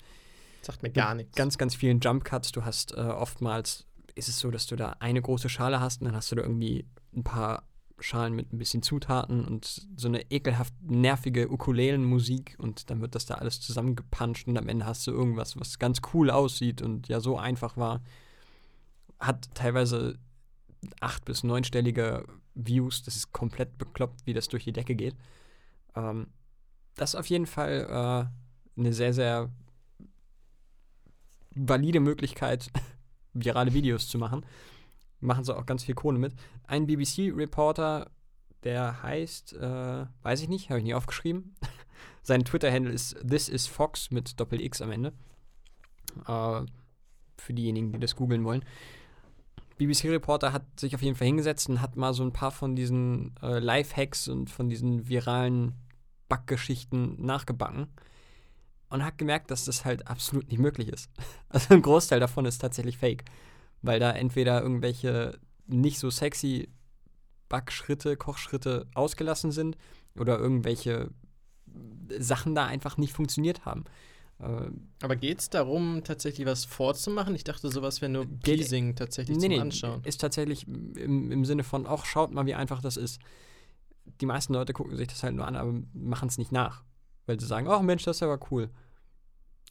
Sagt 0.63 0.83
mir 0.83 0.91
gar 0.91 1.15
nichts. 1.15 1.37
Ganz, 1.37 1.59
ganz 1.59 1.75
vielen 1.75 2.01
Jump-Cuts. 2.01 2.53
Du 2.53 2.65
hast 2.65 2.93
äh, 2.93 3.01
oftmals, 3.01 3.87
ist 4.15 4.29
es 4.29 4.39
so, 4.39 4.51
dass 4.51 4.67
du 4.67 4.77
da 4.77 4.97
eine 5.01 5.23
große 5.23 5.49
Schale 5.49 5.81
hast 5.81 6.01
und 6.01 6.07
dann 6.07 6.17
hast 6.17 6.31
du 6.33 6.37
da 6.37 6.43
irgendwie 6.43 6.87
ein 7.15 7.25
paar 7.25 7.65
Schalen 7.99 8.35
mit 8.35 8.53
ein 8.53 8.59
bisschen 8.59 8.83
Zutaten 8.83 9.45
und 9.45 9.87
so 9.97 10.09
eine 10.09 10.31
ekelhaft 10.31 10.75
nervige 10.83 11.51
Ukulelenmusik 11.51 12.57
und 12.59 12.91
dann 12.91 13.01
wird 13.01 13.15
das 13.15 13.27
da 13.27 13.35
alles 13.37 13.61
zusammengepanscht 13.61 14.47
und 14.47 14.59
am 14.59 14.69
Ende 14.69 14.87
hast 14.87 15.07
du 15.07 15.13
irgendwas, 15.13 15.59
was 15.59 15.79
ganz 15.79 16.01
cool 16.13 16.31
aussieht 16.31 16.83
und 16.83 17.09
ja 17.09 17.21
so 17.21 17.39
einfach 17.39 17.77
war. 17.77 18.03
Hat 19.19 19.49
teilweise 19.55 20.19
acht- 21.01 21.25
bis 21.25 21.43
neunstellige 21.43 22.27
Views. 22.55 23.03
Das 23.03 23.17
ist 23.17 23.33
komplett 23.33 23.79
bekloppt, 23.79 24.27
wie 24.27 24.35
das 24.35 24.49
durch 24.49 24.65
die 24.65 24.73
Decke 24.73 24.95
geht. 24.95 25.17
Ähm, 25.95 26.29
das 26.95 27.11
ist 27.11 27.21
auf 27.21 27.27
jeden 27.27 27.47
Fall 27.47 28.31
äh, 28.77 28.81
eine 28.81 28.93
sehr, 28.93 29.13
sehr 29.13 29.51
valide 31.55 32.01
Möglichkeit, 32.01 32.71
virale 33.33 33.73
Videos 33.73 34.09
zu 34.09 34.19
machen. 34.19 34.45
Machen 35.27 35.43
sie 35.43 35.57
auch 35.57 35.67
ganz 35.67 35.83
viel 35.83 35.97
Kohle 35.97 36.19
mit. 36.19 36.35
Ein 36.69 36.87
BBC-Reporter, 36.87 38.11
der 38.63 39.03
heißt, 39.03 39.55
äh, 39.55 40.07
weiß 40.23 40.41
ich 40.41 40.49
nicht, 40.49 40.71
habe 40.71 40.79
ich 40.79 40.85
nie 40.85 40.95
aufgeschrieben. 40.95 41.57
Sein 42.23 42.45
Twitter-Handle 42.45 42.93
ist 42.93 43.17
This 43.29 43.49
is 43.49 43.67
Fox 43.67 44.13
mit 44.13 44.39
Doppel-X 44.39 44.83
am 44.83 44.93
Ende. 44.93 45.13
Äh, 46.29 46.63
für 47.39 47.53
diejenigen, 47.53 47.93
die 47.93 47.99
das 47.99 48.15
googeln 48.15 48.45
wollen. 48.45 48.65
BBC-Reporter 49.79 50.53
hat 50.53 50.63
sich 50.79 50.95
auf 50.95 51.03
jeden 51.03 51.17
Fall 51.17 51.27
hingesetzt 51.27 51.69
und 51.69 51.81
hat 51.83 51.97
mal 51.97 52.15
so 52.15 52.23
ein 52.23 52.33
paar 52.33 52.53
von 52.53 52.77
diesen 52.77 53.35
äh, 53.43 53.59
Live-Hacks 53.59 54.29
und 54.29 54.49
von 54.49 54.69
diesen 54.69 55.09
viralen 55.09 55.75
Backgeschichten 56.29 57.21
nachgebacken 57.25 57.89
und 58.91 59.05
hat 59.05 59.19
gemerkt, 59.19 59.51
dass 59.51 59.65
das 59.65 59.85
halt 59.85 60.07
absolut 60.07 60.49
nicht 60.51 60.61
möglich 60.61 60.89
ist. 60.89 61.11
Also 61.49 61.75
ein 61.75 61.83
Großteil 61.83 62.21
davon 62.21 62.45
ist 62.45 62.59
tatsächlich 62.59 62.99
fake, 62.99 63.25
weil 63.87 64.01
da 64.01 64.13
entweder 64.13 64.63
irgendwelche 64.63 65.39
nicht 65.67 65.99
so 65.99 66.11
sexy 66.11 66.69
Backschritte, 67.49 68.17
Kochschritte 68.17 68.87
ausgelassen 68.95 69.53
sind 69.53 69.77
oder 70.19 70.39
irgendwelche 70.39 71.11
Sachen 72.19 72.55
da 72.55 72.67
einfach 72.67 72.97
nicht 72.97 73.13
funktioniert 73.13 73.65
haben. 73.65 73.85
Äh, 74.39 74.71
Aber 75.03 75.17
geht 75.17 75.41
es 75.41 75.51
darum, 75.51 76.03
tatsächlich 76.05 76.47
was 76.47 76.65
vorzumachen? 76.65 77.35
Ich 77.35 77.45
dachte, 77.45 77.71
sowas 77.71 78.01
wäre 78.01 78.13
nur 78.13 78.27
Pleasing 78.27 78.95
tatsächlich 78.95 79.37
nee, 79.39 79.45
zum 79.45 79.53
nee, 79.53 79.61
Anschauen. 79.61 80.05
ist 80.05 80.21
tatsächlich 80.21 80.67
im, 80.67 81.31
im 81.31 81.45
Sinne 81.45 81.65
von, 81.65 81.87
auch 81.87 82.05
schaut 82.05 82.33
mal, 82.33 82.47
wie 82.47 82.55
einfach 82.55 82.83
das 82.83 82.97
ist. 82.97 83.21
Die 84.21 84.27
meisten 84.27 84.53
Leute 84.53 84.73
gucken 84.73 84.97
sich 84.97 85.09
das 85.09 85.23
halt 85.23 85.35
nur 85.35 85.47
an, 85.47 85.57
aber 85.57 85.75
machen 85.93 86.29
es 86.29 86.39
nicht 86.39 86.53
nach. 86.53 86.85
Weil 87.27 87.41
sie 87.41 87.47
sagen, 87.47 87.67
oh 87.67 87.81
Mensch, 87.81 88.05
das 88.05 88.19
ist 88.19 88.23
aber 88.23 88.39
cool. 88.51 88.71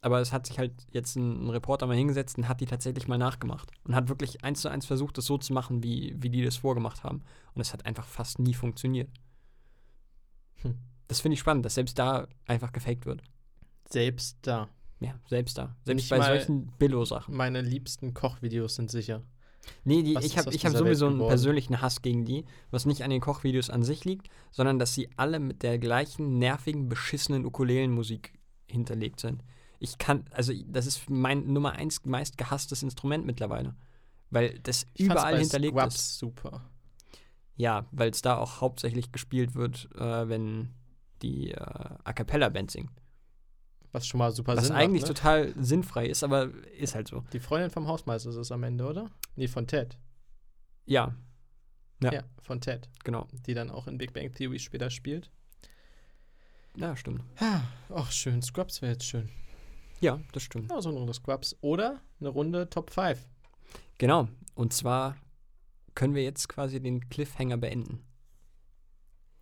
Aber 0.02 0.20
es 0.20 0.32
hat 0.32 0.46
sich 0.46 0.58
halt 0.58 0.72
jetzt 0.90 1.16
ein, 1.16 1.46
ein 1.46 1.50
Reporter 1.50 1.86
mal 1.86 1.96
hingesetzt 1.96 2.38
und 2.38 2.48
hat 2.48 2.60
die 2.60 2.66
tatsächlich 2.66 3.08
mal 3.08 3.18
nachgemacht. 3.18 3.70
Und 3.84 3.94
hat 3.94 4.08
wirklich 4.08 4.44
eins 4.44 4.60
zu 4.60 4.68
eins 4.68 4.86
versucht, 4.86 5.18
das 5.18 5.24
so 5.24 5.38
zu 5.38 5.52
machen, 5.52 5.82
wie, 5.82 6.14
wie 6.18 6.30
die 6.30 6.44
das 6.44 6.56
vorgemacht 6.56 7.02
haben. 7.02 7.22
Und 7.54 7.60
es 7.60 7.72
hat 7.72 7.86
einfach 7.86 8.06
fast 8.06 8.38
nie 8.38 8.54
funktioniert. 8.54 9.08
Hm. 10.62 10.76
Das 11.08 11.20
finde 11.20 11.34
ich 11.34 11.40
spannend, 11.40 11.64
dass 11.64 11.74
selbst 11.74 11.98
da 11.98 12.28
einfach 12.46 12.72
gefaked 12.72 13.06
wird. 13.06 13.22
Selbst 13.88 14.38
da. 14.42 14.68
Ja, 15.00 15.18
selbst 15.28 15.58
da. 15.58 15.76
Selbst 15.84 16.02
Nicht 16.02 16.10
bei 16.10 16.20
solchen 16.20 16.66
Billo-Sachen. 16.78 17.34
Meine 17.34 17.60
liebsten 17.60 18.14
Kochvideos 18.14 18.76
sind 18.76 18.90
sicher. 18.90 19.22
Nee, 19.84 20.02
die, 20.02 20.16
ich 20.20 20.38
habe 20.38 20.50
hab 20.50 20.76
sowieso 20.76 21.06
einen 21.06 21.18
persönlichen 21.18 21.80
Hass 21.80 22.02
gegen 22.02 22.24
die, 22.24 22.44
was 22.70 22.86
nicht 22.86 23.02
an 23.02 23.10
den 23.10 23.20
Kochvideos 23.20 23.70
an 23.70 23.82
sich 23.82 24.04
liegt, 24.04 24.28
sondern 24.50 24.78
dass 24.78 24.94
sie 24.94 25.08
alle 25.16 25.40
mit 25.40 25.62
der 25.62 25.78
gleichen 25.78 26.38
nervigen, 26.38 26.88
beschissenen 26.88 27.44
Ukulelenmusik 27.44 28.32
hinterlegt 28.66 29.20
sind. 29.20 29.42
Ich 29.78 29.98
kann, 29.98 30.24
also 30.30 30.52
das 30.66 30.86
ist 30.86 31.08
mein 31.10 31.52
Nummer 31.52 31.72
eins 31.72 32.04
meist 32.04 32.38
gehasstes 32.38 32.82
Instrument 32.82 33.26
mittlerweile. 33.26 33.74
Weil 34.30 34.58
das 34.60 34.86
Ich 34.94 35.06
überall 35.06 35.38
hinterlegt 35.38 35.76
Scrubs 35.78 35.94
ist. 35.94 36.18
super. 36.18 36.68
Ja, 37.56 37.86
weil 37.92 38.10
es 38.10 38.22
da 38.22 38.36
auch 38.36 38.60
hauptsächlich 38.60 39.12
gespielt 39.12 39.54
wird, 39.54 39.88
äh, 39.94 40.28
wenn 40.28 40.74
die 41.22 41.52
äh, 41.52 41.56
A 41.60 42.12
Cappella-Band 42.12 42.70
singt. 42.70 42.90
Was 43.92 44.06
schon 44.06 44.18
mal 44.18 44.30
super 44.32 44.56
Was 44.56 44.66
Sinn 44.66 44.76
eigentlich 44.76 45.02
macht, 45.02 45.10
ne? 45.10 45.14
total 45.14 45.54
sinnfrei 45.64 46.06
ist, 46.06 46.22
aber 46.22 46.50
ist 46.78 46.94
halt 46.94 47.08
so. 47.08 47.24
Die 47.32 47.40
Freundin 47.40 47.70
vom 47.70 47.86
Hausmeister 47.86 48.28
ist 48.30 48.36
es 48.36 48.52
am 48.52 48.62
Ende, 48.64 48.84
oder? 48.86 49.10
Nee, 49.36 49.48
von 49.48 49.66
Ted. 49.66 49.96
Ja, 50.84 51.14
Ja. 52.02 52.12
Ja, 52.12 52.22
von 52.42 52.60
Ted. 52.60 52.90
genau. 53.04 53.26
Die 53.46 53.54
dann 53.54 53.70
auch 53.70 53.86
in 53.86 53.96
Big 53.96 54.12
Bang 54.12 54.32
Theory 54.32 54.58
später 54.58 54.90
spielt. 54.90 55.30
Ja, 56.76 56.94
stimmt. 56.94 57.22
Ach 57.94 58.12
schön. 58.12 58.42
Scrubs 58.42 58.82
wäre 58.82 58.92
jetzt 58.92 59.06
schön. 59.06 59.30
Ja, 60.00 60.20
das 60.32 60.42
stimmt. 60.42 60.70
Ja, 60.70 60.80
so 60.80 60.88
eine 60.90 60.98
Runde 60.98 61.14
Scrubs. 61.14 61.56
Oder 61.60 62.00
eine 62.20 62.28
Runde 62.28 62.68
Top 62.68 62.90
5. 62.90 63.26
Genau. 63.98 64.28
Und 64.54 64.72
zwar 64.72 65.16
können 65.94 66.14
wir 66.14 66.22
jetzt 66.22 66.48
quasi 66.48 66.80
den 66.80 67.08
Cliffhanger 67.08 67.56
beenden. 67.56 68.04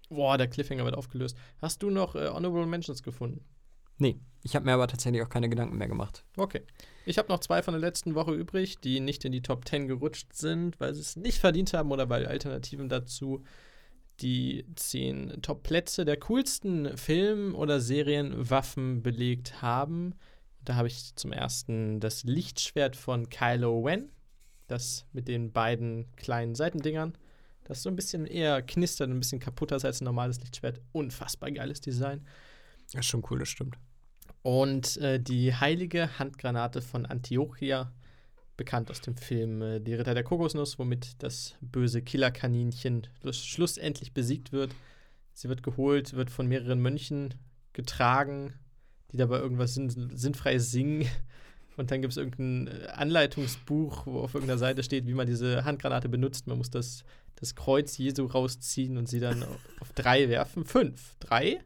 Boah, 0.08 0.38
der 0.38 0.48
Cliffhanger 0.48 0.84
wird 0.84 0.96
aufgelöst. 0.96 1.36
Hast 1.58 1.82
du 1.82 1.90
noch 1.90 2.14
äh, 2.14 2.28
Honorable 2.28 2.66
Mentions 2.66 3.02
gefunden? 3.02 3.44
Nee, 3.98 4.18
ich 4.42 4.54
habe 4.54 4.64
mir 4.64 4.72
aber 4.72 4.88
tatsächlich 4.88 5.22
auch 5.22 5.28
keine 5.28 5.48
Gedanken 5.48 5.76
mehr 5.76 5.88
gemacht. 5.88 6.24
Okay. 6.36 6.62
Ich 7.06 7.18
habe 7.18 7.28
noch 7.28 7.40
zwei 7.40 7.62
von 7.62 7.74
der 7.74 7.80
letzten 7.80 8.14
Woche 8.14 8.32
übrig, 8.32 8.78
die 8.78 9.00
nicht 9.00 9.24
in 9.24 9.32
die 9.32 9.42
Top 9.42 9.66
10 9.68 9.88
gerutscht 9.88 10.32
sind, 10.32 10.78
weil 10.80 10.94
sie 10.94 11.00
es 11.00 11.16
nicht 11.16 11.38
verdient 11.38 11.72
haben 11.74 11.90
oder 11.92 12.08
weil 12.08 12.26
Alternativen 12.26 12.88
dazu 12.88 13.44
die 14.20 14.64
zehn 14.76 15.42
Top-Plätze 15.42 16.04
der 16.04 16.18
coolsten 16.18 16.96
Film- 16.96 17.54
oder 17.54 17.80
Serienwaffen 17.80 19.02
belegt 19.02 19.60
haben. 19.60 20.14
Da 20.64 20.76
habe 20.76 20.88
ich 20.88 21.14
zum 21.14 21.32
ersten 21.32 22.00
das 22.00 22.24
Lichtschwert 22.24 22.96
von 22.96 23.28
Kylo 23.28 23.80
Ren, 23.80 24.10
das 24.66 25.06
mit 25.12 25.28
den 25.28 25.52
beiden 25.52 26.10
kleinen 26.16 26.54
Seitendingern, 26.54 27.16
das 27.64 27.82
so 27.82 27.90
ein 27.90 27.96
bisschen 27.96 28.26
eher 28.26 28.62
knistert, 28.62 29.10
ein 29.10 29.18
bisschen 29.18 29.40
kaputter 29.40 29.76
ist 29.76 29.84
als 29.84 30.00
ein 30.00 30.04
normales 30.04 30.40
Lichtschwert. 30.40 30.80
Unfassbar 30.92 31.50
geiles 31.50 31.80
Design. 31.80 32.26
Das 32.86 33.00
ist 33.00 33.06
schon 33.06 33.24
cool, 33.30 33.38
das 33.38 33.48
stimmt. 33.48 33.76
Und 34.42 34.98
äh, 34.98 35.18
die 35.20 35.54
heilige 35.54 36.18
Handgranate 36.18 36.82
von 36.82 37.06
Antiochia, 37.06 37.92
bekannt 38.56 38.90
aus 38.90 39.00
dem 39.00 39.16
Film 39.16 39.62
äh, 39.62 39.80
Die 39.80 39.94
Ritter 39.94 40.14
der 40.14 40.24
Kokosnuss, 40.24 40.78
womit 40.78 41.22
das 41.22 41.56
böse 41.60 42.02
Killerkaninchen 42.02 43.06
schlussendlich 43.30 44.12
besiegt 44.12 44.52
wird. 44.52 44.74
Sie 45.32 45.48
wird 45.48 45.62
geholt, 45.62 46.12
wird 46.12 46.30
von 46.30 46.46
mehreren 46.46 46.80
Mönchen 46.80 47.34
getragen, 47.72 48.54
die 49.12 49.16
dabei 49.16 49.38
irgendwas 49.38 49.74
sinn 49.74 50.10
sinnfrei 50.14 50.58
singen. 50.58 51.08
Und 51.76 51.90
dann 51.90 52.02
gibt 52.02 52.12
es 52.12 52.16
irgendein 52.16 52.68
äh, 52.68 52.86
Anleitungsbuch, 52.88 54.06
wo 54.06 54.20
auf 54.20 54.34
irgendeiner 54.34 54.58
Seite 54.58 54.82
steht, 54.82 55.06
wie 55.06 55.14
man 55.14 55.26
diese 55.26 55.64
Handgranate 55.64 56.08
benutzt. 56.08 56.46
Man 56.46 56.58
muss 56.58 56.70
das, 56.70 57.04
das 57.36 57.54
Kreuz 57.54 57.98
Jesu 57.98 58.26
rausziehen 58.26 58.96
und 58.96 59.08
sie 59.08 59.20
dann 59.20 59.42
auf 59.80 59.92
drei 59.94 60.28
werfen. 60.28 60.64
Fünf. 60.64 61.16
Drei? 61.18 61.60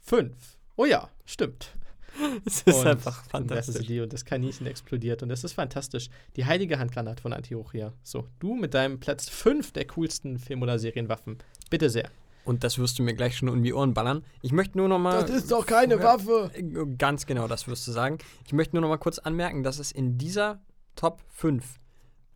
Fünf. 0.00 0.58
Oh 0.76 0.84
ja, 0.84 1.10
stimmt. 1.26 1.72
Es 2.44 2.62
ist 2.62 2.74
und 2.74 2.86
einfach 2.86 3.24
fantastisch. 3.26 3.86
die 3.86 4.00
und 4.00 4.12
das 4.12 4.24
Kaninchen 4.24 4.66
explodiert. 4.66 5.22
Und 5.22 5.28
das 5.28 5.44
ist 5.44 5.52
fantastisch. 5.52 6.08
Die 6.36 6.46
heilige 6.46 6.78
Handgranate 6.78 7.22
von 7.22 7.32
Antiochia. 7.32 7.92
So, 8.02 8.26
du 8.40 8.54
mit 8.54 8.74
deinem 8.74 8.98
Platz 8.98 9.28
5 9.28 9.72
der 9.72 9.86
coolsten 9.86 10.38
Film- 10.38 10.62
oder 10.62 10.78
Serienwaffen. 10.78 11.38
Bitte 11.70 11.90
sehr. 11.90 12.10
Und 12.48 12.64
das 12.64 12.78
wirst 12.78 12.98
du 12.98 13.02
mir 13.02 13.12
gleich 13.12 13.36
schon 13.36 13.50
um 13.50 13.62
die 13.62 13.74
Ohren 13.74 13.92
ballern. 13.92 14.24
Ich 14.40 14.52
möchte 14.52 14.78
nur 14.78 14.88
noch 14.88 14.98
mal 14.98 15.22
doch 15.50 15.66
keine 15.66 16.02
Waffe. 16.02 16.50
Ganz 16.96 17.26
genau, 17.26 17.46
das 17.46 17.68
wirst 17.68 17.86
du 17.86 17.92
sagen. 17.92 18.16
Ich 18.46 18.54
möchte 18.54 18.74
nur 18.74 18.80
noch 18.80 18.88
mal 18.88 18.96
kurz 18.96 19.18
anmerken, 19.18 19.62
dass 19.62 19.78
es 19.78 19.92
in 19.92 20.16
dieser 20.16 20.62
Top 20.96 21.22
5 21.28 21.78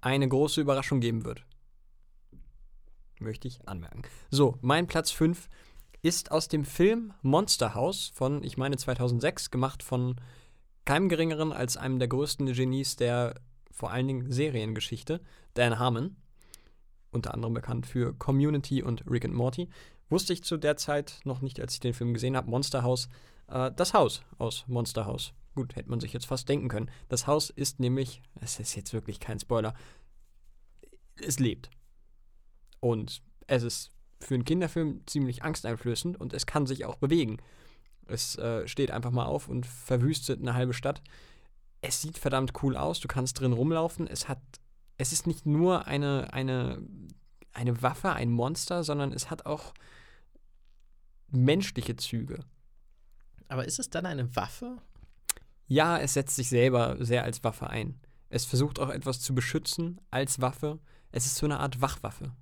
eine 0.02 0.28
große 0.28 0.60
Überraschung 0.60 1.00
geben 1.00 1.24
wird. 1.24 1.46
Möchte 3.20 3.48
ich 3.48 3.66
anmerken. 3.66 4.02
So, 4.30 4.58
mein 4.60 4.86
Platz 4.86 5.10
5 5.12 5.48
ist 6.02 6.30
aus 6.30 6.46
dem 6.46 6.66
Film 6.66 7.14
Monster 7.22 7.74
House 7.74 8.12
von, 8.14 8.44
ich 8.44 8.58
meine, 8.58 8.76
2006, 8.76 9.50
gemacht 9.50 9.82
von 9.82 10.16
keinem 10.84 11.08
geringeren 11.08 11.54
als 11.54 11.78
einem 11.78 11.98
der 11.98 12.08
größten 12.08 12.52
Genies 12.52 12.96
der 12.96 13.36
vor 13.70 13.90
allen 13.90 14.08
Dingen 14.08 14.30
Seriengeschichte, 14.30 15.22
Dan 15.54 15.78
Harmon. 15.78 16.16
Unter 17.12 17.32
anderem 17.32 17.54
bekannt 17.54 17.86
für 17.86 18.12
Community 18.14 18.82
und 18.82 19.04
Rick 19.10 19.24
and 19.24 19.34
Morty. 19.34 19.68
Wusste 20.12 20.34
ich 20.34 20.44
zu 20.44 20.58
der 20.58 20.76
Zeit 20.76 21.20
noch 21.24 21.40
nicht, 21.40 21.58
als 21.58 21.72
ich 21.72 21.80
den 21.80 21.94
Film 21.94 22.12
gesehen 22.12 22.36
habe. 22.36 22.50
Monster 22.50 22.82
House. 22.82 23.08
Äh, 23.48 23.70
das 23.74 23.94
Haus 23.94 24.22
aus 24.36 24.64
Monster 24.68 25.06
House. 25.06 25.32
Gut, 25.54 25.74
hätte 25.74 25.88
man 25.88 26.00
sich 26.00 26.12
jetzt 26.12 26.26
fast 26.26 26.46
denken 26.50 26.68
können. 26.68 26.90
Das 27.08 27.26
Haus 27.26 27.48
ist 27.48 27.80
nämlich, 27.80 28.20
es 28.42 28.60
ist 28.60 28.74
jetzt 28.74 28.92
wirklich 28.92 29.20
kein 29.20 29.40
Spoiler, 29.40 29.72
es 31.16 31.38
lebt. 31.38 31.70
Und 32.78 33.22
es 33.46 33.62
ist 33.62 33.90
für 34.20 34.34
einen 34.34 34.44
Kinderfilm 34.44 35.00
ziemlich 35.06 35.44
angsteinflößend 35.44 36.20
und 36.20 36.34
es 36.34 36.44
kann 36.44 36.66
sich 36.66 36.84
auch 36.84 36.96
bewegen. 36.96 37.38
Es 38.06 38.36
äh, 38.36 38.68
steht 38.68 38.90
einfach 38.90 39.12
mal 39.12 39.24
auf 39.24 39.48
und 39.48 39.64
verwüstet 39.64 40.40
eine 40.40 40.52
halbe 40.52 40.74
Stadt. 40.74 41.00
Es 41.80 42.02
sieht 42.02 42.18
verdammt 42.18 42.52
cool 42.62 42.76
aus, 42.76 43.00
du 43.00 43.08
kannst 43.08 43.40
drin 43.40 43.54
rumlaufen. 43.54 44.06
Es 44.06 44.28
hat, 44.28 44.42
es 44.98 45.12
ist 45.12 45.26
nicht 45.26 45.46
nur 45.46 45.86
eine, 45.86 46.34
eine, 46.34 46.82
eine 47.54 47.80
Waffe, 47.80 48.12
ein 48.12 48.30
Monster, 48.30 48.84
sondern 48.84 49.12
es 49.12 49.30
hat 49.30 49.46
auch 49.46 49.72
menschliche 51.32 51.96
Züge. 51.96 52.44
Aber 53.48 53.64
ist 53.66 53.78
es 53.78 53.90
dann 53.90 54.06
eine 54.06 54.34
Waffe? 54.36 54.78
Ja, 55.66 55.98
es 55.98 56.14
setzt 56.14 56.36
sich 56.36 56.48
selber 56.48 56.96
sehr 57.04 57.24
als 57.24 57.42
Waffe 57.44 57.68
ein. 57.70 58.00
Es 58.28 58.44
versucht 58.44 58.78
auch 58.78 58.88
etwas 58.90 59.20
zu 59.20 59.34
beschützen 59.34 60.00
als 60.10 60.40
Waffe. 60.40 60.78
Es 61.10 61.26
ist 61.26 61.36
so 61.36 61.46
eine 61.46 61.60
Art 61.60 61.80
Wachwaffe. 61.80 62.32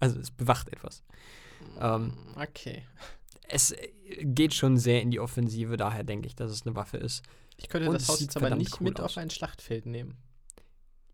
Also 0.00 0.18
es 0.20 0.30
bewacht 0.30 0.68
etwas. 0.68 1.02
Ähm, 1.80 2.16
Okay. 2.36 2.84
es 3.48 3.74
geht 4.20 4.54
schon 4.54 4.78
sehr 4.78 5.02
in 5.02 5.10
die 5.10 5.18
Offensive, 5.20 5.76
daher 5.76 6.04
denke 6.04 6.28
ich, 6.28 6.36
dass 6.36 6.52
es 6.52 6.64
eine 6.64 6.76
Waffe 6.76 6.98
ist. 6.98 7.22
Ich 7.56 7.68
könnte 7.68 7.88
Und 7.88 7.94
das 7.94 8.08
Haus 8.08 8.20
jetzt 8.20 8.36
aber 8.36 8.54
nicht 8.54 8.80
cool 8.80 8.84
mit 8.84 9.00
aus. 9.00 9.12
auf 9.12 9.18
ein 9.18 9.30
Schlachtfeld 9.30 9.86
nehmen. 9.86 10.16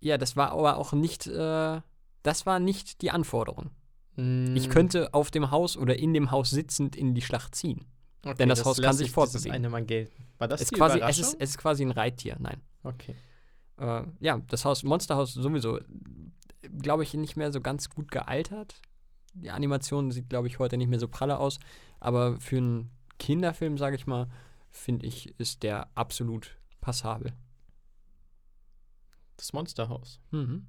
Ja, 0.00 0.18
das 0.18 0.36
war 0.36 0.50
aber 0.52 0.76
auch 0.76 0.92
nicht, 0.92 1.26
äh, 1.26 1.80
das 2.22 2.44
war 2.44 2.58
nicht 2.58 3.00
die 3.00 3.10
Anforderung. 3.10 3.70
Mm, 4.16 4.54
Ich 4.56 4.70
könnte 4.70 5.12
auf 5.14 5.30
dem 5.30 5.50
Haus 5.50 5.76
oder 5.76 5.98
in 5.98 6.14
dem 6.14 6.30
Haus 6.30 6.50
sitzend 6.50 6.96
in 6.96 7.14
die 7.14 7.22
Schlacht 7.22 7.54
ziehen. 7.54 7.84
okay, 8.24 8.34
denn 8.38 8.48
das 8.48 8.64
Haus 8.64 8.80
kann 8.80 8.94
sich 8.96 9.08
ich 9.08 9.12
fortbewegen. 9.12 9.42
dieses 9.44 9.54
eine 9.54 9.68
Mal 9.70 9.84
gelten. 9.84 10.24
War 10.38 10.48
das 10.48 10.60
Es, 10.62 10.68
die 10.68 10.74
quasi, 10.76 11.00
es, 11.00 11.18
ist, 11.18 11.34
es 11.40 11.50
ist 11.50 11.58
quasi 11.58 11.84
ein 11.84 11.90
Reittier, 11.90 12.36
nein. 12.38 12.60
okay. 12.82 13.14
Äh, 13.76 14.02
ja, 14.20 14.40
das 14.48 14.64
Haus, 14.64 14.82
Monsterhaus 14.84 15.34
sowieso, 15.34 15.80
glaube 16.78 17.02
ich, 17.02 17.12
nicht 17.14 17.36
mehr 17.36 17.50
so 17.52 17.60
ganz 17.60 17.90
gut 17.90 18.10
gealtert. 18.10 18.80
Die 19.34 19.50
Animation 19.50 20.12
sieht, 20.12 20.28
glaube 20.28 20.46
ich, 20.46 20.60
heute 20.60 20.76
nicht 20.76 20.88
mehr 20.88 21.00
so 21.00 21.08
pralle 21.08 21.38
aus. 21.38 21.58
Aber 21.98 22.38
für 22.38 22.58
einen 22.58 22.90
Kinderfilm, 23.18 23.76
sage 23.78 23.96
ich 23.96 24.06
mal, 24.06 24.28
finde 24.70 25.06
ich, 25.06 25.34
ist 25.40 25.64
der 25.64 25.88
absolut 25.96 26.56
passabel. 26.80 27.32
Das 29.36 29.52
Monsterhaus. 29.52 30.20
Mhm. 30.30 30.66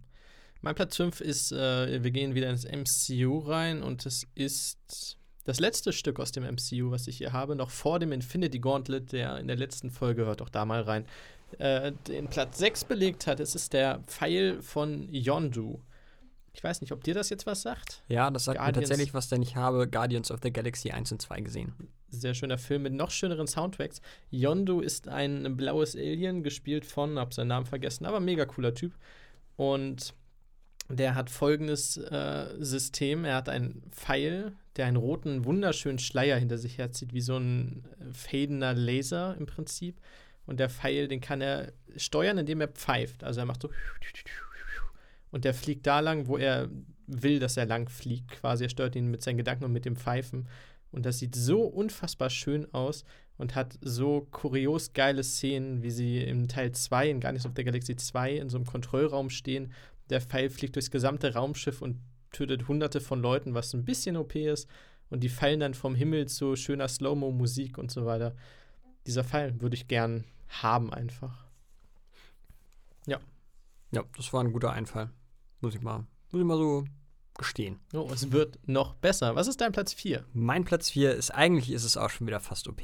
Mein 0.65 0.73
Platz 0.73 0.95
5 0.95 1.21
ist, 1.21 1.51
äh, 1.51 2.03
wir 2.03 2.09
gehen 2.09 2.33
wieder 2.33 2.49
ins 2.49 2.65
MCU 2.65 3.37
rein 3.37 3.83
und 3.83 4.03
es 4.07 4.25
ist 4.33 5.15
das 5.43 5.59
letzte 5.59 5.93
Stück 5.93 6.19
aus 6.19 6.31
dem 6.31 6.43
MCU, 6.43 6.89
was 6.89 7.05
ich 7.05 7.19
hier 7.19 7.33
habe, 7.33 7.55
noch 7.55 7.69
vor 7.69 7.99
dem 7.99 8.11
Infinity 8.11 8.57
Gauntlet, 8.57 9.11
der 9.11 9.37
in 9.37 9.45
der 9.45 9.57
letzten 9.57 9.91
Folge, 9.91 10.25
hört 10.25 10.41
doch 10.41 10.49
da 10.49 10.65
mal 10.65 10.81
rein, 10.81 11.05
äh, 11.59 11.91
den 12.07 12.29
Platz 12.29 12.57
6 12.57 12.85
belegt 12.85 13.27
hat. 13.27 13.39
Es 13.39 13.53
ist 13.53 13.73
der 13.73 13.99
Pfeil 14.07 14.59
von 14.63 15.07
Yondu. 15.13 15.81
Ich 16.55 16.63
weiß 16.63 16.81
nicht, 16.81 16.91
ob 16.91 17.03
dir 17.03 17.13
das 17.13 17.29
jetzt 17.29 17.45
was 17.45 17.61
sagt. 17.61 18.01
Ja, 18.07 18.31
das 18.31 18.45
sagt 18.45 18.57
Guardians- 18.57 18.75
mir 18.75 18.81
tatsächlich 18.87 19.13
was, 19.13 19.29
denn 19.29 19.43
ich 19.43 19.55
habe 19.55 19.87
Guardians 19.87 20.31
of 20.31 20.39
the 20.41 20.51
Galaxy 20.51 20.89
1 20.89 21.11
und 21.11 21.21
2 21.21 21.41
gesehen. 21.41 21.75
Sehr 22.09 22.33
schöner 22.33 22.57
Film 22.57 22.81
mit 22.81 22.93
noch 22.93 23.11
schöneren 23.11 23.45
Soundtracks. 23.45 24.01
Yondu 24.31 24.79
ist 24.79 25.09
ein 25.09 25.55
blaues 25.57 25.95
Alien, 25.95 26.41
gespielt 26.41 26.87
von, 26.87 27.19
hab 27.19 27.35
seinen 27.35 27.49
Namen 27.49 27.67
vergessen, 27.67 28.07
aber 28.07 28.19
mega 28.19 28.47
cooler 28.47 28.73
Typ. 28.73 28.93
Und 29.57 30.15
der 30.89 31.15
hat 31.15 31.29
folgendes 31.29 31.97
äh, 31.97 32.55
System: 32.59 33.25
Er 33.25 33.35
hat 33.35 33.49
einen 33.49 33.83
Pfeil, 33.91 34.53
der 34.75 34.85
einen 34.85 34.97
roten, 34.97 35.45
wunderschönen 35.45 35.99
Schleier 35.99 36.37
hinter 36.37 36.57
sich 36.57 36.77
herzieht, 36.77 37.13
wie 37.13 37.21
so 37.21 37.37
ein 37.37 37.85
äh, 37.99 38.13
fadender 38.13 38.73
Laser 38.73 39.35
im 39.39 39.45
Prinzip. 39.45 39.99
Und 40.45 40.59
der 40.59 40.69
Pfeil, 40.69 41.07
den 41.07 41.21
kann 41.21 41.41
er 41.41 41.73
steuern, 41.95 42.37
indem 42.37 42.61
er 42.61 42.67
pfeift. 42.67 43.23
Also 43.23 43.39
er 43.39 43.45
macht 43.45 43.63
so. 43.63 43.69
Und 45.31 45.43
der 45.43 45.53
fliegt 45.53 45.87
da 45.87 45.99
lang, 45.99 46.27
wo 46.27 46.37
er 46.37 46.69
will, 47.07 47.39
dass 47.39 47.57
er 47.57 47.65
lang 47.65 47.89
fliegt. 47.89 48.31
Quasi, 48.31 48.65
er 48.65 48.69
steuert 48.69 48.95
ihn 48.95 49.09
mit 49.09 49.23
seinen 49.23 49.37
Gedanken 49.37 49.65
und 49.65 49.73
mit 49.73 49.85
dem 49.85 49.95
Pfeifen. 49.95 50.47
Und 50.91 51.05
das 51.05 51.19
sieht 51.19 51.35
so 51.35 51.63
unfassbar 51.63 52.29
schön 52.29 52.73
aus 52.73 53.03
und 53.37 53.55
hat 53.55 53.77
so 53.81 54.27
kurios 54.31 54.93
geile 54.93 55.23
Szenen, 55.23 55.83
wie 55.83 55.91
sie 55.91 56.19
im 56.19 56.47
Teil 56.47 56.71
2, 56.71 57.09
in 57.09 57.19
Guardians 57.19 57.45
of 57.45 57.51
the 57.55 57.63
Galaxy 57.63 57.95
2, 57.95 58.37
in 58.37 58.49
so 58.49 58.57
einem 58.57 58.65
Kontrollraum 58.65 59.29
stehen. 59.29 59.73
Der 60.09 60.21
Pfeil 60.21 60.49
fliegt 60.49 60.75
durchs 60.75 60.91
gesamte 60.91 61.33
Raumschiff 61.33 61.81
und 61.81 61.99
tötet 62.31 62.67
hunderte 62.67 63.01
von 63.01 63.21
Leuten, 63.21 63.53
was 63.53 63.73
ein 63.73 63.85
bisschen 63.85 64.17
OP 64.17 64.35
ist. 64.35 64.69
Und 65.09 65.23
die 65.23 65.29
fallen 65.29 65.59
dann 65.59 65.73
vom 65.73 65.95
Himmel 65.95 66.27
zu 66.27 66.55
schöner 66.55 66.87
Slow-Mo-Musik 66.87 67.77
und 67.77 67.91
so 67.91 68.05
weiter. 68.05 68.35
Dieser 69.05 69.23
Pfeil 69.23 69.61
würde 69.61 69.75
ich 69.75 69.87
gern 69.87 70.25
haben 70.47 70.93
einfach. 70.93 71.45
Ja, 73.95 74.03
das 74.17 74.33
war 74.33 74.43
ein 74.43 74.51
guter 74.51 74.73
Einfall. 74.73 75.09
Muss 75.61 75.73
ich 75.73 75.81
mal, 75.81 76.05
muss 76.31 76.41
ich 76.41 76.45
mal 76.45 76.57
so 76.57 76.83
gestehen. 77.37 77.79
Oh, 77.93 78.09
es 78.13 78.31
wird 78.31 78.59
noch 78.67 78.95
besser. 78.95 79.35
Was 79.35 79.47
ist 79.47 79.61
dein 79.61 79.71
Platz 79.71 79.93
4? 79.93 80.25
Mein 80.33 80.65
Platz 80.65 80.89
4 80.89 81.13
ist, 81.13 81.31
eigentlich 81.31 81.71
ist 81.71 81.85
es 81.85 81.95
auch 81.95 82.09
schon 82.09 82.27
wieder 82.27 82.41
fast 82.41 82.67
OP. 82.67 82.81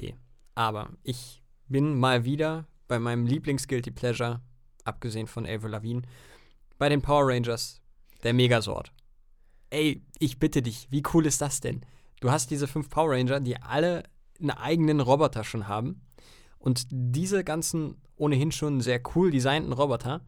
Aber 0.56 0.90
ich 1.04 1.42
bin 1.68 2.00
mal 2.00 2.24
wieder 2.24 2.66
bei 2.88 2.98
meinem 2.98 3.26
Lieblings-Guilty 3.26 3.92
Pleasure, 3.92 4.42
abgesehen 4.86 5.28
von 5.28 5.46
Avril 5.46 5.72
Lavigne, 5.72 6.04
bei 6.82 6.90
den 6.90 7.04
Power 7.04 7.28
Rangers, 7.28 7.80
der 8.24 8.34
Megasort. 8.34 8.92
Ey, 9.70 10.04
ich 10.18 10.40
bitte 10.40 10.64
dich, 10.64 10.88
wie 10.90 11.04
cool 11.14 11.28
ist 11.28 11.40
das 11.40 11.60
denn? 11.60 11.82
Du 12.22 12.32
hast 12.32 12.50
diese 12.50 12.68
fünf 12.68 12.90
Power 12.90 13.12
Ranger, 13.12 13.40
die 13.40 13.56
alle 13.62 14.02
einen 14.40 14.50
eigenen 14.50 15.00
Roboter 15.00 15.44
schon 15.44 15.68
haben. 15.68 16.02
Und 16.58 16.88
diese 16.90 17.44
ganzen 17.44 18.02
ohnehin 18.16 18.52
schon 18.52 18.82
sehr 18.82 19.00
cool 19.14 19.30
designten 19.30 19.74
Roboter 19.74 20.26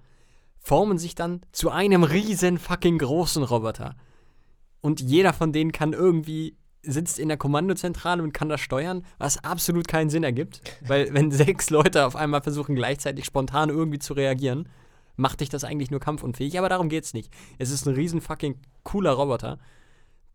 formen 0.59 0.99
sich 0.99 1.15
dann 1.15 1.41
zu 1.53 1.71
einem 1.71 2.03
riesen 2.03 2.59
fucking 2.59 2.99
großen 2.99 3.41
Roboter. 3.41 3.95
Und 4.79 5.01
jeder 5.01 5.33
von 5.33 5.53
denen 5.53 5.71
kann 5.71 5.93
irgendwie 5.93 6.55
sitzt 6.83 7.17
in 7.17 7.29
der 7.29 7.37
Kommandozentrale 7.37 8.21
und 8.21 8.31
kann 8.31 8.49
das 8.49 8.61
steuern, 8.61 9.03
was 9.17 9.43
absolut 9.43 9.87
keinen 9.87 10.11
Sinn 10.11 10.23
ergibt. 10.23 10.61
Weil 10.85 11.11
wenn 11.15 11.31
sechs 11.31 11.71
Leute 11.71 12.05
auf 12.05 12.15
einmal 12.15 12.43
versuchen, 12.43 12.75
gleichzeitig 12.75 13.25
spontan 13.25 13.69
irgendwie 13.69 13.97
zu 13.97 14.13
reagieren, 14.13 14.69
macht 15.15 15.41
dich 15.41 15.49
das 15.49 15.63
eigentlich 15.63 15.91
nur 15.91 15.99
kampfunfähig. 15.99 16.57
Aber 16.57 16.69
darum 16.69 16.89
geht's 16.89 17.13
nicht. 17.13 17.31
Es 17.57 17.69
ist 17.69 17.85
ein 17.85 17.93
riesen 17.93 18.21
fucking 18.21 18.59
cooler 18.83 19.11
Roboter, 19.11 19.59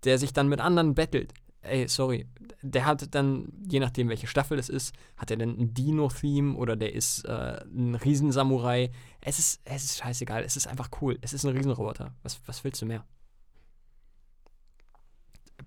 der 0.05 0.19
sich 0.19 0.33
dann 0.33 0.49
mit 0.49 0.61
anderen 0.61 0.95
bettelt. 0.95 1.33
Ey, 1.63 1.89
sorry. 1.89 2.27
Der 2.63 2.87
hat 2.87 3.15
dann, 3.15 3.53
je 3.69 3.81
nachdem 3.81 4.09
welche 4.09 4.27
Staffel 4.27 4.59
es 4.59 4.69
ist, 4.69 4.95
hat 5.17 5.31
er 5.31 5.37
dann 5.37 5.59
ein 5.59 5.75
Dino-Theme 5.75 6.55
oder 6.55 6.77
der 6.77 6.95
ist 6.95 7.25
äh, 7.25 7.61
ein 7.65 7.95
Riesensamurai. 7.95 8.91
Es 9.21 9.39
ist, 9.39 9.61
es 9.65 9.85
ist 9.85 9.99
scheißegal. 9.99 10.45
Es 10.45 10.57
ist 10.57 10.67
einfach 10.67 10.91
cool. 11.01 11.19
Es 11.21 11.33
ist 11.33 11.45
ein 11.45 11.57
Riesenroboter. 11.57 12.15
Was, 12.23 12.41
was 12.47 12.63
willst 12.65 12.81
du 12.83 12.87
mehr? 12.87 13.05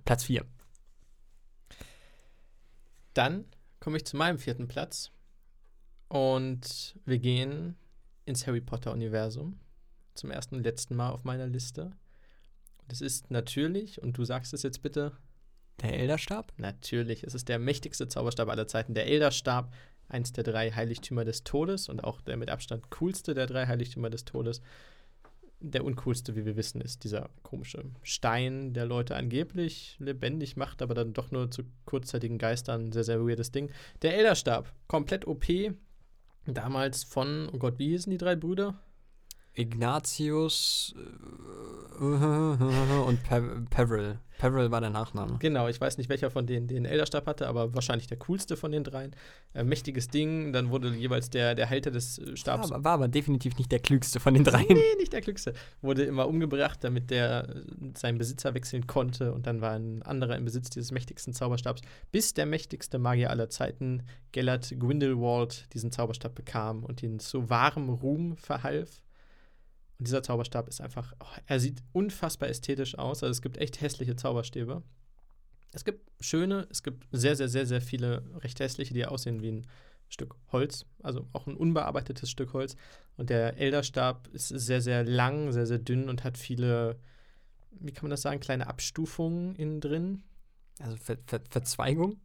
Platz 0.05 0.23
4. 0.23 0.45
Dann 3.13 3.45
komme 3.79 3.97
ich 3.97 4.05
zu 4.05 4.15
meinem 4.15 4.39
vierten 4.39 4.67
Platz. 4.67 5.11
Und 6.07 6.95
wir 7.05 7.19
gehen 7.19 7.77
ins 8.25 8.47
Harry 8.47 8.61
Potter-Universum. 8.61 9.59
Zum 10.13 10.31
ersten 10.31 10.55
und 10.55 10.63
letzten 10.63 10.95
Mal 10.95 11.11
auf 11.11 11.23
meiner 11.23 11.47
Liste. 11.47 11.91
Das 12.87 13.01
ist 13.01 13.31
natürlich, 13.31 14.01
und 14.01 14.17
du 14.17 14.25
sagst 14.25 14.53
es 14.53 14.63
jetzt 14.63 14.81
bitte, 14.81 15.13
Der 15.81 15.97
Elderstab? 15.97 16.53
Natürlich, 16.57 17.23
es 17.23 17.33
ist 17.33 17.49
der 17.49 17.57
mächtigste 17.57 18.07
Zauberstab 18.07 18.49
aller 18.49 18.67
Zeiten, 18.67 18.93
der 18.93 19.07
Elderstab, 19.07 19.73
eins 20.07 20.31
der 20.31 20.43
drei 20.43 20.71
Heiligtümer 20.71 21.25
des 21.25 21.43
Todes 21.43 21.89
und 21.89 22.03
auch 22.03 22.21
der 22.21 22.37
mit 22.37 22.49
Abstand 22.49 22.89
coolste 22.91 23.33
der 23.33 23.47
drei 23.47 23.65
Heiligtümer 23.65 24.09
des 24.09 24.25
Todes. 24.25 24.61
Der 25.59 25.85
uncoolste, 25.85 26.35
wie 26.35 26.45
wir 26.45 26.55
wissen, 26.55 26.81
ist 26.81 27.03
dieser 27.03 27.29
komische 27.43 27.83
Stein, 28.01 28.73
der 28.73 28.85
Leute 28.85 29.15
angeblich 29.15 29.95
lebendig 29.99 30.57
macht, 30.57 30.81
aber 30.81 30.95
dann 30.95 31.13
doch 31.13 31.31
nur 31.31 31.51
zu 31.51 31.63
kurzzeitigen 31.85 32.39
Geistern. 32.39 32.91
Sehr, 32.91 33.03
sehr 33.03 33.25
weirdes 33.25 33.51
Ding. 33.51 33.69
Der 34.01 34.17
Elderstab, 34.17 34.73
komplett 34.87 35.27
OP. 35.27 35.45
Damals 36.45 37.03
von, 37.03 37.49
oh 37.53 37.57
Gott, 37.57 37.77
wie 37.77 37.89
hießen 37.89 38.09
die 38.09 38.17
drei 38.17 38.35
Brüder? 38.35 38.79
Ignatius 39.53 40.95
äh, 40.97 41.50
und 43.05 43.23
Pe 43.23 43.63
Peveril. 43.69 44.17
Peveril 44.39 44.71
war 44.71 44.81
der 44.81 44.89
Nachname. 44.89 45.37
Genau, 45.37 45.67
ich 45.67 45.79
weiß 45.79 45.99
nicht, 45.99 46.09
welcher 46.09 46.31
von 46.31 46.47
denen 46.47 46.67
den 46.67 46.85
Elderstab 46.85 47.27
hatte, 47.27 47.47
aber 47.47 47.75
wahrscheinlich 47.75 48.07
der 48.07 48.17
coolste 48.17 48.57
von 48.57 48.71
den 48.71 48.83
dreien. 48.83 49.15
Äh, 49.53 49.63
mächtiges 49.63 50.07
Ding, 50.07 50.51
dann 50.51 50.71
wurde 50.71 50.89
jeweils 50.95 51.29
der, 51.29 51.53
der 51.53 51.69
Halter 51.69 51.91
des 51.91 52.17
äh, 52.17 52.29
War 52.29 52.35
Stabs. 52.35 52.71
aber, 52.71 52.83
war 52.83 52.93
aber 52.93 53.07
definitiv 53.07 53.55
nicht 53.59 53.71
der 53.71 53.77
klügste 53.77 54.19
von 54.19 54.33
den 54.33 54.43
dreien. 54.43 54.65
Nee, 54.67 54.95
nicht 54.97 55.13
der 55.13 55.21
klügste. 55.21 55.53
Wurde 55.83 56.01
immer 56.01 56.27
umgebracht, 56.27 56.83
damit 56.83 57.11
der 57.11 57.49
äh, 57.49 57.61
seinen 57.95 58.17
Besitzer 58.17 58.55
wechseln 58.55 58.87
konnte 58.87 59.31
und 59.31 59.45
dann 59.45 59.61
war 59.61 59.73
ein 59.73 60.01
anderer 60.01 60.37
im 60.37 60.45
Besitz 60.45 60.71
dieses 60.71 60.91
mächtigsten 60.91 61.33
Zauberstabs, 61.33 61.81
bis 62.11 62.33
der 62.33 62.47
mächtigste 62.47 62.97
Magier 62.97 63.29
aller 63.29 63.49
Zeiten, 63.49 64.01
Gellert 64.31 64.73
Grindelwald, 64.79 65.71
diesen 65.75 65.91
Zauberstab 65.91 66.33
bekam 66.33 66.83
und 66.83 67.03
ihn 67.03 67.19
zu 67.19 67.51
wahrem 67.51 67.89
Ruhm 67.89 68.37
verhalf. 68.37 69.03
Und 70.01 70.07
dieser 70.07 70.23
Zauberstab 70.23 70.67
ist 70.67 70.81
einfach, 70.81 71.13
oh, 71.19 71.27
er 71.45 71.59
sieht 71.59 71.83
unfassbar 71.91 72.49
ästhetisch 72.49 72.97
aus. 72.97 73.21
Also 73.21 73.29
es 73.29 73.43
gibt 73.43 73.59
echt 73.59 73.81
hässliche 73.81 74.15
Zauberstäbe. 74.15 74.81
Es 75.73 75.85
gibt 75.85 76.09
schöne, 76.19 76.67
es 76.71 76.81
gibt 76.81 77.05
sehr, 77.11 77.35
sehr, 77.35 77.47
sehr, 77.47 77.67
sehr 77.67 77.81
viele 77.81 78.23
recht 78.37 78.59
hässliche, 78.59 78.95
die 78.95 79.05
aussehen 79.05 79.43
wie 79.43 79.51
ein 79.51 79.67
Stück 80.09 80.37
Holz, 80.51 80.87
also 81.03 81.27
auch 81.33 81.45
ein 81.45 81.55
unbearbeitetes 81.55 82.31
Stück 82.31 82.53
Holz. 82.53 82.77
Und 83.15 83.29
der 83.29 83.59
Elderstab 83.59 84.27
ist 84.29 84.47
sehr, 84.47 84.81
sehr 84.81 85.03
lang, 85.03 85.51
sehr, 85.51 85.67
sehr 85.67 85.77
dünn 85.77 86.09
und 86.09 86.23
hat 86.23 86.39
viele, 86.39 86.97
wie 87.69 87.91
kann 87.91 88.05
man 88.05 88.09
das 88.09 88.23
sagen, 88.23 88.39
kleine 88.39 88.65
Abstufungen 88.65 89.53
innen 89.53 89.81
drin. 89.81 90.23
Also 90.79 90.97
Ver 90.97 91.19
Ver 91.27 91.41
Verzweigung. 91.47 92.19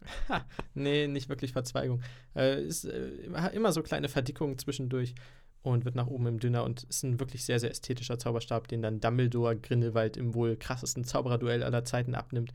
Nee, 0.72 1.06
nicht 1.06 1.28
wirklich 1.28 1.52
Verzweigung. 1.52 2.00
Äh, 2.34 2.64
ist 2.64 2.86
äh, 2.86 3.28
hat 3.34 3.52
immer 3.52 3.70
so 3.72 3.82
kleine 3.82 4.08
Verdickungen 4.08 4.56
zwischendurch 4.56 5.14
und 5.62 5.84
wird 5.84 5.94
nach 5.94 6.06
oben 6.06 6.26
im 6.26 6.40
dünner 6.40 6.64
und 6.64 6.84
ist 6.84 7.02
ein 7.02 7.20
wirklich 7.20 7.44
sehr, 7.44 7.60
sehr 7.60 7.70
ästhetischer 7.70 8.18
Zauberstab, 8.18 8.68
den 8.68 8.82
dann 8.82 9.00
Dumbledore 9.00 9.56
Grindelwald 9.56 10.16
im 10.16 10.34
wohl 10.34 10.56
krassesten 10.56 11.04
Zaubererduell 11.04 11.62
aller 11.62 11.84
Zeiten 11.84 12.14
abnimmt. 12.14 12.52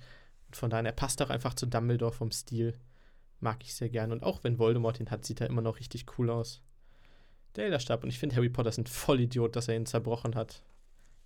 Und 0.48 0.56
von 0.56 0.69
daher, 0.69 0.86
er 0.86 0.91
passt 0.91 1.22
auch 1.22 1.30
einfach 1.30 1.53
zu 1.53 1.68
Dumbledore 1.68 2.11
vom 2.11 2.32
Stil. 2.32 2.73
Mag 3.40 3.64
ich 3.64 3.76
sehr 3.76 3.90
gern. 3.90 4.11
Und 4.11 4.23
auch 4.23 4.44
wenn 4.44 4.57
Voldemort 4.57 4.99
ihn 4.99 5.11
hat, 5.11 5.26
sieht 5.26 5.41
er 5.41 5.48
immer 5.48 5.61
noch 5.61 5.80
richtig 5.80 6.06
cool 6.18 6.30
aus. 6.30 6.61
Der 7.56 7.65
Elderstab. 7.65 8.03
Und 8.03 8.10
ich 8.10 8.19
finde, 8.19 8.36
Harry 8.36 8.49
Potter 8.49 8.69
ist 8.69 8.80
ein 8.80 8.88
Vollidiot, 8.88 9.56
dass 9.56 9.68
er 9.68 9.76
ihn 9.76 9.86
zerbrochen 9.86 10.36
hat. 10.36 10.64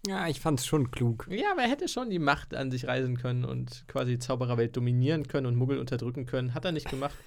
Ja, 0.07 0.27
ich 0.27 0.39
fand's 0.39 0.65
schon 0.65 0.91
klug. 0.91 1.27
Ja, 1.29 1.51
aber 1.51 1.63
er 1.63 1.69
hätte 1.69 1.87
schon 1.87 2.09
die 2.09 2.19
Macht 2.19 2.53
an 2.53 2.71
sich 2.71 2.87
reisen 2.87 3.17
können 3.17 3.43
und 3.43 3.85
quasi 3.87 4.13
die 4.13 4.19
Zaubererwelt 4.19 4.75
dominieren 4.75 5.27
können 5.27 5.45
und 5.45 5.55
Muggel 5.55 5.77
unterdrücken 5.77 6.25
können. 6.25 6.53
Hat 6.53 6.65
er 6.65 6.71
nicht 6.71 6.89
gemacht. 6.89 7.17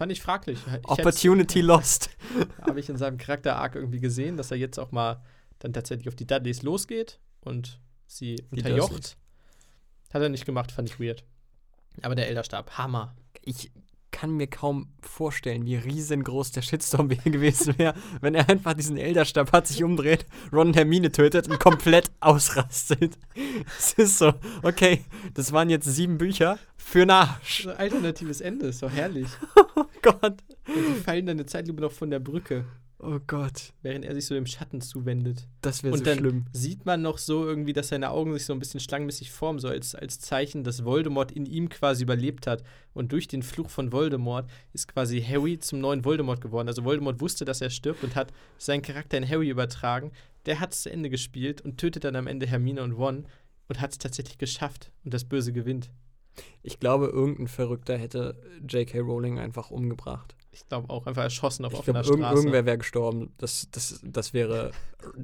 Fand 0.00 0.12
ich 0.12 0.22
fraglich. 0.22 0.58
Ich 0.66 0.88
Opportunity 0.88 1.60
lost. 1.60 2.08
habe 2.62 2.80
ich 2.80 2.88
in 2.88 2.96
seinem 2.96 3.18
Charakter-Arc 3.18 3.74
irgendwie 3.74 4.00
gesehen, 4.00 4.38
dass 4.38 4.50
er 4.50 4.56
jetzt 4.56 4.78
auch 4.78 4.92
mal 4.92 5.22
dann 5.58 5.74
tatsächlich 5.74 6.08
auf 6.08 6.16
die 6.16 6.26
Dudleys 6.26 6.62
losgeht 6.62 7.20
und 7.42 7.78
sie 8.06 8.42
unterjocht. 8.50 9.18
Hat 10.10 10.22
er 10.22 10.30
nicht 10.30 10.46
gemacht, 10.46 10.72
fand 10.72 10.88
ich 10.88 10.98
weird. 10.98 11.22
Aber 12.00 12.14
der 12.14 12.28
Elderstab, 12.28 12.78
Hammer. 12.78 13.14
Ich 13.42 13.72
kann 14.10 14.32
mir 14.32 14.46
kaum 14.46 14.88
vorstellen, 15.02 15.64
wie 15.66 15.76
riesengroß 15.76 16.52
der 16.52 16.62
Shitstorm 16.62 17.08
gewesen 17.24 17.78
wäre, 17.78 17.94
wenn 18.20 18.34
er 18.34 18.48
einfach 18.48 18.74
diesen 18.74 18.96
Elderstab 18.96 19.52
hat, 19.52 19.66
sich 19.66 19.82
umdreht, 19.82 20.26
Ron 20.52 20.68
und 20.68 20.76
Hermine 20.76 21.12
tötet 21.12 21.48
und 21.48 21.58
komplett 21.58 22.10
ausrastet. 22.20 23.18
Es 23.78 23.92
ist 23.94 24.18
so, 24.18 24.32
okay, 24.62 25.04
das 25.34 25.52
waren 25.52 25.70
jetzt 25.70 25.86
sieben 25.86 26.18
Bücher 26.18 26.58
für 26.76 27.02
einen 27.02 27.10
Arsch. 27.10 27.66
Alternatives 27.66 28.40
Ende, 28.40 28.66
ist 28.66 28.82
doch 28.82 28.90
herrlich. 28.90 29.28
Oh 29.76 29.84
Gott. 30.02 30.42
Und 30.66 30.88
die 30.88 31.00
fallen 31.00 31.26
dann 31.26 31.36
eine 31.36 31.46
Zeitlupe 31.46 31.80
noch 31.80 31.92
von 31.92 32.10
der 32.10 32.18
Brücke, 32.18 32.64
Oh 33.02 33.18
Gott. 33.26 33.72
während 33.82 34.04
er 34.04 34.14
sich 34.14 34.26
so 34.26 34.34
dem 34.34 34.44
Schatten 34.44 34.82
zuwendet. 34.82 35.48
Das 35.62 35.82
wäre 35.82 35.92
Und 35.94 36.00
so 36.00 36.04
dann 36.04 36.18
schlimm. 36.18 36.44
sieht 36.52 36.84
man 36.84 37.00
noch 37.00 37.16
so 37.16 37.46
irgendwie, 37.46 37.72
dass 37.72 37.88
seine 37.88 38.10
Augen 38.10 38.32
sich 38.34 38.44
so 38.44 38.52
ein 38.52 38.58
bisschen 38.58 38.78
schlangenmäßig 38.80 39.30
formen, 39.30 39.58
so 39.58 39.68
als, 39.68 39.94
als 39.94 40.20
Zeichen, 40.20 40.64
dass 40.64 40.84
Voldemort 40.84 41.32
in 41.32 41.46
ihm 41.46 41.70
quasi 41.70 42.02
überlebt 42.02 42.46
hat. 42.46 42.62
Und 42.92 43.12
durch 43.12 43.26
den 43.26 43.42
Fluch 43.42 43.70
von 43.70 43.90
Voldemort 43.90 44.50
ist 44.74 44.86
quasi 44.86 45.22
Harry 45.22 45.58
zum 45.58 45.80
neuen 45.80 46.04
Voldemort 46.04 46.42
geworden. 46.42 46.68
Also 46.68 46.84
Voldemort 46.84 47.20
wusste, 47.22 47.46
dass 47.46 47.62
er 47.62 47.70
stirbt 47.70 48.04
und 48.04 48.16
hat 48.16 48.32
seinen 48.58 48.82
Charakter 48.82 49.16
in 49.16 49.26
Harry 49.28 49.48
übertragen. 49.48 50.12
Der 50.44 50.60
hat 50.60 50.74
es 50.74 50.82
zu 50.82 50.90
Ende 50.92 51.08
gespielt 51.08 51.62
und 51.62 51.78
tötet 51.78 52.04
dann 52.04 52.16
am 52.16 52.26
Ende 52.26 52.46
Hermine 52.46 52.82
und 52.82 52.92
Ron 52.92 53.26
und 53.68 53.80
hat 53.80 53.92
es 53.92 53.98
tatsächlich 53.98 54.36
geschafft. 54.36 54.90
Und 55.04 55.14
das 55.14 55.24
Böse 55.24 55.52
gewinnt. 55.54 55.90
Ich 56.62 56.78
glaube, 56.80 57.06
irgendein 57.06 57.48
Verrückter 57.48 57.96
hätte 57.96 58.40
J.K. 58.68 59.00
Rowling 59.00 59.38
einfach 59.38 59.70
umgebracht. 59.70 60.36
Ich 60.52 60.66
glaube 60.66 60.90
auch 60.90 61.06
einfach 61.06 61.22
erschossen 61.22 61.64
auf 61.64 61.72
Ich 61.72 61.78
offener 61.78 62.02
Straße. 62.02 62.34
irgendwer 62.34 62.66
wäre 62.66 62.78
gestorben. 62.78 63.32
Das, 63.38 63.68
das, 63.70 64.00
das 64.02 64.32
wäre, 64.32 64.72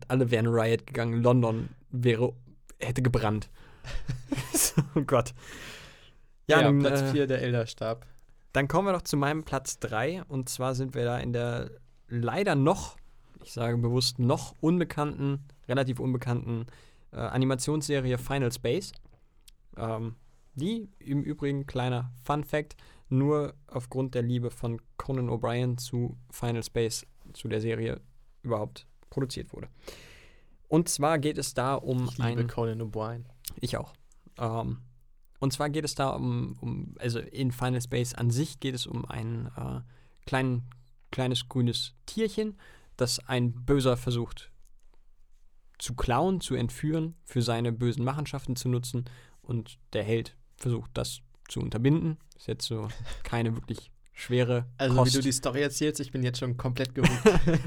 alle 0.08 0.30
wären 0.30 0.46
Riot 0.46 0.86
gegangen. 0.86 1.22
London 1.22 1.68
wäre, 1.90 2.32
hätte 2.78 3.02
gebrannt. 3.02 3.50
oh 4.94 5.02
Gott. 5.02 5.34
ja, 6.48 6.62
nun, 6.62 6.80
Platz 6.80 7.00
äh, 7.00 7.12
4 7.12 7.26
der 7.26 7.42
Elderstab. 7.42 8.06
Dann 8.52 8.68
kommen 8.68 8.88
wir 8.88 8.92
doch 8.92 9.02
zu 9.02 9.16
meinem 9.16 9.44
Platz 9.44 9.78
3. 9.80 10.22
Und 10.28 10.48
zwar 10.48 10.74
sind 10.74 10.94
wir 10.94 11.04
da 11.04 11.18
in 11.18 11.32
der 11.32 11.70
leider 12.08 12.54
noch, 12.54 12.96
ich 13.42 13.52
sage 13.52 13.76
bewusst 13.78 14.18
noch 14.18 14.54
unbekannten, 14.60 15.44
relativ 15.68 15.98
unbekannten 15.98 16.66
äh, 17.12 17.16
Animationsserie 17.16 18.18
Final 18.18 18.52
Space. 18.52 18.92
Ähm, 19.76 20.14
die 20.54 20.88
im 21.00 21.22
Übrigen, 21.22 21.66
kleiner 21.66 22.12
Fun 22.24 22.42
Fact, 22.42 22.76
nur 23.08 23.54
aufgrund 23.66 24.14
der 24.14 24.22
Liebe 24.22 24.50
von 24.50 24.80
Conan 24.96 25.28
O'Brien 25.28 25.78
zu 25.78 26.16
Final 26.30 26.62
Space, 26.62 27.06
zu 27.32 27.48
der 27.48 27.60
Serie 27.60 28.00
überhaupt 28.42 28.86
produziert 29.10 29.52
wurde. 29.52 29.68
Und 30.68 30.88
zwar 30.88 31.18
geht 31.18 31.38
es 31.38 31.54
da 31.54 31.74
um 31.74 32.06
Ich 32.06 32.18
liebe 32.18 32.40
ein 32.40 32.48
Conan 32.48 32.82
O'Brien. 32.82 33.24
ich 33.60 33.76
auch. 33.76 33.94
Ähm, 34.38 34.78
und 35.38 35.52
zwar 35.52 35.70
geht 35.70 35.84
es 35.84 35.94
da 35.94 36.10
um, 36.10 36.56
um, 36.60 36.94
also 36.98 37.20
in 37.20 37.52
Final 37.52 37.80
Space 37.80 38.14
an 38.14 38.30
sich 38.30 38.60
geht 38.60 38.74
es 38.74 38.86
um 38.86 39.04
ein 39.04 39.50
äh, 39.56 39.80
klein, 40.26 40.62
kleines 41.10 41.48
grünes 41.48 41.94
Tierchen, 42.06 42.58
das 42.96 43.20
ein 43.28 43.52
Böser 43.64 43.96
versucht 43.96 44.50
zu 45.78 45.94
klauen, 45.94 46.40
zu 46.40 46.54
entführen, 46.54 47.14
für 47.24 47.42
seine 47.42 47.70
bösen 47.70 48.04
Machenschaften 48.04 48.56
zu 48.56 48.68
nutzen. 48.68 49.04
Und 49.42 49.78
der 49.92 50.02
Held 50.02 50.36
versucht 50.56 50.90
das 50.94 51.20
zu 51.48 51.60
unterbinden. 51.60 52.16
Ist 52.36 52.46
jetzt 52.46 52.66
so 52.66 52.88
keine 53.22 53.54
wirklich 53.54 53.90
schwere 54.12 54.66
Also, 54.78 54.96
Kost. 54.96 55.12
wie 55.12 55.16
du 55.18 55.22
die 55.22 55.32
Story 55.32 55.60
erzählst, 55.60 56.00
ich 56.00 56.10
bin 56.10 56.22
jetzt 56.22 56.38
schon 56.38 56.56
komplett 56.56 56.94
gehuckt. 56.94 57.12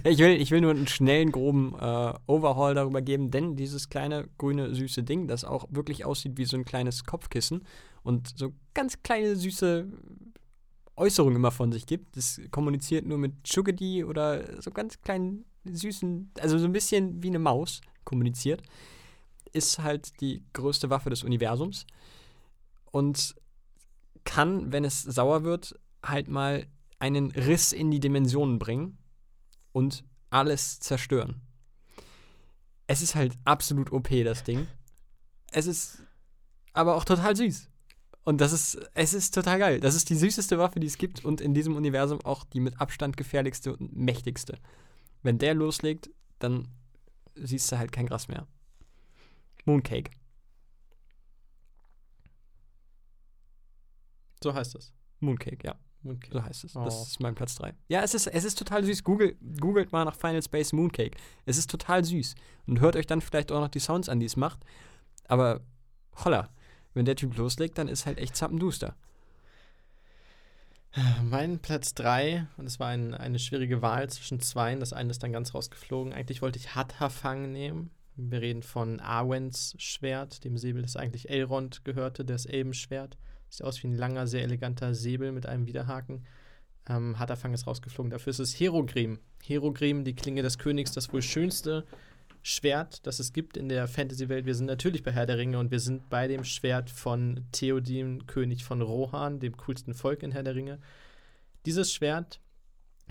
Ich 0.03 0.17
will, 0.17 0.31
ich 0.41 0.49
will 0.51 0.61
nur 0.61 0.71
einen 0.71 0.87
schnellen, 0.87 1.31
groben 1.31 1.75
äh, 1.79 2.13
Overhaul 2.25 2.73
darüber 2.73 3.01
geben, 3.01 3.29
denn 3.29 3.55
dieses 3.55 3.89
kleine, 3.89 4.27
grüne, 4.37 4.73
süße 4.73 5.03
Ding, 5.03 5.27
das 5.27 5.43
auch 5.43 5.67
wirklich 5.69 6.05
aussieht 6.05 6.37
wie 6.37 6.45
so 6.45 6.57
ein 6.57 6.65
kleines 6.65 7.03
Kopfkissen 7.03 7.65
und 8.01 8.35
so 8.35 8.53
ganz 8.73 9.03
kleine, 9.03 9.35
süße 9.35 9.87
Äußerungen 10.95 11.35
immer 11.35 11.51
von 11.51 11.71
sich 11.71 11.85
gibt, 11.85 12.17
das 12.17 12.41
kommuniziert 12.51 13.05
nur 13.05 13.17
mit 13.17 13.33
Chugadi 13.43 14.03
oder 14.03 14.61
so 14.61 14.71
ganz 14.71 14.99
kleinen, 15.01 15.45
süßen, 15.65 16.31
also 16.39 16.57
so 16.57 16.65
ein 16.65 16.73
bisschen 16.73 17.21
wie 17.21 17.27
eine 17.27 17.39
Maus 17.39 17.81
kommuniziert, 18.03 18.63
ist 19.53 19.79
halt 19.79 20.19
die 20.19 20.43
größte 20.53 20.89
Waffe 20.89 21.09
des 21.09 21.23
Universums 21.23 21.85
und 22.91 23.35
kann, 24.29 24.71
wenn 24.71 24.85
es 24.85 25.01
sauer 25.01 25.43
wird, 25.43 25.73
halt 26.03 26.27
mal 26.27 26.67
einen 26.99 27.31
Riss 27.31 27.73
in 27.73 27.89
die 27.89 27.99
Dimensionen 27.99 28.59
bringen 28.59 28.99
und 29.71 30.03
alles 30.29 30.79
zerstören. 30.79 31.41
Es 32.85 33.01
ist 33.01 33.15
halt 33.15 33.33
absolut 33.43 33.91
OP, 33.91 34.09
das 34.23 34.43
Ding. 34.43 34.67
Es 35.51 35.65
ist 35.65 36.03
aber 36.73 36.95
auch 36.95 37.05
total 37.05 37.35
süß. 37.35 37.69
Und 38.23 38.39
das 38.39 38.53
ist, 38.53 38.77
es 38.93 39.15
ist 39.15 39.33
total 39.33 39.57
geil. 39.57 39.79
Das 39.79 39.95
ist 39.95 40.11
die 40.11 40.15
süßeste 40.15 40.59
Waffe, 40.59 40.79
die 40.79 40.85
es 40.85 40.99
gibt 40.99 41.25
und 41.25 41.41
in 41.41 41.55
diesem 41.55 41.75
Universum 41.75 42.21
auch 42.23 42.43
die 42.43 42.59
mit 42.59 42.79
Abstand 42.79 43.17
gefährlichste 43.17 43.75
und 43.75 43.95
mächtigste. 43.95 44.59
Wenn 45.23 45.39
der 45.39 45.55
loslegt, 45.55 46.11
dann 46.37 46.67
siehst 47.33 47.71
du 47.71 47.79
halt 47.79 47.91
kein 47.91 48.05
Gras 48.05 48.27
mehr. 48.27 48.45
Mooncake. 49.65 50.11
So 54.43 54.53
heißt 54.53 54.75
es. 54.75 54.93
Mooncake, 55.19 55.65
ja. 55.65 55.75
Mooncake. 56.01 56.33
So 56.33 56.43
heißt 56.43 56.63
es. 56.63 56.75
Oh. 56.75 56.83
Das 56.83 57.07
ist 57.07 57.19
mein 57.19 57.35
Platz 57.35 57.55
3. 57.55 57.73
Ja, 57.87 58.01
es 58.03 58.13
ist, 58.13 58.27
es 58.27 58.43
ist 58.43 58.57
total 58.57 58.83
süß. 58.83 59.03
Google, 59.03 59.35
googelt 59.59 59.91
mal 59.91 60.05
nach 60.05 60.15
Final 60.15 60.41
Space 60.41 60.71
Mooncake. 60.71 61.17
Es 61.45 61.57
ist 61.57 61.69
total 61.69 62.03
süß. 62.03 62.35
Und 62.67 62.79
hört 62.79 62.95
euch 62.95 63.07
dann 63.07 63.21
vielleicht 63.21 63.51
auch 63.51 63.59
noch 63.59 63.69
die 63.69 63.79
Sounds 63.79 64.09
an, 64.09 64.19
die 64.19 64.25
es 64.25 64.37
macht. 64.37 64.59
Aber 65.27 65.61
holla, 66.23 66.49
wenn 66.93 67.05
der 67.05 67.15
Typ 67.15 67.35
loslegt, 67.37 67.77
dann 67.77 67.87
ist 67.87 68.05
halt 68.05 68.17
echt 68.17 68.35
zappenduster. 68.35 68.95
Mein 71.23 71.59
Platz 71.59 71.93
3, 71.93 72.47
und 72.57 72.65
es 72.65 72.79
war 72.79 72.87
ein, 72.87 73.13
eine 73.13 73.37
schwierige 73.37 73.81
Wahl 73.83 74.09
zwischen 74.09 74.39
zwei, 74.39 74.73
das 74.75 74.91
eine 74.91 75.11
ist 75.11 75.21
dann 75.21 75.31
ganz 75.31 75.53
rausgeflogen. 75.53 76.13
Eigentlich 76.13 76.41
wollte 76.41 76.57
ich 76.57 76.73
Hathafang 76.73 77.51
nehmen. 77.51 77.91
Wir 78.15 78.41
reden 78.41 78.63
von 78.63 78.99
Arwens 78.99 79.75
Schwert, 79.77 80.43
dem 80.43 80.57
Säbel, 80.57 80.81
das 80.81 80.95
eigentlich 80.95 81.29
Elrond 81.29 81.85
gehörte, 81.85 82.25
das 82.25 82.45
Elbenschwert. 82.45 83.17
Sieht 83.49 83.65
aus 83.65 83.81
wie 83.83 83.87
ein 83.87 83.95
langer, 83.95 84.27
sehr 84.27 84.43
eleganter 84.43 84.93
Säbel 84.93 85.31
mit 85.31 85.45
einem 85.45 85.65
Widerhaken. 85.65 86.25
Ähm, 86.87 87.19
Hathafang 87.19 87.53
ist 87.53 87.67
rausgeflogen. 87.67 88.11
Dafür 88.11 88.31
ist 88.31 88.39
es 88.39 88.59
Herogrim. 88.59 89.19
Herogrim, 89.43 90.03
die 90.03 90.15
Klinge 90.15 90.41
des 90.41 90.57
Königs, 90.57 90.91
das 90.91 91.11
wohl 91.11 91.21
schönste 91.21 91.85
Schwert, 92.41 93.05
das 93.05 93.19
es 93.19 93.33
gibt 93.33 93.57
in 93.57 93.69
der 93.69 93.87
Fantasy-Welt. 93.87 94.45
Wir 94.45 94.55
sind 94.55 94.67
natürlich 94.67 95.03
bei 95.03 95.11
Herr 95.11 95.25
der 95.25 95.37
Ringe 95.37 95.59
und 95.59 95.71
wir 95.71 95.79
sind 95.79 96.09
bei 96.09 96.27
dem 96.27 96.43
Schwert 96.43 96.89
von 96.89 97.45
Theoden, 97.51 98.27
König 98.27 98.63
von 98.63 98.81
Rohan, 98.81 99.39
dem 99.39 99.57
coolsten 99.57 99.93
Volk 99.93 100.23
in 100.23 100.31
Herr 100.31 100.43
der 100.43 100.55
Ringe. 100.55 100.79
Dieses 101.65 101.93
Schwert, 101.93 102.39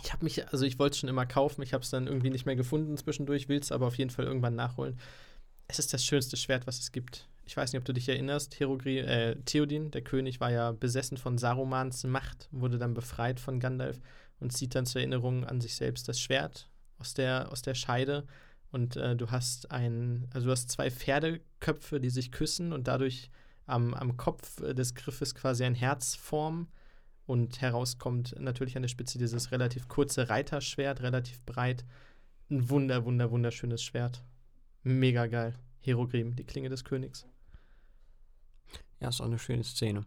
ich 0.02 0.12
habe 0.12 0.24
mich, 0.24 0.48
also 0.48 0.65
ich 0.65 0.78
wollte 0.78 0.94
es 0.94 0.98
schon 0.98 1.10
immer 1.10 1.27
kaufen, 1.27 1.62
ich 1.62 1.74
habe 1.74 1.82
es 1.82 1.90
dann 1.90 2.06
irgendwie 2.06 2.31
nicht 2.31 2.47
mehr 2.47 2.56
gefunden 2.56 2.97
zwischendurch, 2.97 3.48
will 3.48 3.59
es 3.59 3.73
aber 3.73 3.86
auf 3.86 3.98
jeden 3.98 4.10
Fall 4.10 4.24
irgendwann 4.24 4.55
nachholen. 4.55 4.98
Es 5.66 5.78
ist 5.78 5.93
das 5.93 6.05
schönste 6.05 6.36
Schwert, 6.36 6.66
was 6.66 6.78
es 6.78 6.93
gibt. 6.93 7.28
Ich 7.48 7.56
weiß 7.56 7.72
nicht, 7.72 7.80
ob 7.80 7.86
du 7.86 7.94
dich 7.94 8.08
erinnerst, 8.08 8.60
Herogri 8.60 8.98
äh, 8.98 9.34
Theoden, 9.46 9.90
der 9.90 10.02
König, 10.02 10.38
war 10.38 10.52
ja 10.52 10.72
besessen 10.72 11.16
von 11.16 11.38
Sarumans 11.38 12.04
Macht, 12.04 12.48
wurde 12.52 12.76
dann 12.76 12.92
befreit 12.92 13.40
von 13.40 13.58
Gandalf 13.58 13.98
und 14.38 14.52
zieht 14.52 14.74
dann 14.74 14.84
zur 14.84 15.00
Erinnerung 15.00 15.46
an 15.46 15.62
sich 15.62 15.74
selbst 15.74 16.08
das 16.08 16.20
Schwert 16.20 16.68
aus 16.98 17.14
der, 17.14 17.50
aus 17.50 17.62
der 17.62 17.74
Scheide 17.74 18.26
und 18.70 18.96
äh, 18.96 19.16
du 19.16 19.30
hast 19.30 19.70
ein, 19.70 20.28
also 20.32 20.46
du 20.46 20.52
hast 20.52 20.70
zwei 20.70 20.90
Pferdeköpfe, 20.90 22.00
die 22.00 22.10
sich 22.10 22.30
küssen 22.32 22.72
und 22.74 22.86
dadurch 22.86 23.30
am, 23.66 23.94
am 23.94 24.16
Kopf 24.16 24.56
des 24.56 24.94
Griffes 24.94 25.34
quasi 25.34 25.64
ein 25.64 25.74
Herz 25.74 26.14
formen. 26.14 26.68
Und 27.26 27.60
herauskommt 27.60 28.34
natürlich 28.38 28.74
an 28.76 28.82
der 28.82 28.88
Spitze 28.88 29.18
dieses 29.18 29.52
relativ 29.52 29.86
kurze 29.86 30.30
Reiterschwert, 30.30 31.02
relativ 31.02 31.42
breit. 31.44 31.84
Ein 32.50 32.70
wunder, 32.70 33.04
wunder, 33.04 33.30
wunderschönes 33.30 33.82
Schwert. 33.82 34.22
Mega 34.82 35.26
geil. 35.26 35.54
Herogrim, 35.80 36.36
die 36.36 36.44
Klinge 36.44 36.70
des 36.70 36.84
Königs. 36.84 37.26
Ja, 39.00 39.08
ist 39.08 39.20
auch 39.20 39.26
eine 39.26 39.38
schöne 39.38 39.64
Szene. 39.64 40.04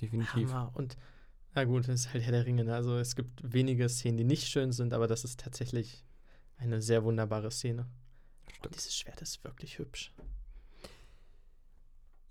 Definitiv. 0.00 0.52
Hammer. 0.52 0.70
Und 0.74 0.96
na 1.54 1.64
gut, 1.64 1.88
das 1.88 2.00
ist 2.00 2.12
halt 2.12 2.24
Herr 2.24 2.32
der 2.32 2.46
Ringe. 2.46 2.64
Ne? 2.64 2.74
Also 2.74 2.96
es 2.98 3.14
gibt 3.14 3.40
wenige 3.42 3.88
Szenen, 3.88 4.16
die 4.16 4.24
nicht 4.24 4.48
schön 4.48 4.72
sind, 4.72 4.92
aber 4.92 5.06
das 5.06 5.24
ist 5.24 5.40
tatsächlich 5.40 6.04
eine 6.56 6.82
sehr 6.82 7.04
wunderbare 7.04 7.50
Szene. 7.50 7.86
Und 8.64 8.74
dieses 8.74 8.96
Schwert 8.96 9.22
ist 9.22 9.44
wirklich 9.44 9.78
hübsch. 9.78 10.12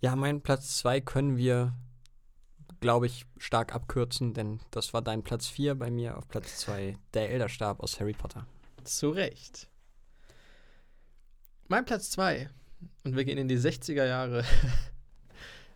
Ja, 0.01 0.15
meinen 0.15 0.41
Platz 0.41 0.77
2 0.79 0.99
können 0.99 1.37
wir, 1.37 1.73
glaube 2.81 3.05
ich, 3.05 3.25
stark 3.37 3.73
abkürzen, 3.73 4.33
denn 4.33 4.59
das 4.71 4.93
war 4.93 5.01
dein 5.01 5.23
Platz 5.23 5.47
4 5.47 5.75
bei 5.75 5.89
mir 5.89 6.17
auf 6.17 6.27
Platz 6.27 6.57
2, 6.57 6.97
der 7.13 7.29
Elderstab 7.29 7.79
aus 7.79 7.99
Harry 7.99 8.13
Potter. 8.13 8.45
Zu 8.83 9.11
Recht. 9.11 9.69
Mein 11.69 11.85
Platz 11.85 12.11
2. 12.11 12.49
Und 13.05 13.15
wir 13.15 13.23
gehen 13.23 13.37
in 13.37 13.47
die 13.47 13.57
60er 13.57 14.05
Jahre. 14.05 14.43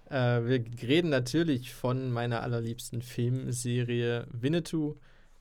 äh, 0.10 0.46
wir 0.46 0.64
reden 0.88 1.10
natürlich 1.10 1.74
von 1.74 2.12
meiner 2.12 2.42
allerliebsten 2.42 3.02
Filmserie 3.02 4.28
Winnetou. 4.32 4.96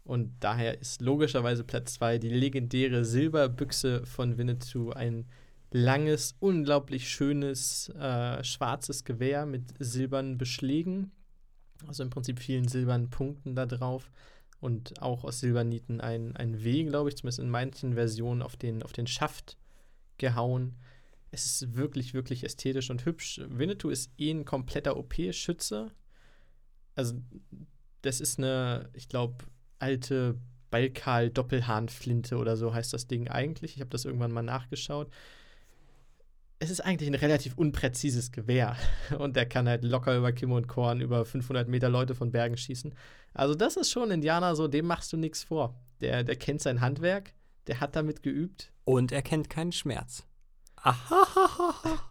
Und 0.04 0.32
daher 0.40 0.80
ist 0.80 1.02
logischerweise 1.02 1.64
Platz 1.64 1.94
2 1.94 2.18
die 2.18 2.28
legendäre 2.28 3.04
Silberbüchse 3.04 4.06
von 4.06 4.38
Winnetou. 4.38 4.90
Ein 4.90 5.26
langes, 5.72 6.36
unglaublich 6.38 7.08
schönes 7.08 7.88
äh, 7.90 8.42
schwarzes 8.44 9.04
Gewehr 9.04 9.46
mit 9.46 9.74
silbernen 9.78 10.38
Beschlägen. 10.38 11.10
Also 11.86 12.02
im 12.02 12.10
Prinzip 12.10 12.38
vielen 12.38 12.68
silbernen 12.68 13.10
Punkten 13.10 13.54
da 13.54 13.66
drauf. 13.66 14.10
Und 14.60 15.02
auch 15.02 15.24
aus 15.24 15.40
Silbernieten 15.40 16.00
ein, 16.00 16.34
ein 16.36 16.64
W, 16.64 16.84
glaube 16.84 17.10
ich, 17.10 17.16
zumindest 17.16 17.40
in 17.40 17.50
manchen 17.50 17.94
Versionen 17.94 18.42
auf 18.42 18.56
den, 18.56 18.82
auf 18.82 18.92
den 18.92 19.06
Schaft 19.06 19.58
gehauen. 20.18 20.76
Es 21.36 21.44
ist 21.44 21.76
wirklich, 21.76 22.14
wirklich 22.14 22.44
ästhetisch 22.44 22.88
und 22.88 23.04
hübsch. 23.04 23.42
Winnetou 23.46 23.90
ist 23.90 24.10
eh 24.16 24.30
ein 24.30 24.46
kompletter 24.46 24.96
OP-Schütze. 24.96 25.90
Also, 26.94 27.20
das 28.00 28.22
ist 28.22 28.38
eine, 28.38 28.88
ich 28.94 29.10
glaube, 29.10 29.44
alte 29.78 30.38
Balkal-Doppelhahnflinte 30.70 32.38
oder 32.38 32.56
so 32.56 32.72
heißt 32.72 32.94
das 32.94 33.06
Ding 33.06 33.28
eigentlich. 33.28 33.74
Ich 33.74 33.80
habe 33.80 33.90
das 33.90 34.06
irgendwann 34.06 34.32
mal 34.32 34.40
nachgeschaut. 34.40 35.12
Es 36.58 36.70
ist 36.70 36.80
eigentlich 36.80 37.10
ein 37.10 37.14
relativ 37.14 37.58
unpräzises 37.58 38.32
Gewehr. 38.32 38.74
Und 39.18 39.36
der 39.36 39.44
kann 39.44 39.68
halt 39.68 39.84
locker 39.84 40.16
über 40.16 40.32
Kim 40.32 40.52
und 40.52 40.68
Korn 40.68 41.02
über 41.02 41.26
500 41.26 41.68
Meter 41.68 41.90
Leute 41.90 42.14
von 42.14 42.32
Bergen 42.32 42.56
schießen. 42.56 42.94
Also, 43.34 43.54
das 43.54 43.76
ist 43.76 43.90
schon 43.90 44.10
Indianer 44.10 44.56
so, 44.56 44.68
dem 44.68 44.86
machst 44.86 45.12
du 45.12 45.18
nichts 45.18 45.44
vor. 45.44 45.78
Der, 46.00 46.24
der 46.24 46.36
kennt 46.36 46.62
sein 46.62 46.80
Handwerk, 46.80 47.34
der 47.66 47.80
hat 47.80 47.94
damit 47.94 48.22
geübt. 48.22 48.72
Und 48.86 49.12
er 49.12 49.20
kennt 49.20 49.50
keinen 49.50 49.72
Schmerz. 49.72 50.26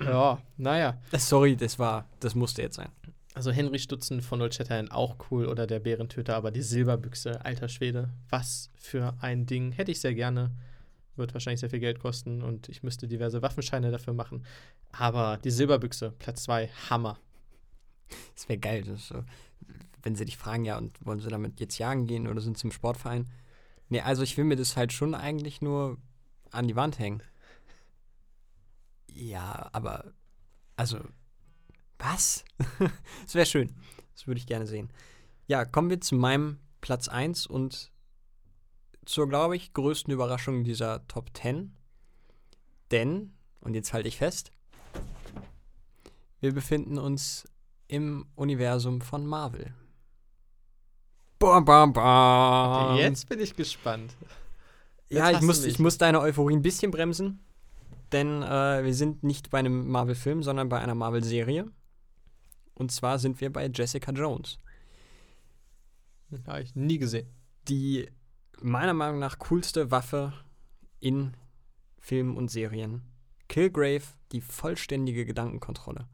Ja, 0.00 0.42
naja. 0.56 0.98
Sorry, 1.16 1.56
das 1.56 1.78
war, 1.78 2.08
das 2.20 2.34
musste 2.34 2.62
jetzt 2.62 2.76
sein. 2.76 2.88
Also 3.34 3.50
Henry 3.50 3.78
Stutzen 3.78 4.20
von 4.20 4.42
Old 4.42 4.54
Shatterhand 4.54 4.92
auch 4.92 5.16
cool 5.30 5.46
oder 5.46 5.66
der 5.66 5.80
Bärentöter, 5.80 6.36
aber 6.36 6.50
die 6.50 6.62
Silberbüchse, 6.62 7.44
alter 7.44 7.68
Schwede, 7.68 8.10
was 8.28 8.70
für 8.74 9.14
ein 9.20 9.46
Ding. 9.46 9.72
Hätte 9.72 9.90
ich 9.90 10.00
sehr 10.00 10.14
gerne. 10.14 10.50
Wird 11.16 11.34
wahrscheinlich 11.34 11.60
sehr 11.60 11.70
viel 11.70 11.78
Geld 11.78 12.00
kosten 12.00 12.42
und 12.42 12.68
ich 12.68 12.82
müsste 12.82 13.06
diverse 13.06 13.42
Waffenscheine 13.42 13.90
dafür 13.90 14.12
machen. 14.12 14.44
Aber 14.92 15.38
die 15.38 15.50
Silberbüchse, 15.50 16.12
Platz 16.18 16.44
2, 16.44 16.68
Hammer. 16.90 17.18
Das 18.34 18.48
wäre 18.48 18.58
geil. 18.58 18.82
Das 18.82 19.08
so, 19.08 19.24
wenn 20.02 20.14
sie 20.14 20.24
dich 20.24 20.36
fragen, 20.36 20.64
ja, 20.64 20.76
und 20.76 21.04
wollen 21.04 21.20
sie 21.20 21.28
damit 21.28 21.60
jetzt 21.60 21.78
jagen 21.78 22.06
gehen 22.06 22.26
oder 22.26 22.40
sind 22.40 22.58
sie 22.58 22.66
im 22.66 22.72
Sportverein? 22.72 23.30
Nee, 23.88 24.00
also 24.00 24.22
ich 24.22 24.36
will 24.36 24.44
mir 24.44 24.56
das 24.56 24.76
halt 24.76 24.92
schon 24.92 25.14
eigentlich 25.14 25.60
nur 25.62 25.98
an 26.50 26.66
die 26.66 26.76
Wand 26.76 26.98
hängen. 26.98 27.22
Ja, 29.14 29.68
aber, 29.72 30.12
also, 30.76 30.98
was? 31.98 32.44
das 33.22 33.34
wäre 33.34 33.46
schön. 33.46 33.74
Das 34.14 34.26
würde 34.26 34.38
ich 34.38 34.46
gerne 34.46 34.66
sehen. 34.66 34.90
Ja, 35.46 35.64
kommen 35.64 35.90
wir 35.90 36.00
zu 36.00 36.14
meinem 36.14 36.58
Platz 36.80 37.08
1 37.08 37.46
und 37.46 37.92
zur, 39.04 39.28
glaube 39.28 39.56
ich, 39.56 39.72
größten 39.72 40.12
Überraschung 40.12 40.64
dieser 40.64 41.06
Top 41.08 41.30
10. 41.36 41.76
Denn, 42.90 43.34
und 43.60 43.74
jetzt 43.74 43.92
halte 43.92 44.08
ich 44.08 44.18
fest, 44.18 44.50
wir 46.40 46.52
befinden 46.52 46.98
uns 46.98 47.44
im 47.88 48.26
Universum 48.34 49.00
von 49.00 49.26
Marvel. 49.26 49.74
Bam, 51.38 51.64
bam, 51.64 51.92
bam. 51.92 52.96
Jetzt 52.96 53.28
bin 53.28 53.40
ich 53.40 53.56
gespannt. 53.56 54.14
Ja, 55.08 55.18
Jetzt 55.18 55.28
ich 55.28 55.34
hast 55.34 55.42
du 55.42 55.46
muss, 55.46 55.64
ich 55.64 55.78
muss 55.78 55.98
deine 55.98 56.20
Euphorie 56.20 56.54
ein 56.54 56.62
bisschen 56.62 56.90
bremsen. 56.90 57.40
Denn 58.12 58.42
äh, 58.42 58.84
wir 58.84 58.94
sind 58.94 59.22
nicht 59.22 59.50
bei 59.50 59.58
einem 59.58 59.88
Marvel-Film, 59.88 60.42
sondern 60.42 60.68
bei 60.68 60.80
einer 60.80 60.94
Marvel-Serie. 60.94 61.66
Und 62.74 62.92
zwar 62.92 63.18
sind 63.18 63.40
wir 63.40 63.52
bei 63.52 63.66
Jessica 63.68 64.12
Jones, 64.12 64.58
Habe 66.46 66.62
ich 66.62 66.74
nie 66.74 66.98
gesehen. 66.98 67.28
die 67.68 68.08
meiner 68.60 68.94
Meinung 68.94 69.18
nach 69.18 69.38
coolste 69.38 69.90
Waffe 69.90 70.32
in 71.00 71.36
Filmen 71.98 72.36
und 72.36 72.50
Serien. 72.50 73.02
Killgrave, 73.48 74.04
die 74.32 74.40
vollständige 74.40 75.26
Gedankenkontrolle. 75.26 76.08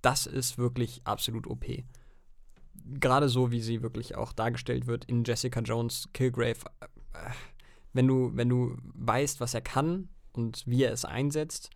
Das 0.00 0.26
ist 0.26 0.58
wirklich 0.58 1.02
absolut 1.04 1.46
OP. 1.46 1.64
Gerade 2.84 3.28
so, 3.28 3.52
wie 3.52 3.60
sie 3.60 3.82
wirklich 3.82 4.16
auch 4.16 4.32
dargestellt 4.32 4.86
wird 4.86 5.04
in 5.04 5.22
Jessica 5.24 5.60
Jones 5.60 6.08
Killgrave. 6.12 6.58
Äh, 6.80 7.30
wenn 7.92 8.08
du, 8.08 8.32
wenn 8.34 8.48
du 8.48 8.76
weißt, 8.94 9.40
was 9.40 9.54
er 9.54 9.60
kann 9.60 10.08
und 10.32 10.62
wie 10.66 10.82
er 10.84 10.92
es 10.92 11.04
einsetzt, 11.04 11.70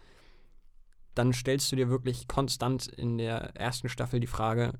dann 1.15 1.33
stellst 1.33 1.73
du 1.73 1.77
dir 1.77 1.89
wirklich 1.89 2.28
konstant 2.28 2.87
in 2.89 3.19
der 3.19 3.57
ersten 3.57 3.89
Staffel 3.89 4.20
die 4.20 4.27
Frage, 4.27 4.78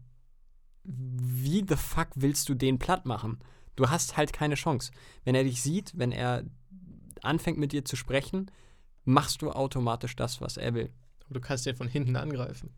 wie 0.85 1.65
the 1.67 1.77
fuck 1.77 2.09
willst 2.15 2.49
du 2.49 2.55
den 2.55 2.79
platt 2.79 3.07
machen? 3.07 3.39
Du 3.75 3.89
hast 3.91 4.17
halt 4.17 4.33
keine 4.33 4.55
Chance. 4.55 4.93
Wenn 5.25 5.35
er 5.35 5.45
dich 5.45 5.63
sieht, 5.63 5.93
wenn 5.97 6.13
er 6.13 6.45
anfängt 7.23 7.59
mit 7.59 7.73
dir 7.73 7.85
zu 7.85 7.97
sprechen, 7.97 8.51
machst 9.05 9.43
du 9.43 9.51
automatisch 9.51 10.17
das, 10.17 10.41
was 10.41 10.57
er 10.57 10.75
will. 10.75 10.93
Aber 11.25 11.35
du 11.35 11.41
kannst 11.41 11.67
den 11.67 11.77
von 11.77 11.89
hinten 11.89 12.17
angreifen. 12.17 12.71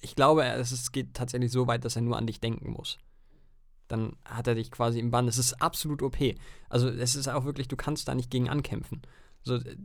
Ich 0.00 0.16
glaube, 0.16 0.44
es 0.44 0.92
geht 0.92 1.14
tatsächlich 1.14 1.52
so 1.52 1.66
weit, 1.66 1.84
dass 1.84 1.96
er 1.96 2.02
nur 2.02 2.16
an 2.16 2.26
dich 2.26 2.40
denken 2.40 2.70
muss. 2.70 2.98
Dann 3.88 4.16
hat 4.24 4.46
er 4.46 4.54
dich 4.54 4.70
quasi 4.70 4.98
im 4.98 5.10
Bann. 5.10 5.28
Es 5.28 5.38
ist 5.38 5.60
absolut 5.60 6.02
OP. 6.02 6.16
Also 6.68 6.88
es 6.88 7.16
ist 7.16 7.28
auch 7.28 7.44
wirklich, 7.44 7.68
du 7.68 7.76
kannst 7.76 8.08
da 8.08 8.14
nicht 8.14 8.30
gegen 8.30 8.48
ankämpfen. 8.48 9.02
So, 9.42 9.56
äh, 9.56 9.76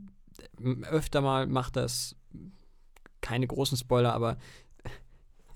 öfter 0.83 1.21
mal 1.21 1.47
macht 1.47 1.75
das 1.75 2.15
keine 3.21 3.47
großen 3.47 3.77
Spoiler, 3.77 4.13
aber 4.13 4.37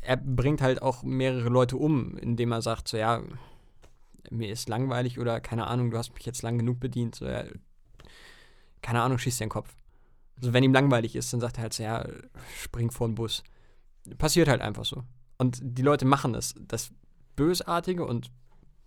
er 0.01 0.17
bringt 0.17 0.61
halt 0.61 0.81
auch 0.81 1.03
mehrere 1.03 1.49
Leute 1.49 1.77
um, 1.77 2.17
indem 2.17 2.51
er 2.51 2.61
sagt, 2.61 2.87
so 2.87 2.97
ja, 2.97 3.21
mir 4.31 4.49
ist 4.49 4.69
langweilig 4.69 5.19
oder 5.19 5.39
keine 5.41 5.67
Ahnung, 5.67 5.91
du 5.91 5.97
hast 5.97 6.13
mich 6.13 6.25
jetzt 6.25 6.41
lang 6.41 6.57
genug 6.57 6.79
bedient, 6.79 7.15
so 7.15 7.25
ja, 7.25 7.43
keine 8.81 9.01
Ahnung, 9.01 9.17
schieß 9.17 9.37
dir 9.37 9.45
den 9.45 9.51
Kopf. 9.51 9.75
Also 10.37 10.53
wenn 10.53 10.63
ihm 10.63 10.73
langweilig 10.73 11.15
ist, 11.15 11.33
dann 11.33 11.41
sagt 11.41 11.57
er 11.57 11.63
halt 11.63 11.73
so, 11.73 11.83
ja, 11.83 12.05
spring 12.57 12.91
vor 12.91 13.07
den 13.07 13.15
Bus. 13.15 13.43
Passiert 14.17 14.47
halt 14.47 14.61
einfach 14.61 14.85
so. 14.85 15.03
Und 15.37 15.59
die 15.61 15.81
Leute 15.81 16.05
machen 16.05 16.33
es. 16.33 16.55
Das 16.59 16.91
Bösartige 17.35 18.05
und 18.05 18.31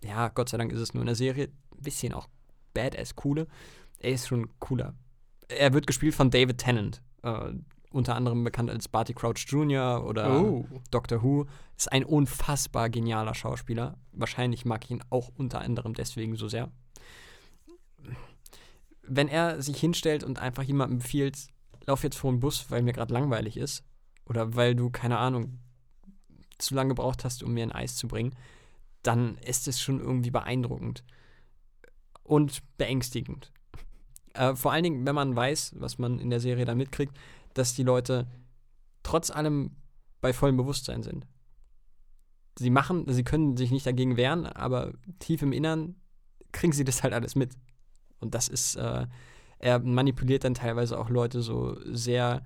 ja, 0.02 0.28
Gott 0.28 0.48
sei 0.48 0.58
Dank 0.58 0.72
ist 0.72 0.80
es 0.80 0.94
nur 0.94 1.02
in 1.02 1.06
der 1.06 1.14
Serie, 1.14 1.50
bisschen 1.78 2.14
auch 2.14 2.28
badass 2.74 3.16
coole. 3.16 3.46
Er 4.02 4.12
ist 4.12 4.26
schon 4.26 4.48
cooler. 4.58 4.94
Er 5.48 5.72
wird 5.72 5.86
gespielt 5.86 6.14
von 6.14 6.30
David 6.30 6.58
Tennant. 6.58 7.02
Äh, 7.22 7.52
unter 7.92 8.16
anderem 8.16 8.42
bekannt 8.42 8.70
als 8.70 8.88
Barty 8.88 9.14
Crouch 9.14 9.44
Jr. 9.46 10.04
oder 10.04 10.40
Oh. 10.42 10.66
Doctor 10.90 11.22
Who. 11.22 11.46
Ist 11.76 11.92
ein 11.92 12.04
unfassbar 12.04 12.90
genialer 12.90 13.34
Schauspieler. 13.34 13.96
Wahrscheinlich 14.12 14.64
mag 14.64 14.84
ich 14.84 14.90
ihn 14.90 15.04
auch 15.10 15.30
unter 15.36 15.60
anderem 15.60 15.94
deswegen 15.94 16.36
so 16.36 16.48
sehr. 16.48 16.72
Wenn 19.02 19.28
er 19.28 19.62
sich 19.62 19.78
hinstellt 19.78 20.24
und 20.24 20.38
einfach 20.38 20.62
jemandem 20.62 20.98
befiehlt, 20.98 21.46
lauf 21.86 22.02
jetzt 22.02 22.16
vor 22.16 22.32
den 22.32 22.40
Bus, 22.40 22.70
weil 22.70 22.82
mir 22.82 22.92
gerade 22.92 23.12
langweilig 23.12 23.56
ist, 23.56 23.84
oder 24.26 24.54
weil 24.54 24.74
du, 24.74 24.90
keine 24.90 25.18
Ahnung, 25.18 25.58
zu 26.58 26.74
lange 26.74 26.90
gebraucht 26.90 27.24
hast, 27.24 27.42
um 27.42 27.52
mir 27.52 27.64
ein 27.64 27.72
Eis 27.72 27.96
zu 27.96 28.08
bringen, 28.08 28.34
dann 29.02 29.36
ist 29.38 29.68
es 29.68 29.80
schon 29.80 30.00
irgendwie 30.00 30.30
beeindruckend 30.30 31.04
und 32.22 32.62
beängstigend. 32.78 33.52
Äh, 34.34 34.54
vor 34.54 34.72
allen 34.72 34.84
Dingen, 34.84 35.06
wenn 35.06 35.14
man 35.14 35.36
weiß, 35.36 35.74
was 35.78 35.98
man 35.98 36.18
in 36.18 36.30
der 36.30 36.40
Serie 36.40 36.64
da 36.64 36.74
mitkriegt, 36.74 37.16
dass 37.54 37.74
die 37.74 37.82
Leute 37.82 38.26
trotz 39.02 39.30
allem 39.30 39.76
bei 40.20 40.32
vollem 40.32 40.56
Bewusstsein 40.56 41.02
sind. 41.02 41.26
Sie 42.58 42.70
machen, 42.70 43.04
sie 43.08 43.24
können 43.24 43.56
sich 43.56 43.70
nicht 43.70 43.86
dagegen 43.86 44.16
wehren, 44.16 44.46
aber 44.46 44.92
tief 45.18 45.42
im 45.42 45.52
Innern 45.52 45.96
kriegen 46.52 46.72
sie 46.72 46.84
das 46.84 47.02
halt 47.02 47.14
alles 47.14 47.34
mit. 47.34 47.56
Und 48.20 48.34
das 48.34 48.48
ist, 48.48 48.76
äh, 48.76 49.06
er 49.58 49.78
manipuliert 49.80 50.44
dann 50.44 50.54
teilweise 50.54 50.98
auch 50.98 51.08
Leute 51.08 51.42
so 51.42 51.76
sehr 51.84 52.42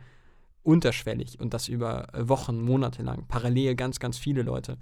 unterschwellig 0.62 1.38
und 1.38 1.54
das 1.54 1.68
über 1.68 2.08
Wochen, 2.14 2.60
Monate 2.60 3.02
lang, 3.02 3.26
parallel 3.28 3.76
ganz, 3.76 4.00
ganz 4.00 4.18
viele 4.18 4.42
Leute. 4.42 4.78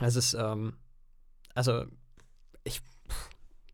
Es 0.00 0.16
ist, 0.16 0.34
ähm, 0.34 0.74
also, 1.54 1.84
ich, 2.64 2.82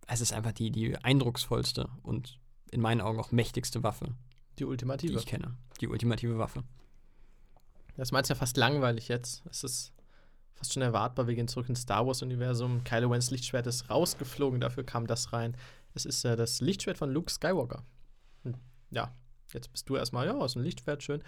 es 0.06 0.20
ist 0.20 0.32
einfach 0.32 0.52
die, 0.52 0.70
die 0.70 0.96
eindrucksvollste 0.98 1.88
und 2.02 2.38
in 2.70 2.80
meinen 2.80 3.00
Augen 3.00 3.20
auch 3.20 3.32
mächtigste 3.32 3.82
Waffe, 3.82 4.06
Die 4.06 4.56
die 4.58 4.64
Ultimative. 4.64 5.18
ich 5.18 5.26
kenne. 5.26 5.56
Die 5.80 5.88
ultimative 5.88 6.38
Waffe. 6.38 6.64
Das 7.96 8.12
meint 8.12 8.28
ja 8.28 8.34
fast 8.34 8.56
langweilig 8.56 9.08
jetzt. 9.08 9.42
Es 9.50 9.64
ist 9.64 9.92
fast 10.54 10.72
schon 10.72 10.82
erwartbar. 10.82 11.26
Wir 11.26 11.34
gehen 11.34 11.48
zurück 11.48 11.68
ins 11.68 11.82
Star 11.82 12.06
Wars-Universum. 12.06 12.84
Kylo 12.84 13.08
Rens 13.10 13.30
Lichtschwert 13.30 13.66
ist 13.66 13.90
rausgeflogen, 13.90 14.60
dafür 14.60 14.84
kam 14.84 15.06
das 15.06 15.32
rein. 15.32 15.56
Es 15.94 16.06
ist 16.06 16.24
äh, 16.24 16.36
das 16.36 16.60
Lichtschwert 16.60 16.96
von 16.98 17.10
Luke 17.10 17.30
Skywalker. 17.30 17.84
Und 18.44 18.56
ja, 18.90 19.14
jetzt 19.52 19.70
bist 19.72 19.88
du 19.88 19.96
erstmal, 19.96 20.26
ja, 20.26 20.44
ist 20.44 20.56
ein 20.56 20.62
Lichtschwert, 20.62 21.02
schön. 21.02 21.22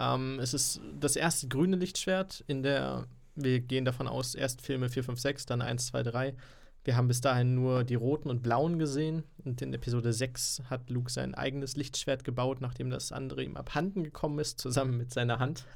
Ähm, 0.00 0.40
es 0.40 0.54
ist 0.54 0.80
das 0.98 1.14
erste 1.14 1.46
grüne 1.46 1.76
Lichtschwert 1.76 2.42
in 2.48 2.62
der, 2.62 3.06
wir 3.36 3.60
gehen 3.60 3.84
davon 3.84 4.08
aus, 4.08 4.34
erst 4.34 4.62
Filme 4.62 4.88
4, 4.88 5.04
5, 5.04 5.20
6, 5.20 5.46
dann 5.46 5.62
1, 5.62 5.86
2, 5.86 6.02
3. 6.02 6.36
Wir 6.82 6.96
haben 6.96 7.08
bis 7.08 7.20
dahin 7.20 7.54
nur 7.54 7.84
die 7.84 7.94
roten 7.94 8.30
und 8.30 8.42
blauen 8.42 8.78
gesehen. 8.78 9.24
Und 9.44 9.60
in 9.60 9.74
Episode 9.74 10.12
6 10.12 10.62
hat 10.70 10.88
Luke 10.88 11.10
sein 11.10 11.34
eigenes 11.34 11.76
Lichtschwert 11.76 12.24
gebaut, 12.24 12.60
nachdem 12.60 12.90
das 12.90 13.12
andere 13.12 13.44
ihm 13.44 13.56
abhanden 13.56 14.02
gekommen 14.02 14.38
ist, 14.38 14.60
zusammen 14.60 14.96
mit 14.96 15.12
seiner 15.12 15.38
Hand. 15.38 15.66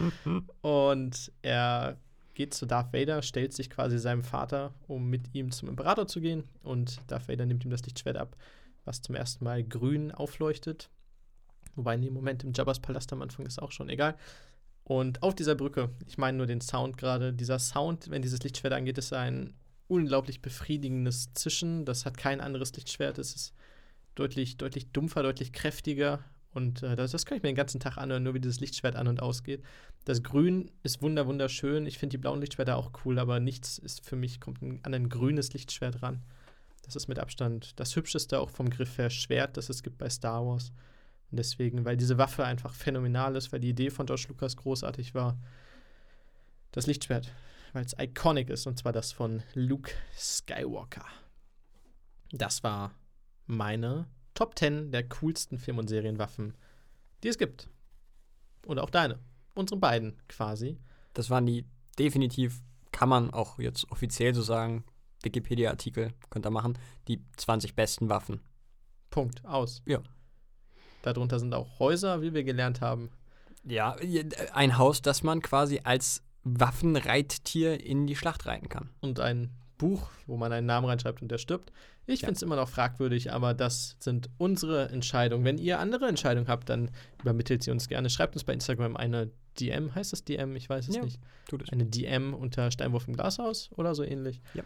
und 0.62 1.32
er 1.42 1.96
geht 2.34 2.54
zu 2.54 2.66
Darth 2.66 2.92
Vader, 2.92 3.22
stellt 3.22 3.52
sich 3.52 3.70
quasi 3.70 3.98
seinem 3.98 4.22
Vater, 4.22 4.74
um 4.86 5.08
mit 5.08 5.34
ihm 5.34 5.50
zum 5.50 5.68
Imperator 5.68 6.06
zu 6.06 6.20
gehen. 6.20 6.44
Und 6.62 6.98
Darth 7.08 7.28
Vader 7.28 7.46
nimmt 7.46 7.64
ihm 7.64 7.70
das 7.70 7.84
Lichtschwert 7.84 8.16
ab, 8.16 8.36
was 8.84 9.02
zum 9.02 9.14
ersten 9.16 9.44
Mal 9.44 9.64
grün 9.64 10.12
aufleuchtet. 10.12 10.88
Wobei 11.74 11.96
in 11.96 12.02
dem 12.02 12.14
Moment 12.14 12.44
im 12.44 12.52
Jabba's 12.52 12.80
Palast 12.80 13.12
am 13.12 13.22
Anfang 13.22 13.46
ist 13.46 13.60
auch 13.60 13.72
schon 13.72 13.88
egal. 13.88 14.16
Und 14.84 15.22
auf 15.22 15.34
dieser 15.34 15.54
Brücke, 15.54 15.90
ich 16.06 16.18
meine 16.18 16.36
nur 16.36 16.46
den 16.46 16.60
Sound 16.60 16.98
gerade, 16.98 17.32
dieser 17.32 17.58
Sound, 17.58 18.10
wenn 18.10 18.22
dieses 18.22 18.42
Lichtschwert 18.42 18.74
angeht, 18.74 18.98
ist 18.98 19.12
ein 19.12 19.54
unglaublich 19.88 20.40
befriedigendes 20.40 21.32
Zischen. 21.34 21.84
Das 21.84 22.06
hat 22.06 22.16
kein 22.16 22.40
anderes 22.40 22.74
Lichtschwert. 22.74 23.18
Es 23.18 23.34
ist 23.34 23.54
deutlich, 24.14 24.56
deutlich 24.56 24.90
dumpfer, 24.92 25.22
deutlich 25.22 25.52
kräftiger. 25.52 26.24
Und 26.52 26.82
äh, 26.82 26.96
das, 26.96 27.10
das 27.10 27.26
kann 27.26 27.36
ich 27.36 27.42
mir 27.42 27.50
den 27.50 27.56
ganzen 27.56 27.80
Tag 27.80 27.96
anhören, 27.96 28.22
nur 28.22 28.34
wie 28.34 28.40
dieses 28.40 28.60
Lichtschwert 28.60 28.96
an 28.96 29.08
und 29.08 29.20
ausgeht. 29.20 29.62
Das 30.04 30.22
Grün 30.22 30.70
ist 30.82 31.02
wunder, 31.02 31.26
wunderschön. 31.26 31.86
Ich 31.86 31.98
finde 31.98 32.12
die 32.12 32.18
blauen 32.18 32.40
Lichtschwerter 32.40 32.76
auch 32.76 32.92
cool, 33.04 33.18
aber 33.18 33.40
nichts 33.40 33.78
ist 33.78 34.04
für 34.04 34.16
mich, 34.16 34.40
kommt 34.40 34.62
an 34.62 34.94
ein 34.94 35.08
grünes 35.08 35.52
Lichtschwert 35.52 36.02
ran. 36.02 36.22
Das 36.82 36.96
ist 36.96 37.08
mit 37.08 37.18
Abstand 37.18 37.78
das 37.80 37.96
hübscheste, 37.96 38.38
auch 38.38 38.50
vom 38.50 38.68
Griff 38.68 38.98
her, 38.98 39.10
Schwert, 39.10 39.56
das 39.56 39.70
es 39.70 39.82
gibt 39.82 39.98
bei 39.98 40.10
Star 40.10 40.46
Wars. 40.46 40.72
Und 41.30 41.38
deswegen, 41.38 41.84
weil 41.84 41.96
diese 41.96 42.18
Waffe 42.18 42.44
einfach 42.44 42.74
phänomenal 42.74 43.34
ist, 43.36 43.52
weil 43.52 43.60
die 43.60 43.70
Idee 43.70 43.90
von 43.90 44.06
George 44.06 44.26
Lucas 44.28 44.56
großartig 44.56 45.14
war, 45.14 45.38
das 46.72 46.86
Lichtschwert, 46.86 47.32
weil 47.74 47.84
es 47.84 47.94
iconic 47.98 48.48
ist, 48.48 48.66
und 48.66 48.78
zwar 48.78 48.92
das 48.92 49.12
von 49.12 49.42
Luke 49.52 49.90
Skywalker. 50.16 51.04
Das 52.30 52.62
war 52.62 52.94
meine 53.46 54.06
Top 54.32 54.58
10 54.58 54.90
der 54.92 55.08
coolsten 55.08 55.58
Film- 55.58 55.78
und 55.78 55.88
Serienwaffen, 55.88 56.54
die 57.22 57.28
es 57.28 57.36
gibt. 57.36 57.68
Und 58.66 58.78
auch 58.78 58.90
deine. 58.90 59.18
Unsere 59.54 59.78
beiden 59.78 60.16
quasi. 60.28 60.78
Das 61.12 61.30
waren 61.30 61.46
die 61.46 61.66
definitiv, 61.98 62.62
kann 62.92 63.08
man 63.08 63.30
auch 63.30 63.58
jetzt 63.58 63.90
offiziell 63.90 64.34
so 64.34 64.42
sagen, 64.42 64.84
Wikipedia-Artikel 65.22 66.12
könnt 66.30 66.46
ihr 66.46 66.50
machen, 66.50 66.78
die 67.08 67.24
20 67.36 67.74
besten 67.74 68.08
Waffen. 68.08 68.40
Punkt. 69.10 69.44
Aus. 69.44 69.82
Ja. 69.86 70.00
Darunter 71.02 71.38
sind 71.38 71.54
auch 71.54 71.78
Häuser, 71.78 72.22
wie 72.22 72.34
wir 72.34 72.44
gelernt 72.44 72.80
haben. 72.80 73.10
Ja, 73.64 73.96
ein 74.52 74.78
Haus, 74.78 75.02
das 75.02 75.22
man 75.22 75.40
quasi 75.40 75.80
als 75.84 76.23
Waffenreittier 76.44 77.80
in 77.84 78.06
die 78.06 78.16
Schlacht 78.16 78.46
reiten 78.46 78.68
kann. 78.68 78.90
Und 79.00 79.20
ein 79.20 79.50
Buch, 79.78 80.08
wo 80.26 80.36
man 80.36 80.52
einen 80.52 80.66
Namen 80.66 80.86
reinschreibt 80.86 81.20
und 81.22 81.30
der 81.30 81.38
stirbt. 81.38 81.72
Ich 82.06 82.20
Ja. 82.20 82.26
finde 82.26 82.36
es 82.36 82.42
immer 82.42 82.56
noch 82.56 82.68
fragwürdig, 82.68 83.32
aber 83.32 83.54
das 83.54 83.96
sind 83.98 84.28
unsere 84.38 84.88
Entscheidungen. 84.90 85.44
Wenn 85.44 85.58
ihr 85.58 85.78
andere 85.80 86.06
Entscheidungen 86.06 86.48
habt, 86.48 86.68
dann 86.68 86.90
übermittelt 87.20 87.62
sie 87.62 87.70
uns 87.70 87.88
gerne. 87.88 88.10
Schreibt 88.10 88.34
uns 88.34 88.44
bei 88.44 88.52
Instagram 88.52 88.96
eine 88.96 89.30
DM. 89.58 89.94
Heißt 89.94 90.12
das 90.12 90.24
DM? 90.24 90.54
Ich 90.56 90.68
weiß 90.68 90.88
es 90.88 90.96
Ja. 90.96 91.02
nicht. 91.02 91.18
Tut 91.48 91.62
es. 91.62 91.70
Eine 91.70 91.86
DM 91.86 92.34
unter 92.34 92.70
Steinwurf 92.70 93.08
im 93.08 93.14
Glashaus 93.14 93.70
oder 93.76 93.94
so 93.94 94.02
ähnlich. 94.04 94.40
Ja. 94.54 94.64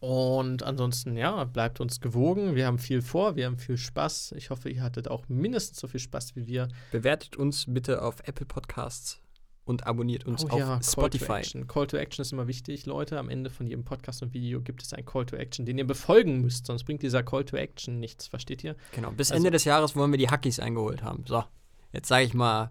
Und 0.00 0.62
ansonsten, 0.62 1.16
ja, 1.16 1.44
bleibt 1.44 1.80
uns 1.80 2.00
gewogen. 2.00 2.54
Wir 2.54 2.66
haben 2.66 2.78
viel 2.78 3.02
vor, 3.02 3.34
wir 3.36 3.46
haben 3.46 3.58
viel 3.58 3.78
Spaß. 3.78 4.32
Ich 4.36 4.50
hoffe, 4.50 4.68
ihr 4.68 4.82
hattet 4.82 5.08
auch 5.08 5.28
mindestens 5.28 5.78
so 5.80 5.88
viel 5.88 6.00
Spaß 6.00 6.36
wie 6.36 6.46
wir. 6.46 6.68
Bewertet 6.92 7.36
uns 7.36 7.64
bitte 7.68 8.02
auf 8.02 8.20
Apple 8.24 8.46
Podcasts 8.46 9.20
und 9.66 9.86
abonniert 9.86 10.24
uns 10.24 10.44
Oh 10.44 10.48
auf 10.48 10.58
ja, 10.58 10.66
Call 10.66 10.78
to 10.80 10.90
Spotify. 10.90 11.32
Action. 11.34 11.66
Call 11.66 11.86
to 11.88 11.96
Action 11.98 12.22
ist 12.22 12.32
immer 12.32 12.46
wichtig, 12.46 12.86
Leute. 12.86 13.18
Am 13.18 13.28
Ende 13.28 13.50
von 13.50 13.66
jedem 13.66 13.84
Podcast 13.84 14.22
und 14.22 14.32
Video 14.32 14.60
gibt 14.62 14.82
es 14.82 14.92
einen 14.94 15.04
Call 15.04 15.26
to 15.26 15.36
Action, 15.36 15.66
den 15.66 15.76
ihr 15.76 15.86
befolgen 15.86 16.40
müsst, 16.40 16.66
sonst 16.66 16.84
bringt 16.84 17.02
dieser 17.02 17.22
Call 17.22 17.44
to 17.44 17.56
Action 17.56 17.98
nichts. 18.00 18.28
Versteht 18.28 18.64
ihr? 18.64 18.76
Genau, 18.92 19.10
bis 19.10 19.30
Also- 19.30 19.38
Ende 19.38 19.50
des 19.50 19.64
Jahres 19.64 19.94
wollen 19.96 20.10
wir 20.12 20.18
die 20.18 20.30
Hackies 20.30 20.60
eingeholt 20.60 21.02
haben. 21.02 21.24
So, 21.26 21.44
jetzt 21.92 22.08
sage 22.08 22.24
ich 22.24 22.32
mal 22.32 22.70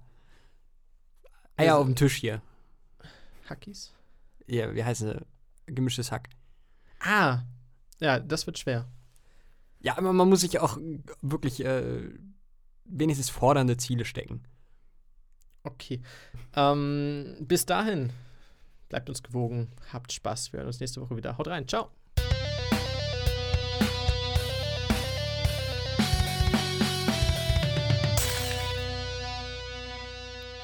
Eier 1.57 1.73
Also- 1.73 1.81
auf 1.81 1.85
dem 1.87 1.95
Tisch 1.95 2.15
hier. 2.15 2.41
Hackies? 3.49 3.93
Ja, 4.47 4.73
wie 4.73 4.83
heißt 4.83 5.01
es? 5.03 5.21
Gemischtes 5.67 6.11
Hack. 6.11 6.29
Ah, 6.99 7.41
ja, 7.99 8.19
das 8.19 8.47
wird 8.47 8.57
schwer. 8.57 8.87
Ja, 9.81 9.97
aber 9.97 10.13
man 10.13 10.29
muss 10.29 10.41
sich 10.41 10.59
auch 10.59 10.77
wirklich 11.21 11.63
äh, 11.63 12.09
wenigstens 12.85 13.29
fordernde 13.29 13.77
Ziele 13.77 14.05
stecken. 14.05 14.43
Okay. 15.65 15.99
Ähm, 16.55 17.35
bis 17.39 17.65
dahin, 17.65 18.11
bleibt 18.89 19.09
uns 19.09 19.23
gewogen, 19.23 19.67
habt 19.91 20.13
Spaß. 20.13 20.53
Wir 20.53 20.59
hören 20.59 20.67
uns 20.67 20.79
nächste 20.79 21.01
Woche 21.01 21.17
wieder. 21.17 21.37
Haut 21.37 21.47
rein. 21.47 21.67
Ciao. 21.67 21.89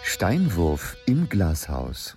Steinwurf 0.03 0.97
im 1.07 1.27
Glashaus. 1.29 2.15